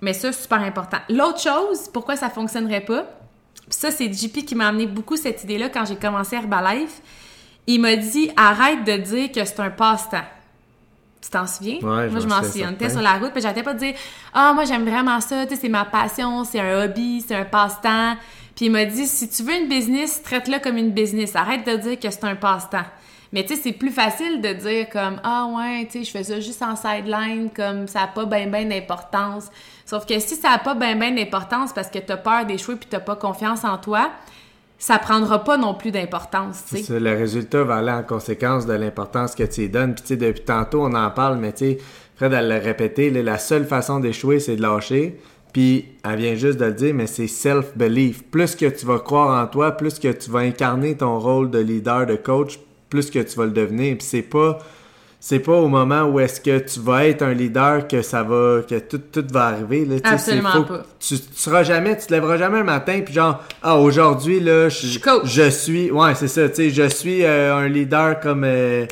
Mais 0.00 0.14
ça, 0.14 0.32
c'est 0.32 0.42
super 0.42 0.62
important. 0.62 0.98
L'autre 1.10 1.40
chose, 1.40 1.88
pourquoi 1.92 2.16
ça 2.16 2.30
fonctionnerait 2.30 2.82
pas, 2.82 3.04
ça, 3.68 3.90
c'est 3.90 4.12
JP 4.12 4.44
qui 4.44 4.54
m'a 4.54 4.68
amené 4.68 4.86
beaucoup 4.86 5.16
cette 5.16 5.42
idée-là 5.44 5.68
quand 5.68 5.84
j'ai 5.84 5.96
commencé 5.96 6.36
Herbalife. 6.36 7.00
Il 7.66 7.80
m'a 7.80 7.96
dit 7.96 8.30
arrête 8.36 8.84
de 8.84 8.96
dire 8.96 9.32
que 9.32 9.44
c'est 9.44 9.60
un 9.60 9.70
passe-temps. 9.70 10.24
Tu 11.22 11.30
t'en 11.30 11.46
souviens? 11.46 11.76
Ouais, 11.76 12.08
moi, 12.08 12.20
je 12.20 12.26
m'en 12.26 12.42
souviens. 12.42 12.68
On 12.70 12.74
était 12.74 12.90
sur 12.90 13.00
la 13.00 13.14
route, 13.14 13.32
puis 13.32 13.40
j'arrêtais 13.40 13.62
pas 13.62 13.72
de 13.72 13.78
dire 13.78 13.94
Ah, 14.34 14.52
moi, 14.52 14.64
j'aime 14.64 14.86
vraiment 14.86 15.20
ça, 15.20 15.46
tu 15.46 15.54
sais, 15.54 15.62
c'est 15.62 15.68
ma 15.70 15.86
passion, 15.86 16.44
c'est 16.44 16.60
un 16.60 16.84
hobby, 16.84 17.24
c'est 17.26 17.34
un 17.34 17.46
passe-temps. 17.46 18.16
Puis 18.54 18.66
il 18.66 18.70
m'a 18.70 18.84
dit 18.84 19.06
si 19.06 19.28
tu 19.28 19.42
veux 19.42 19.54
une 19.54 19.68
business, 19.68 20.22
traite-le 20.22 20.58
comme 20.58 20.76
une 20.76 20.90
business. 20.90 21.34
Arrête 21.34 21.66
de 21.66 21.76
dire 21.76 21.98
que 21.98 22.10
c'est 22.10 22.24
un 22.24 22.36
passe-temps. 22.36 22.84
Mais 23.32 23.44
tu 23.44 23.56
sais, 23.56 23.62
c'est 23.62 23.72
plus 23.72 23.90
facile 23.90 24.40
de 24.42 24.52
dire 24.52 24.88
comme 24.90 25.20
Ah 25.24 25.46
ouais, 25.46 25.86
tu 25.86 25.98
sais, 25.98 26.04
je 26.04 26.10
fais 26.10 26.24
ça 26.24 26.38
juste 26.38 26.62
en 26.62 26.76
sideline, 26.76 27.50
comme 27.50 27.88
ça 27.88 28.00
n'a 28.00 28.06
pas 28.08 28.26
bien 28.26 28.46
ben 28.46 28.68
d'importance. 28.68 29.50
Sauf 29.86 30.06
que 30.06 30.18
si 30.18 30.36
ça 30.36 30.50
n'a 30.50 30.58
pas 30.58 30.74
bien 30.74 30.96
ben 30.96 31.14
d'importance 31.14 31.72
parce 31.72 31.88
que 31.88 31.98
tu 31.98 32.10
as 32.10 32.16
peur 32.16 32.46
d'échouer 32.46 32.76
puis 32.76 32.88
tu 32.90 32.98
pas 32.98 33.16
confiance 33.16 33.64
en 33.64 33.76
toi, 33.78 34.10
ça 34.78 34.98
prendra 34.98 35.44
pas 35.44 35.56
non 35.56 35.74
plus 35.74 35.90
d'importance, 35.90 36.64
tu 36.68 36.78
sais. 36.78 37.00
Le 37.00 37.16
résultat 37.16 37.64
va 37.64 37.76
aller 37.76 37.92
en 37.92 38.02
conséquence 38.02 38.66
de 38.66 38.72
l'importance 38.74 39.34
que 39.34 39.44
tu 39.44 39.62
y 39.62 39.68
donnes. 39.68 39.94
Puis 39.94 40.02
tu 40.02 40.08
sais, 40.08 40.16
depuis 40.16 40.44
tantôt, 40.44 40.82
on 40.82 40.94
en 40.94 41.10
parle, 41.10 41.38
mais 41.38 41.52
tu 41.52 41.64
sais, 41.64 41.78
Fred, 42.16 42.32
elle 42.32 42.48
l'a 42.48 42.58
répété, 42.58 43.10
la 43.10 43.38
seule 43.38 43.66
façon 43.66 44.00
d'échouer, 44.00 44.40
c'est 44.40 44.56
de 44.56 44.62
lâcher. 44.62 45.20
Puis 45.52 45.86
elle 46.04 46.16
vient 46.16 46.34
juste 46.34 46.58
de 46.58 46.64
le 46.64 46.72
dire, 46.72 46.94
mais 46.94 47.06
c'est 47.06 47.28
self-belief. 47.28 48.24
Plus 48.24 48.56
que 48.56 48.66
tu 48.66 48.86
vas 48.86 48.98
croire 48.98 49.42
en 49.42 49.46
toi, 49.46 49.72
plus 49.72 49.98
que 49.98 50.08
tu 50.08 50.30
vas 50.30 50.40
incarner 50.40 50.96
ton 50.96 51.18
rôle 51.18 51.50
de 51.50 51.60
leader, 51.60 52.06
de 52.06 52.16
coach, 52.16 52.58
plus 52.90 53.10
que 53.10 53.20
tu 53.20 53.36
vas 53.36 53.46
le 53.46 53.52
devenir. 53.52 53.96
Puis 53.96 54.06
c'est 54.06 54.22
pas 54.22 54.58
c'est 55.26 55.38
pas 55.38 55.54
au 55.54 55.68
moment 55.68 56.02
où 56.02 56.20
est-ce 56.20 56.38
que 56.38 56.58
tu 56.58 56.80
vas 56.80 57.06
être 57.06 57.22
un 57.22 57.32
leader 57.32 57.88
que 57.88 58.02
ça 58.02 58.22
va 58.22 58.60
que 58.68 58.78
tout, 58.78 59.00
tout 59.10 59.24
va 59.32 59.46
arriver 59.46 59.86
là 59.86 59.96
Absolument 60.04 60.64
pas. 60.64 60.82
Tu, 61.00 61.18
tu 61.18 61.24
seras 61.34 61.62
jamais 61.62 61.96
tu 61.96 62.08
te 62.08 62.12
lèveras 62.12 62.36
jamais 62.36 62.58
un 62.58 62.64
matin 62.64 63.00
puis 63.02 63.14
genre 63.14 63.42
ah 63.62 63.78
aujourd'hui 63.78 64.38
là 64.38 64.68
je, 64.68 64.98
je 65.24 65.48
suis 65.48 65.90
ouais 65.90 66.14
c'est 66.14 66.28
ça 66.28 66.46
tu 66.50 66.56
sais 66.56 66.68
je 66.68 66.88
suis 66.90 67.24
euh, 67.24 67.56
un 67.56 67.68
leader 67.68 68.20
comme 68.20 68.44
euh, 68.44 68.84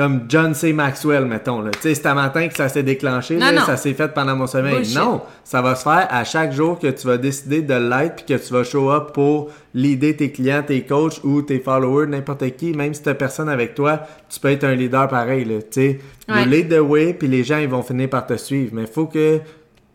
comme 0.00 0.22
John 0.30 0.54
C. 0.54 0.72
Maxwell, 0.72 1.26
mettons. 1.26 1.62
Tu 1.62 1.78
sais, 1.80 1.94
c'est 1.94 2.06
à 2.06 2.14
matin 2.14 2.48
que 2.48 2.54
ça 2.54 2.70
s'est 2.70 2.82
déclenché, 2.82 3.38
ça 3.66 3.76
s'est 3.76 3.92
fait 3.92 4.08
pendant 4.08 4.34
mon 4.34 4.46
sommeil. 4.46 4.94
Non, 4.94 5.20
ça 5.44 5.60
va 5.60 5.74
se 5.74 5.82
faire 5.82 6.08
à 6.10 6.24
chaque 6.24 6.52
jour 6.52 6.78
que 6.78 6.86
tu 6.86 7.06
vas 7.06 7.18
décider 7.18 7.60
de 7.60 7.74
l'être 7.74 8.16
puis 8.16 8.24
que 8.24 8.42
tu 8.42 8.50
vas 8.50 8.64
show 8.64 8.90
up 8.90 9.12
pour 9.12 9.50
leader 9.74 10.16
tes 10.16 10.32
clients, 10.32 10.62
tes 10.62 10.86
coachs 10.86 11.22
ou 11.22 11.42
tes 11.42 11.60
followers, 11.60 12.06
n'importe 12.06 12.56
qui. 12.56 12.72
Même 12.72 12.94
si 12.94 13.02
t'as 13.02 13.12
personne 13.12 13.50
avec 13.50 13.74
toi, 13.74 14.00
tu 14.30 14.40
peux 14.40 14.48
être 14.48 14.64
un 14.64 14.74
leader 14.74 15.06
pareil. 15.06 15.44
Tu 15.44 15.64
sais, 15.70 16.00
ouais. 16.30 16.46
lead 16.46 16.74
the 16.74 16.80
way 16.80 17.12
puis 17.12 17.28
les 17.28 17.44
gens 17.44 17.58
ils 17.58 17.68
vont 17.68 17.82
finir 17.82 18.08
par 18.08 18.26
te 18.26 18.38
suivre. 18.38 18.70
Mais 18.72 18.82
il 18.82 18.88
faut 18.88 19.04
que 19.04 19.38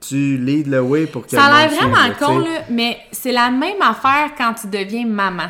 tu 0.07 0.37
lead 0.37 0.69
the 0.69 0.83
way 0.83 1.07
pour 1.07 1.25
que 1.25 1.31
Ça 1.31 1.45
a 1.45 1.67
l'air 1.67 1.75
vraiment 1.75 2.13
con, 2.19 2.37
là, 2.37 2.61
mais 2.69 2.99
c'est 3.11 3.31
la 3.31 3.49
même 3.49 3.81
affaire 3.81 4.33
quand 4.37 4.53
tu 4.53 4.67
deviens 4.67 5.07
maman. 5.07 5.49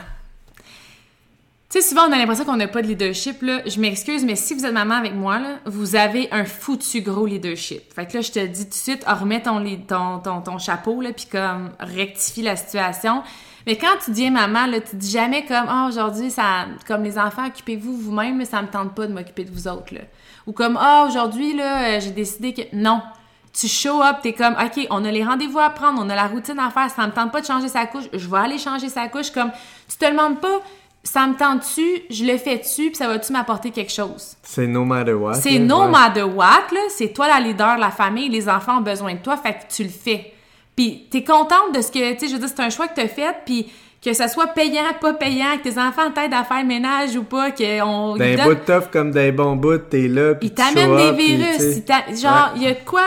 Tu 1.76 1.82
sais, 1.82 1.90
souvent, 1.90 2.08
on 2.08 2.12
a 2.14 2.18
l'impression 2.18 2.46
qu'on 2.46 2.56
n'a 2.56 2.70
pas 2.70 2.82
de 2.82 2.88
leadership, 2.88 3.42
là. 3.42 3.60
Je 3.66 3.82
m'excuse, 3.82 4.24
mais 4.24 4.38
si 4.38 4.54
vous 4.54 4.66
êtes 4.66 4.72
maman 4.72 4.94
avec 4.94 5.14
moi, 5.14 5.40
là, 5.40 5.58
vous 5.66 5.98
avez 5.98 6.30
un 6.32 6.46
foutu 6.46 7.02
gros 7.02 7.26
leadership. 7.26 7.94
Fait 7.94 8.06
que 8.06 8.14
là, 8.14 8.22
je 8.22 8.32
te 8.32 8.46
dis 8.46 8.64
tout 8.64 8.70
de 8.70 8.74
suite, 8.76 9.04
remets 9.06 9.42
ton, 9.42 10.58
chapeau, 10.58 11.02
là, 11.02 11.12
puis 11.12 11.26
comme, 11.30 11.72
rectifie 11.82 12.44
la 12.44 12.56
situation. 12.56 13.24
Mais 13.68 13.76
quand 13.76 13.98
tu 14.06 14.12
dis 14.12 14.32
maman, 14.32 14.68
là, 14.68 14.80
tu 14.80 14.96
dis 14.96 15.12
jamais 15.12 15.44
comme, 15.44 15.66
oh, 15.70 15.90
aujourd'hui, 15.90 16.32
ça, 16.32 16.68
comme 16.88 17.04
les 17.04 17.20
enfants, 17.20 17.46
occupez-vous 17.46 17.98
vous-même, 17.98 18.38
mais 18.38 18.46
ça 18.46 18.62
me 18.62 18.68
tente 18.68 18.96
pas 18.96 19.06
de 19.06 19.12
m'occuper 19.12 19.44
de 19.44 19.52
vous 19.52 19.68
autres, 19.68 19.96
là. 19.96 20.02
Ou 20.48 20.54
comme, 20.54 20.80
oh, 20.82 21.08
aujourd'hui, 21.10 21.58
là, 21.58 22.00
j'ai 22.00 22.12
décidé 22.12 22.54
que, 22.54 22.62
non. 22.72 23.02
Tu 23.52 23.68
show 23.68 24.02
up, 24.02 24.18
t'es 24.24 24.32
comme, 24.32 24.54
OK, 24.54 24.88
on 24.92 25.04
a 25.04 25.12
les 25.12 25.26
rendez-vous 25.26 25.60
à 25.60 25.70
prendre, 25.72 26.02
on 26.02 26.10
a 26.10 26.16
la 26.16 26.28
routine 26.28 26.58
à 26.58 26.70
faire, 26.70 26.90
ça 26.90 27.06
me 27.06 27.12
tente 27.12 27.34
pas 27.34 27.42
de 27.42 27.46
changer 27.46 27.68
sa 27.68 27.86
couche, 27.86 28.06
je 28.14 28.30
vais 28.30 28.38
aller 28.38 28.58
changer 28.58 28.88
sa 28.88 29.10
couche, 29.10 29.30
comme, 29.32 29.52
tu 29.90 29.98
te 29.98 30.10
demandes 30.10 30.40
pas, 30.40 30.62
ça 31.06 31.28
me 31.28 31.36
tente-tu, 31.38 32.02
je 32.10 32.26
le 32.26 32.38
fais-tu, 32.38 32.88
puis 32.88 32.96
ça 32.96 33.08
va-tu 33.08 33.32
m'apporter 33.32 33.70
quelque 33.70 33.92
chose? 33.92 34.36
C'est 34.42 34.68
no 34.68 34.84
matter 34.84 35.14
what. 35.14 35.36
C'est 35.36 35.60
no 35.60 35.88
matter 35.88 36.24
what, 36.24 36.66
là. 36.72 36.82
C'est 36.90 37.14
toi 37.14 37.28
la 37.28 37.40
leader, 37.40 37.78
la 37.78 37.92
famille, 37.92 38.28
les 38.28 38.50
enfants 38.50 38.80
ont 38.80 38.82
besoin 38.82 39.14
de 39.14 39.20
toi, 39.20 39.38
fait 39.38 39.54
que 39.54 39.74
tu 39.74 39.84
le 39.84 39.90
fais. 39.90 40.34
Puis 40.76 41.08
t'es 41.10 41.24
contente 41.24 41.74
de 41.74 41.82
ce 41.82 41.92
que, 41.92 42.14
tu 42.14 42.20
sais, 42.20 42.28
je 42.28 42.34
veux 42.34 42.40
dire, 42.40 42.50
c'est 42.50 42.62
un 42.62 42.70
choix 42.70 42.88
que 42.88 42.96
t'as 42.96 43.08
fait, 43.08 43.36
puis 43.46 43.72
que 44.04 44.14
ça 44.14 44.28
soit 44.28 44.48
payant, 44.48 44.84
pas 45.00 45.14
payant, 45.14 45.58
que 45.58 45.70
tes 45.70 45.80
enfants 45.80 46.12
t'aident 46.14 46.34
à 46.34 46.44
faire 46.44 46.62
le 46.62 46.68
ménage 46.68 47.16
ou 47.16 47.24
pas, 47.24 47.52
qu'on... 47.52 48.18
D'un 48.18 48.44
bout 48.44 48.56
de 48.56 48.60
tough 48.66 48.90
comme 48.92 49.12
des 49.12 49.32
bons 49.32 49.56
bouts, 49.56 49.78
t'es 49.78 50.08
là, 50.08 50.36
puis 50.36 50.50
Ils 50.50 50.54
t'amènent 50.54 50.98
des 50.98 51.12
virus, 51.12 51.82
genre, 52.20 52.52
il 52.56 52.64
y 52.64 52.68
a 52.68 52.74
quoi... 52.74 53.04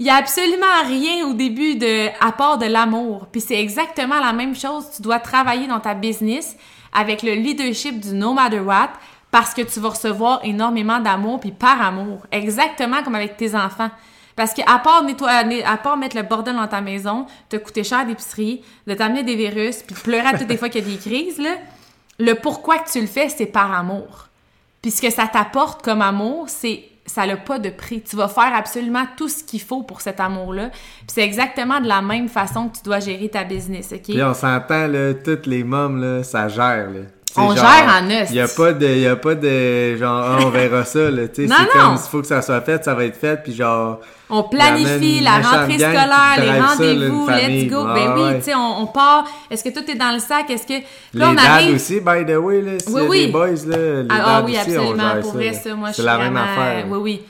Il 0.00 0.06
y 0.06 0.10
a 0.10 0.14
absolument 0.14 0.64
rien 0.86 1.26
au 1.26 1.34
début 1.34 1.74
de 1.74 2.06
à 2.24 2.30
part 2.30 2.56
de 2.56 2.66
l'amour. 2.66 3.26
Puis 3.32 3.40
c'est 3.40 3.60
exactement 3.60 4.20
la 4.20 4.32
même 4.32 4.54
chose. 4.54 4.84
Tu 4.94 5.02
dois 5.02 5.18
travailler 5.18 5.66
dans 5.66 5.80
ta 5.80 5.94
business 5.94 6.56
avec 6.92 7.22
le 7.22 7.32
leadership 7.32 8.00
du 8.00 8.14
No 8.14 8.32
Matter 8.32 8.60
What 8.60 8.90
parce 9.30 9.54
que 9.54 9.62
tu 9.62 9.80
vas 9.80 9.90
recevoir 9.90 10.40
énormément 10.42 11.00
d'amour 11.00 11.40
puis 11.40 11.52
par 11.52 11.80
amour. 11.82 12.26
Exactement 12.32 13.02
comme 13.02 13.14
avec 13.14 13.36
tes 13.36 13.54
enfants. 13.54 13.90
Parce 14.36 14.54
que 14.54 14.62
à 14.66 14.78
part 14.78 15.02
nettoyer, 15.02 15.64
à 15.64 15.76
part 15.76 15.96
mettre 15.96 16.16
le 16.16 16.22
bordel 16.22 16.54
dans 16.54 16.68
ta 16.68 16.80
maison, 16.80 17.26
te 17.48 17.56
coûter 17.56 17.82
cher 17.82 18.06
d'épicerie, 18.06 18.62
de 18.86 18.94
t'amener 18.94 19.24
des 19.24 19.34
virus, 19.34 19.82
puis 19.82 19.96
de 19.96 20.00
pleurer 20.00 20.28
à 20.28 20.38
toutes 20.38 20.48
les 20.48 20.56
fois 20.56 20.68
qu'il 20.68 20.86
y 20.86 20.88
a 20.88 20.94
des 20.94 21.00
crises, 21.00 21.38
là, 21.38 21.56
le 22.20 22.34
pourquoi 22.34 22.78
que 22.78 22.90
tu 22.90 23.00
le 23.00 23.06
fais, 23.06 23.28
c'est 23.28 23.46
par 23.46 23.72
amour. 23.72 24.28
Puis 24.80 24.92
ce 24.92 25.02
que 25.02 25.10
ça 25.10 25.26
t'apporte 25.26 25.82
comme 25.82 26.02
amour, 26.02 26.44
c'est 26.48 26.84
ça 27.08 27.26
n'a 27.26 27.36
pas 27.36 27.58
de 27.58 27.70
prix. 27.70 28.02
Tu 28.02 28.16
vas 28.16 28.28
faire 28.28 28.52
absolument 28.54 29.04
tout 29.16 29.28
ce 29.28 29.42
qu'il 29.42 29.60
faut 29.60 29.82
pour 29.82 30.00
cet 30.00 30.20
amour-là. 30.20 30.68
Puis 30.70 31.08
c'est 31.08 31.22
exactement 31.22 31.80
de 31.80 31.88
la 31.88 32.02
même 32.02 32.28
façon 32.28 32.68
que 32.68 32.76
tu 32.76 32.82
dois 32.84 33.00
gérer 33.00 33.28
ta 33.28 33.44
business, 33.44 33.92
OK? 33.92 34.02
Puis 34.02 34.22
on 34.22 34.34
s'entend, 34.34 34.86
là, 34.86 35.14
toutes 35.14 35.46
les 35.46 35.64
mômes, 35.64 36.00
là, 36.00 36.22
ça 36.22 36.48
gère, 36.48 36.90
là. 36.90 37.00
T'sais, 37.24 37.40
On 37.40 37.54
genre, 37.54 37.56
gère 37.56 38.02
en 38.02 38.22
os. 38.22 38.30
Il 38.30 38.36
y 38.36 38.40
a 38.40 38.48
pas 38.48 38.72
de, 38.72 38.86
y 38.86 39.06
a 39.06 39.16
pas 39.16 39.34
de, 39.34 39.96
genre, 39.96 40.24
ah, 40.24 40.38
on 40.42 40.50
verra 40.50 40.84
ça, 40.84 41.10
là, 41.10 41.28
tu 41.28 41.46
sais. 41.46 41.54
C'est 41.54 41.62
non. 41.62 41.68
comme, 41.72 41.96
s'il 41.96 42.10
faut 42.10 42.20
que 42.20 42.26
ça 42.26 42.40
soit 42.42 42.60
fait, 42.60 42.84
ça 42.84 42.94
va 42.94 43.04
être 43.04 43.16
fait, 43.16 43.42
puis 43.42 43.54
genre, 43.54 44.00
On 44.30 44.42
planifie 44.42 45.20
la 45.20 45.38
rentrée 45.40 45.78
scolaire, 45.78 46.36
les 46.38 46.60
rendez-vous, 46.60 47.28
let's 47.28 47.70
go. 47.70 47.84
Ah, 47.88 47.94
ben 47.94 48.12
oui, 48.16 48.38
tu 48.38 48.44
sais, 48.44 48.54
on, 48.54 48.82
on 48.82 48.86
part. 48.86 49.24
Est-ce 49.50 49.64
que 49.64 49.70
tout 49.70 49.90
est 49.90 49.94
dans 49.94 50.12
le 50.12 50.18
sac? 50.18 50.50
Est-ce 50.50 50.66
que. 50.66 50.74
Là, 50.74 50.80
les 51.14 51.24
on 51.24 51.36
arrive. 51.38 51.74
aussi, 51.76 52.00
by 52.00 52.26
the 52.26 52.36
way, 52.36 52.60
là, 52.60 52.72
Oui, 52.88 53.02
oui. 53.08 53.26
des 53.26 53.32
boys, 53.32 53.46
là, 53.66 54.02
les 54.02 54.06
Ah, 54.10 54.22
ah 54.26 54.42
oui, 54.44 54.52
aussi, 54.52 54.60
absolument. 54.60 55.20
Pour 55.22 55.32
ça, 55.32 55.38
vrai, 55.38 55.52
ça, 55.54 55.74
moi, 55.74 55.88
je 55.88 55.94
C'est 55.94 56.02
suis 56.02 56.06
la 56.06 56.18
même 56.18 56.36
affaire. 56.36 56.84
Oui, 56.90 56.98
oui. 57.00 57.22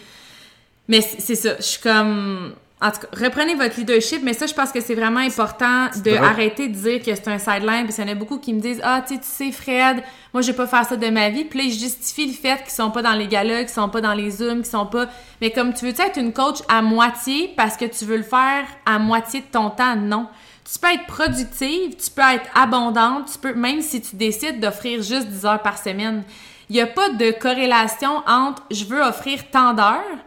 Mais 0.89 1.01
c'est 1.01 1.21
c'est 1.21 1.35
ça. 1.37 1.51
Je 1.59 1.63
suis 1.63 1.81
comme. 1.81 2.53
En 2.81 2.93
tout 2.93 3.01
cas, 3.01 3.25
reprenez 3.25 3.57
votre 3.57 3.77
leadership, 3.77 4.23
mais 4.23 4.35
ça, 4.35 4.47
je 4.47 4.55
pense 4.55 4.71
que 4.71 4.81
c'est 4.81 4.95
vraiment 4.95 5.19
important 5.19 5.87
de 5.97 6.11
vrai. 6.11 6.19
arrêter 6.19 6.69
de 6.69 6.75
dire 6.75 7.03
que 7.03 7.13
c'est 7.13 7.27
un 7.27 7.39
sideline. 7.39 7.87
Puis 7.87 7.95
il 7.99 8.05
y 8.05 8.09
en 8.09 8.13
a 8.13 8.15
beaucoup 8.15 8.39
qui 8.39 8.53
me 8.53 8.61
disent 8.61 8.81
Ah, 8.85 9.03
tu 9.07 9.15
sais, 9.15 9.21
tu 9.21 9.27
sais, 9.27 9.51
Fred, 9.51 10.05
moi, 10.33 10.43
je 10.43 10.53
vais 10.53 10.57
pas 10.57 10.69
faire 10.69 10.85
ça 10.85 10.97
de 10.97 11.11
ma 11.11 11.29
vie. 11.29 11.45
Puis 11.45 11.59
là, 11.59 11.65
ils 11.65 11.77
justifient 11.77 12.29
le 12.29 12.35
fait 12.35 12.63
qu'ils 12.63 12.71
sont 12.71 12.93
pas 12.93 13.03
dans 13.03 13.15
les 13.15 13.27
galas, 13.27 13.65
qu'ils 13.65 13.71
sont 13.71 13.89
pas 13.89 14.01
dans 14.01 14.15
les 14.15 14.31
zooms, 14.31 14.59
qu'ils 14.59 14.71
sont 14.71 14.87
pas. 14.87 15.07
Mais 15.41 15.51
comme 15.51 15.75
tu 15.75 15.87
veux-tu 15.87 16.03
être 16.03 16.19
une 16.19 16.33
coach 16.33 16.59
à 16.69 16.81
moitié 16.81 17.53
parce 17.57 17.77
que 17.77 17.85
tu 17.85 18.05
veux 18.05 18.19
le 18.19 18.23
faire 18.23 18.65
à 18.87 19.01
moitié 19.01 19.41
de 19.41 19.47
ton 19.47 19.71
temps? 19.71 19.97
Non. 19.97 20.29
Tu 20.71 20.79
peux 20.79 20.93
être 20.93 21.07
productive, 21.07 21.97
tu 21.97 22.11
peux 22.11 22.23
être 22.23 22.47
abondante, 22.55 23.33
tu 23.33 23.39
peux, 23.39 23.55
même 23.55 23.81
si 23.81 24.03
tu 24.03 24.15
décides 24.15 24.61
d'offrir 24.61 25.03
juste 25.03 25.27
10 25.27 25.47
heures 25.47 25.63
par 25.63 25.79
semaine. 25.79 26.23
Il 26.69 26.75
n'y 26.75 26.83
a 26.83 26.87
pas 26.87 27.09
de 27.09 27.31
corrélation 27.31 28.23
entre 28.27 28.63
je 28.71 28.85
veux 28.85 29.01
offrir 29.01 29.51
tant 29.51 29.73
d'heures, 29.73 30.19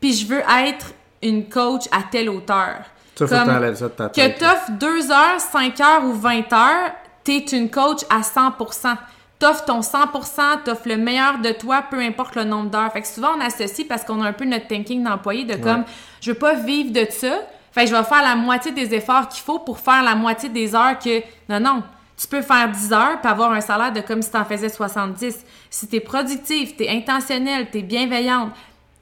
puis 0.00 0.12
je 0.12 0.26
veux 0.26 0.42
être 0.66 0.92
une 1.24 1.48
coach 1.48 1.84
à 1.90 2.02
telle 2.10 2.28
hauteur. 2.30 2.76
Ça, 3.16 3.26
faut 3.26 3.34
Comme 3.34 3.74
ça 3.74 3.84
de 3.88 3.92
ta 3.92 4.08
que 4.08 4.14
tête. 4.14 4.40
là. 4.40 4.50
t'offres 4.50 4.70
2 4.72 5.10
heures, 5.10 5.40
5 5.40 5.80
heures 5.80 6.04
ou 6.04 6.12
20 6.14 6.52
heures, 6.52 6.92
t'es 7.22 7.38
une 7.38 7.70
coach 7.70 8.00
à 8.10 8.20
100%. 8.20 8.96
T'offres 9.38 9.64
ton 9.64 9.80
100%, 9.80 10.62
t'offres 10.64 10.88
le 10.88 10.96
meilleur 10.96 11.38
de 11.38 11.50
toi, 11.50 11.82
peu 11.90 11.98
importe 12.00 12.36
le 12.36 12.44
nombre 12.44 12.70
d'heures. 12.70 12.92
Fait 12.92 13.02
que 13.02 13.08
souvent, 13.08 13.30
on 13.36 13.40
associe 13.40 13.86
parce 13.86 14.04
qu'on 14.04 14.22
a 14.22 14.28
un 14.28 14.32
peu 14.32 14.44
notre 14.44 14.66
thinking 14.68 15.02
d'employé 15.02 15.44
de 15.44 15.56
comme, 15.56 15.84
je 16.20 16.30
veux 16.32 16.38
pas 16.38 16.54
vivre 16.54 16.92
de 16.92 17.06
ça, 17.10 17.40
fait 17.72 17.84
que 17.84 17.90
je 17.90 17.96
vais 17.96 18.04
faire 18.04 18.22
la 18.22 18.36
moitié 18.36 18.72
des 18.72 18.94
efforts 18.94 19.28
qu'il 19.28 19.42
faut 19.42 19.58
pour 19.58 19.78
faire 19.80 20.02
la 20.02 20.14
moitié 20.14 20.48
des 20.48 20.74
heures 20.74 20.98
que... 20.98 21.20
Non, 21.48 21.58
non. 21.60 21.82
Tu 22.16 22.28
peux 22.28 22.42
faire 22.42 22.68
10 22.70 22.92
heures 22.92 23.20
puis 23.20 23.30
avoir 23.30 23.50
un 23.50 23.60
salaire 23.60 23.92
de 23.92 24.00
comme 24.00 24.22
si 24.22 24.30
t'en 24.30 24.44
faisais 24.44 24.68
70. 24.68 25.44
Si 25.68 25.88
t'es 25.88 25.98
productif, 25.98 26.76
t'es 26.76 26.88
intentionnel, 26.88 27.68
t'es 27.70 27.82
bienveillante, 27.82 28.52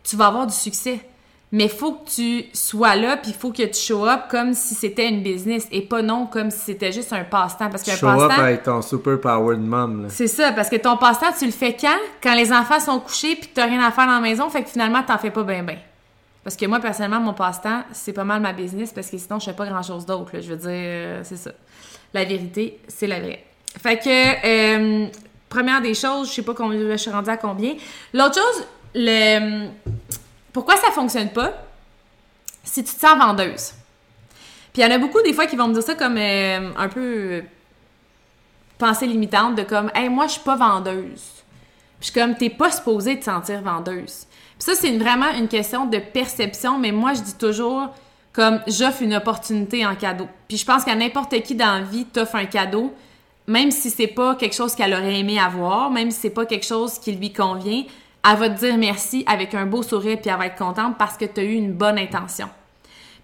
tu 0.02 0.16
vas 0.16 0.28
avoir 0.28 0.46
du 0.46 0.54
succès. 0.54 1.06
Mais 1.54 1.68
faut 1.68 1.92
que 1.92 2.08
tu 2.08 2.46
sois 2.54 2.96
là, 2.96 3.18
puis 3.18 3.30
il 3.30 3.36
faut 3.36 3.52
que 3.52 3.62
tu 3.62 3.78
show 3.78 4.06
up 4.06 4.22
comme 4.30 4.54
si 4.54 4.74
c'était 4.74 5.06
une 5.06 5.22
business 5.22 5.68
et 5.70 5.82
pas 5.82 6.00
non 6.00 6.24
comme 6.24 6.50
si 6.50 6.58
c'était 6.58 6.92
juste 6.92 7.12
un 7.12 7.24
passe-temps. 7.24 7.68
Parce 7.68 7.82
qu'un 7.82 7.94
Show 7.94 8.08
up 8.08 8.18
passe-temps, 8.18 8.42
avec 8.42 8.62
ton 8.62 8.80
super 8.80 9.20
powered 9.20 9.60
mom, 9.60 10.04
là. 10.04 10.08
c'est 10.08 10.28
ça, 10.28 10.52
parce 10.52 10.70
que 10.70 10.76
ton 10.76 10.96
passe-temps, 10.96 11.32
tu 11.38 11.44
le 11.44 11.52
fais 11.52 11.76
quand? 11.78 11.98
Quand 12.22 12.34
les 12.34 12.50
enfants 12.54 12.80
sont 12.80 13.00
couchés 13.00 13.36
puis 13.36 13.48
que 13.48 13.54
t'as 13.54 13.66
rien 13.66 13.82
à 13.82 13.90
faire 13.90 14.06
dans 14.06 14.14
la 14.14 14.20
maison, 14.20 14.48
fait 14.48 14.62
que 14.62 14.70
finalement, 14.70 15.02
t'en 15.02 15.18
fais 15.18 15.30
pas 15.30 15.42
bien 15.42 15.62
ben. 15.62 15.76
Parce 16.42 16.56
que 16.56 16.64
moi, 16.64 16.80
personnellement, 16.80 17.20
mon 17.20 17.34
passe-temps, 17.34 17.82
c'est 17.92 18.14
pas 18.14 18.24
mal 18.24 18.40
ma 18.40 18.54
business 18.54 18.90
parce 18.90 19.10
que 19.10 19.18
sinon, 19.18 19.38
je 19.38 19.44
fais 19.44 19.52
pas 19.52 19.66
grand-chose 19.66 20.06
d'autre. 20.06 20.30
là. 20.32 20.40
Je 20.40 20.48
veux 20.48 20.56
dire, 20.56 20.70
euh, 20.70 21.20
c'est 21.22 21.36
ça. 21.36 21.52
La 22.14 22.24
vérité, 22.24 22.80
c'est 22.88 23.06
la 23.06 23.20
vraie. 23.20 23.44
Fait 23.80 23.98
que, 23.98 24.06
euh, 24.08 25.06
première 25.50 25.82
des 25.82 25.94
choses, 25.94 26.30
je 26.30 26.34
sais 26.34 26.42
pas 26.42 26.54
combien, 26.54 26.80
je 26.80 26.96
suis 26.96 27.10
rendue 27.10 27.30
à 27.30 27.36
combien. 27.36 27.74
L'autre 28.12 28.34
chose, 28.34 28.64
le, 28.94 29.68
pourquoi 30.52 30.76
ça 30.76 30.90
fonctionne 30.90 31.30
pas? 31.30 31.52
Si 32.64 32.84
tu 32.84 32.94
te 32.94 33.00
sens 33.00 33.18
vendeuse. 33.18 33.72
Puis 34.72 34.80
il 34.80 34.84
y 34.84 34.86
en 34.86 34.90
a 34.90 34.98
beaucoup 34.98 35.20
des 35.22 35.32
fois 35.32 35.46
qui 35.46 35.56
vont 35.56 35.68
me 35.68 35.74
dire 35.74 35.82
ça 35.82 35.94
comme 35.94 36.16
euh, 36.16 36.70
un 36.76 36.88
peu 36.88 37.00
euh, 37.00 37.42
pensée 38.78 39.06
limitante 39.06 39.56
de 39.56 39.62
comme 39.62 39.90
hey 39.94 40.08
moi 40.08 40.26
je 40.26 40.32
suis 40.32 40.40
pas 40.42 40.56
vendeuse. 40.56 41.42
Puis 42.00 42.00
je 42.00 42.04
suis 42.06 42.12
comme 42.14 42.36
t'es 42.36 42.50
pas 42.50 42.70
supposée 42.70 43.18
te 43.18 43.24
sentir 43.24 43.60
vendeuse. 43.62 44.26
Puis 44.58 44.58
ça 44.58 44.74
c'est 44.74 44.96
vraiment 44.96 45.30
une 45.32 45.48
question 45.48 45.86
de 45.86 45.98
perception 45.98 46.78
mais 46.78 46.92
moi 46.92 47.14
je 47.14 47.20
dis 47.20 47.34
toujours 47.34 47.88
comme 48.32 48.60
j'offre 48.66 49.02
une 49.02 49.14
opportunité 49.14 49.84
en 49.84 49.94
cadeau. 49.94 50.28
Puis 50.48 50.56
je 50.56 50.64
pense 50.64 50.84
qu'à 50.84 50.94
n'importe 50.94 51.38
qui 51.42 51.54
dans 51.54 51.80
la 51.80 51.82
vie 51.82 52.06
t'offre 52.06 52.36
un 52.36 52.46
cadeau 52.46 52.94
même 53.46 53.70
si 53.70 53.90
c'est 53.90 54.06
pas 54.06 54.36
quelque 54.36 54.54
chose 54.54 54.74
qu'elle 54.74 54.94
aurait 54.94 55.18
aimé 55.18 55.38
avoir, 55.38 55.90
même 55.90 56.10
si 56.10 56.20
c'est 56.20 56.30
pas 56.30 56.46
quelque 56.46 56.64
chose 56.64 56.98
qui 56.98 57.12
lui 57.12 57.32
convient, 57.32 57.84
elle 58.24 58.38
va 58.38 58.48
te 58.50 58.58
dire 58.58 58.76
merci 58.78 59.24
avec 59.26 59.54
un 59.54 59.66
beau 59.66 59.82
sourire 59.82 60.18
puis 60.20 60.30
elle 60.30 60.38
va 60.38 60.46
être 60.46 60.56
contente 60.56 60.96
parce 60.98 61.16
que 61.16 61.24
tu 61.24 61.40
as 61.40 61.44
eu 61.44 61.54
une 61.54 61.72
bonne 61.72 61.98
intention. 61.98 62.48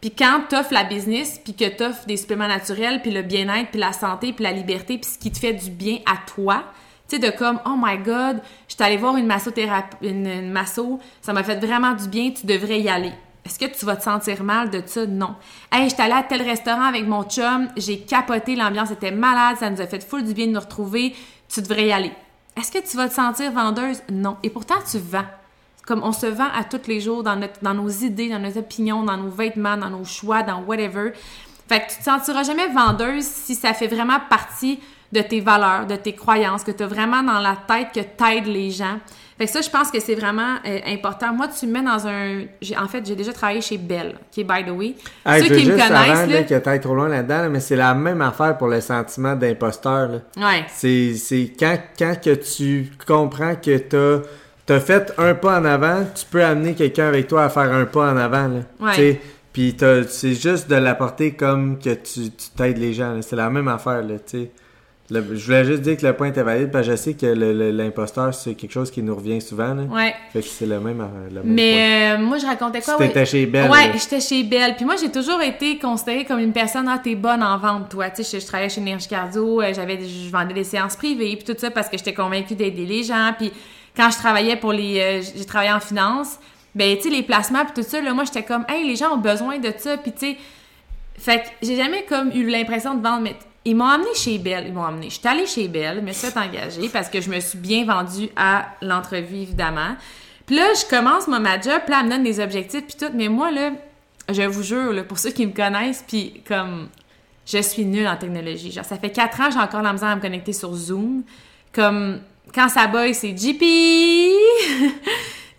Puis 0.01 0.12
quand 0.12 0.42
t'offres 0.49 0.72
la 0.72 0.84
business, 0.84 1.40
puis 1.42 1.55
que 1.55 1.68
t'offres 1.68 2.07
des 2.07 2.16
suppléments 2.16 2.46
naturels, 2.46 3.03
puis 3.03 3.11
le 3.11 3.22
bien-être, 3.22 3.70
puis 3.70 3.80
la 3.80 3.92
santé, 3.92 4.32
puis 4.32 4.44
la 4.44 4.53
liberté, 4.53 4.99
puis 4.99 5.11
ce 5.11 5.18
qui 5.18 5.32
te 5.32 5.38
fait 5.38 5.53
du 5.53 5.70
bien 5.70 5.99
à 6.07 6.18
toi, 6.34 6.64
tu 7.09 7.16
sais, 7.16 7.18
de 7.18 7.36
comme, 7.36 7.59
oh 7.66 7.74
my 7.76 7.99
God, 7.99 8.40
je 8.68 8.74
suis 8.74 8.84
allée 8.84 8.96
voir 8.96 9.16
une 9.16 9.26
massothérapie, 9.26 9.96
une, 10.03 10.51
masso, 10.51 11.01
ça 11.20 11.32
m'a 11.32 11.42
fait 11.42 11.57
vraiment 11.57 11.94
du 11.94 12.07
bien, 12.09 12.30
tu 12.30 12.46
devrais 12.46 12.80
y 12.80 12.88
aller. 12.88 13.12
Est-ce 13.44 13.59
que 13.59 13.64
tu 13.64 13.86
vas 13.86 13.96
te 13.96 14.05
sentir 14.05 14.44
mal 14.44 14.68
de 14.70 14.82
ça? 14.84 15.07
Non. 15.07 15.34
Hey, 15.72 15.88
j'étais 15.88 16.03
allée 16.03 16.12
à 16.12 16.22
tel 16.22 16.42
restaurant 16.42 16.82
avec 16.82 17.07
mon 17.07 17.24
chum, 17.24 17.68
j'ai 17.76 18.01
capoté, 18.01 18.55
l'ambiance 18.55 18.90
était 18.90 19.11
malade, 19.11 19.57
ça 19.59 19.70
nous 19.70 19.80
a 19.80 19.86
fait 19.86 20.07
full 20.07 20.22
du 20.22 20.34
bien 20.34 20.46
de 20.46 20.53
nous 20.53 20.61
retrouver, 20.61 21.16
tu 21.49 21.62
devrais 21.62 21.86
y 21.86 21.92
aller. 21.92 22.12
Est-ce 22.59 22.72
que 22.72 22.78
tu 22.84 22.96
vas 22.96 23.09
te 23.09 23.14
sentir 23.14 23.52
vendeuse? 23.52 24.02
Non. 24.11 24.36
Et 24.42 24.50
pourtant, 24.50 24.74
tu 24.90 24.98
vends. 24.98 25.26
Comme 25.86 26.02
on 26.02 26.11
se 26.11 26.26
vend 26.26 26.48
à 26.52 26.64
tous 26.64 26.88
les 26.88 27.00
jours 27.00 27.22
dans, 27.22 27.36
notre, 27.36 27.62
dans 27.62 27.72
nos 27.72 27.88
idées, 27.88 28.28
dans 28.28 28.40
nos 28.40 28.59
opinions, 28.59 29.04
dans 29.04 29.16
nos 29.16 29.30
vêtements, 29.30 29.76
dans 29.76 29.90
nos 29.90 30.04
choix, 30.04 30.42
dans 30.42 30.62
whatever. 30.62 31.12
Fait 31.68 31.80
que 31.80 31.92
tu 31.92 31.98
te 31.98 32.02
sentiras 32.02 32.42
jamais 32.42 32.66
vendeuse 32.68 33.24
si 33.24 33.54
ça 33.54 33.74
fait 33.74 33.86
vraiment 33.86 34.18
partie 34.28 34.80
de 35.12 35.20
tes 35.20 35.40
valeurs, 35.40 35.86
de 35.86 35.94
tes 35.94 36.14
croyances, 36.14 36.64
que 36.64 36.72
tu 36.72 36.82
as 36.82 36.88
vraiment 36.88 37.22
dans 37.22 37.38
la 37.38 37.56
tête 37.56 37.92
que 37.94 38.00
t'aides 38.00 38.46
les 38.46 38.70
gens. 38.70 38.98
Fait 39.39 39.47
que 39.47 39.53
ça, 39.53 39.61
je 39.61 39.70
pense 39.70 39.93
que 39.93 40.01
c'est 40.01 40.16
vraiment 40.16 40.57
euh, 40.66 40.80
important. 40.86 41.32
Moi, 41.32 41.47
tu 41.49 41.66
me 41.68 41.74
mets 41.74 41.82
dans 41.82 42.09
un... 42.09 42.43
En 42.76 42.89
fait, 42.89 43.07
j'ai 43.07 43.14
déjà 43.14 43.32
travaillé 43.32 43.61
chez 43.61 43.78
Belle, 43.78 44.16
qui 44.32 44.41
est 44.41 44.45
by 44.45 44.64
the 44.64 44.70
way. 44.70 44.97
Hey, 45.24 45.43
Ceux 45.45 45.55
qui 45.55 45.66
me 45.66 45.70
connaissent, 45.70 45.91
avant, 45.93 46.26
là... 46.26 46.43
que 46.43 46.59
t'ailles 46.59 46.80
trop 46.80 46.95
loin 46.97 47.09
là-dedans, 47.09 47.43
là, 47.43 47.49
mais 47.49 47.61
c'est 47.61 47.76
la 47.76 47.95
même 47.95 48.20
affaire 48.20 48.59
pour 48.59 48.66
le 48.66 48.80
sentiment 48.80 49.36
d'imposteur. 49.36 50.22
Ouais. 50.36 50.64
C'est, 50.74 51.53
quand, 51.59 51.78
quand 51.97 52.14
que 52.20 52.34
tu 52.34 52.91
comprends 53.07 53.55
que 53.55 53.78
t'as, 53.78 54.26
t'as 54.66 54.80
fait 54.80 55.14
un 55.18 55.34
pas 55.34 55.61
en 55.61 55.64
avant, 55.64 56.05
tu 56.14 56.24
peux 56.26 56.45
amener 56.45 56.74
quelqu'un 56.74 57.07
avec 57.07 57.28
toi 57.28 57.45
à 57.45 57.49
faire 57.49 57.72
un 57.72 57.84
pas 57.84 58.12
en 58.12 58.16
avant, 58.16 58.49
là. 58.49 58.61
Ouais. 58.80 58.95
Tu 58.95 59.20
Puis 59.53 59.76
c'est 60.09 60.34
juste 60.34 60.68
de 60.68 60.76
l'apporter 60.76 61.34
comme 61.34 61.78
que 61.78 61.95
tu, 61.95 62.30
tu 62.30 62.51
t'aides 62.57 62.78
les 62.78 62.93
gens. 62.93 63.20
C'est 63.22 63.36
la 63.36 63.51
même 63.51 63.68
affaire, 63.68 64.03
là, 64.03 64.18
tu 64.18 64.39
sais. 64.39 64.51
Le- 65.11 65.36
je 65.36 65.44
voulais 65.46 65.64
juste 65.64 65.80
dire 65.82 65.96
que 65.96 66.06
le 66.06 66.12
point 66.12 66.28
était 66.28 66.42
valide 66.42 66.70
parce 66.70 66.86
que 66.86 66.92
je 66.92 66.96
sais 66.96 67.14
que 67.14 67.24
l'imposteur, 67.26 68.34
c'est 68.34 68.54
quelque 68.54 68.72
chose 68.72 68.90
qui 68.90 69.02
nous 69.02 69.14
revient 69.16 69.40
souvent, 69.40 69.72
là. 69.72 69.82
Ouais. 69.84 70.14
Fait 70.32 70.40
que 70.42 70.46
c'est 70.46 70.66
le 70.66 70.78
même, 70.80 71.00
euh, 71.00 71.28
le 71.30 71.34
même 71.36 71.42
point. 71.44 71.52
Mais 71.54 72.12
euh, 72.12 72.18
moi, 72.18 72.36
je 72.36 72.44
racontais 72.44 72.82
quoi? 72.82 72.98
Ouais? 72.98 73.09
t'étais 73.09 73.24
chez 73.24 73.46
Belle, 73.46 73.70
Ouais, 73.70 73.90
j'étais 73.94 74.20
chez 74.20 74.42
Belle. 74.42 74.76
Puis 74.76 74.84
moi, 74.84 74.96
j'ai 75.00 75.11
toujours 75.11 75.40
été 75.40 75.78
considérée 75.78 76.24
comme 76.26 76.40
une 76.40 76.52
personne, 76.52 76.86
ah, 76.88 77.00
t'es 77.02 77.14
bonne 77.14 77.42
en 77.42 77.56
vente, 77.56 77.88
toi. 77.88 78.11
Tu 78.11 78.22
sais, 78.22 78.36
je, 78.38 78.42
je 78.42 78.46
travaillais 78.46 78.68
chez 78.68 78.82
Énergie 78.82 79.09
Cardio, 79.09 79.62
euh, 79.62 79.72
j'avais, 79.74 79.98
je 80.06 80.30
vendais 80.30 80.52
des 80.52 80.64
séances 80.64 80.94
privées, 80.96 81.36
puis 81.36 81.44
tout 81.54 81.59
ça 81.59 81.70
parce 81.70 81.88
que 81.88 81.96
j'étais 81.96 82.12
convaincue 82.14 82.54
d'aider 82.54 82.84
les 82.84 83.02
gens. 83.02 83.32
Puis 83.38 83.50
quand 83.96 84.11
je 84.11 84.18
travaillais 84.18 84.56
pour 84.56 84.72
les... 84.74 85.00
euh, 85.00 85.22
j'ai 85.34 85.44
travaillé 85.46 85.72
en 85.72 85.80
finance, 85.80 86.38
ben, 86.74 86.94
tu 86.96 87.04
sais, 87.04 87.09
les 87.09 87.22
placements, 87.22 87.64
puis 87.64 87.82
tout 87.82 87.88
ça, 87.88 87.98
là, 88.02 88.12
moi, 88.12 88.24
j'étais 88.24 88.42
comme, 88.42 88.66
hey, 88.68 88.86
les 88.86 88.94
gens 88.96 89.14
ont 89.14 89.18
besoin 89.18 89.59
de 89.59 89.72
ça, 89.78 89.96
puis 89.96 90.12
tu 90.12 90.18
sais... 90.32 90.36
Fait 91.20 91.38
que 91.38 91.46
j'ai 91.62 91.74
jamais 91.76 92.04
comme 92.09 92.30
eu 92.32 92.46
l'impression 92.48 92.94
de 92.94 93.02
vendre, 93.02 93.22
mais 93.22 93.34
ils 93.64 93.76
m'ont 93.76 93.86
amené 93.86 94.14
chez 94.14 94.38
Belle, 94.38 94.64
ils 94.68 94.72
m'ont 94.72 94.84
amené. 94.84 95.11
J'étais 95.11 95.28
allée 95.28 95.46
chez 95.46 95.68
Belle, 95.68 95.98
je 96.00 96.06
me 96.06 96.12
suis 96.12 96.28
engager 96.28 96.88
parce 96.88 97.09
que 97.09 97.20
je 97.20 97.30
me 97.30 97.40
suis 97.40 97.59
bien 97.59 97.84
vendue 97.84 98.28
à 98.36 98.68
l'entrevue, 98.80 99.42
évidemment. 99.42 99.96
Puis 100.46 100.56
là, 100.56 100.64
je 100.74 100.88
commence 100.88 101.28
moi, 101.28 101.38
ma 101.40 101.61
job, 101.61 101.80
puis 101.84 101.90
là, 101.90 101.98
elle 102.00 102.06
me 102.06 102.11
donne 102.11 102.22
des 102.22 102.40
objectifs, 102.40 102.84
puis 102.86 102.96
tout. 102.98 103.12
Mais 103.14 103.28
moi, 103.28 103.50
là, 103.50 103.72
je 104.30 104.42
vous 104.42 104.62
jure, 104.62 105.06
pour 105.06 105.18
ceux 105.18 105.30
qui 105.30 105.46
me 105.46 105.52
connaissent, 105.52 106.04
puis 106.06 106.42
comme, 106.46 106.88
je 107.44 107.59
suis 107.59 107.84
nulle 107.84 108.06
en 108.06 108.16
technologie. 108.16 108.72
Genre, 108.72 108.84
ça 108.84 108.96
fait 108.96 109.11
quatre 109.11 109.40
ans, 109.40 109.50
j'ai 109.50 109.59
encore 109.59 109.82
la 109.82 109.92
misère 109.92 110.09
à 110.09 110.16
me 110.16 110.20
connecter 110.20 110.52
sur 110.52 110.74
Zoom. 110.74 111.22
Comme, 111.72 112.20
quand 112.54 112.68
ça 112.68 112.86
bug, 112.86 113.12
c'est 113.12 113.36
JP! 113.36 113.62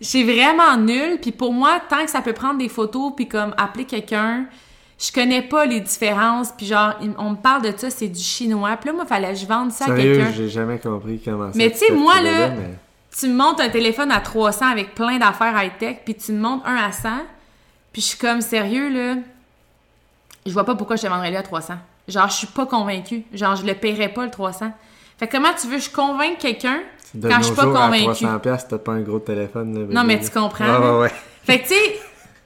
Je 0.00 0.06
suis 0.06 0.24
vraiment 0.24 0.78
nulle, 0.78 1.18
puis 1.20 1.30
pour 1.30 1.52
moi, 1.52 1.78
tant 1.88 2.04
que 2.04 2.10
ça 2.10 2.22
peut 2.22 2.32
prendre 2.32 2.58
des 2.58 2.70
photos, 2.70 3.12
puis 3.14 3.28
comme, 3.28 3.54
appeler 3.58 3.84
quelqu'un, 3.84 4.46
je 5.00 5.10
connais 5.12 5.42
pas 5.42 5.64
les 5.66 5.80
différences, 5.80 6.52
puis 6.56 6.66
genre, 6.66 6.94
on 7.18 7.30
me 7.30 7.36
parle 7.36 7.62
de 7.62 7.72
ça, 7.76 7.88
c'est 7.90 8.08
du 8.08 8.20
chinois. 8.22 8.76
Puis 8.76 8.90
là, 8.90 8.96
moi, 8.96 9.06
fallait 9.06 9.32
que 9.32 9.38
je 9.38 9.46
vende 9.46 9.72
ça 9.72 9.86
à 9.86 9.96
quelqu'un. 9.96 10.30
j'ai 10.32 10.48
jamais 10.48 10.78
compris 10.78 11.20
comment 11.24 11.50
ça 11.50 11.56
Mais 11.58 11.70
tu 11.70 11.78
sais, 11.78 11.92
moi, 11.92 12.20
là, 12.20 12.48
mais- 12.50 12.74
tu 13.18 13.26
me 13.28 13.34
montes 13.34 13.60
un 13.60 13.70
téléphone 13.70 14.10
à 14.12 14.20
300 14.20 14.66
avec 14.70 14.94
plein 14.94 15.18
d'affaires 15.18 15.54
high-tech, 15.60 15.98
puis 16.04 16.14
tu 16.14 16.32
me 16.32 16.40
montes 16.40 16.62
un 16.66 16.76
à 16.76 16.92
100, 16.92 17.08
Puis 17.92 18.02
je 18.02 18.06
suis 18.08 18.18
comme, 18.18 18.40
sérieux, 18.40 18.88
là, 18.88 19.16
je 20.46 20.52
vois 20.52 20.64
pas 20.64 20.74
pourquoi 20.76 20.96
je 20.96 21.02
te 21.02 21.06
vendrais 21.08 21.30
lui 21.30 21.36
à 21.36 21.42
300. 21.42 21.74
Genre, 22.08 22.28
je 22.28 22.34
suis 22.36 22.46
pas 22.46 22.66
convaincue. 22.66 23.24
Genre, 23.32 23.56
je 23.56 23.64
le 23.66 23.74
paierais 23.74 24.08
pas, 24.08 24.24
le 24.24 24.30
300. 24.30 24.72
Fait 25.18 25.26
que 25.26 25.32
comment 25.36 25.48
tu 25.60 25.66
veux 25.66 25.76
que 25.78 25.82
je 25.82 25.90
convainque 25.90 26.38
quelqu'un 26.38 26.80
De 27.14 27.28
quand 27.28 27.36
nos 27.36 27.40
je 27.42 27.46
suis 27.48 27.56
pas 27.56 27.62
jours, 27.62 27.76
à 27.76 27.86
convaincue? 27.86 28.04
300 28.24 28.38
pièces, 28.38 28.68
t'as 28.68 28.78
pas 28.78 28.92
un 28.92 29.00
gros 29.00 29.18
téléphone. 29.18 29.88
là, 29.88 29.94
Non, 30.02 30.04
mais 30.06 30.20
tu 30.20 30.30
comprends, 30.30 31.00
ouais. 31.00 31.10
Fait 31.44 31.58
que, 31.58 31.68
tu 31.68 31.74
sais, 31.74 32.00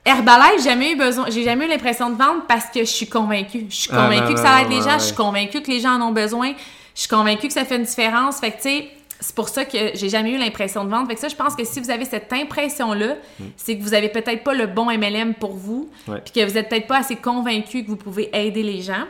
Herbalife, 0.05 0.59
j'ai 0.59 0.71
jamais 0.71 0.93
eu 0.93 0.97
besoin, 0.97 1.27
j'ai 1.31 1.45
jamais 1.45 1.65
eu 1.65 1.69
l'impression 1.69 2.11
de 2.11 2.17
vendre 2.17 2.43
parce 2.47 2.67
que 2.67 2.81
je 2.81 2.91
suis 2.91 3.09
convaincue. 3.09 3.67
Je 3.71 3.75
suis 3.75 3.91
Ah, 3.93 4.03
convaincue 4.05 4.29
non, 4.29 4.35
que 4.35 4.41
ça 4.41 4.57
non, 4.57 4.59
aide 4.65 4.71
les 4.71 4.81
gens, 4.83 4.93
ouais. 4.95 4.99
je 4.99 5.05
suis 5.05 5.15
convaincue 5.15 5.63
que 5.63 5.71
les 5.71 5.81
gens 5.81 5.99
en 6.01 6.09
ont 6.09 6.13
besoin, 6.13 6.53
je 6.95 7.01
suis 7.01 7.09
convaincue 7.09 7.47
que 7.49 7.53
ça 7.55 7.65
fait 7.65 7.77
une 7.77 7.85
différence. 7.85 8.39
Fait 8.39 8.51
que, 8.51 8.57
tu 8.57 8.63
sais, 8.63 8.89
c'est 9.21 9.35
pour 9.35 9.49
ça 9.49 9.65
que 9.65 9.79
j'ai 9.95 10.09
jamais 10.11 10.33
eu 10.33 10.37
l'impression 10.39 10.85
de 10.85 10.91
vendre. 10.91 11.09
Fait 11.09 11.15
que 11.15 11.21
ça, 11.21 11.29
je 11.29 11.35
pense 11.37 11.55
que 11.55 11.65
si 11.65 11.81
vous 11.81 11.91
avez 11.91 12.05
cette 12.05 12.31
impression-là, 12.33 13.15
c'est 13.57 13.79
que 13.79 13.83
vous 13.83 13.95
avez 13.95 14.09
peut-être 14.11 14.45
pas 14.45 14.53
le 14.53 14.67
bon 14.67 14.91
MLM 14.91 15.35
pour 15.35 15.53
vous, 15.55 15.89
Mm. 16.07 16.13
Puis 16.25 16.33
que 16.35 16.45
vous 16.51 16.59
êtes 16.59 16.69
peut-être 16.69 16.87
pas 16.87 16.99
assez 16.99 17.17
convaincu 17.17 17.83
que 17.85 17.89
vous 17.89 17.97
pouvez 17.97 18.29
aider 18.35 18.63
les 18.63 18.83
gens. 18.83 19.05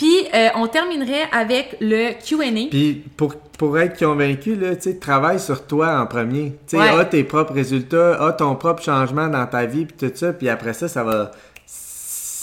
Puis, 0.00 0.26
euh, 0.34 0.48
on 0.54 0.66
terminerait 0.66 1.28
avec 1.30 1.76
le 1.82 2.12
Q&A. 2.26 2.70
Puis 2.70 3.04
pour, 3.18 3.34
pour 3.36 3.78
être 3.78 3.98
convaincu, 3.98 4.54
là, 4.56 4.70
travaille 4.98 5.38
sur 5.38 5.66
toi 5.66 6.00
en 6.00 6.06
premier. 6.06 6.54
Tu 6.66 6.78
sais, 6.78 6.78
Ouais. 6.78 6.88
as 6.98 7.04
tes 7.04 7.22
propres 7.22 7.52
résultats, 7.52 8.14
as 8.26 8.32
ton 8.32 8.54
propre 8.54 8.82
changement 8.82 9.28
dans 9.28 9.46
ta 9.46 9.66
vie, 9.66 9.84
puis 9.84 10.08
tout 10.08 10.16
ça, 10.16 10.32
puis 10.32 10.48
après 10.48 10.72
ça, 10.72 10.88
ça 10.88 11.04
va... 11.04 11.32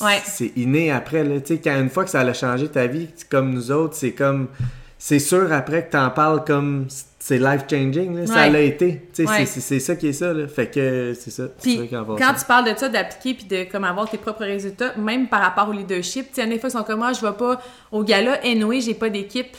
Ouais. 0.04 0.22
C'est 0.24 0.52
inné 0.56 0.92
après, 0.92 1.24
là. 1.24 1.40
Tu 1.40 1.56
sais, 1.56 1.60
quand 1.64 1.76
une 1.80 1.90
fois 1.90 2.04
que 2.04 2.12
ça 2.12 2.20
a 2.20 2.34
changé 2.34 2.68
ta 2.68 2.86
vie, 2.86 3.10
comme 3.32 3.52
nous 3.52 3.72
autres, 3.72 3.96
c'est 3.96 4.12
comme... 4.12 4.50
C'est 5.00 5.20
sûr 5.20 5.52
après 5.54 5.86
que 5.86 5.92
t'en 5.92 6.10
parles 6.10 6.44
comme... 6.44 6.88
C'est 7.20 7.40
life-changing, 7.40 8.20
là. 8.20 8.26
Ça 8.26 8.48
l'a 8.48 8.62
été. 8.62 9.02
Ouais. 9.20 9.46
c'est- 9.46 9.80
ça 9.82 9.98
qui 9.98 10.08
est 10.08 10.14
ça, 10.14 10.32
là. 10.32 10.48
Fait 10.48 10.68
que 10.68 11.14
c'est 11.20 11.30
ça. 11.30 11.44
Quand 11.62 12.34
tu 12.40 12.46
parles 12.48 12.72
de 12.74 12.78
ça, 12.78 12.88
d'appliquer 12.88 13.34
puis 13.34 13.44
de 13.46 13.70
comme 13.70 13.84
avoir 13.84 14.10
tes 14.10 14.18
propres 14.18 14.46
résultats, 14.46 14.96
même 14.96 15.28
par 15.28 15.42
rapport 15.42 15.68
au 15.68 15.74
leadership, 15.74 16.32
tu 16.34 16.48
des 16.48 16.58
fois, 16.58 16.70
ils 16.70 16.72
sont 16.72 16.84
comme 16.84 17.00
moi, 17.00 17.12
je 17.12 17.20
vais 17.20 17.34
pas 17.34 17.60
au 17.92 18.04
gala, 18.04 18.40
anyway, 18.46 18.80
j'ai 18.80 18.94
pas 18.94 19.10
d'équipe. 19.10 19.58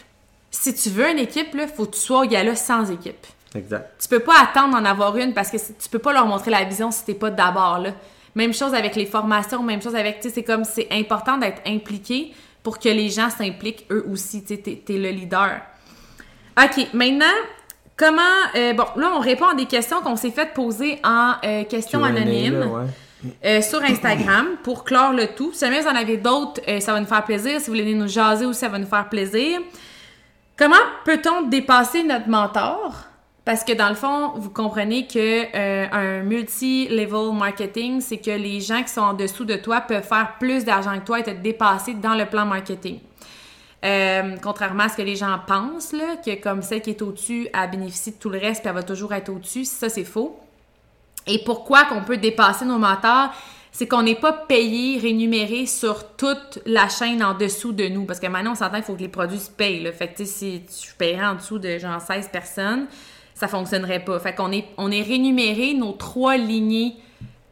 Si 0.50 0.72
tu 0.72 0.88
veux 0.88 1.10
une 1.10 1.18
équipe, 1.18 1.54
là, 1.54 1.66
faut 1.66 1.84
que 1.84 1.94
tu 1.96 2.00
sois 2.00 2.22
au 2.22 2.26
gala 2.26 2.56
sans 2.56 2.90
équipe. 2.90 3.26
Exact. 3.54 3.90
Tu 4.00 4.08
peux 4.08 4.20
pas 4.20 4.40
attendre 4.42 4.72
d'en 4.80 4.84
avoir 4.86 5.14
une 5.18 5.34
parce 5.34 5.50
que 5.50 5.58
tu 5.58 5.88
peux 5.90 5.98
pas 5.98 6.14
leur 6.14 6.24
montrer 6.26 6.50
la 6.50 6.64
vision 6.64 6.90
si 6.90 7.04
t'es 7.04 7.12
pas 7.14 7.30
d'abord 7.30 7.80
là. 7.80 7.90
Même 8.34 8.54
chose 8.54 8.72
avec 8.72 8.96
les 8.96 9.04
formations, 9.06 9.62
même 9.62 9.82
chose 9.82 9.94
avec, 9.94 10.20
tu 10.20 10.28
sais, 10.28 10.34
c'est 10.36 10.42
comme, 10.42 10.64
c'est 10.64 10.88
important 10.90 11.36
d'être 11.36 11.60
impliqué 11.66 12.32
pour 12.68 12.78
que 12.78 12.90
les 12.90 13.08
gens 13.08 13.30
s'impliquent 13.30 13.86
eux 13.90 14.04
aussi, 14.12 14.44
tu 14.44 14.60
t'es 14.60 14.82
le 14.88 15.08
leader. 15.08 15.62
OK, 16.62 16.88
maintenant, 16.92 17.24
comment, 17.96 18.20
euh, 18.56 18.74
bon, 18.74 18.84
là, 18.96 19.10
on 19.16 19.20
répond 19.20 19.46
à 19.46 19.54
des 19.54 19.64
questions 19.64 20.02
qu'on 20.02 20.16
s'est 20.16 20.30
fait 20.30 20.52
poser 20.52 20.98
en 21.02 21.32
euh, 21.42 21.64
questions 21.64 22.04
anonymes 22.04 22.60
là, 22.60 22.66
ouais. 22.66 22.84
euh, 23.46 23.62
sur 23.62 23.82
Instagram 23.82 24.48
pour 24.62 24.84
clore 24.84 25.14
le 25.14 25.28
tout. 25.28 25.50
Si 25.54 25.60
jamais 25.60 25.80
vous 25.80 25.88
en 25.88 25.96
avez 25.96 26.18
d'autres, 26.18 26.60
euh, 26.68 26.78
ça 26.80 26.92
va 26.92 27.00
nous 27.00 27.06
faire 27.06 27.24
plaisir. 27.24 27.58
Si 27.58 27.68
vous 27.70 27.72
voulez 27.72 27.94
nous 27.94 28.06
jaser 28.06 28.44
aussi, 28.44 28.60
ça 28.60 28.68
va 28.68 28.78
nous 28.78 28.86
faire 28.86 29.08
plaisir. 29.08 29.60
Comment 30.58 30.76
peut-on 31.06 31.48
dépasser 31.48 32.02
notre 32.02 32.28
mentor? 32.28 33.07
Parce 33.48 33.64
que 33.64 33.72
dans 33.72 33.88
le 33.88 33.94
fond, 33.94 34.32
vous 34.36 34.50
comprenez 34.50 35.06
que 35.06 35.46
euh, 35.56 35.86
un 35.90 36.22
multi-level 36.22 37.32
marketing, 37.32 38.02
c'est 38.02 38.18
que 38.18 38.30
les 38.30 38.60
gens 38.60 38.82
qui 38.82 38.90
sont 38.90 39.00
en 39.00 39.14
dessous 39.14 39.46
de 39.46 39.56
toi 39.56 39.80
peuvent 39.80 40.06
faire 40.06 40.34
plus 40.38 40.66
d'argent 40.66 40.92
que 40.98 41.06
toi 41.06 41.20
et 41.20 41.22
te 41.22 41.30
dépasser 41.30 41.94
dans 41.94 42.12
le 42.14 42.26
plan 42.26 42.44
marketing. 42.44 42.98
Euh, 43.86 44.36
contrairement 44.42 44.82
à 44.82 44.88
ce 44.90 44.98
que 44.98 45.02
les 45.02 45.16
gens 45.16 45.34
pensent, 45.46 45.94
là, 45.94 46.16
que 46.22 46.38
comme 46.42 46.60
celle 46.60 46.82
qui 46.82 46.90
est 46.90 47.00
au-dessus, 47.00 47.48
elle 47.54 47.70
bénéficie 47.70 48.10
de 48.10 48.16
tout 48.18 48.28
le 48.28 48.38
reste 48.38 48.60
puis 48.60 48.68
elle 48.68 48.74
va 48.74 48.82
toujours 48.82 49.14
être 49.14 49.30
au-dessus, 49.30 49.64
ça 49.64 49.88
c'est 49.88 50.04
faux. 50.04 50.38
Et 51.26 51.42
pourquoi 51.42 51.86
qu'on 51.86 52.02
peut 52.02 52.18
dépasser 52.18 52.66
nos 52.66 52.76
mentors? 52.76 53.30
C'est 53.72 53.88
qu'on 53.88 54.02
n'est 54.02 54.14
pas 54.14 54.34
payé, 54.34 54.98
rémunéré 54.98 55.64
sur 55.64 56.16
toute 56.16 56.58
la 56.66 56.90
chaîne 56.90 57.24
en 57.24 57.32
dessous 57.32 57.72
de 57.72 57.88
nous. 57.88 58.04
Parce 58.04 58.20
que 58.20 58.26
maintenant, 58.26 58.52
on 58.52 58.56
s'entend 58.56 58.76
qu'il 58.76 58.84
faut 58.84 58.94
que 58.94 59.00
les 59.00 59.08
produits 59.08 59.38
se 59.38 59.50
payent. 59.50 59.84
Là. 59.84 59.92
Fait 59.92 60.08
que, 60.08 60.18
tu 60.18 60.26
si 60.26 60.62
je 60.68 60.94
paierais 60.98 61.26
en 61.26 61.36
dessous 61.36 61.58
de 61.58 61.78
genre 61.78 62.00
16 62.00 62.28
personnes, 62.28 62.88
ça 63.38 63.48
fonctionnerait 63.48 64.00
pas. 64.04 64.18
Fait 64.18 64.34
qu'on 64.34 64.50
est, 64.52 64.64
on 64.76 64.90
est 64.90 65.02
rémunéré 65.02 65.74
nos 65.74 65.92
trois 65.92 66.36
lignées 66.36 66.94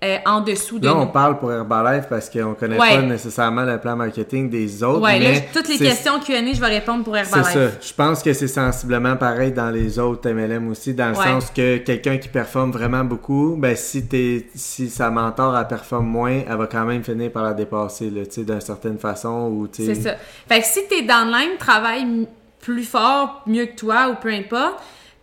euh, 0.04 0.18
en 0.26 0.42
dessous 0.42 0.78
de 0.78 0.84
Là, 0.86 0.92
nous. 0.92 1.00
on 1.00 1.06
parle 1.06 1.38
pour 1.38 1.50
Herbalife 1.50 2.04
parce 2.10 2.28
qu'on 2.28 2.52
connaît 2.52 2.78
Ouais. 2.78 2.96
pas 2.96 3.02
nécessairement 3.02 3.62
le 3.62 3.78
plan 3.78 3.96
marketing 3.96 4.50
des 4.50 4.82
autres. 4.82 5.00
ouais, 5.00 5.18
là, 5.18 5.40
toutes 5.54 5.68
les 5.68 5.78
c'est- 5.78 5.84
questions 5.86 6.20
Q&A, 6.20 6.52
je 6.52 6.60
vais 6.60 6.66
répondre 6.66 7.02
pour 7.02 7.14
C'est 7.14 7.20
Herbalife. 7.22 7.48
ça. 7.52 7.68
Je 7.80 7.92
pense 7.94 8.22
que 8.22 8.32
c'est 8.34 8.46
sensiblement 8.46 9.16
pareil 9.16 9.52
dans 9.52 9.70
les 9.70 9.98
autres 9.98 10.28
MLM 10.28 10.68
aussi, 10.68 10.92
dans 10.92 11.08
le 11.12 11.16
Ouais. 11.16 11.24
sens 11.24 11.50
que 11.50 11.78
quelqu'un 11.78 12.18
qui 12.18 12.28
performe 12.28 12.72
vraiment 12.72 13.04
beaucoup, 13.04 13.56
ben 13.58 13.74
si 13.74 14.04
t'es 14.06 14.46
si 14.54 14.90
sa 14.90 15.08
mentor 15.10 15.56
elle 15.56 15.66
performe 15.66 16.06
moins, 16.08 16.40
elle 16.46 16.56
va 16.58 16.66
quand 16.66 16.84
même 16.84 17.02
finir 17.02 17.30
par 17.32 17.44
la 17.44 17.54
dépasser, 17.54 18.12
tu 18.12 18.24
sais, 18.30 18.44
d'une 18.44 18.60
certaine 18.60 18.98
façon 18.98 19.48
ou. 19.50 19.66
C'est 19.72 19.94
ça. 19.94 20.16
Fait 20.46 20.60
que 20.60 20.66
si 20.66 20.86
tes 20.88 21.02
downline 21.02 21.56
travaillent 21.58 22.02
m- 22.02 22.26
plus 22.60 22.84
fort, 22.84 23.42
mieux 23.46 23.64
que 23.64 23.76
toi 23.76 24.08
ou 24.10 24.16
peu 24.20 24.28
importe, 24.30 24.74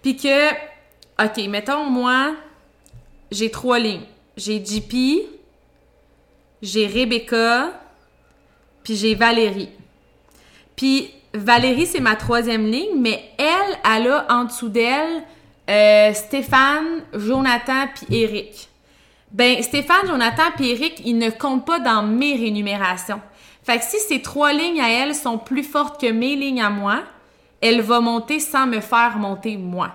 puis 0.04 0.16
que, 0.16 0.52
OK, 1.24 1.48
mettons, 1.50 1.86
moi, 1.86 2.36
j'ai 3.32 3.50
trois 3.50 3.80
lignes. 3.80 4.06
J'ai 4.38 4.64
JP, 4.64 4.94
j'ai 6.62 6.86
Rebecca, 6.86 7.72
puis 8.84 8.96
j'ai 8.96 9.16
Valérie. 9.16 9.70
Puis 10.76 11.10
Valérie, 11.34 11.88
c'est 11.88 12.00
ma 12.00 12.16
troisième 12.16 12.68
ligne, 12.68 13.00
mais 13.00 13.32
elle, 13.40 13.78
elle 13.84 14.12
a 14.12 14.28
en 14.30 14.44
dessous 14.44 14.70
d'elle 14.70 15.24
euh, 15.70 16.14
Stéphane, 16.14 17.04
Jonathan, 17.14 17.88
puis 17.96 18.22
Eric. 18.24 18.70
Ben, 19.32 19.64
Stéphane, 19.64 20.06
Jonathan 20.08 20.44
puis 20.56 20.70
Eric, 20.70 21.02
ils 21.06 21.18
ne 21.18 21.32
comptent 21.32 21.66
pas 21.66 21.80
dans 21.80 22.04
mes 22.04 22.36
rémunérations. 22.36 23.20
Fait 23.64 23.80
que 23.80 23.84
si 23.84 23.98
ces 24.00 24.22
trois 24.22 24.54
lignes 24.54 24.80
à 24.80 24.90
elle 24.90 25.16
sont 25.16 25.40
plus 25.40 25.64
fortes 25.64 26.00
que 26.00 26.12
mes 26.12 26.36
lignes 26.36 26.62
à 26.62 26.70
moi, 26.70 27.02
elle 27.64 27.82
va 27.82 28.00
monter 28.00 28.40
sans 28.40 28.68
me 28.68 28.80
faire 28.80 29.18
monter 29.18 29.58
moi. 29.58 29.90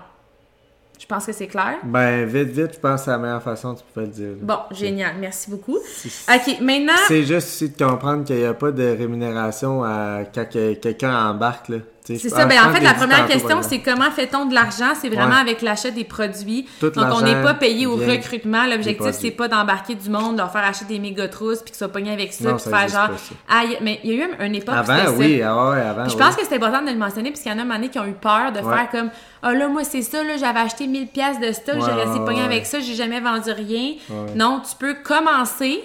Je 0.99 1.05
pense 1.05 1.25
que 1.25 1.31
c'est 1.31 1.47
clair? 1.47 1.77
Ben 1.83 2.25
vite 2.25 2.49
vite, 2.49 2.73
je 2.73 2.79
pense 2.79 2.99
que 3.01 3.05
c'est 3.05 3.11
la 3.11 3.17
meilleure 3.17 3.41
façon 3.41 3.73
que 3.73 3.79
tu 3.79 3.85
peux 3.93 4.01
le 4.01 4.07
dire. 4.07 4.29
là. 4.31 4.35
Bon, 4.41 4.75
génial. 4.75 5.13
Merci 5.17 5.49
beaucoup. 5.49 5.77
OK, 5.77 6.59
maintenant... 6.61 6.93
C'est 7.07 7.23
juste 7.23 7.47
aussi 7.47 7.69
de 7.69 7.77
comprendre 7.83 8.25
qu'il 8.25 8.35
n'y 8.35 8.43
a 8.45 8.53
pas 8.53 8.71
de 8.71 8.83
rémunération 8.97 9.81
à 9.83 10.23
quand 10.33 10.49
que- 10.49 10.73
quelqu'un 10.73 11.29
embarque 11.29 11.69
là. 11.69 11.77
C'est 12.17 12.29
ça. 12.29 12.45
Ben, 12.45 12.57
en 12.65 12.73
fait, 12.73 12.81
la 12.81 12.93
première 12.93 13.25
question, 13.27 13.61
c'est 13.61 13.79
comment 13.79 14.09
fait-on 14.11 14.45
de 14.45 14.53
l'argent? 14.53 14.93
C'est 14.99 15.09
vraiment 15.09 15.35
Ouais. 15.35 15.41
avec 15.41 15.61
l'achat 15.61 15.91
des 15.91 16.03
produits. 16.03 16.67
Tout 16.79 16.89
Donc, 16.89 17.05
on 17.13 17.21
n'est 17.21 17.41
pas 17.43 17.53
payé 17.53 17.85
au 17.87 17.95
recrutement. 17.95 18.65
L'objectif, 18.65 19.11
c'est 19.11 19.31
pas 19.31 19.47
d'embarquer 19.47 19.95
du 19.95 20.09
monde, 20.09 20.37
leur 20.37 20.51
faire 20.51 20.63
acheter 20.63 20.85
des 20.85 20.99
méga 20.99 21.27
trousses, 21.27 21.59
puis 21.59 21.71
qu'ils 21.71 21.77
soient 21.77 21.87
pognés 21.89 22.11
avec 22.13 22.33
ça, 22.33 22.49
Non, 22.49 22.55
puis 22.55 22.63
ça 22.63 22.69
faire 22.77 22.87
genre... 22.87 23.17
Ah, 23.49 23.61
mais 23.81 23.99
il 24.03 24.11
y 24.13 24.21
a 24.21 24.25
eu 24.25 24.29
une 24.39 24.55
époque 24.55 24.75
Avant, 24.75 25.11
oui, 25.17 25.41
ah 25.41 25.69
ouais, 25.69 25.81
avant. 25.81 26.01
Puis 26.03 26.11
je 26.11 26.17
oui. 26.17 26.23
pense 26.23 26.35
que 26.35 26.41
c'est 26.47 26.55
important 26.55 26.81
de 26.81 26.89
le 26.91 26.97
mentionner, 26.97 27.29
puisqu'il 27.29 27.49
y 27.51 27.55
en 27.55 27.57
a 27.59 27.61
un 27.61 27.65
moment 27.65 27.75
donné 27.75 27.89
qui 27.89 27.99
ont 27.99 28.05
eu 28.05 28.13
peur 28.13 28.51
de 28.51 28.59
Ouais. 28.59 28.75
faire 28.75 28.89
comme 28.91 29.09
Ah 29.41 29.53
là, 29.53 29.67
moi, 29.67 29.83
c'est 29.83 30.01
ça, 30.01 30.23
là, 30.23 30.35
j'avais 30.37 30.59
acheté 30.59 30.85
1000 30.87 31.07
pièces 31.07 31.39
de 31.39 31.51
stock, 31.53 31.75
j'ai 31.85 31.91
resté 31.91 32.19
pogné 32.25 32.41
avec 32.41 32.65
ça, 32.65 32.79
j'ai 32.79 32.95
jamais 32.95 33.19
vendu 33.21 33.51
rien. 33.51 33.93
Non, 34.35 34.61
tu 34.67 34.75
peux 34.77 34.95
commencer, 35.03 35.81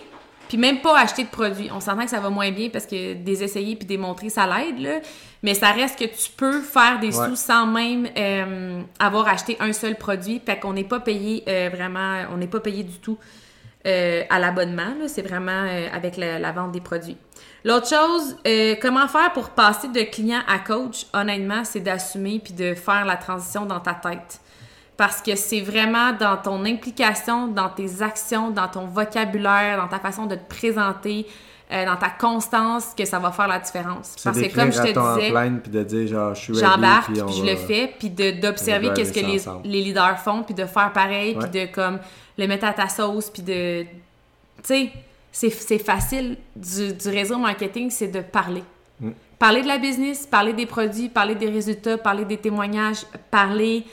puis 0.49 0.59
même 0.59 0.81
pas 0.81 0.99
acheter 0.99 1.25
de 1.25 1.29
produits. 1.29 1.71
On 1.73 1.81
s'entend 1.81 2.05
que 2.05 2.11
ça 2.11 2.21
va 2.21 2.31
moins 2.31 2.51
bien 2.51 2.69
parce 2.71 2.87
que 2.87 3.15
des 3.15 3.43
essayer 3.43 3.77
puis 3.77 3.87
des 3.87 3.97
montrer, 3.99 4.29
ça 4.29 4.47
l'aide, 4.47 4.79
là. 4.81 5.01
Mais 5.43 5.55
ça 5.55 5.73
reste 5.73 5.99
que 5.99 6.05
tu 6.05 6.31
peux 6.37 6.61
faire 6.61 7.01
des 7.01 7.17
Ouais. 7.19 7.27
sous 7.29 7.37
sans 7.37 7.67
même 7.67 8.09
euh, 8.17 8.81
avoir 8.99 9.29
acheté 9.29 9.57
un 9.61 9.73
seul 9.73 9.97
produit. 9.97 10.41
Fait 10.45 10.59
qu'on 10.59 10.73
n'est 10.73 10.85
pas 10.85 11.01
payé 11.01 11.43
euh, 11.49 11.69
vraiment, 11.73 12.25
on 12.33 12.37
n'est 12.39 12.47
pas 12.47 12.61
payé 12.61 12.83
du 12.83 12.99
tout 12.99 13.19
euh, 13.87 14.23
à 14.31 14.39
l'abonnement. 14.39 14.95
là. 14.99 15.07
C'est 15.09 15.21
vraiment 15.23 15.51
euh, 15.69 15.89
avec 15.93 16.17
la, 16.17 16.39
la 16.39 16.53
vente 16.53 16.73
des 16.73 16.81
produits. 16.81 17.19
L'autre 17.63 17.89
chose, 17.89 18.37
euh, 18.47 18.75
comment 18.81 19.07
faire 19.09 19.33
pour 19.33 19.51
passer 19.51 19.89
de 19.89 20.01
client 20.03 20.41
à 20.49 20.59
coach, 20.59 21.07
honnêtement, 21.13 21.65
c'est 21.65 21.81
d'assumer 21.81 22.41
puis 22.43 22.53
de 22.55 22.75
faire 22.75 23.05
la 23.05 23.17
transition 23.17 23.67
dans 23.67 23.81
ta 23.81 23.95
tête. 23.95 24.41
Parce 24.97 25.21
que 25.21 25.35
c'est 25.35 25.61
vraiment 25.61 26.13
dans 26.13 26.37
ton 26.37 26.65
implication, 26.65 27.49
dans 27.49 27.69
tes 27.69 28.01
actions, 28.01 28.51
dans 28.51 28.69
ton 28.69 28.87
vocabulaire, 28.87 29.77
dans 29.79 29.89
ta 29.89 29.99
façon 29.99 30.27
de 30.27 30.37
te 30.37 30.49
présenter, 30.49 31.27
euh, 31.73 31.85
dans 31.85 31.97
ta 31.97 32.11
constance 32.11 32.93
que 32.97 33.05
ça 33.05 33.19
va 33.19 33.33
faire 33.33 33.49
la 33.49 33.59
différence. 33.59 34.15
Parce 34.23 34.39
que 34.39 34.55
comme 34.55 34.71
je 34.71 34.79
te 34.79 34.87
disais, 34.87 35.51
puis 35.63 35.71
de 35.73 35.83
dire 35.83 36.07
genre 36.07 36.35
je 36.35 36.41
suis 36.41 36.55
j'embarque, 36.55 37.07
puis 37.07 37.17
je 37.17 37.43
va- 37.43 37.51
le 37.51 37.57
fais, 37.57 37.93
puis 37.99 38.11
d'observer 38.11 38.91
qu'est-ce 38.95 39.13
que 39.13 39.21
les, 39.21 39.43
les 39.65 39.83
leaders 39.83 40.19
font, 40.21 40.43
puis 40.43 40.55
de 40.55 40.67
faire 40.67 40.93
pareil, 40.93 41.37
puis 41.41 41.49
de 41.51 41.73
comme 41.73 41.99
le 42.39 42.47
mettre 42.47 42.67
à 42.67 42.73
ta 42.73 42.89
sauce, 42.89 43.31
puis 43.31 43.43
de... 43.43 43.83
Tu 43.83 43.89
sais, 44.63 44.93
c'est 45.33 45.51
c'est 45.51 45.79
facile 45.79 46.37
du, 46.55 46.93
du 46.93 47.09
réseau 47.09 47.39
marketing, 47.39 47.91
c'est 47.91 48.09
de 48.09 48.21
parler. 48.21 48.63
Mm. 49.01 49.11
Parler 49.39 49.63
de 49.63 49.67
la 49.67 49.79
business, 49.79 50.27
parler 50.27 50.53
des 50.53 50.67
produits, 50.67 51.09
parler 51.09 51.35
des 51.35 51.49
résultats, 51.49 51.99
parler 51.99 52.25
des 52.25 52.37
témoignages, 52.37 53.05
parler 53.31 53.85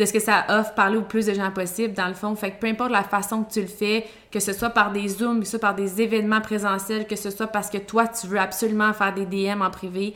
de 0.00 0.06
ce 0.06 0.14
que 0.14 0.18
ça 0.18 0.46
offre, 0.48 0.72
parler 0.72 0.96
au 0.96 1.02
plus 1.02 1.26
de 1.26 1.34
gens 1.34 1.50
possible, 1.50 1.92
dans 1.92 2.08
le 2.08 2.14
fond. 2.14 2.34
Fait 2.34 2.58
peu 2.58 2.66
importe 2.66 2.90
la 2.90 3.02
façon 3.02 3.44
que 3.44 3.52
tu 3.52 3.60
le 3.60 3.66
fais, 3.66 4.06
que 4.30 4.40
ce 4.40 4.54
soit 4.54 4.70
par 4.70 4.92
des 4.92 5.06
Zooms, 5.08 5.40
que 5.40 5.44
ce 5.44 5.52
soit 5.52 5.60
par 5.60 5.74
des 5.74 6.00
événements 6.00 6.40
présentiels, 6.40 7.06
que 7.06 7.16
ce 7.16 7.30
soit 7.30 7.48
parce 7.48 7.68
que 7.68 7.76
toi, 7.76 8.08
tu 8.08 8.26
veux 8.26 8.40
absolument 8.40 8.94
faire 8.94 9.12
des 9.12 9.26
DM 9.26 9.60
en 9.60 9.70
privé, 9.70 10.14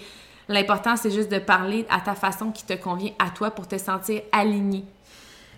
l'important, 0.49 0.97
c'est 0.97 1.11
juste 1.11 1.31
de 1.31 1.39
parler 1.39 1.85
à 1.91 2.01
ta 2.01 2.15
façon 2.15 2.51
qui 2.51 2.65
te 2.65 2.73
convient 2.73 3.13
à 3.19 3.29
toi 3.29 3.51
pour 3.51 3.69
te 3.69 3.77
sentir 3.77 4.23
aligné. 4.33 4.85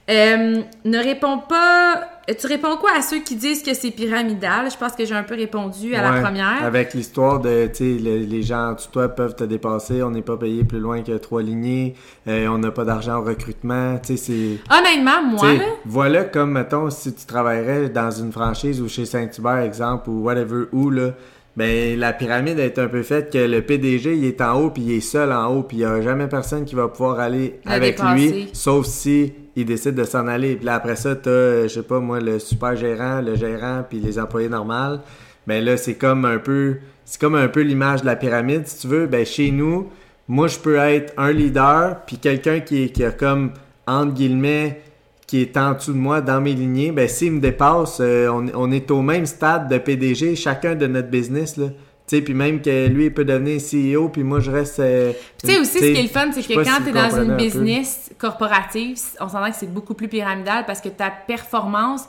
Euh, 0.08 0.60
ne 0.84 0.98
réponds 0.98 1.38
pas. 1.48 2.00
Tu 2.38 2.46
réponds 2.46 2.76
quoi 2.76 2.90
à 2.96 3.02
ceux 3.02 3.20
qui 3.20 3.34
disent 3.36 3.62
que 3.62 3.74
c'est 3.74 3.90
pyramidal? 3.90 4.68
Je 4.70 4.76
pense 4.76 4.92
que 4.92 5.04
j'ai 5.04 5.14
un 5.14 5.22
peu 5.24 5.34
répondu 5.36 5.94
à 5.94 6.02
la 6.02 6.20
première. 6.20 6.62
Avec 6.64 6.94
l'histoire 6.94 7.40
de, 7.40 7.66
tu 7.68 7.74
sais, 7.74 8.02
le- 8.02 8.18
les 8.24 8.42
gens 8.42 8.70
en 8.70 8.74
toi 8.74 9.08
peuvent 9.08 9.34
te 9.36 9.44
dépasser, 9.44 10.02
on 10.02 10.10
n'est 10.10 10.22
pas 10.22 10.36
payé 10.36 10.64
plus 10.64 10.78
loin 10.80 11.02
que 11.02 11.12
trois 11.18 11.42
lignées, 11.42 11.94
euh, 12.28 12.46
on 12.48 12.58
n'a 12.58 12.70
pas 12.72 12.84
d'argent 12.84 13.18
au 13.18 13.22
recrutement, 13.22 13.98
tu 13.98 14.16
sais, 14.16 14.58
c'est... 14.68 14.76
Honnêtement, 14.76 15.22
moi, 15.24 15.54
là, 15.54 15.64
voilà 15.84 16.24
comme, 16.24 16.52
mettons, 16.52 16.90
si 16.90 17.12
tu 17.14 17.26
travaillerais 17.26 17.88
dans 17.90 18.10
une 18.10 18.32
franchise 18.32 18.80
ou 18.80 18.88
chez 18.88 19.04
Saint-Hubert, 19.06 19.58
exemple, 19.58 20.10
ou 20.10 20.24
whatever, 20.24 20.64
où, 20.72 20.90
là, 20.90 21.10
ben, 21.56 21.98
la 21.98 22.12
pyramide 22.12 22.58
est 22.58 22.78
un 22.80 22.88
peu 22.88 23.02
faite 23.02 23.32
que 23.32 23.38
le 23.38 23.62
PDG, 23.62 24.16
il 24.16 24.24
est 24.24 24.40
en 24.40 24.60
haut, 24.60 24.70
puis 24.70 24.82
il 24.82 24.92
est 24.96 25.00
seul 25.00 25.32
en 25.32 25.46
haut, 25.54 25.62
puis 25.62 25.78
il 25.78 25.80
y 25.80 25.84
a 25.84 26.00
jamais 26.02 26.26
personne 26.26 26.64
qui 26.64 26.74
va 26.74 26.88
pouvoir 26.88 27.18
aller 27.20 27.60
Le 27.64 27.70
avec 27.72 27.96
dépasser. 27.96 28.28
lui, 28.30 28.50
sauf 28.52 28.84
si 28.86 29.32
il 29.56 29.64
décide 29.64 29.94
de 29.94 30.04
s'en 30.04 30.28
aller. 30.28 30.56
Puis 30.56 30.66
là, 30.66 30.74
après 30.74 30.96
ça, 30.96 31.16
t'as, 31.16 31.30
euh, 31.30 31.62
je 31.64 31.68
sais 31.68 31.82
pas, 31.82 31.98
moi, 31.98 32.20
le 32.20 32.38
super 32.38 32.76
gérant, 32.76 33.22
le 33.22 33.34
gérant, 33.34 33.82
puis 33.88 33.98
les 33.98 34.18
employés 34.18 34.50
normaux. 34.50 34.98
Ben 35.46 35.64
là, 35.64 35.76
c'est 35.76 35.94
comme 35.94 36.24
un 36.24 36.38
peu, 36.38 36.76
c'est 37.04 37.20
comme 37.20 37.34
un 37.34 37.48
peu 37.48 37.62
l'image 37.62 38.02
de 38.02 38.06
la 38.06 38.16
pyramide, 38.16 38.66
si 38.66 38.80
tu 38.80 38.88
veux. 38.88 39.06
Ben, 39.06 39.24
chez 39.24 39.50
nous, 39.50 39.88
moi, 40.28 40.46
je 40.46 40.58
peux 40.58 40.76
être 40.76 41.14
un 41.16 41.32
leader, 41.32 42.02
puis 42.06 42.18
quelqu'un 42.18 42.60
qui, 42.60 42.92
qui 42.92 43.02
a 43.02 43.10
comme, 43.10 43.52
entre 43.86 44.12
guillemets, 44.12 44.82
qui 45.26 45.40
est 45.40 45.56
en 45.56 45.72
dessous 45.72 45.92
de 45.92 45.98
moi 45.98 46.20
dans 46.20 46.40
mes 46.40 46.52
lignées, 46.52 46.92
ben 46.92 47.08
s'il 47.08 47.32
me 47.32 47.40
dépasse, 47.40 47.98
euh, 48.00 48.28
on, 48.28 48.46
on 48.54 48.70
est 48.70 48.90
au 48.92 49.02
même 49.02 49.26
stade 49.26 49.68
de 49.68 49.76
PDG, 49.76 50.36
chacun 50.36 50.76
de 50.76 50.86
notre 50.86 51.08
business, 51.08 51.56
là. 51.56 51.66
Tu 52.08 52.16
sais, 52.16 52.22
puis 52.22 52.34
même 52.34 52.62
que 52.62 52.86
lui, 52.86 53.06
il 53.06 53.14
peut 53.14 53.24
devenir 53.24 53.60
CEO, 53.60 54.08
puis 54.10 54.22
moi, 54.22 54.38
je 54.38 54.50
reste... 54.52 54.78
euh, 54.78 55.12
Tu 55.38 55.48
sais 55.48 55.58
aussi, 55.58 55.72
ce 55.72 55.78
qui 55.78 55.98
est 55.98 56.02
le 56.02 56.08
fun, 56.08 56.30
c'est 56.32 56.42
que 56.42 56.54
quand 56.54 56.76
si 56.76 56.82
tu 56.84 56.88
es 56.90 56.92
dans 56.92 57.10
une 57.20 57.32
un 57.32 57.36
peu. 57.36 57.42
business 57.42 58.10
corporative, 58.16 58.96
on 59.20 59.28
s'entend 59.28 59.50
que 59.50 59.56
c'est 59.56 59.72
beaucoup 59.72 59.94
plus 59.94 60.06
pyramidal 60.06 60.64
parce 60.66 60.80
que 60.80 60.88
ta 60.88 61.10
performance 61.10 62.02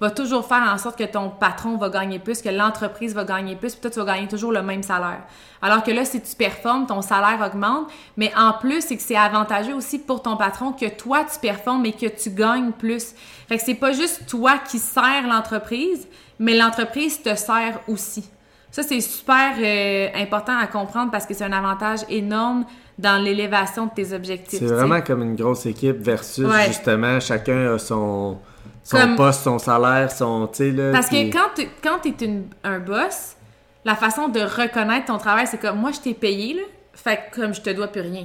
va 0.00 0.10
toujours 0.10 0.44
faire 0.44 0.68
en 0.74 0.76
sorte 0.76 0.98
que 0.98 1.04
ton 1.04 1.30
patron 1.30 1.76
va 1.76 1.88
gagner 1.88 2.18
plus, 2.18 2.42
que 2.42 2.48
l'entreprise 2.48 3.14
va 3.14 3.22
gagner 3.22 3.54
plus, 3.54 3.74
puis 3.74 3.80
toi, 3.82 3.90
tu 3.92 4.00
vas 4.00 4.04
gagner 4.04 4.26
toujours 4.26 4.50
le 4.50 4.60
même 4.60 4.82
salaire. 4.82 5.22
Alors 5.62 5.84
que 5.84 5.92
là, 5.92 6.04
si 6.04 6.20
tu 6.20 6.34
performes, 6.34 6.86
ton 6.86 7.00
salaire 7.00 7.38
augmente, 7.46 7.86
mais 8.16 8.32
en 8.36 8.54
plus, 8.54 8.80
c'est 8.80 8.96
que 8.96 9.02
c'est 9.02 9.14
avantageux 9.16 9.74
aussi 9.74 10.00
pour 10.00 10.20
ton 10.20 10.36
patron 10.36 10.72
que 10.72 10.88
toi, 10.88 11.24
tu 11.32 11.38
performes 11.38 11.86
et 11.86 11.92
que 11.92 12.06
tu 12.06 12.30
gagnes 12.30 12.72
plus. 12.72 13.14
Fait 13.48 13.56
que 13.56 13.62
c'est 13.64 13.74
pas 13.76 13.92
juste 13.92 14.26
toi 14.26 14.58
qui 14.58 14.80
sers 14.80 15.28
l'entreprise, 15.28 16.08
mais 16.40 16.56
l'entreprise 16.56 17.22
te 17.22 17.34
sert 17.36 17.78
aussi. 17.86 18.28
Ça, 18.74 18.82
c'est 18.82 19.00
super 19.00 19.52
euh, 19.56 20.08
important 20.16 20.58
à 20.58 20.66
comprendre 20.66 21.12
parce 21.12 21.26
que 21.26 21.32
c'est 21.34 21.44
un 21.44 21.52
avantage 21.52 22.00
énorme 22.08 22.64
dans 22.98 23.22
l'élévation 23.22 23.86
de 23.86 23.92
tes 23.92 24.12
objectifs. 24.12 24.58
C'est 24.58 24.66
vraiment 24.66 25.00
comme 25.00 25.22
une 25.22 25.36
grosse 25.36 25.64
équipe 25.66 25.98
versus, 26.02 26.44
Ouais. 26.44 26.66
justement, 26.66 27.20
chacun 27.20 27.74
a 27.74 27.78
son, 27.78 28.36
son 28.82 28.96
Comme- 28.96 29.14
poste, 29.14 29.42
son 29.44 29.60
salaire, 29.60 30.10
son... 30.10 30.50
Là... 30.58 30.90
Parce 30.90 31.08
que 31.08 31.30
quand 31.30 31.50
tu 31.54 31.68
quand 31.84 32.04
es 32.04 32.24
une- 32.24 32.48
un 32.64 32.80
boss, 32.80 33.36
la 33.84 33.94
façon 33.94 34.26
de 34.26 34.40
reconnaître 34.40 35.06
ton 35.06 35.18
travail, 35.18 35.46
c'est 35.46 35.58
comme 35.60 35.78
moi, 35.78 35.92
je 35.92 36.00
t'ai 36.00 36.14
payé, 36.14 36.54
là, 36.54 36.62
fait 36.94 37.20
que 37.30 37.40
comme 37.42 37.54
je 37.54 37.60
te 37.60 37.70
dois 37.70 37.86
plus 37.86 38.00
rien. 38.00 38.24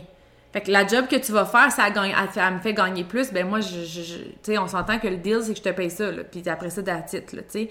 Fait 0.51 0.61
que 0.61 0.71
la 0.71 0.87
job 0.87 1.05
que 1.07 1.17
tu 1.17 1.31
vas 1.31 1.45
faire, 1.45 1.71
ça 1.71 1.91
gagne, 1.91 2.11
elle, 2.19 2.27
fait- 2.29 2.39
elle 2.39 2.55
me 2.55 2.59
fait 2.59 2.73
gagner 2.73 3.03
plus, 3.03 3.31
ben 3.31 3.47
moi, 3.47 3.59
je, 3.59 3.85
je- 3.85 4.01
je- 4.01 4.15
tu 4.17 4.33
sais, 4.41 4.57
on 4.57 4.67
s'entend 4.67 4.97
que 4.97 5.07
le 5.07 5.17
deal, 5.17 5.41
c'est 5.43 5.51
que 5.53 5.59
je 5.59 5.63
te 5.63 5.69
paye 5.69 5.91
ça, 5.91 6.09
là, 6.11 6.23
puis 6.23 6.41
après 6.49 6.71
ça, 6.71 6.81
titre 6.81 7.35
tu 7.35 7.43
sais. 7.49 7.69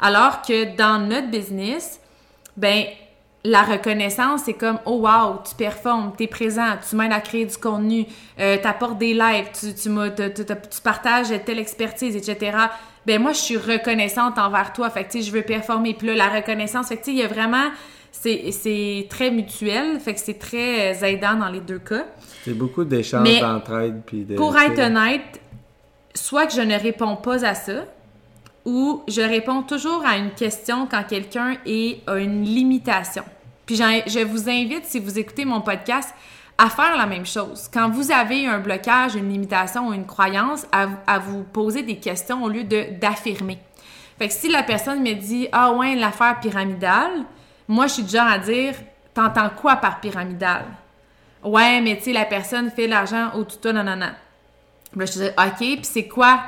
Alors 0.00 0.42
que 0.42 0.76
dans 0.76 1.04
notre 1.04 1.28
business, 1.28 2.00
ben 2.56 2.84
la 3.44 3.62
reconnaissance, 3.62 4.42
c'est 4.44 4.54
comme 4.54 4.78
oh 4.84 5.00
wow, 5.06 5.40
tu 5.48 5.54
performes, 5.54 6.12
tu 6.16 6.24
es 6.24 6.26
présent, 6.26 6.76
tu 6.88 6.96
m'aides 6.96 7.12
à 7.12 7.20
créer 7.20 7.46
du 7.46 7.56
contenu, 7.56 8.06
euh, 8.38 8.58
tu 8.60 8.66
apportes 8.66 8.98
des 8.98 9.14
lives, 9.14 9.46
tu, 9.58 9.74
tu, 9.74 9.88
tu 10.44 10.80
partages 10.82 11.28
telle 11.46 11.58
expertise, 11.58 12.16
etc. 12.16 12.56
Ben 13.06 13.20
moi, 13.20 13.32
je 13.32 13.38
suis 13.38 13.56
reconnaissante 13.56 14.38
envers 14.38 14.72
toi. 14.72 14.90
Fait 14.90 15.04
que 15.04 15.12
tu 15.12 15.18
sais, 15.18 15.28
je 15.28 15.32
veux 15.32 15.42
performer. 15.42 15.94
Puis 15.94 16.08
là, 16.08 16.14
la 16.14 16.28
reconnaissance, 16.28 16.88
fait 16.88 16.96
que 16.96 17.04
tu 17.04 17.12
sais, 17.12 17.16
il 17.16 17.18
y 17.18 17.22
a 17.22 17.28
vraiment. 17.28 17.70
C'est 18.12 18.50
c'est 18.50 19.06
très 19.08 19.30
mutuel, 19.30 20.00
fait 20.00 20.14
que 20.14 20.20
c'est 20.20 20.38
très 20.38 20.94
euh, 20.94 21.06
aidant 21.06 21.36
dans 21.36 21.48
les 21.48 21.60
deux 21.60 21.78
cas. 21.78 22.04
C'est 22.44 22.54
beaucoup 22.54 22.84
d'échanges 22.84 23.40
d'entraide, 23.40 24.02
puis 24.04 24.24
de... 24.24 24.34
Pour 24.34 24.58
être 24.58 24.80
honnête, 24.80 25.40
soit 26.12 26.46
que 26.46 26.52
je 26.52 26.60
ne 26.60 26.74
réponds 26.74 27.16
pas 27.16 27.44
à 27.46 27.54
ça, 27.54 27.84
ou 28.64 29.02
je 29.08 29.22
réponds 29.22 29.62
toujours 29.62 30.04
à 30.04 30.16
une 30.16 30.30
question 30.30 30.86
quand 30.86 31.04
quelqu'un 31.04 31.56
a 31.66 32.18
une 32.18 32.44
limitation. 32.44 33.24
Puis 33.66 33.76
je 33.76 34.24
vous 34.24 34.48
invite, 34.48 34.84
si 34.84 34.98
vous 34.98 35.18
écoutez 35.18 35.44
mon 35.44 35.60
podcast, 35.60 36.14
à 36.58 36.68
faire 36.68 36.96
la 36.96 37.06
même 37.06 37.24
chose. 37.24 37.70
Quand 37.72 37.88
vous 37.88 38.12
avez 38.12 38.46
un 38.46 38.58
blocage, 38.58 39.14
une 39.14 39.30
limitation 39.30 39.88
ou 39.88 39.92
une 39.94 40.04
croyance, 40.04 40.66
à, 40.72 41.18
vous 41.18 41.42
poser 41.42 41.82
des 41.82 41.96
questions 41.96 42.42
au 42.44 42.48
lieu 42.48 42.64
d'affirmer. 42.64 43.58
Fait 44.18 44.28
que 44.28 44.34
si 44.34 44.50
la 44.50 44.62
personne 44.62 45.00
me 45.00 45.14
dit 45.14 45.48
Ah 45.52 45.72
ouais, 45.72 45.94
l'affaire 45.94 46.38
pyramidale, 46.40 47.24
moi 47.66 47.86
je 47.86 47.94
suis 47.94 48.02
du 48.02 48.10
genre 48.10 48.26
à 48.26 48.38
dire 48.38 48.74
T'entends 49.14 49.50
quoi 49.50 49.76
par 49.76 50.00
pyramidal? 50.00 50.64
Ouais, 51.42 51.80
mais 51.80 51.96
tu 51.96 52.04
sais, 52.04 52.12
la 52.12 52.26
personne 52.26 52.70
fait 52.70 52.86
l'argent 52.86 53.30
au 53.34 53.46
non. 53.72 54.10
Puis 54.90 55.00
là, 55.00 55.06
je 55.06 55.12
dis, 55.12 55.28
OK, 55.28 55.56
puis 55.56 55.80
c'est 55.82 56.08
quoi 56.08 56.40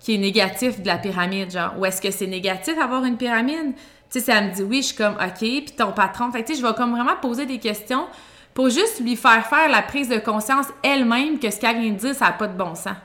qui 0.00 0.14
est 0.14 0.18
négatif 0.18 0.80
de 0.80 0.86
la 0.86 0.98
pyramide, 0.98 1.50
genre? 1.50 1.74
Ou 1.78 1.84
est-ce 1.86 2.00
que 2.00 2.10
c'est 2.10 2.26
négatif 2.26 2.78
avoir 2.78 3.04
une 3.04 3.16
pyramide? 3.16 3.74
Tu 4.10 4.20
sais, 4.20 4.32
elle 4.32 4.48
me 4.48 4.54
dit 4.54 4.62
oui, 4.62 4.78
je 4.82 4.88
suis 4.88 4.96
comme 4.96 5.14
OK, 5.14 5.38
puis 5.38 5.72
ton 5.76 5.92
patron. 5.92 6.30
Tu 6.30 6.38
sais, 6.46 6.54
je 6.54 6.66
vais 6.66 6.74
comme 6.74 6.92
vraiment 6.92 7.16
poser 7.20 7.46
des 7.46 7.58
questions 7.58 8.06
pour 8.54 8.70
juste 8.70 9.00
lui 9.00 9.16
faire 9.16 9.46
faire 9.46 9.68
la 9.68 9.82
prise 9.82 10.08
de 10.08 10.18
conscience 10.18 10.66
elle-même 10.82 11.38
que 11.38 11.50
ce 11.50 11.60
qu'elle 11.60 11.80
vient 11.80 11.92
de 11.92 11.98
dire, 11.98 12.14
ça 12.14 12.26
n'a 12.26 12.32
pas 12.32 12.46
de 12.46 12.56
bon 12.56 12.74
sens. 12.74 12.96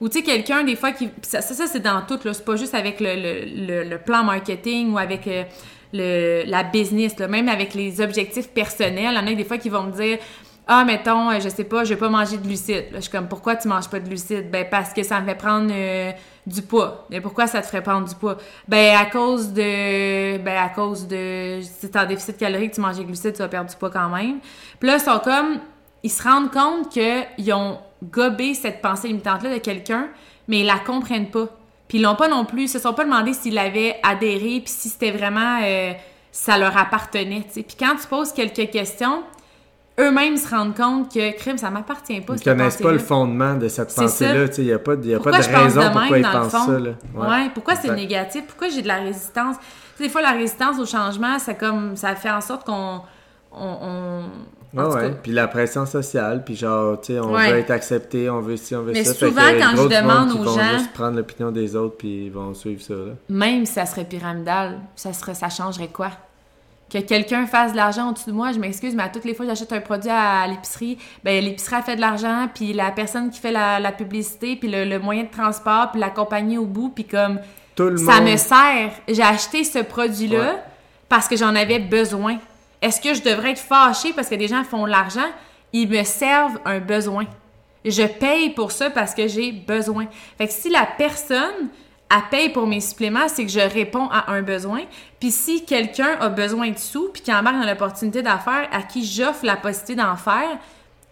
Ou 0.00 0.08
tu 0.08 0.18
sais, 0.18 0.24
quelqu'un, 0.24 0.64
des 0.64 0.76
fois, 0.76 0.92
qui. 0.92 1.08
Ça, 1.22 1.40
ça, 1.40 1.54
ça, 1.54 1.66
c'est 1.66 1.80
dans 1.80 2.02
tout, 2.02 2.18
là. 2.24 2.34
C'est 2.34 2.44
pas 2.44 2.56
juste 2.56 2.74
avec 2.74 3.00
le, 3.00 3.14
le, 3.14 3.66
le, 3.66 3.88
le 3.88 3.98
plan 3.98 4.24
marketing 4.24 4.92
ou 4.92 4.98
avec 4.98 5.26
euh, 5.26 5.44
le, 5.92 6.42
la 6.46 6.64
business, 6.64 7.18
là. 7.18 7.28
Même 7.28 7.48
avec 7.48 7.72
les 7.72 8.00
objectifs 8.00 8.48
personnels. 8.48 9.12
Il 9.12 9.16
y 9.16 9.18
en 9.18 9.26
a 9.26 9.34
des 9.34 9.44
fois 9.44 9.58
qui 9.58 9.70
vont 9.70 9.84
me 9.84 9.92
dire 9.92 10.18
Ah, 10.68 10.84
mettons, 10.84 11.30
euh, 11.30 11.38
je 11.38 11.48
sais 11.48 11.62
pas, 11.62 11.84
je 11.84 11.90
vais 11.90 12.00
pas 12.00 12.08
manger 12.08 12.38
de 12.38 12.42
glucides. 12.42 12.90
Là, 12.90 12.96
je 12.96 13.02
suis 13.02 13.10
comme 13.10 13.28
Pourquoi 13.28 13.54
tu 13.54 13.68
manges 13.68 13.88
pas 13.88 14.00
de 14.00 14.08
glucides? 14.08 14.50
Ben, 14.50 14.66
parce 14.68 14.92
que 14.92 15.04
ça 15.04 15.20
me 15.20 15.26
fait 15.26 15.36
prendre 15.36 15.70
euh, 15.72 16.10
du 16.44 16.60
poids. 16.62 17.06
Mais 17.08 17.20
pourquoi 17.20 17.46
ça 17.46 17.60
te 17.60 17.66
ferait 17.66 17.84
prendre 17.84 18.08
du 18.08 18.14
poids? 18.16 18.36
Ben, 18.66 18.96
à 18.96 19.06
cause 19.06 19.52
de. 19.52 20.38
Ben, 20.38 20.56
à 20.56 20.68
cause 20.70 21.06
de. 21.06 21.60
Si 21.62 21.88
t'es 21.88 21.98
en 21.98 22.06
déficit 22.06 22.36
calorique, 22.36 22.72
tu 22.72 22.80
manges 22.80 22.96
des 22.96 23.04
glucides, 23.04 23.34
tu 23.34 23.38
vas 23.38 23.48
perdre 23.48 23.70
du 23.70 23.76
poids 23.76 23.90
quand 23.90 24.08
même. 24.08 24.40
Puis 24.80 24.88
là, 24.88 24.96
ils 24.96 25.00
sont 25.00 25.20
comme. 25.20 25.60
Ils 26.02 26.10
se 26.10 26.22
rendent 26.22 26.50
compte 26.50 26.88
qu'ils 26.90 27.52
ont 27.52 27.78
gobé 28.02 28.54
cette 28.54 28.82
pensée 28.82 29.08
limitante-là 29.08 29.54
de 29.54 29.58
quelqu'un, 29.58 30.08
mais 30.48 30.60
ils 30.60 30.66
la 30.66 30.78
comprennent 30.78 31.30
pas. 31.30 31.46
Puis 31.88 31.98
ils 31.98 32.02
l'ont 32.02 32.16
pas 32.16 32.28
non 32.28 32.44
plus, 32.44 32.64
ils 32.64 32.68
se 32.68 32.80
sont 32.80 32.92
pas 32.92 33.04
demandé 33.04 33.32
s'ils 33.32 33.58
avaient 33.58 33.96
adhéré, 34.02 34.60
puis 34.60 34.72
si 34.72 34.88
c'était 34.88 35.12
vraiment, 35.12 35.60
euh, 35.62 35.92
ça 36.32 36.58
leur 36.58 36.76
appartenait, 36.76 37.44
tu. 37.52 37.62
Puis 37.62 37.76
quand 37.78 37.94
tu 38.00 38.06
poses 38.08 38.32
quelques 38.32 38.70
questions, 38.70 39.22
eux-mêmes 39.98 40.36
se 40.36 40.48
rendent 40.48 40.76
compte 40.76 41.12
que, 41.12 41.36
crime, 41.36 41.58
ça 41.58 41.70
m'appartient 41.70 42.20
pas, 42.20 42.34
Ils 42.34 42.42
connaissent 42.44 42.76
pas 42.80 42.92
le 42.92 42.98
fondement 42.98 43.54
de 43.54 43.68
cette 43.68 43.94
pensée-là. 43.94 44.46
Il 44.58 44.64
n'y 44.64 44.72
a 44.72 44.78
pas 44.78 44.96
de, 44.96 45.06
y 45.08 45.14
a 45.14 45.20
pas 45.20 45.30
de 45.30 45.36
raison 45.36 45.80
de 45.80 45.88
pourquoi 45.92 46.18
ils 46.18 46.22
pensent 46.24 46.52
ça. 46.66 46.78
Là. 46.78 46.90
Ouais, 47.14 47.50
pourquoi 47.54 47.74
c'est 47.76 47.94
négatif? 47.94 48.44
Pourquoi 48.46 48.68
j'ai 48.68 48.82
de 48.82 48.88
la 48.88 48.96
résistance? 48.98 49.56
Des 49.98 50.08
fois, 50.10 50.20
la 50.22 50.32
résistance 50.32 50.78
au 50.78 50.84
changement, 50.86 51.38
ça, 51.38 51.54
comme, 51.54 51.96
ça 51.96 52.14
fait 52.14 52.30
en 52.30 52.40
sorte 52.40 52.66
qu'on... 52.66 53.00
On, 53.52 53.64
on- 53.82 54.78
en 54.78 54.90
Ouais, 54.92 55.10
Puis 55.22 55.32
la 55.32 55.48
pression 55.48 55.86
sociale, 55.86 56.42
puis 56.44 56.54
genre, 56.54 57.00
tu 57.00 57.14
sais, 57.14 57.20
on 57.20 57.32
Ouais. 57.32 57.50
veut 57.50 57.58
être 57.60 57.70
accepté, 57.70 58.28
on 58.28 58.40
veut 58.40 58.58
ci, 58.58 58.76
on 58.76 58.82
veut 58.82 58.92
Mais 58.92 59.04
ça. 59.04 59.14
souvent, 59.14 59.40
Fait 59.40 59.58
quand 59.58 59.70
je 59.74 59.88
demande 59.88 60.32
aux 60.32 60.42
vont 60.42 60.54
gens- 60.58 60.72
juste 60.74 60.92
prendre 60.92 61.16
l'opinion 61.16 61.50
des 61.50 61.74
autres, 61.74 61.96
puis 61.96 62.26
ils 62.26 62.30
vont 62.32 62.52
suivre 62.52 62.82
ça, 62.82 62.92
là. 62.92 63.12
même 63.30 63.64
si 63.64 63.72
ça 63.72 63.86
serait 63.86 64.04
pyramidal, 64.04 64.80
ça, 64.94 65.14
serait, 65.14 65.34
ça 65.34 65.48
changerait 65.48 65.88
quoi? 65.88 66.10
Que 66.88 66.98
quelqu'un 66.98 67.46
fasse 67.46 67.72
de 67.72 67.76
l'argent 67.76 68.10
au-dessus 68.10 68.30
de 68.30 68.34
moi, 68.34 68.52
je 68.52 68.60
m'excuse, 68.60 68.94
mais 68.94 69.02
à 69.02 69.08
toutes 69.08 69.24
les 69.24 69.34
fois 69.34 69.44
que 69.44 69.50
j'achète 69.50 69.72
un 69.72 69.80
produit 69.80 70.10
à 70.10 70.46
l'épicerie, 70.46 70.98
ben 71.24 71.44
l'épicerie 71.44 71.74
a 71.76 71.82
fait 71.82 71.96
de 71.96 72.00
l'argent, 72.00 72.48
puis 72.54 72.72
la 72.72 72.92
personne 72.92 73.28
qui 73.30 73.40
fait 73.40 73.50
la, 73.50 73.80
la 73.80 73.90
publicité, 73.90 74.54
puis 74.54 74.68
le, 74.68 74.84
le 74.84 74.98
moyen 75.00 75.24
de 75.24 75.30
transport, 75.30 75.90
puis 75.90 76.00
la 76.00 76.10
compagnie 76.10 76.58
au 76.58 76.64
bout, 76.64 76.90
puis 76.90 77.04
comme 77.04 77.40
Tout 77.74 77.88
le 77.90 77.96
ça 77.96 78.20
monde... 78.20 78.30
me 78.30 78.36
sert. 78.36 78.92
J'ai 79.08 79.22
acheté 79.22 79.64
ce 79.64 79.80
produit-là 79.80 80.38
Ouais. 80.38 80.62
parce 81.08 81.26
que 81.26 81.36
j'en 81.36 81.56
avais 81.56 81.80
besoin. 81.80 82.38
Est-ce 82.80 83.00
que 83.00 83.14
je 83.14 83.22
devrais 83.22 83.50
être 83.50 83.58
fâchée 83.58 84.12
parce 84.12 84.28
que 84.28 84.36
des 84.36 84.46
gens 84.46 84.62
font 84.62 84.84
de 84.84 84.90
l'argent? 84.90 85.26
Ils 85.72 85.88
me 85.88 86.04
servent 86.04 86.60
un 86.64 86.78
besoin. 86.78 87.24
Je 87.84 88.02
paye 88.04 88.50
pour 88.50 88.70
ça 88.70 88.90
parce 88.90 89.12
que 89.14 89.26
j'ai 89.26 89.50
besoin. 89.50 90.06
Fait 90.38 90.46
que 90.46 90.52
si 90.52 90.70
la 90.70 90.86
personne 90.96 91.68
elle 92.08 92.28
paye 92.30 92.48
pour 92.50 92.66
mes 92.66 92.80
suppléments, 92.80 93.28
c'est 93.28 93.44
que 93.44 93.50
je 93.50 93.60
réponds 93.60 94.08
à 94.10 94.32
un 94.32 94.42
besoin. 94.42 94.82
Puis 95.18 95.30
si 95.30 95.64
quelqu'un 95.64 96.16
a 96.20 96.28
besoin 96.28 96.70
de 96.70 96.78
sous, 96.78 97.08
puis 97.12 97.22
qui 97.22 97.34
embarque 97.34 97.56
dans 97.60 97.66
l'opportunité 97.66 98.22
d'affaires, 98.22 98.68
à 98.72 98.82
qui 98.82 99.04
j'offre 99.04 99.44
la 99.44 99.56
possibilité 99.56 99.96
d'en 99.96 100.16
faire, 100.16 100.58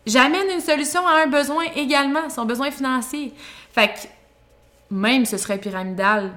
j'amène 0.07 0.49
une 0.55 0.61
solution 0.61 1.05
à 1.07 1.23
un 1.23 1.27
besoin 1.27 1.65
également, 1.75 2.31
son 2.31 2.45
besoin 2.45 2.71
financier. 2.71 3.33
Fait 3.73 3.89
que 3.89 4.95
même 4.95 5.25
ce 5.25 5.37
serait 5.37 5.59
pyramidal, 5.59 6.31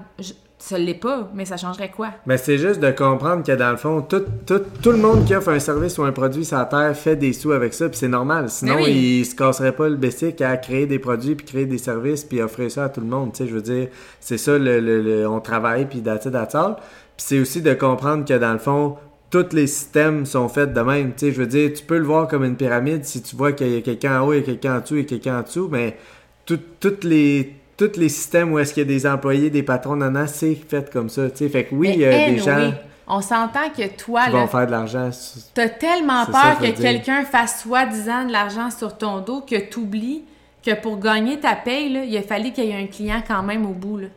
ça 0.60 0.78
l'est 0.78 0.96
pas, 0.96 1.30
mais 1.36 1.46
ça 1.46 1.56
changerait 1.56 1.92
quoi? 1.92 2.10
Mais 2.26 2.38
c'est 2.38 2.58
juste 2.58 2.80
de 2.80 2.90
comprendre 2.92 3.44
que 3.44 3.52
dans 3.52 3.70
le 3.72 3.78
fond, 3.78 4.02
tout, 4.02 4.24
tout, 4.46 4.62
tout 4.82 4.92
le 4.92 4.98
monde 4.98 5.24
qui 5.26 5.36
offre 5.36 5.50
un 5.50 5.60
service 5.60 5.98
ou 6.00 6.04
un 6.04 6.12
produit 6.12 6.44
sur 6.46 6.58
la 6.58 6.66
Terre 6.66 6.96
fait 6.98 7.16
des 7.16 7.32
sous 7.34 7.52
avec 7.52 7.74
ça, 7.76 7.88
puis 7.90 7.98
c'est 7.98 8.08
normal. 8.08 8.50
Sinon, 8.50 8.78
oui. 8.84 9.20
il 9.20 9.26
se 9.26 9.36
casserait 9.36 9.72
pas 9.74 9.88
le 9.88 9.96
basic 9.98 10.42
à 10.42 10.58
créer 10.58 10.88
des 10.88 10.98
produits, 11.00 11.36
puis 11.36 11.46
créer 11.46 11.66
des 11.68 11.78
services, 11.78 12.24
puis 12.24 12.42
offrir 12.42 12.72
ça 12.72 12.86
à 12.86 12.90
tout 12.90 13.02
le 13.02 13.08
monde. 13.08 13.34
Tu 13.34 13.44
sais, 13.44 13.50
je 13.50 13.54
veux 13.54 13.62
dire, 13.62 13.90
c'est 14.20 14.38
ça, 14.40 14.58
le, 14.58 14.80
le- 14.80 15.02
le- 15.02 15.28
on 15.28 15.40
travaille, 15.40 15.86
puis 15.86 16.02
that's 16.02 16.26
all. 16.56 16.76
Puis 16.76 17.26
c'est 17.28 17.40
aussi 17.40 17.62
de 17.62 17.74
comprendre 17.74 18.26
que 18.26 18.34
dans 18.38 18.54
le 18.54 18.60
fond, 18.60 18.96
tous 19.30 19.54
les 19.54 19.68
systèmes 19.68 20.26
sont 20.26 20.50
faits 20.50 20.74
de 20.74 20.82
même. 20.82 21.12
Tu 21.14 21.28
sais, 21.28 21.32
je 21.34 21.38
veux 21.40 21.48
dire, 21.48 21.72
tu 21.74 21.84
peux 21.84 21.98
le 21.98 22.06
voir 22.06 22.28
comme 22.28 22.44
une 22.44 22.56
pyramide 22.56 23.06
si 23.06 23.22
tu 23.22 23.36
vois 23.36 23.52
qu'il 23.52 23.70
y 23.74 23.78
a 23.78 23.82
quelqu'un 23.82 24.22
en 24.22 24.26
haut, 24.28 24.34
il 24.34 24.40
y 24.40 24.42
a 24.42 24.46
quelqu'un 24.46 24.78
en 24.78 24.80
dessous, 24.82 24.96
il 24.96 25.02
y 25.02 25.06
a 25.06 25.08
quelqu'un 25.08 25.40
en 25.40 25.42
dessous, 25.44 25.68
mais 25.72 25.98
tout- 26.46 26.60
toutes 26.80 27.04
les 27.04 27.54
tous 27.78 27.98
les 27.98 28.10
systèmes 28.10 28.52
où 28.52 28.60
est-ce 28.60 28.74
qu'il 28.74 28.82
y 28.82 28.86
a 28.86 28.90
des 28.90 29.06
employés, 29.06 29.50
des 29.50 29.64
patrons, 29.64 29.96
nana, 29.96 30.28
c'est 30.28 30.56
fait 30.56 30.92
comme 30.92 31.10
ça. 31.10 31.30
Fait 31.30 31.66
que 31.66 31.76
oui, 31.76 31.92
il 31.94 32.00
y 32.00 32.06
a 32.06 32.30
des 32.30 32.40
gens 32.40 32.74
On 33.08 33.22
s'entend 33.22 33.70
que 33.70 33.88
toi, 33.96 34.26
là, 34.26 34.32
vont 34.32 34.48
faire 34.48 34.66
de 34.66 34.72
l'argent. 34.72 35.12
T'as 35.54 35.70
tellement 35.70 36.26
ça 36.26 36.32
peur 36.32 36.60
que 36.60 36.82
quelqu'un 36.82 37.24
fasse 37.24 37.62
soi-disant 37.62 38.26
de 38.26 38.32
l'argent 38.32 38.72
sur 38.72 38.98
ton 38.98 39.20
dos 39.20 39.42
que 39.42 39.70
t'oublies 39.70 40.24
que 40.66 40.74
pour 40.74 41.00
gagner 41.00 41.40
ta 41.40 41.56
paye, 41.56 41.94
là, 41.94 42.04
il 42.04 42.18
a 42.18 42.24
fallu 42.24 42.52
qu'il 42.52 42.66
y 42.66 42.72
ait 42.72 42.84
un 42.84 42.88
client 42.88 43.22
quand 43.26 43.44
même 43.44 43.66
au 43.66 43.74
bout. 43.74 44.00
Là. 44.00 44.08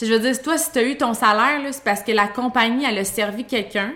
Je 0.00 0.06
veux 0.06 0.20
dire, 0.20 0.40
toi, 0.40 0.56
si 0.56 0.70
t'as 0.72 0.82
eu 0.82 0.96
ton 0.96 1.12
salaire, 1.12 1.60
c'est 1.70 1.84
parce 1.84 2.02
que 2.02 2.12
la 2.12 2.28
compagnie, 2.28 2.84
elle 2.84 2.98
a 2.98 3.04
servi 3.04 3.44
quelqu'un 3.44 3.92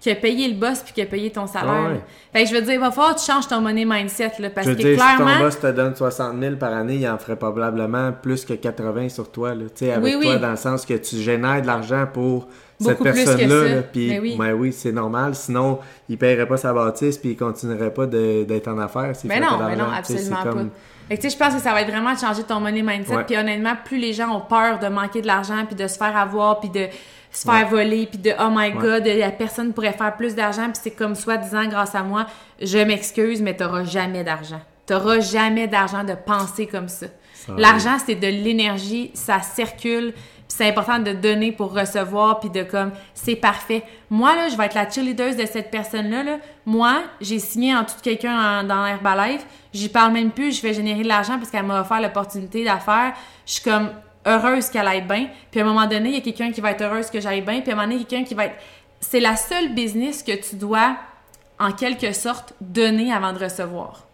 qui 0.00 0.10
a 0.10 0.14
payé 0.14 0.48
le 0.48 0.54
boss 0.54 0.80
puis 0.80 0.94
qui 0.94 1.02
a 1.02 1.06
payé 1.06 1.30
ton 1.30 1.46
salaire. 1.46 1.90
Ouais. 1.90 2.00
Fait 2.32 2.44
que 2.44 2.48
je 2.50 2.54
veux 2.54 2.62
dire, 2.62 2.72
il 2.74 2.80
va 2.80 2.90
falloir 2.90 3.14
que 3.14 3.20
tu 3.20 3.26
changes 3.26 3.46
ton 3.46 3.60
money 3.60 3.84
mindset, 3.84 4.32
là, 4.38 4.48
parce 4.48 4.66
Je 4.66 4.72
veux 4.72 4.76
que 4.78 4.82
dire, 4.82 4.90
si 4.92 4.96
clairement... 4.96 5.34
ton 5.38 5.44
boss 5.44 5.60
te 5.60 5.66
donne 5.66 5.94
60 5.94 6.40
000 6.40 6.56
par 6.56 6.72
année, 6.72 6.94
il 6.96 7.06
en 7.08 7.18
ferait 7.18 7.36
probablement 7.36 8.10
plus 8.12 8.44
que 8.46 8.54
80 8.54 9.10
sur 9.10 9.30
toi. 9.30 9.54
Là. 9.54 9.64
Avec 9.82 10.02
Oui, 10.02 10.12
toi, 10.22 10.34
oui. 10.34 10.40
dans 10.40 10.50
le 10.50 10.56
sens 10.56 10.86
que 10.86 10.94
tu 10.94 11.16
génères 11.16 11.60
de 11.60 11.66
l'argent 11.66 12.06
pour 12.12 12.48
cette 12.80 12.92
Beaucoup 12.92 13.04
personne-là. 13.04 13.82
Puis, 13.92 14.08
Mais 14.08 14.18
oui. 14.20 14.36
ben 14.38 14.52
oui, 14.54 14.72
c'est 14.72 14.92
normal. 14.92 15.34
Sinon, 15.34 15.80
il 16.08 16.16
paierait 16.16 16.46
pas 16.48 16.56
sa 16.56 16.72
bâtisse 16.72 17.18
puis 17.18 17.32
il 17.32 17.36
continuerait 17.36 17.92
pas 17.92 18.06
d'être 18.06 18.68
en 18.68 18.78
affaires. 18.78 19.12
Mais 19.24 19.34
fait 19.34 19.40
non, 19.40 19.58
mais 19.68 19.76
non, 19.76 19.84
absolument 19.94 20.42
comme- 20.42 20.68
pas. 20.70 20.74
Fait 21.08 21.16
que, 21.16 21.22
tu 21.22 21.28
sais, 21.28 21.36
je 21.36 21.44
pense 21.44 21.54
que 21.56 21.60
ça 21.60 21.72
va 21.72 21.82
être 21.82 21.90
vraiment 21.90 22.14
de 22.14 22.18
changer 22.20 22.44
ton 22.44 22.60
money 22.60 22.82
mindset. 22.82 23.24
Puis 23.26 23.36
honnêtement, 23.36 23.74
plus 23.84 23.98
les 23.98 24.12
gens 24.12 24.28
ont 24.34 24.40
peur 24.40 24.78
de 24.78 24.86
manquer 24.86 25.20
de 25.20 25.26
l'argent, 25.26 25.66
puis 25.66 25.74
de 25.74 25.86
se 25.88 25.98
faire 25.98 26.16
avoir, 26.16 26.60
puis 26.60 26.70
de 26.70 26.86
se 27.30 27.48
faire 27.48 27.68
voler, 27.68 28.06
puis 28.06 28.18
de 28.18 28.32
oh 28.40 28.48
my 28.50 28.72
god, 28.72 29.06
la 29.06 29.30
personne 29.30 29.72
pourrait 29.72 29.92
faire 29.92 30.16
plus 30.16 30.34
d'argent, 30.34 30.64
puis 30.64 30.80
c'est 30.82 30.90
comme 30.90 31.14
soi-disant 31.14 31.66
grâce 31.66 31.94
à 31.94 32.02
moi, 32.02 32.26
je 32.60 32.78
m'excuse, 32.78 33.40
mais 33.40 33.56
t'auras 33.56 33.84
jamais 33.84 34.24
d'argent. 34.24 34.60
T'auras 34.86 35.20
jamais 35.20 35.68
d'argent 35.68 36.02
de 36.02 36.14
penser 36.14 36.66
comme 36.66 36.88
ça. 36.88 37.06
Ça 37.34 37.52
L'argent, 37.56 37.96
c'est 38.04 38.16
de 38.16 38.26
l'énergie, 38.26 39.12
ça 39.14 39.40
circule, 39.40 40.12
puis 40.12 40.22
c'est 40.48 40.68
important 40.68 40.98
de 40.98 41.12
donner 41.12 41.52
pour 41.52 41.72
recevoir, 41.72 42.40
puis 42.40 42.50
de 42.50 42.64
comme, 42.64 42.90
c'est 43.14 43.36
parfait. 43.36 43.84
Moi, 44.10 44.34
là, 44.34 44.48
je 44.48 44.56
vais 44.56 44.66
être 44.66 44.74
la 44.74 44.90
cheerleader 44.90 45.36
de 45.36 45.46
cette 45.46 45.70
personne-là. 45.70 46.24
Là. 46.24 46.38
Moi, 46.66 47.02
j'ai 47.20 47.38
signé 47.38 47.76
en 47.76 47.84
tout 47.84 47.94
quelqu'un 48.02 48.64
dans 48.64 48.84
Herbalife, 48.84 49.46
j'y 49.72 49.88
parle 49.88 50.12
même 50.12 50.32
plus, 50.32 50.56
je 50.56 50.60
fais 50.60 50.74
générer 50.74 51.02
de 51.02 51.08
l'argent 51.08 51.38
parce 51.38 51.50
qu'elle 51.50 51.64
m'a 51.64 51.80
offert 51.80 52.00
l'opportunité 52.00 52.64
d'affaires. 52.64 53.14
Je 53.46 53.52
suis 53.52 53.62
comme 53.62 53.90
heureuse 54.26 54.68
qu'elle 54.68 54.86
aille 54.86 55.06
bien. 55.06 55.28
Puis 55.50 55.60
à 55.60 55.64
un 55.64 55.66
moment 55.66 55.86
donné, 55.86 56.10
il 56.10 56.14
y 56.14 56.18
a 56.18 56.20
quelqu'un 56.20 56.52
qui 56.52 56.60
va 56.60 56.72
être 56.72 56.82
heureuse 56.82 57.10
que 57.10 57.20
j'aille 57.20 57.42
bien, 57.42 57.60
puis 57.60 57.70
à 57.70 57.74
un 57.74 57.76
moment 57.76 57.88
donné, 57.88 58.04
quelqu'un 58.04 58.24
qui 58.24 58.34
va 58.34 58.46
être... 58.46 58.56
C'est 59.00 59.20
la 59.20 59.36
seule 59.36 59.74
business 59.74 60.22
que 60.22 60.32
tu 60.32 60.56
dois, 60.56 60.96
en 61.58 61.72
quelque 61.72 62.12
sorte, 62.12 62.54
donner 62.60 63.12
avant 63.12 63.32
de 63.32 63.38
recevoir. 63.38 64.06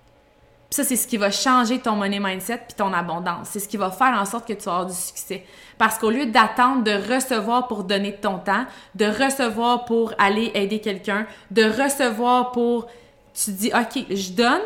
Puis 0.70 0.76
ça, 0.76 0.84
c'est 0.84 0.96
ce 0.96 1.06
qui 1.06 1.16
va 1.16 1.30
changer 1.30 1.78
ton 1.78 1.92
money 1.92 2.18
mindset 2.18 2.58
puis 2.68 2.76
ton 2.76 2.92
abondance. 2.92 3.48
C'est 3.50 3.60
ce 3.60 3.68
qui 3.68 3.76
va 3.76 3.90
faire 3.90 4.14
en 4.18 4.24
sorte 4.24 4.48
que 4.48 4.52
tu 4.52 4.64
vas 4.64 4.72
avoir 4.72 4.86
du 4.86 4.96
succès. 4.96 5.44
Parce 5.78 5.96
qu'au 5.96 6.10
lieu 6.10 6.26
d'attendre 6.26 6.82
de 6.82 7.14
recevoir 7.14 7.68
pour 7.68 7.84
donner 7.84 8.14
ton 8.14 8.38
temps, 8.38 8.64
de 8.94 9.06
recevoir 9.06 9.84
pour 9.84 10.12
aller 10.18 10.50
aider 10.54 10.80
quelqu'un, 10.80 11.26
de 11.50 11.64
recevoir 11.64 12.50
pour... 12.52 12.88
Tu 13.32 13.52
dis, 13.52 13.70
OK, 13.74 14.06
je 14.10 14.32
donne, 14.32 14.62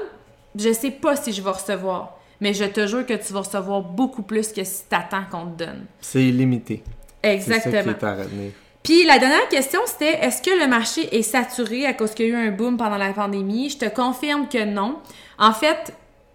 je 0.54 0.72
sais 0.72 0.90
pas 0.90 1.16
si 1.16 1.32
je 1.32 1.42
vais 1.42 1.50
recevoir. 1.50 2.16
Mais 2.40 2.54
je 2.54 2.64
te 2.64 2.86
jure 2.86 3.04
que 3.04 3.14
tu 3.14 3.32
vas 3.32 3.40
recevoir 3.40 3.82
beaucoup 3.82 4.22
plus 4.22 4.52
que 4.52 4.64
si 4.64 4.84
t'attends 4.88 5.24
qu'on 5.30 5.46
te 5.46 5.64
donne. 5.64 5.84
C'est 6.00 6.24
illimité. 6.24 6.82
C'est 7.22 7.40
ça 7.40 7.60
qui 7.60 7.68
Exactement. 7.68 7.92
est 7.98 8.04
à 8.04 8.14
retenir. 8.14 8.52
Puis 8.82 9.04
la 9.04 9.18
dernière 9.18 9.46
question, 9.48 9.80
c'était 9.84 10.24
est-ce 10.24 10.40
que 10.40 10.58
le 10.58 10.66
marché 10.66 11.14
est 11.14 11.22
saturé 11.22 11.84
à 11.84 11.92
cause 11.92 12.14
qu'il 12.14 12.28
y 12.28 12.32
a 12.32 12.32
eu 12.32 12.48
un 12.48 12.50
boom 12.50 12.78
pendant 12.78 12.96
la 12.96 13.12
pandémie? 13.12 13.68
Je 13.68 13.76
te 13.76 13.88
confirme 13.94 14.48
que 14.48 14.64
non. 14.64 14.98
En 15.38 15.52
fait, 15.52 15.92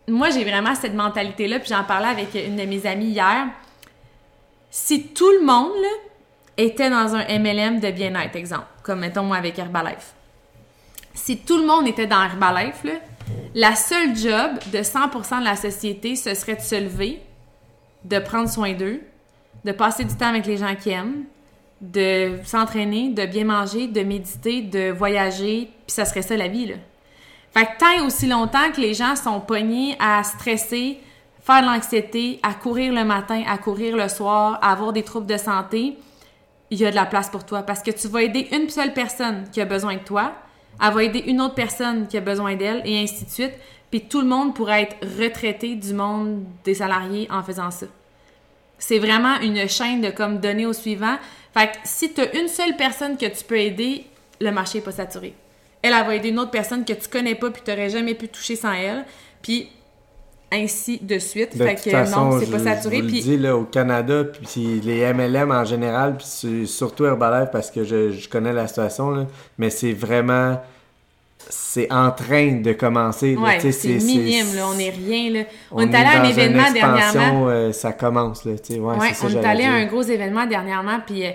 moi, 0.07 0.29
j'ai 0.29 0.43
vraiment 0.43 0.75
cette 0.75 0.93
mentalité-là, 0.93 1.59
puis 1.59 1.69
j'en 1.69 1.83
parlais 1.83 2.07
avec 2.07 2.35
une 2.35 2.55
de 2.55 2.63
mes 2.65 2.85
amies 2.85 3.07
hier. 3.07 3.47
Si 4.69 5.07
tout 5.07 5.31
le 5.39 5.43
monde 5.43 5.71
là, 5.81 5.87
était 6.57 6.89
dans 6.91 7.15
un 7.15 7.23
MLM 7.39 7.79
de 7.79 7.89
bien-être, 7.89 8.35
exemple, 8.35 8.67
comme 8.83 8.99
mettons 8.99 9.23
moi 9.23 9.37
avec 9.37 9.57
Herbalife. 9.57 10.13
Si 11.15 11.37
tout 11.37 11.57
le 11.57 11.65
monde 11.65 11.87
était 11.87 12.07
dans 12.07 12.21
Herbalife, 12.23 12.83
là, 12.83 12.93
la 13.53 13.75
seule 13.75 14.15
job 14.15 14.51
de 14.71 14.79
100% 14.79 15.39
de 15.39 15.45
la 15.45 15.55
société, 15.55 16.15
ce 16.15 16.33
serait 16.33 16.55
de 16.55 16.61
se 16.61 16.75
lever, 16.75 17.21
de 18.03 18.19
prendre 18.19 18.49
soin 18.49 18.73
d'eux, 18.73 19.01
de 19.63 19.71
passer 19.71 20.03
du 20.03 20.15
temps 20.15 20.27
avec 20.27 20.45
les 20.45 20.57
gens 20.57 20.75
qui 20.75 20.89
aiment, 20.91 21.23
de 21.81 22.39
s'entraîner, 22.43 23.09
de 23.09 23.25
bien 23.25 23.45
manger, 23.45 23.87
de 23.87 24.01
méditer, 24.01 24.61
de 24.61 24.91
voyager, 24.91 25.69
puis 25.85 25.93
ça 25.93 26.05
serait 26.05 26.21
ça 26.21 26.37
la 26.37 26.47
vie, 26.47 26.67
là. 26.67 26.75
Fait 27.53 27.65
que 27.65 27.77
tant 27.79 27.91
et 27.91 28.01
aussi 28.01 28.27
longtemps 28.27 28.71
que 28.75 28.81
les 28.81 28.93
gens 28.93 29.15
sont 29.15 29.39
pognés 29.39 29.95
à 29.99 30.21
stresser, 30.23 30.99
faire 31.41 31.61
de 31.61 31.67
l'anxiété, 31.67 32.39
à 32.43 32.53
courir 32.53 32.91
le 32.91 33.05
matin, 33.05 33.43
à 33.47 33.57
courir 33.57 33.95
le 33.95 34.09
soir, 34.09 34.59
à 34.61 34.73
avoir 34.73 34.91
des 34.91 35.03
troubles 35.03 35.27
de 35.27 35.37
santé, 35.37 35.97
il 36.69 36.79
y 36.79 36.85
a 36.85 36.91
de 36.91 36.95
la 36.95 37.05
place 37.05 37.29
pour 37.29 37.45
toi 37.45 37.61
parce 37.63 37.81
que 37.81 37.91
tu 37.91 38.07
vas 38.07 38.23
aider 38.23 38.49
une 38.51 38.69
seule 38.69 38.93
personne 38.93 39.45
qui 39.51 39.61
a 39.61 39.65
besoin 39.65 39.93
de 39.95 39.99
toi, 39.99 40.33
elle 40.81 40.93
va 40.93 41.03
aider 41.03 41.23
une 41.27 41.41
autre 41.41 41.55
personne 41.55 42.07
qui 42.07 42.17
a 42.17 42.21
besoin 42.21 42.55
d'elle 42.55 42.81
et 42.85 43.01
ainsi 43.01 43.25
de 43.25 43.29
suite. 43.29 43.53
Puis 43.91 44.01
tout 44.01 44.21
le 44.21 44.27
monde 44.27 44.55
pourrait 44.55 44.83
être 44.83 44.97
retraité 45.19 45.75
du 45.75 45.93
monde 45.93 46.43
des 46.63 46.75
salariés 46.75 47.27
en 47.31 47.43
faisant 47.43 47.71
ça. 47.71 47.85
C'est 48.77 48.99
vraiment 48.99 49.39
une 49.39 49.67
chaîne 49.69 50.01
de 50.01 50.09
comme 50.09 50.39
donner 50.39 50.65
au 50.65 50.73
suivant. 50.73 51.17
Fait 51.53 51.67
que 51.67 51.77
si 51.85 52.13
tu 52.13 52.21
as 52.21 52.35
une 52.35 52.47
seule 52.47 52.75
personne 52.75 53.17
que 53.17 53.25
tu 53.25 53.43
peux 53.45 53.57
aider, 53.57 54.05
le 54.41 54.51
marché 54.51 54.79
n'est 54.79 54.83
pas 54.83 54.91
saturé. 54.91 55.33
Elle, 55.81 55.93
elle 55.93 56.05
va 56.05 56.15
aider 56.15 56.29
une 56.29 56.39
autre 56.39 56.51
personne 56.51 56.83
que 56.83 56.93
tu 56.93 57.07
connais 57.07 57.35
pas 57.35 57.51
puis 57.51 57.61
tu 57.63 57.71
n'aurais 57.71 57.89
jamais 57.89 58.15
pu 58.15 58.27
toucher 58.27 58.55
sans 58.55 58.73
elle. 58.73 59.05
Puis 59.41 59.69
ainsi 60.51 60.99
de 61.01 61.19
suite. 61.19 61.57
De 61.57 61.63
fait 61.63 61.75
que 61.75 61.89
façon, 61.89 62.25
non, 62.25 62.39
c'est 62.39 62.45
je, 62.45 62.51
pas 62.51 62.57
je 62.59 62.63
saturé. 62.63 63.01
le 63.01 63.11
dis, 63.11 63.37
là, 63.37 63.55
au 63.57 63.63
Canada, 63.63 64.23
puis 64.23 64.81
les 64.83 65.13
MLM 65.13 65.51
en 65.51 65.65
général, 65.65 66.17
puis 66.17 66.67
surtout 66.67 67.05
Herbalife 67.05 67.49
parce 67.51 67.71
que 67.71 67.83
je, 67.83 68.11
je 68.11 68.29
connais 68.29 68.53
la 68.53 68.67
situation, 68.67 69.11
là, 69.11 69.25
mais 69.57 69.69
c'est 69.69 69.93
vraiment... 69.93 70.59
C'est 71.47 71.91
en 71.91 72.09
train 72.09 72.53
de 72.53 72.73
commencer. 72.73 73.35
ouais, 73.35 73.59
c'est 73.59 73.87
minime, 73.97 74.55
là, 74.55 74.67
on 74.67 74.73
n'est 74.73 74.89
rien. 74.89 75.29
Là. 75.29 75.39
On, 75.71 75.81
est 75.81 75.93
allé 75.93 76.07
à 76.07 76.21
un 76.21 76.23
événement 76.23 76.71
dernièrement. 76.71 77.47
euh, 77.49 77.71
ça 77.71 77.93
commence, 77.93 78.45
là, 78.45 78.53
ouais, 78.53 79.13
ça 79.13 79.27
on 79.27 79.29
est 79.29 79.45
allé 79.45 79.63
à 79.63 79.73
un 79.73 79.85
gros 79.85 80.01
événement 80.01 80.47
dernièrement, 80.47 80.99
puis 81.05 81.23
euh, 81.23 81.31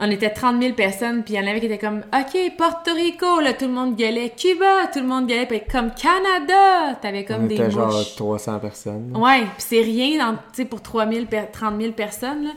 on 0.00 0.10
était 0.10 0.30
30 0.30 0.62
000 0.62 0.74
personnes, 0.74 1.24
puis 1.24 1.34
il 1.34 1.36
y 1.36 1.40
en 1.40 1.46
avait 1.48 1.58
qui 1.60 1.66
étaient 1.66 1.78
comme 1.78 2.02
«OK, 2.14 2.56
Porto 2.56 2.94
Rico!» 2.94 3.40
Là, 3.42 3.52
tout 3.52 3.64
le 3.66 3.72
monde 3.72 3.96
gueulait 3.96 4.30
«Cuba!» 4.36 4.86
Tout 4.92 5.00
le 5.00 5.06
monde 5.06 5.26
gueulait, 5.26 5.46
puis 5.46 5.60
comme 5.70 5.90
«Canada!» 5.96 6.94
T'avais 7.02 7.24
comme 7.24 7.44
On 7.44 7.46
des 7.46 7.56
était 7.56 7.70
genre 7.70 7.88
mouches. 7.92 8.14
300 8.14 8.58
personnes. 8.60 9.12
là. 9.12 9.18
Ouais, 9.18 9.40
puis 9.42 9.50
c'est 9.58 9.82
rien, 9.82 10.36
tu 10.52 10.62
sais, 10.62 10.64
pour 10.64 10.82
3 10.82 11.10
000, 11.10 11.26
per- 11.26 11.48
30 11.52 11.80
000 11.80 11.92
personnes, 11.92 12.44
là. 12.44 12.50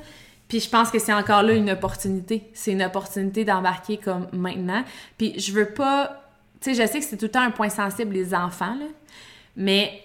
Puis 0.47 0.59
je 0.59 0.69
pense 0.69 0.91
que 0.91 0.99
c'est 0.99 1.13
encore 1.13 1.43
là 1.43 1.53
une 1.53 1.69
opportunité. 1.69 2.43
C'est 2.53 2.73
une 2.73 2.83
opportunité 2.83 3.45
d'embarquer 3.45 3.95
comme 3.97 4.27
maintenant. 4.33 4.83
Puis 5.17 5.33
je 5.39 5.53
veux 5.53 5.69
pas... 5.69 6.23
Tu 6.59 6.75
sais, 6.75 6.83
je 6.83 6.91
sais 6.91 6.99
que 6.99 7.05
c'est 7.05 7.15
tout 7.17 7.25
le 7.25 7.31
temps 7.31 7.41
un 7.41 7.51
point 7.51 7.69
sensible, 7.69 8.13
les 8.13 8.35
enfants, 8.35 8.75
là. 8.77 8.85
Mais 9.55 10.01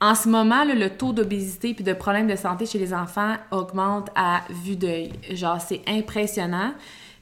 en 0.00 0.14
ce 0.14 0.28
moment, 0.28 0.64
le 0.64 0.90
taux 0.90 1.12
d'obésité 1.12 1.74
puis 1.74 1.84
de 1.84 1.92
problèmes 1.92 2.28
de 2.28 2.36
santé 2.36 2.66
chez 2.66 2.78
les 2.78 2.94
enfants 2.94 3.34
augmente 3.50 4.10
à 4.14 4.42
vue 4.48 4.76
d'œil. 4.76 5.12
Genre, 5.30 5.60
c'est 5.60 5.82
impressionnant. 5.88 6.72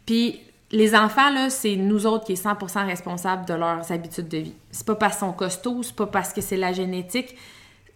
Puis 0.04 0.40
les 0.72 0.94
enfants, 0.94 1.48
c'est 1.48 1.76
nous 1.76 2.06
autres 2.06 2.24
qui 2.26 2.32
est 2.32 2.44
100% 2.44 2.86
responsables 2.86 3.46
de 3.46 3.54
leurs 3.54 3.90
habitudes 3.90 4.28
de 4.28 4.38
vie. 4.38 4.54
C'est 4.70 4.86
pas 4.86 4.94
parce 4.94 5.16
qu'ils 5.16 5.26
sont 5.26 5.32
costauds, 5.32 5.82
c'est 5.82 5.96
pas 5.96 6.06
parce 6.06 6.32
que 6.32 6.40
c'est 6.40 6.56
la 6.56 6.72
génétique. 6.72 7.36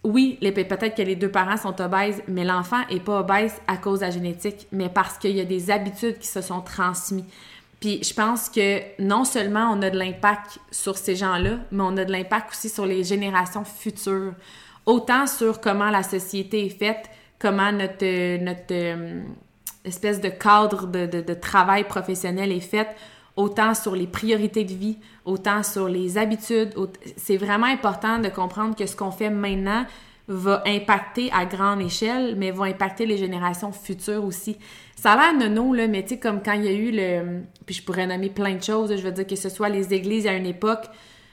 Oui, 0.03 0.39
peut-être 0.41 0.95
que 0.95 1.03
les 1.03 1.15
deux 1.15 1.29
parents 1.29 1.57
sont 1.57 1.79
obèses, 1.79 2.23
mais 2.27 2.43
l'enfant 2.43 2.81
est 2.89 3.01
pas 3.01 3.19
obèse 3.19 3.53
à 3.67 3.77
cause 3.77 3.99
de 3.99 4.05
la 4.05 4.11
génétique, 4.11 4.67
mais 4.71 4.89
parce 4.89 5.19
qu'il 5.19 5.35
y 5.35 5.41
a 5.41 5.45
des 5.45 5.69
habitudes 5.69 6.17
qui 6.17 6.27
se 6.27 6.41
sont 6.41 6.61
transmises. 6.61 7.25
Puis 7.79 8.03
je 8.03 8.13
pense 8.13 8.49
que 8.49 8.79
non 8.99 9.25
seulement 9.25 9.71
on 9.71 9.81
a 9.83 9.91
de 9.91 9.97
l'impact 9.99 10.59
sur 10.71 10.97
ces 10.97 11.15
gens-là, 11.15 11.59
mais 11.71 11.83
on 11.83 11.97
a 11.97 12.05
de 12.05 12.11
l'impact 12.11 12.51
aussi 12.51 12.69
sur 12.69 12.85
les 12.87 13.03
générations 13.03 13.63
futures. 13.63 14.33
Autant 14.85 15.27
sur 15.27 15.61
comment 15.61 15.89
la 15.89 16.03
société 16.03 16.65
est 16.65 16.69
faite, 16.69 17.09
comment 17.39 17.71
notre, 17.71 18.43
notre 18.43 18.63
euh, 18.71 19.21
espèce 19.85 20.19
de 20.21 20.29
cadre 20.29 20.87
de, 20.87 21.05
de- 21.05 21.21
de 21.21 21.33
travail 21.33 21.83
professionnel 21.83 22.51
est 22.51 22.59
fait, 22.59 22.87
autant 23.35 23.73
sur 23.73 23.95
les 23.95 24.07
priorités 24.07 24.63
de 24.63 24.73
vie, 24.73 24.97
autant 25.25 25.63
sur 25.63 25.87
les 25.87 26.17
habitudes. 26.17 26.73
C'est 27.15 27.37
vraiment 27.37 27.67
important 27.67 28.19
de 28.19 28.29
comprendre 28.29 28.75
que 28.75 28.85
ce 28.85 28.95
qu'on 28.95 29.11
fait 29.11 29.29
maintenant 29.29 29.85
va 30.27 30.63
impacter 30.65 31.31
à 31.31 31.45
grande 31.45 31.81
échelle, 31.81 32.35
mais 32.37 32.51
va 32.51 32.65
impacter 32.65 33.05
les 33.05 33.17
générations 33.17 33.71
futures 33.71 34.23
aussi. 34.23 34.57
Ça 34.95 35.13
a 35.13 35.15
l'air 35.33 35.49
nono, 35.49 35.73
là, 35.73 35.87
mais 35.87 36.03
tu 36.03 36.09
sais, 36.09 36.19
comme 36.19 36.41
quand 36.43 36.53
il 36.53 36.65
y 36.65 36.67
a 36.67 36.71
eu 36.71 36.91
le... 36.91 37.41
Puis 37.65 37.75
je 37.75 37.83
pourrais 37.83 38.07
nommer 38.07 38.29
plein 38.29 38.55
de 38.55 38.63
choses, 38.63 38.95
je 38.95 39.01
veux 39.01 39.11
dire 39.11 39.27
que 39.27 39.35
ce 39.35 39.49
soit 39.49 39.69
les 39.69 39.93
églises 39.93 40.27
à 40.27 40.33
une 40.33 40.45
époque 40.45 40.85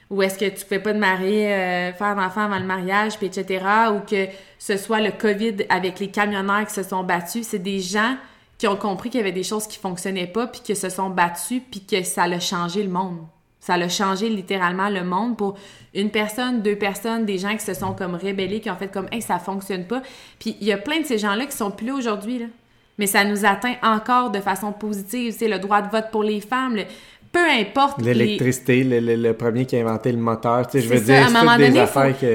où 0.09 0.21
est-ce 0.23 0.39
que 0.39 0.49
tu 0.49 0.63
pouvais 0.63 0.79
pas 0.79 0.93
te 0.93 0.97
marier, 0.97 1.53
euh, 1.53 1.93
faire 1.93 2.15
d'enfants 2.15 2.45
avant 2.45 2.59
le 2.59 2.65
mariage, 2.65 3.17
puis 3.17 3.27
etc., 3.27 3.63
ou 3.93 3.99
que 3.99 4.27
ce 4.57 4.77
soit 4.77 5.01
le 5.01 5.11
COVID 5.11 5.65
avec 5.69 5.99
les 5.99 6.09
camionneurs 6.09 6.65
qui 6.65 6.73
se 6.73 6.83
sont 6.83 7.03
battus, 7.03 7.47
c'est 7.47 7.59
des 7.59 7.79
gens 7.79 8.15
qui 8.57 8.67
ont 8.67 8.75
compris 8.75 9.09
qu'il 9.09 9.19
y 9.19 9.23
avait 9.23 9.31
des 9.31 9.43
choses 9.43 9.67
qui 9.67 9.77
fonctionnaient 9.77 10.27
pas, 10.27 10.47
puis 10.47 10.61
qui 10.61 10.75
se 10.75 10.89
sont 10.89 11.09
battus, 11.09 11.61
puis 11.69 11.81
que 11.85 12.03
ça 12.03 12.23
a 12.23 12.39
changé 12.39 12.83
le 12.83 12.89
monde. 12.89 13.19
Ça 13.59 13.73
a 13.73 13.89
changé 13.89 14.29
littéralement 14.29 14.89
le 14.89 15.03
monde 15.03 15.37
pour 15.37 15.57
une 15.93 16.09
personne, 16.09 16.61
deux 16.61 16.75
personnes, 16.75 17.25
des 17.25 17.37
gens 17.37 17.55
qui 17.55 17.63
se 17.63 17.73
sont 17.73 17.93
comme 17.93 18.15
rébellés, 18.15 18.61
qui 18.61 18.69
ont 18.69 18.75
fait 18.75 18.91
comme 18.91 19.07
hey, 19.11 19.21
ça 19.21 19.37
fonctionne 19.37 19.85
pas. 19.85 20.01
Puis 20.39 20.57
il 20.59 20.67
y 20.67 20.71
a 20.71 20.77
plein 20.77 21.01
de 21.01 21.05
ces 21.05 21.17
gens-là 21.17 21.45
qui 21.45 21.55
sont 21.55 21.71
plus 21.71 21.87
là 21.87 21.93
aujourd'hui 21.93 22.39
là. 22.39 22.45
Mais 22.97 23.07
ça 23.07 23.23
nous 23.23 23.45
atteint 23.45 23.75
encore 23.81 24.29
de 24.29 24.39
façon 24.39 24.73
positive, 24.73 25.33
c'est 25.37 25.47
le 25.47 25.59
droit 25.59 25.81
de 25.81 25.89
vote 25.89 26.11
pour 26.11 26.21
les 26.21 26.41
femmes, 26.41 26.77
peu 27.31 27.47
importe 27.47 28.01
l'électricité, 28.01 28.83
le, 28.83 29.31
premier 29.33 29.65
qui 29.65 29.75
a 29.77 29.81
inventé 29.81 30.11
le 30.11 30.17
moteur, 30.17 30.65
tu 30.67 30.79
sais, 30.79 30.87
je 30.87 30.93
veux 30.93 30.99
dire, 30.99 31.23
à 31.23 31.27
un 31.27 31.29
moment 31.29 31.57
donné, 31.57 31.85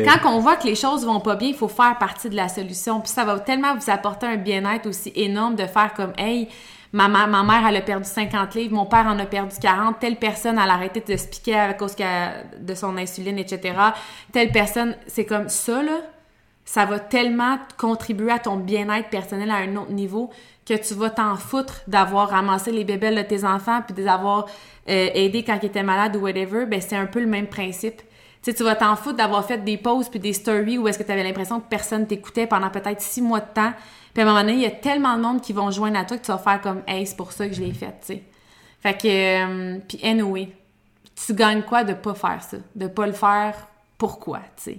quand 0.05 0.31
on 0.31 0.39
voit 0.39 0.57
que 0.57 0.67
les 0.67 0.77
choses 0.77 1.05
vont 1.05 1.21
pas 1.21 1.37
bien, 1.37 1.49
il 1.49 1.55
faut 1.55 1.69
faire 1.69 1.99
partie 1.99 2.31
de 2.31 2.37
la 2.37 2.49
solution. 2.49 3.01
Puis 3.01 3.11
ça 3.11 3.25
va 3.25 3.39
tellement 3.41 3.75
vous 3.75 3.91
apporter 3.91 4.27
un 4.27 4.37
bien-être 4.37 4.87
aussi 4.87 5.13
énorme 5.17 5.57
de 5.57 5.67
faire 5.67 5.93
comme 5.95 6.13
hey, 6.17 6.49
Ma, 6.95 7.09
ma, 7.09 7.27
mère, 7.27 7.67
elle 7.69 7.77
a 7.79 7.81
perdu 7.81 8.09
50 8.09 8.55
livres, 8.55 8.73
mon 8.73 8.87
père 8.87 9.07
en 9.09 9.19
a 9.19 9.27
perdu 9.27 9.57
40, 9.61 9.99
telle 9.99 10.15
personne, 10.15 10.61
elle 10.63 10.71
a 10.71 10.75
arrêté 10.75 11.01
de 11.01 11.17
se 11.17 11.27
piquer 11.27 11.57
à 11.57 11.75
cause 11.75 11.97
de 11.97 12.75
son 12.77 12.97
insuline, 12.97 13.37
etc. 13.37 13.75
Telle 14.31 14.53
personne, 14.53 14.95
c'est 15.09 15.25
comme 15.25 15.49
ça, 15.49 15.83
là, 15.83 16.03
ça 16.65 16.85
va 16.85 17.01
tellement 17.01 17.59
contribuer 17.79 18.31
à 18.31 18.39
ton 18.39 18.59
bien-être 18.59 19.11
personnel 19.11 19.51
à 19.51 19.57
un 19.57 19.75
autre 19.75 19.91
niveau 19.91 20.31
que 20.67 20.75
tu 20.75 20.95
vas 20.95 21.11
t'en 21.11 21.37
foutre 21.37 21.83
d'avoir 21.87 22.31
ramassé 22.31 22.73
les 22.73 22.85
bébelles 22.85 23.17
de 23.17 23.23
tes 23.23 23.45
enfants 23.45 23.83
puis 23.87 23.95
de 23.95 24.03
les 24.03 24.09
avoir 24.09 24.47
euh, 24.89 25.09
aidés 25.15 25.43
quand 25.43 25.59
ils 25.63 25.67
étaient 25.67 25.83
malades 25.83 26.17
ou 26.17 26.21
whatever. 26.21 26.67
Ben, 26.67 26.81
c'est 26.81 26.97
un 26.97 27.07
peu 27.07 27.21
le 27.21 27.27
même 27.27 27.47
principe. 27.47 27.99
Tu 28.43 28.51
sais, 28.51 28.55
tu 28.55 28.63
vas 28.63 28.75
t'en 28.75 28.97
foutre 28.97 29.17
d'avoir 29.17 29.45
fait 29.45 29.59
des 29.59 29.77
posts 29.77 30.11
puis 30.11 30.21
des 30.21 30.33
stories 30.33 30.79
où 30.79 30.89
est-ce 30.89 30.99
que 30.99 31.03
tu 31.03 31.13
avais 31.13 31.23
l'impression 31.23 31.61
que 31.61 31.69
personne 31.69 32.07
t'écoutait 32.07 32.47
pendant 32.47 32.71
peut-être 32.71 33.01
six 33.01 33.23
mois 33.23 33.41
de 33.41 33.53
temps 33.55 33.73
puis 34.15 34.23
à 34.23 34.27
un 34.27 34.29
moment 34.29 34.41
donné, 34.43 34.53
il 34.55 34.61
y 34.61 34.67
a 34.67 34.71
tellement 34.71 35.17
de 35.17 35.23
monde 35.23 35.41
qui 35.41 35.53
vont 35.53 35.73
joindre 35.73 35.99
à 35.99 36.05
toi 36.05 36.17
que 36.17 36.25
tu 36.25 36.31
vas 36.31 36.39
faire 36.39 36.61
comme 36.61 36.83
Hey, 36.87 37.05
c'est 37.05 37.17
pour 37.17 37.33
ça 37.33 37.49
que 37.49 37.55
je 37.55 37.61
l'ai 37.61 37.73
fait, 37.73 37.87
tu 38.01 38.07
sais. 38.07 38.23
Fait 38.81 38.97
que 38.97 39.09
euh, 39.09 39.79
puis 39.89 39.99
anyway, 40.05 40.51
tu 41.27 41.35
gagnes 41.35 41.63
quoi 41.63 41.83
de 41.83 41.95
pas 41.95 42.15
faire 42.15 42.43
ça? 42.43 42.59
De 42.77 42.87
pas 42.87 43.07
le 43.07 43.13
faire 43.13 43.55
pourquoi, 43.99 44.39
tu 44.57 44.63
sais? 44.63 44.79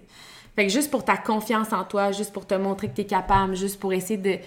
Fait 0.56 0.66
que 0.66 0.72
juste 0.72 0.90
pour 0.90 1.04
ta 1.04 1.18
confiance 1.18 1.74
en 1.74 1.84
toi, 1.84 2.14
juste 2.14 2.32
pour 2.32 2.48
te 2.48 2.54
montrer 2.54 2.88
que 2.88 2.96
tu 2.96 3.02
es 3.02 3.06
capable, 3.06 3.56
juste 3.56 3.78
pour 3.78 3.92
essayer 3.92 4.18
de 4.18 4.38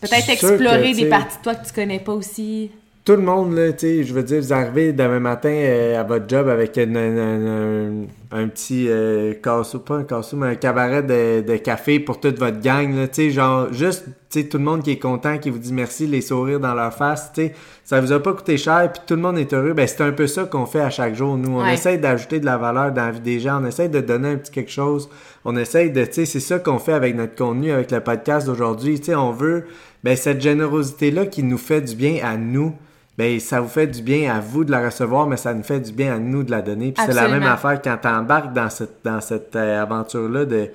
peut-être 0.00 0.30
explorer 0.30 0.92
des 0.94 1.06
parties 1.06 1.38
de 1.38 1.42
toi 1.42 1.54
que 1.54 1.66
tu 1.66 1.72
connais 1.72 2.00
pas 2.00 2.12
aussi. 2.12 2.70
Tout 3.04 3.16
le 3.16 3.22
monde, 3.22 3.54
là, 3.54 3.72
tu 3.72 3.78
sais, 3.78 4.04
je 4.04 4.12
veux 4.12 4.22
dire, 4.22 4.40
vous 4.40 4.52
arrivez 4.52 4.92
demain 4.92 5.18
matin 5.18 5.48
euh, 5.48 5.98
à 5.98 6.02
votre 6.02 6.28
job 6.28 6.46
avec 6.48 6.76
un, 6.76 8.04
un, 8.30 8.48
petit 8.48 8.86
euh, 8.88 9.34
cassou, 9.34 9.80
pas 9.80 9.96
un 9.96 10.04
cassou, 10.04 10.36
mais 10.36 10.48
un 10.48 10.54
cabaret 10.54 11.02
de, 11.02 11.40
de 11.46 11.56
café 11.56 11.98
pour 11.98 12.20
toute 12.20 12.38
votre 12.38 12.60
gang, 12.60 12.94
là, 12.94 13.08
tu 13.08 13.14
sais, 13.14 13.30
genre, 13.30 13.72
juste, 13.72 14.04
tu 14.30 14.40
sais, 14.40 14.48
tout 14.48 14.58
le 14.58 14.64
monde 14.64 14.82
qui 14.82 14.90
est 14.90 14.98
content, 14.98 15.38
qui 15.38 15.50
vous 15.50 15.58
dit 15.58 15.72
merci, 15.72 16.06
les 16.06 16.20
sourires 16.20 16.60
dans 16.60 16.74
leur 16.74 16.92
face, 16.92 17.32
tu 17.34 17.42
sais, 17.42 17.54
ça 17.84 18.00
vous 18.00 18.12
a 18.12 18.22
pas 18.22 18.34
coûté 18.34 18.58
cher, 18.58 18.92
puis 18.92 19.02
tout 19.06 19.14
le 19.14 19.22
monde 19.22 19.38
est 19.38 19.52
heureux, 19.52 19.72
ben 19.72 19.86
c'est 19.86 20.02
un 20.02 20.12
peu 20.12 20.26
ça 20.26 20.44
qu'on 20.44 20.66
fait 20.66 20.80
à 20.80 20.90
chaque 20.90 21.14
jour, 21.14 21.36
nous, 21.38 21.58
on 21.58 21.66
essaie 21.66 21.96
d'ajouter 21.96 22.38
de 22.38 22.44
la 22.44 22.58
valeur 22.58 22.92
dans 22.92 23.06
la 23.06 23.12
vie 23.12 23.20
des 23.20 23.40
gens, 23.40 23.62
on 23.62 23.66
essaie 23.66 23.88
de 23.88 24.00
donner 24.00 24.28
un 24.28 24.36
petit 24.36 24.52
quelque 24.52 24.70
chose, 24.70 25.08
on 25.44 25.56
essaie 25.56 25.88
de, 25.88 26.04
tu 26.04 26.12
sais, 26.12 26.24
c'est 26.26 26.40
ça 26.40 26.58
qu'on 26.58 26.78
fait 26.78 26.92
avec 26.92 27.16
notre 27.16 27.34
contenu, 27.34 27.72
avec 27.72 27.90
le 27.90 28.00
podcast 28.00 28.46
d'aujourd'hui, 28.46 28.98
tu 28.98 29.06
sais, 29.06 29.14
on 29.14 29.32
veut, 29.32 29.64
ben 30.04 30.16
cette 30.16 30.40
générosité-là 30.40 31.26
qui 31.26 31.42
nous 31.42 31.58
fait 31.58 31.80
du 31.80 31.96
bien 31.96 32.18
à 32.22 32.36
nous, 32.36 32.74
ben 33.18 33.40
ça 33.40 33.60
vous 33.60 33.68
fait 33.68 33.88
du 33.88 34.00
bien 34.00 34.32
à 34.32 34.38
vous 34.38 34.64
de 34.64 34.70
la 34.70 34.84
recevoir, 34.86 35.26
mais 35.26 35.36
ça 35.36 35.52
nous 35.52 35.64
fait 35.64 35.80
du 35.80 35.90
bien 35.90 36.14
à 36.14 36.18
nous 36.18 36.44
de 36.44 36.52
la 36.52 36.62
donner. 36.62 36.92
Puis 36.92 37.04
c'est 37.04 37.12
la 37.12 37.26
même 37.26 37.42
affaire 37.42 37.82
quand 37.82 37.96
tu 38.00 38.06
embarques 38.06 38.52
dans 38.52 38.70
cette, 38.70 39.04
dans 39.04 39.20
cette 39.20 39.56
euh, 39.56 39.82
aventure-là 39.82 40.44
de. 40.44 40.70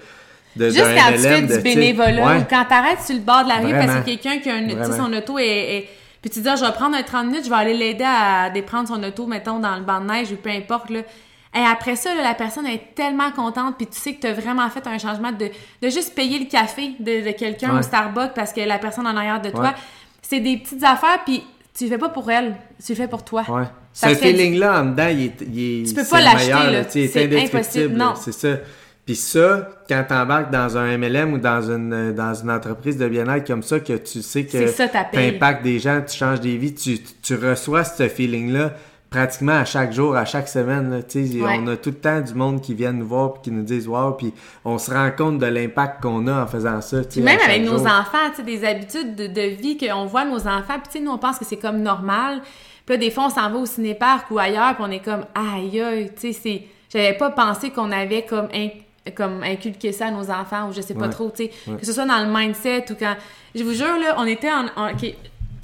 De, 0.55 0.69
Juste 0.69 0.85
quand 0.95 1.11
tu 1.13 1.17
fais 1.17 1.41
du 1.41 1.59
bénévolat 1.61 2.37
ou 2.37 2.43
quand 2.47 2.65
t'arrêtes 2.65 3.01
sur 3.01 3.15
le 3.15 3.21
bord 3.21 3.43
de 3.43 3.49
la 3.49 3.55
rue 3.55 3.71
parce 3.71 4.01
que 4.01 4.05
quelqu'un 4.05 4.37
qui 4.37 4.51
a 4.51 4.55
un, 4.55 4.91
son 4.91 5.11
auto 5.11 5.39
est, 5.39 5.89
Puis 6.21 6.29
tu 6.29 6.41
dis, 6.41 6.47
ah, 6.47 6.55
je 6.55 6.63
vais 6.63 6.71
prendre 6.73 6.95
un 6.95 7.01
30 7.01 7.25
minutes, 7.25 7.45
je 7.45 7.49
vais 7.49 7.55
aller 7.55 7.73
l'aider 7.73 8.05
à 8.05 8.51
déprendre 8.51 8.87
son 8.87 9.01
auto, 9.01 9.25
mettons, 9.25 9.57
dans 9.57 9.75
le 9.77 9.81
banc 9.81 9.99
de 10.01 10.05
neige 10.05 10.31
ou 10.31 10.35
peu 10.35 10.51
importe, 10.51 10.91
là. 10.91 10.99
Et 11.55 11.59
après 11.59 11.95
ça, 11.95 12.13
la 12.13 12.35
personne 12.35 12.67
est 12.67 12.93
tellement 12.93 13.31
contente, 13.31 13.77
puis 13.77 13.87
tu 13.87 13.97
sais 13.97 14.13
que 14.13 14.21
tu 14.21 14.27
as 14.27 14.33
vraiment 14.33 14.69
fait 14.69 14.85
un 14.85 14.99
changement 14.99 15.31
de, 15.31 15.49
de 15.81 15.89
juste 15.89 16.13
payer 16.13 16.37
le 16.37 16.45
café 16.45 16.91
de, 16.99 17.31
quelqu'un 17.31 17.79
au 17.79 17.81
Starbucks 17.81 18.33
parce 18.35 18.53
que 18.53 18.61
la 18.61 18.77
personne 18.77 19.07
en 19.07 19.15
arrière 19.15 19.41
de 19.41 19.49
toi. 19.49 19.73
C'est 20.21 20.39
des 20.39 20.57
petites 20.57 20.83
affaires, 20.83 21.19
puis 21.25 21.43
tu 21.73 21.85
le 21.85 21.89
fais 21.89 21.97
pas 21.97 22.09
pour 22.09 22.29
elle, 22.29 22.55
tu 22.83 22.91
le 22.91 22.95
fais 22.95 23.07
pour 23.07 23.23
toi. 23.23 23.43
Ouais. 23.49 23.63
Ce 23.93 24.07
feeling-là 24.07 24.81
en 24.81 24.85
dedans, 24.85 25.07
il 25.07 25.25
est, 25.25 25.41
il 25.41 25.81
est 25.81 25.87
Tu 25.87 25.93
peux 25.93 26.05
pas 26.05 26.21
l'acheter. 26.21 27.07
C'est 27.07 27.43
impossible, 27.43 27.93
non. 27.95 28.13
C'est 28.15 28.31
ça. 28.31 28.57
Puis 29.05 29.17
ça, 29.17 29.69
quand 29.89 30.05
t'embarques 30.07 30.49
dans 30.49 30.77
un 30.77 30.97
MLM 30.97 31.33
ou 31.33 31.37
dans 31.37 31.61
une 31.69 32.13
dans 32.13 32.33
une 32.33 32.49
entreprise 32.49 32.95
de 32.95 33.07
bien-être 33.09 33.45
comme 33.45 33.61
ça, 33.63 33.81
que 33.81 33.97
tu 33.97 34.21
sais 34.21 34.45
que 34.45 34.57
tu 35.11 35.17
impactes 35.17 35.63
des 35.63 35.79
gens, 35.79 36.01
tu 36.07 36.15
changes 36.15 36.39
des 36.39 36.55
vies, 36.55 36.73
tu, 36.73 36.99
tu 37.21 37.35
reçois 37.35 37.83
ce 37.83 38.07
feeling-là 38.07 38.73
pratiquement 39.13 39.53
à 39.53 39.63
chaque 39.65 39.93
jour, 39.93 40.15
à 40.15 40.25
chaque 40.25 40.47
semaine. 40.47 40.89
Là, 40.89 40.99
On 41.59 41.67
a 41.67 41.77
tout 41.77 41.91
le 41.91 41.97
temps 41.97 42.19
du 42.19 42.33
monde 42.33 42.61
qui 42.61 42.73
vient 42.73 42.91
nous 42.91 43.05
voir 43.05 43.35
et 43.35 43.41
qui 43.43 43.51
nous 43.51 43.61
disent 43.61 43.87
Wow, 43.87 44.13
puis 44.13 44.33
on 44.65 44.79
se 44.79 44.89
rend 44.89 45.11
compte 45.15 45.37
de 45.37 45.45
l'impact 45.45 46.01
qu'on 46.01 46.25
a 46.25 46.43
en 46.43 46.47
faisant 46.47 46.81
ça. 46.81 46.97
même 47.17 47.39
avec 47.45 47.63
nos 47.63 47.85
enfants, 47.85 48.17
des 48.43 48.65
habitudes 48.65 49.15
de, 49.15 49.27
de 49.27 49.55
vie 49.55 49.77
qu'on 49.77 50.05
voit 50.05 50.25
nos 50.25 50.47
enfants, 50.47 50.79
puis 50.89 50.99
nous 50.99 51.11
on 51.11 51.19
pense 51.19 51.37
que 51.37 51.45
c'est 51.45 51.57
comme 51.57 51.83
normal. 51.83 52.41
Puis 52.85 52.95
là, 52.95 52.97
des 52.97 53.11
fois, 53.11 53.25
on 53.25 53.29
s'en 53.29 53.49
va 53.51 53.57
au 53.57 53.65
cinéparc 53.67 54.31
ou 54.31 54.39
ailleurs, 54.39 54.73
puis 54.75 54.83
on 54.85 54.91
est 54.91 54.99
comme 54.99 55.25
aïe 55.35 55.79
aïe, 55.79 56.11
tu 56.19 56.33
sais, 56.33 56.63
j'avais 56.91 57.13
pas 57.13 57.29
pensé 57.29 57.69
qu'on 57.69 57.91
avait 57.91 58.23
comme 58.23 58.47
comme 59.15 59.43
inculqué 59.43 59.91
ça 59.91 60.07
à 60.07 60.11
nos 60.11 60.31
enfants 60.31 60.69
ou 60.69 60.73
je 60.73 60.81
sais 60.81 60.93
pas 60.93 61.09
trop, 61.09 61.29
tu 61.29 61.43
sais, 61.43 61.51
que 61.77 61.85
ce 61.85 61.91
soit 61.93 62.05
dans 62.05 62.25
le 62.25 62.33
mindset 62.33 62.85
ou 62.89 62.95
quand 62.97 63.15
je 63.53 63.63
vous 63.63 63.73
jure 63.73 63.99
là, 63.99 64.15
on 64.17 64.25
était 64.25 64.51
en, 64.51 64.65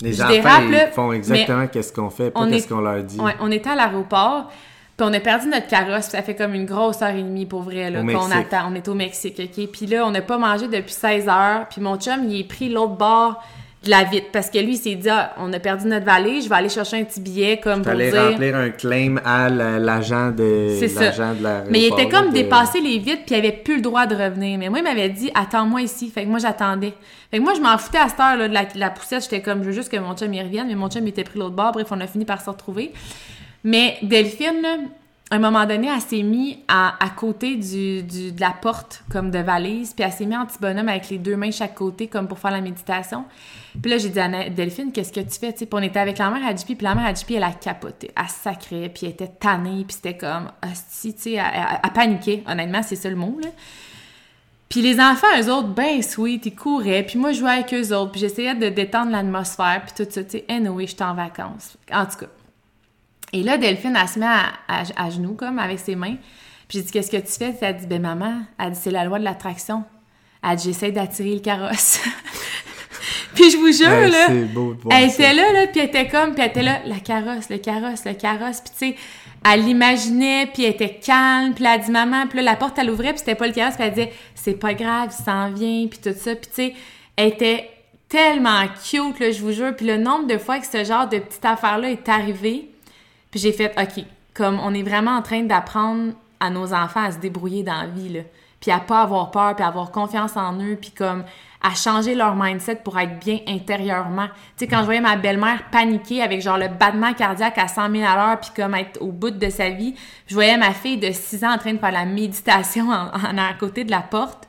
les 0.01 0.21
enfants, 0.21 0.61
ils 0.71 0.89
font 0.93 1.11
exactement 1.11 1.67
qu'est-ce 1.67 1.91
qu'on 1.93 2.09
fait, 2.09 2.31
pas 2.31 2.47
qu'est-ce 2.47 2.67
qu'on 2.67 2.81
leur 2.81 3.03
dit. 3.03 3.19
Ouais, 3.19 3.35
on 3.39 3.51
était 3.51 3.69
à 3.69 3.75
l'aéroport, 3.75 4.51
puis 4.97 5.07
on 5.09 5.13
a 5.13 5.19
perdu 5.19 5.47
notre 5.47 5.67
carrosse, 5.67 6.05
ça 6.05 6.21
fait 6.21 6.35
comme 6.35 6.53
une 6.53 6.65
grosse 6.65 7.01
heure 7.01 7.15
et 7.15 7.23
demie 7.23 7.45
pour 7.45 7.61
vrai, 7.61 7.89
là, 7.89 8.01
qu'on 8.01 8.31
attend. 8.31 8.71
On 8.71 8.75
est 8.75 8.87
au 8.87 8.95
Mexique, 8.95 9.39
OK? 9.39 9.67
Puis 9.71 9.85
là, 9.85 10.05
on 10.05 10.11
n'a 10.11 10.21
pas 10.21 10.37
mangé 10.37 10.67
depuis 10.67 10.93
16 10.93 11.27
heures, 11.27 11.67
puis 11.69 11.81
mon 11.81 11.97
chum, 11.97 12.25
il 12.29 12.41
est 12.41 12.47
pris 12.47 12.69
l'autre 12.69 12.95
bord 12.95 13.43
de 13.83 13.89
la 13.89 14.03
vitre 14.03 14.27
parce 14.33 14.49
que 14.49 14.59
lui 14.59 14.73
il 14.73 14.77
s'est 14.77 14.95
dit 14.95 15.09
ah, 15.09 15.33
on 15.37 15.53
a 15.53 15.59
perdu 15.59 15.87
notre 15.87 16.05
vallée 16.05 16.41
je 16.41 16.49
vais 16.49 16.55
aller 16.55 16.69
chercher 16.69 16.97
un 16.97 17.05
petit 17.05 17.21
billet 17.21 17.61
comme 17.63 17.81
pour 17.81 17.93
dire 17.95 18.13
remplir 18.13 18.55
un 18.55 18.71
claim 18.71 19.21
à 19.23 19.47
l'agent 19.47 20.31
de 20.31 20.77
l'agent 20.99 21.33
de 21.33 21.43
la 21.43 21.63
mais 21.69 21.83
il 21.83 21.93
était 21.93 22.09
comme 22.09 22.31
dépassé 22.31 22.81
les 22.81 22.97
vitres 22.97 23.23
puis 23.25 23.35
il 23.35 23.39
avait 23.39 23.51
plus 23.51 23.77
le 23.77 23.81
droit 23.81 24.05
de 24.05 24.15
revenir. 24.15 24.57
Mais 24.57 24.69
moi 24.69 24.79
il 24.79 24.83
m'avait 24.83 25.09
dit 25.09 25.31
attends-moi 25.33 25.81
ici. 25.81 26.09
Fait 26.09 26.23
que 26.23 26.29
moi 26.29 26.39
j'attendais. 26.39 26.93
Fait 27.31 27.37
que 27.37 27.43
moi 27.43 27.53
je 27.55 27.61
m'en 27.61 27.77
foutais 27.77 27.97
à 27.97 28.09
cette 28.09 28.19
heure 28.19 28.37
là, 28.37 28.47
de 28.47 28.79
la, 28.79 28.89
poussette. 28.89 29.23
J'étais 29.23 29.41
comme 29.41 29.59
je 29.63 29.67
veux 29.67 29.73
juste 29.73 29.91
que 29.91 29.97
mon 29.97 30.15
chum 30.15 30.33
y 30.33 30.41
revienne 30.41 30.67
mais 30.67 30.75
mon 30.75 30.89
chum 30.89 31.03
il 31.03 31.09
était 31.09 31.23
pris 31.23 31.39
l'autre 31.39 31.55
bord. 31.55 31.71
Bref 31.71 31.87
on 31.91 31.99
a 32.01 32.07
fini 32.07 32.25
par 32.25 32.41
se 32.41 32.49
retrouver. 32.49 32.91
Mais 33.63 33.97
Delphine 34.01 34.61
là, 34.61 34.77
un 35.31 35.39
moment 35.39 35.65
donné, 35.65 35.87
elle 35.93 36.01
s'est 36.01 36.23
mise 36.23 36.57
à, 36.67 36.97
côté 37.15 37.55
du, 37.55 38.01
de 38.01 38.41
la 38.41 38.49
porte, 38.49 39.03
comme 39.11 39.29
de 39.29 39.37
valise, 39.37 39.93
puis 39.93 40.03
elle 40.03 40.11
s'est 40.11 40.25
mise 40.25 40.37
en 40.37 40.45
petit 40.47 40.57
bonhomme 40.59 40.89
avec 40.89 41.09
les 41.09 41.19
deux 41.19 41.35
mains 41.35 41.51
chaque 41.51 41.75
côté, 41.75 42.07
comme 42.07 42.27
pour 42.27 42.39
faire 42.39 42.51
la 42.51 42.61
méditation. 42.61 43.25
Puis 43.79 43.91
là, 43.91 43.99
j'ai 43.99 44.09
dit 44.09 44.19
à 44.19 44.49
Delphine, 44.49 44.91
qu'est-ce 44.91 45.13
que 45.13 45.19
tu 45.19 45.39
fais? 45.39 45.51
Puis 45.53 45.67
on 45.71 45.83
était 45.83 45.99
avec 45.99 46.17
la 46.17 46.31
mère 46.31 46.47
Adjipi, 46.47 46.73
puis 46.75 46.83
la 46.83 46.95
mère 46.95 47.05
Adjipi, 47.05 47.35
elle 47.35 47.43
a 47.43 47.51
capoté. 47.51 48.09
Elle 48.17 48.27
sacrait, 48.27 48.89
puis 48.89 49.05
elle 49.05 49.11
était 49.11 49.27
tannée, 49.27 49.85
puis 49.87 49.95
c'était 49.95 50.17
comme, 50.17 50.51
hostie, 50.63 51.13
tu 51.13 51.21
sais, 51.21 51.33
elle, 51.33 51.79
elle, 51.83 51.91
paniquait. 51.91 52.43
Honnêtement, 52.47 52.81
c'est 52.81 52.95
ça 52.95 53.09
le 53.09 53.15
mot, 53.15 53.37
là. 53.41 53.49
Puis 54.67 54.81
les 54.81 54.99
enfants, 54.99 55.27
eux 55.39 55.51
autres, 55.51 55.69
ben 55.69 56.01
sweet, 56.01 56.45
ils 56.45 56.55
couraient, 56.55 57.03
puis 57.03 57.17
moi, 57.19 57.33
je 57.33 57.39
jouais 57.39 57.51
avec 57.51 57.73
eux 57.73 57.95
autres, 57.95 58.11
puis 58.11 58.21
j'essayais 58.21 58.55
de 58.55 58.69
détendre 58.69 59.11
l'atmosphère, 59.11 59.83
puis 59.85 60.05
tout 60.05 60.11
ça, 60.11 60.23
tu 60.23 60.31
sais. 60.31 60.45
Anyway, 60.49 60.87
j'étais 60.87 61.03
en 61.03 61.13
vacances. 61.13 61.77
En 61.91 62.05
tout 62.05 62.17
cas. 62.17 62.27
Et 63.33 63.43
là, 63.43 63.57
Delphine, 63.57 63.97
elle 63.99 64.07
se 64.07 64.19
met 64.19 64.25
à, 64.25 65.09
genoux, 65.09 65.33
comme, 65.33 65.59
avec 65.59 65.79
ses 65.79 65.95
mains. 65.95 66.15
Puis 66.67 66.79
j'ai 66.79 66.81
dit, 66.83 66.91
qu'est-ce 66.91 67.11
que 67.11 67.17
tu 67.17 67.31
fais? 67.31 67.55
Elle 67.61 67.77
dit, 67.77 67.87
ben 67.87 68.01
maman, 68.01 68.41
elle 68.59 68.71
dit, 68.71 68.79
c'est 68.81 68.91
la 68.91 69.05
loi 69.05 69.19
de 69.19 69.23
l'attraction. 69.23 69.83
Elle 70.43 70.55
dit, 70.55 70.65
j'essaie 70.65 70.91
d'attirer 70.91 71.33
le 71.33 71.39
carrosse. 71.39 71.99
puis 73.35 73.51
je 73.51 73.57
vous 73.57 73.71
jure, 73.71 73.87
là, 73.87 74.27
elle 74.91 75.09
était 75.09 75.33
là, 75.33 75.51
là, 75.51 75.67
puis 75.67 75.79
elle 75.79 75.87
était 75.87 76.07
comme, 76.07 76.33
puis 76.33 76.43
elle 76.43 76.49
était 76.49 76.63
là, 76.63 76.79
la 76.85 76.99
carrosse, 76.99 77.49
le 77.49 77.57
carrosse, 77.57 78.05
le 78.05 78.13
carrosse. 78.13 78.61
Puis 78.61 78.71
tu 78.71 78.93
sais, 78.93 78.95
elle 79.45 79.63
l'imaginait, 79.63 80.47
puis 80.47 80.63
elle 80.63 80.71
était 80.71 80.95
calme, 80.95 81.53
puis 81.53 81.63
elle 81.65 81.71
a 81.71 81.77
dit, 81.77 81.91
maman, 81.91 82.27
puis 82.27 82.37
là, 82.37 82.43
la 82.43 82.55
porte, 82.55 82.77
elle 82.77 82.89
ouvrait, 82.89 83.09
puis 83.09 83.19
c'était 83.19 83.35
pas 83.35 83.47
le 83.47 83.53
carrosse, 83.53 83.75
puis 83.75 83.85
elle 83.85 83.93
disait, 83.93 84.13
c'est 84.35 84.59
pas 84.59 84.73
grave, 84.73 85.09
il 85.17 85.23
s'en 85.23 85.51
vient, 85.51 85.87
puis 85.87 85.99
tout 85.99 86.17
ça. 86.17 86.35
Puis 86.35 86.49
tu 86.49 86.55
sais, 86.55 86.73
elle 87.15 87.29
était 87.29 87.69
tellement 88.07 88.65
cute, 88.89 89.19
là, 89.19 89.31
je 89.31 89.41
vous 89.41 89.51
jure. 89.51 89.75
Puis 89.75 89.85
le 89.85 89.97
nombre 89.97 90.27
de 90.27 90.37
fois 90.37 90.59
que 90.59 90.65
ce 90.65 90.83
genre 90.83 91.07
de 91.07 91.19
petite 91.19 91.45
affaire-là 91.45 91.91
est 91.91 92.09
arrivé, 92.09 92.68
puis 93.31 93.39
j'ai 93.39 93.51
fait, 93.51 93.73
OK, 93.79 94.03
comme 94.33 94.59
on 94.59 94.73
est 94.73 94.83
vraiment 94.83 95.17
en 95.17 95.21
train 95.21 95.43
d'apprendre 95.43 96.13
à 96.39 96.49
nos 96.49 96.73
enfants 96.73 97.03
à 97.03 97.11
se 97.11 97.17
débrouiller 97.17 97.63
dans 97.63 97.81
la 97.81 97.87
vie, 97.87 98.09
là. 98.09 98.21
puis 98.59 98.71
à 98.71 98.79
pas 98.79 99.01
avoir 99.01 99.31
peur, 99.31 99.55
puis 99.55 99.63
à 99.63 99.67
avoir 99.67 99.91
confiance 99.91 100.37
en 100.37 100.59
eux, 100.59 100.77
puis 100.79 100.91
comme 100.91 101.23
à 101.61 101.75
changer 101.75 102.15
leur 102.15 102.35
mindset 102.35 102.77
pour 102.77 102.97
être 102.97 103.19
bien 103.19 103.39
intérieurement. 103.47 104.27
Tu 104.27 104.63
sais, 104.63 104.67
quand 104.67 104.79
je 104.79 104.85
voyais 104.85 105.01
ma 105.01 105.17
belle-mère 105.17 105.69
paniquer 105.71 106.21
avec 106.21 106.41
genre 106.41 106.57
le 106.57 106.69
battement 106.69 107.13
cardiaque 107.13 107.57
à 107.57 107.67
100 107.67 107.91
000 107.91 108.03
à 108.07 108.15
l'heure, 108.15 108.39
puis 108.39 108.51
comme 108.55 108.75
être 108.75 109.01
au 109.01 109.11
bout 109.11 109.31
de 109.31 109.49
sa 109.49 109.69
vie, 109.69 109.93
je 110.27 110.33
voyais 110.33 110.57
ma 110.57 110.71
fille 110.71 110.97
de 110.97 111.11
6 111.11 111.43
ans 111.43 111.53
en 111.55 111.57
train 111.57 111.73
de 111.73 111.79
faire 111.79 111.91
la 111.91 112.05
méditation 112.05 112.89
en, 112.89 113.07
en 113.07 113.37
à 113.37 113.53
côté 113.59 113.83
de 113.83 113.91
la 113.91 114.01
porte 114.01 114.47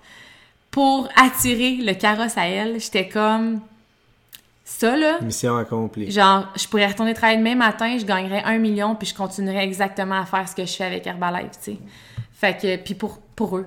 pour 0.71 1.09
attirer 1.17 1.79
le 1.79 1.95
carrosse 1.95 2.39
à 2.39 2.47
elle. 2.47 2.79
J'étais 2.79 3.09
comme 3.09 3.61
ça 4.79 4.97
là. 4.97 5.19
Mission 5.21 5.57
accomplie. 5.57 6.11
Genre, 6.11 6.47
je 6.57 6.67
pourrais 6.67 6.87
retourner 6.87 7.15
travailler 7.15 7.39
demain 7.39 7.55
matin, 7.55 7.97
je 7.99 8.05
gagnerais 8.05 8.43
un 8.45 8.59
million, 8.59 8.95
puis 8.95 9.09
je 9.09 9.15
continuerais 9.15 9.65
exactement 9.65 10.21
à 10.21 10.25
faire 10.25 10.49
ce 10.49 10.55
que 10.55 10.65
je 10.65 10.73
fais 10.73 10.85
avec 10.85 11.07
Herbalife, 11.07 11.59
tu 11.63 11.73
sais. 11.73 11.79
Fait 12.33 12.57
que, 12.57 12.77
puis 12.77 12.95
pour, 12.95 13.19
pour 13.37 13.59
eux, 13.59 13.67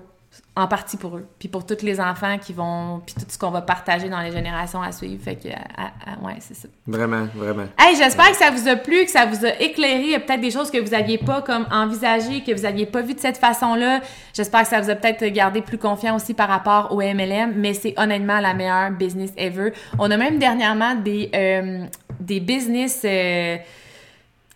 en 0.56 0.68
partie 0.68 0.98
pour 0.98 1.18
eux, 1.18 1.26
puis 1.40 1.48
pour 1.48 1.66
tous 1.66 1.82
les 1.82 2.00
enfants 2.00 2.38
qui 2.38 2.54
vont, 2.54 3.02
puis 3.04 3.16
tout 3.16 3.26
ce 3.28 3.40
qu'on 3.40 3.50
va 3.50 3.62
partager 3.64 4.08
dans 4.08 4.20
les 4.22 4.32
générations 4.32 4.84
à 4.84 4.92
suivre. 4.92 5.20
Fait 5.24 5.36
que, 5.36 5.48
à- 5.50 5.88
à- 6.12 6.24
ouais, 6.24 6.36
c'est 6.42 6.54
ça. 6.54 6.68
Vraiment, 6.86 7.26
vraiment. 7.34 7.66
Hey, 7.80 7.96
j'espère 7.96 8.30
que 8.30 8.38
ça 8.38 8.52
vous 8.52 8.68
a 8.68 8.76
plu, 8.76 9.04
que 9.06 9.10
ça 9.10 9.26
vous 9.26 9.44
a 9.46 9.60
éclairé. 9.60 10.02
Il 10.04 10.10
y 10.12 10.16
a 10.16 10.20
peut-être 10.20 10.42
des 10.42 10.52
choses 10.52 10.70
que 10.70 10.78
vous 10.78 10.94
aviez 10.94 11.18
pas 11.18 11.42
comme 11.42 11.66
envisagées, 11.72 12.44
que 12.44 12.52
vous 12.56 12.66
aviez 12.66 12.86
pas 12.86 13.02
vu 13.02 13.16
de 13.16 13.20
cette 13.20 13.38
façon-là. 13.38 14.02
J'espère 14.36 14.62
que 14.62 14.68
ça 14.68 14.80
vous 14.80 14.92
a 14.92 14.96
peut-être 14.96 15.26
gardé 15.34 15.62
plus 15.62 15.80
confiant 15.80 16.16
aussi 16.16 16.36
par 16.36 16.50
rapport 16.50 16.92
au 16.92 17.02
MLM, 17.02 17.54
mais 17.56 17.74
c'est 17.74 17.96
honnêtement 17.98 18.40
la 18.40 18.54
meilleure 18.54 18.92
business 18.92 19.32
ever. 19.38 19.74
On 19.98 20.12
a 20.12 20.18
même 20.18 20.38
dernièrement 20.38 20.94
des, 20.94 21.32
euh, 21.34 21.86
des 22.20 22.40
business 22.40 23.02
euh, 23.06 23.58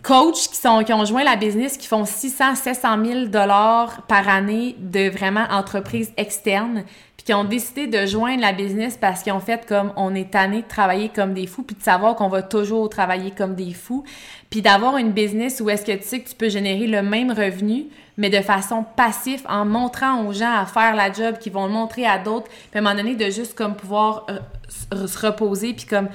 coachs 0.03 0.49
qui, 0.49 0.55
sont, 0.55 0.83
qui 0.83 0.93
ont 0.93 1.05
joint 1.05 1.23
la 1.23 1.35
business, 1.35 1.77
qui 1.77 1.87
font 1.87 2.05
600, 2.05 2.55
700 2.55 3.05
000 3.05 3.25
dollars 3.25 4.03
par 4.07 4.27
année 4.29 4.75
de 4.79 5.09
vraiment 5.09 5.45
entreprises 5.49 6.13
externes, 6.17 6.83
puis 7.17 7.25
qui 7.25 7.33
ont 7.33 7.43
décidé 7.43 7.87
de 7.87 8.05
joindre 8.05 8.41
la 8.41 8.53
business 8.53 8.95
parce 8.95 9.23
qu'ils 9.23 9.33
ont 9.33 9.39
fait 9.39 9.65
comme 9.65 9.91
on 9.95 10.13
est 10.13 10.31
tanné 10.31 10.61
de 10.61 10.67
travailler 10.67 11.09
comme 11.09 11.33
des 11.33 11.47
fous, 11.47 11.63
puis 11.63 11.75
de 11.75 11.83
savoir 11.83 12.15
qu'on 12.15 12.29
va 12.29 12.41
toujours 12.41 12.89
travailler 12.89 13.31
comme 13.31 13.55
des 13.55 13.73
fous, 13.73 14.03
puis 14.49 14.61
d'avoir 14.61 14.97
une 14.97 15.11
business 15.11 15.59
où 15.61 15.69
est-ce 15.69 15.85
que 15.85 15.93
tu 15.93 16.03
sais 16.03 16.19
que 16.19 16.29
tu 16.29 16.35
peux 16.35 16.49
générer 16.49 16.87
le 16.87 17.01
même 17.01 17.31
revenu, 17.31 17.87
mais 18.17 18.29
de 18.29 18.41
façon 18.41 18.85
passive, 18.95 19.41
en 19.49 19.65
montrant 19.65 20.23
aux 20.25 20.33
gens 20.33 20.53
à 20.53 20.65
faire 20.65 20.95
la 20.95 21.11
job, 21.11 21.37
qui 21.39 21.49
vont 21.49 21.65
le 21.65 21.73
montrer 21.73 22.05
à 22.05 22.17
d'autres, 22.17 22.47
puis 22.47 22.75
à 22.75 22.77
un 22.79 22.81
moment 22.81 22.95
donné, 22.95 23.15
de 23.15 23.29
juste 23.29 23.55
comme 23.55 23.75
pouvoir 23.75 24.25
euh, 24.29 24.37
se 24.69 25.07
se 25.07 25.25
reposer, 25.25 25.73
puis 25.73 25.85
comme 25.85 26.07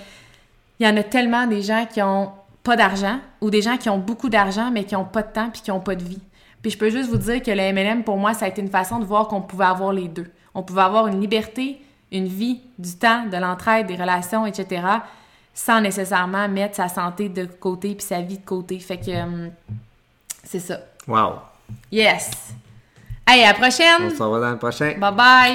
il 0.78 0.86
y 0.86 0.88
en 0.88 0.96
a 0.96 1.02
tellement 1.02 1.46
des 1.46 1.62
gens 1.62 1.86
qui 1.86 2.02
ont 2.02 2.32
pas 2.62 2.76
d'argent 2.76 3.18
ou 3.40 3.50
des 3.50 3.62
gens 3.62 3.76
qui 3.76 3.88
ont 3.88 3.98
beaucoup 3.98 4.28
d'argent 4.28 4.70
mais 4.70 4.84
qui 4.84 4.96
ont 4.96 5.04
pas 5.04 5.22
de 5.22 5.32
temps 5.32 5.50
puis 5.50 5.62
qui 5.62 5.70
ont 5.70 5.80
pas 5.80 5.94
de 5.94 6.04
vie. 6.04 6.22
Puis 6.62 6.70
je 6.70 6.78
peux 6.78 6.90
juste 6.90 7.10
vous 7.10 7.16
dire 7.16 7.42
que 7.42 7.50
le 7.50 7.72
MLM 7.72 8.04
pour 8.04 8.16
moi 8.16 8.34
ça 8.34 8.44
a 8.44 8.48
été 8.48 8.60
une 8.60 8.70
façon 8.70 8.98
de 8.98 9.04
voir 9.04 9.28
qu'on 9.28 9.42
pouvait 9.42 9.64
avoir 9.64 9.92
les 9.92 10.08
deux. 10.08 10.30
On 10.54 10.62
pouvait 10.62 10.82
avoir 10.82 11.06
une 11.06 11.20
liberté, 11.20 11.80
une 12.10 12.26
vie, 12.26 12.60
du 12.78 12.94
temps, 12.96 13.26
de 13.26 13.36
l'entraide, 13.36 13.86
des 13.86 13.96
relations, 13.96 14.46
etc. 14.46 14.82
sans 15.54 15.80
nécessairement 15.80 16.48
mettre 16.48 16.76
sa 16.76 16.88
santé 16.88 17.28
de 17.28 17.46
côté 17.46 17.94
puis 17.94 18.04
sa 18.04 18.20
vie 18.20 18.38
de 18.38 18.44
côté. 18.44 18.78
Fait 18.78 18.98
que 18.98 19.22
hum, 19.22 19.50
c'est 20.44 20.60
ça. 20.60 20.78
Wow. 21.08 21.40
Yes. 21.90 22.54
Hey, 23.26 23.44
à 23.44 23.48
la 23.48 23.54
prochaine. 23.54 24.02
On 24.02 24.10
se 24.10 24.22
revoit 24.22 24.40
dans 24.40 24.50
le 24.50 24.58
prochain. 24.58 24.94
Bye 24.98 25.14
bye. 25.14 25.50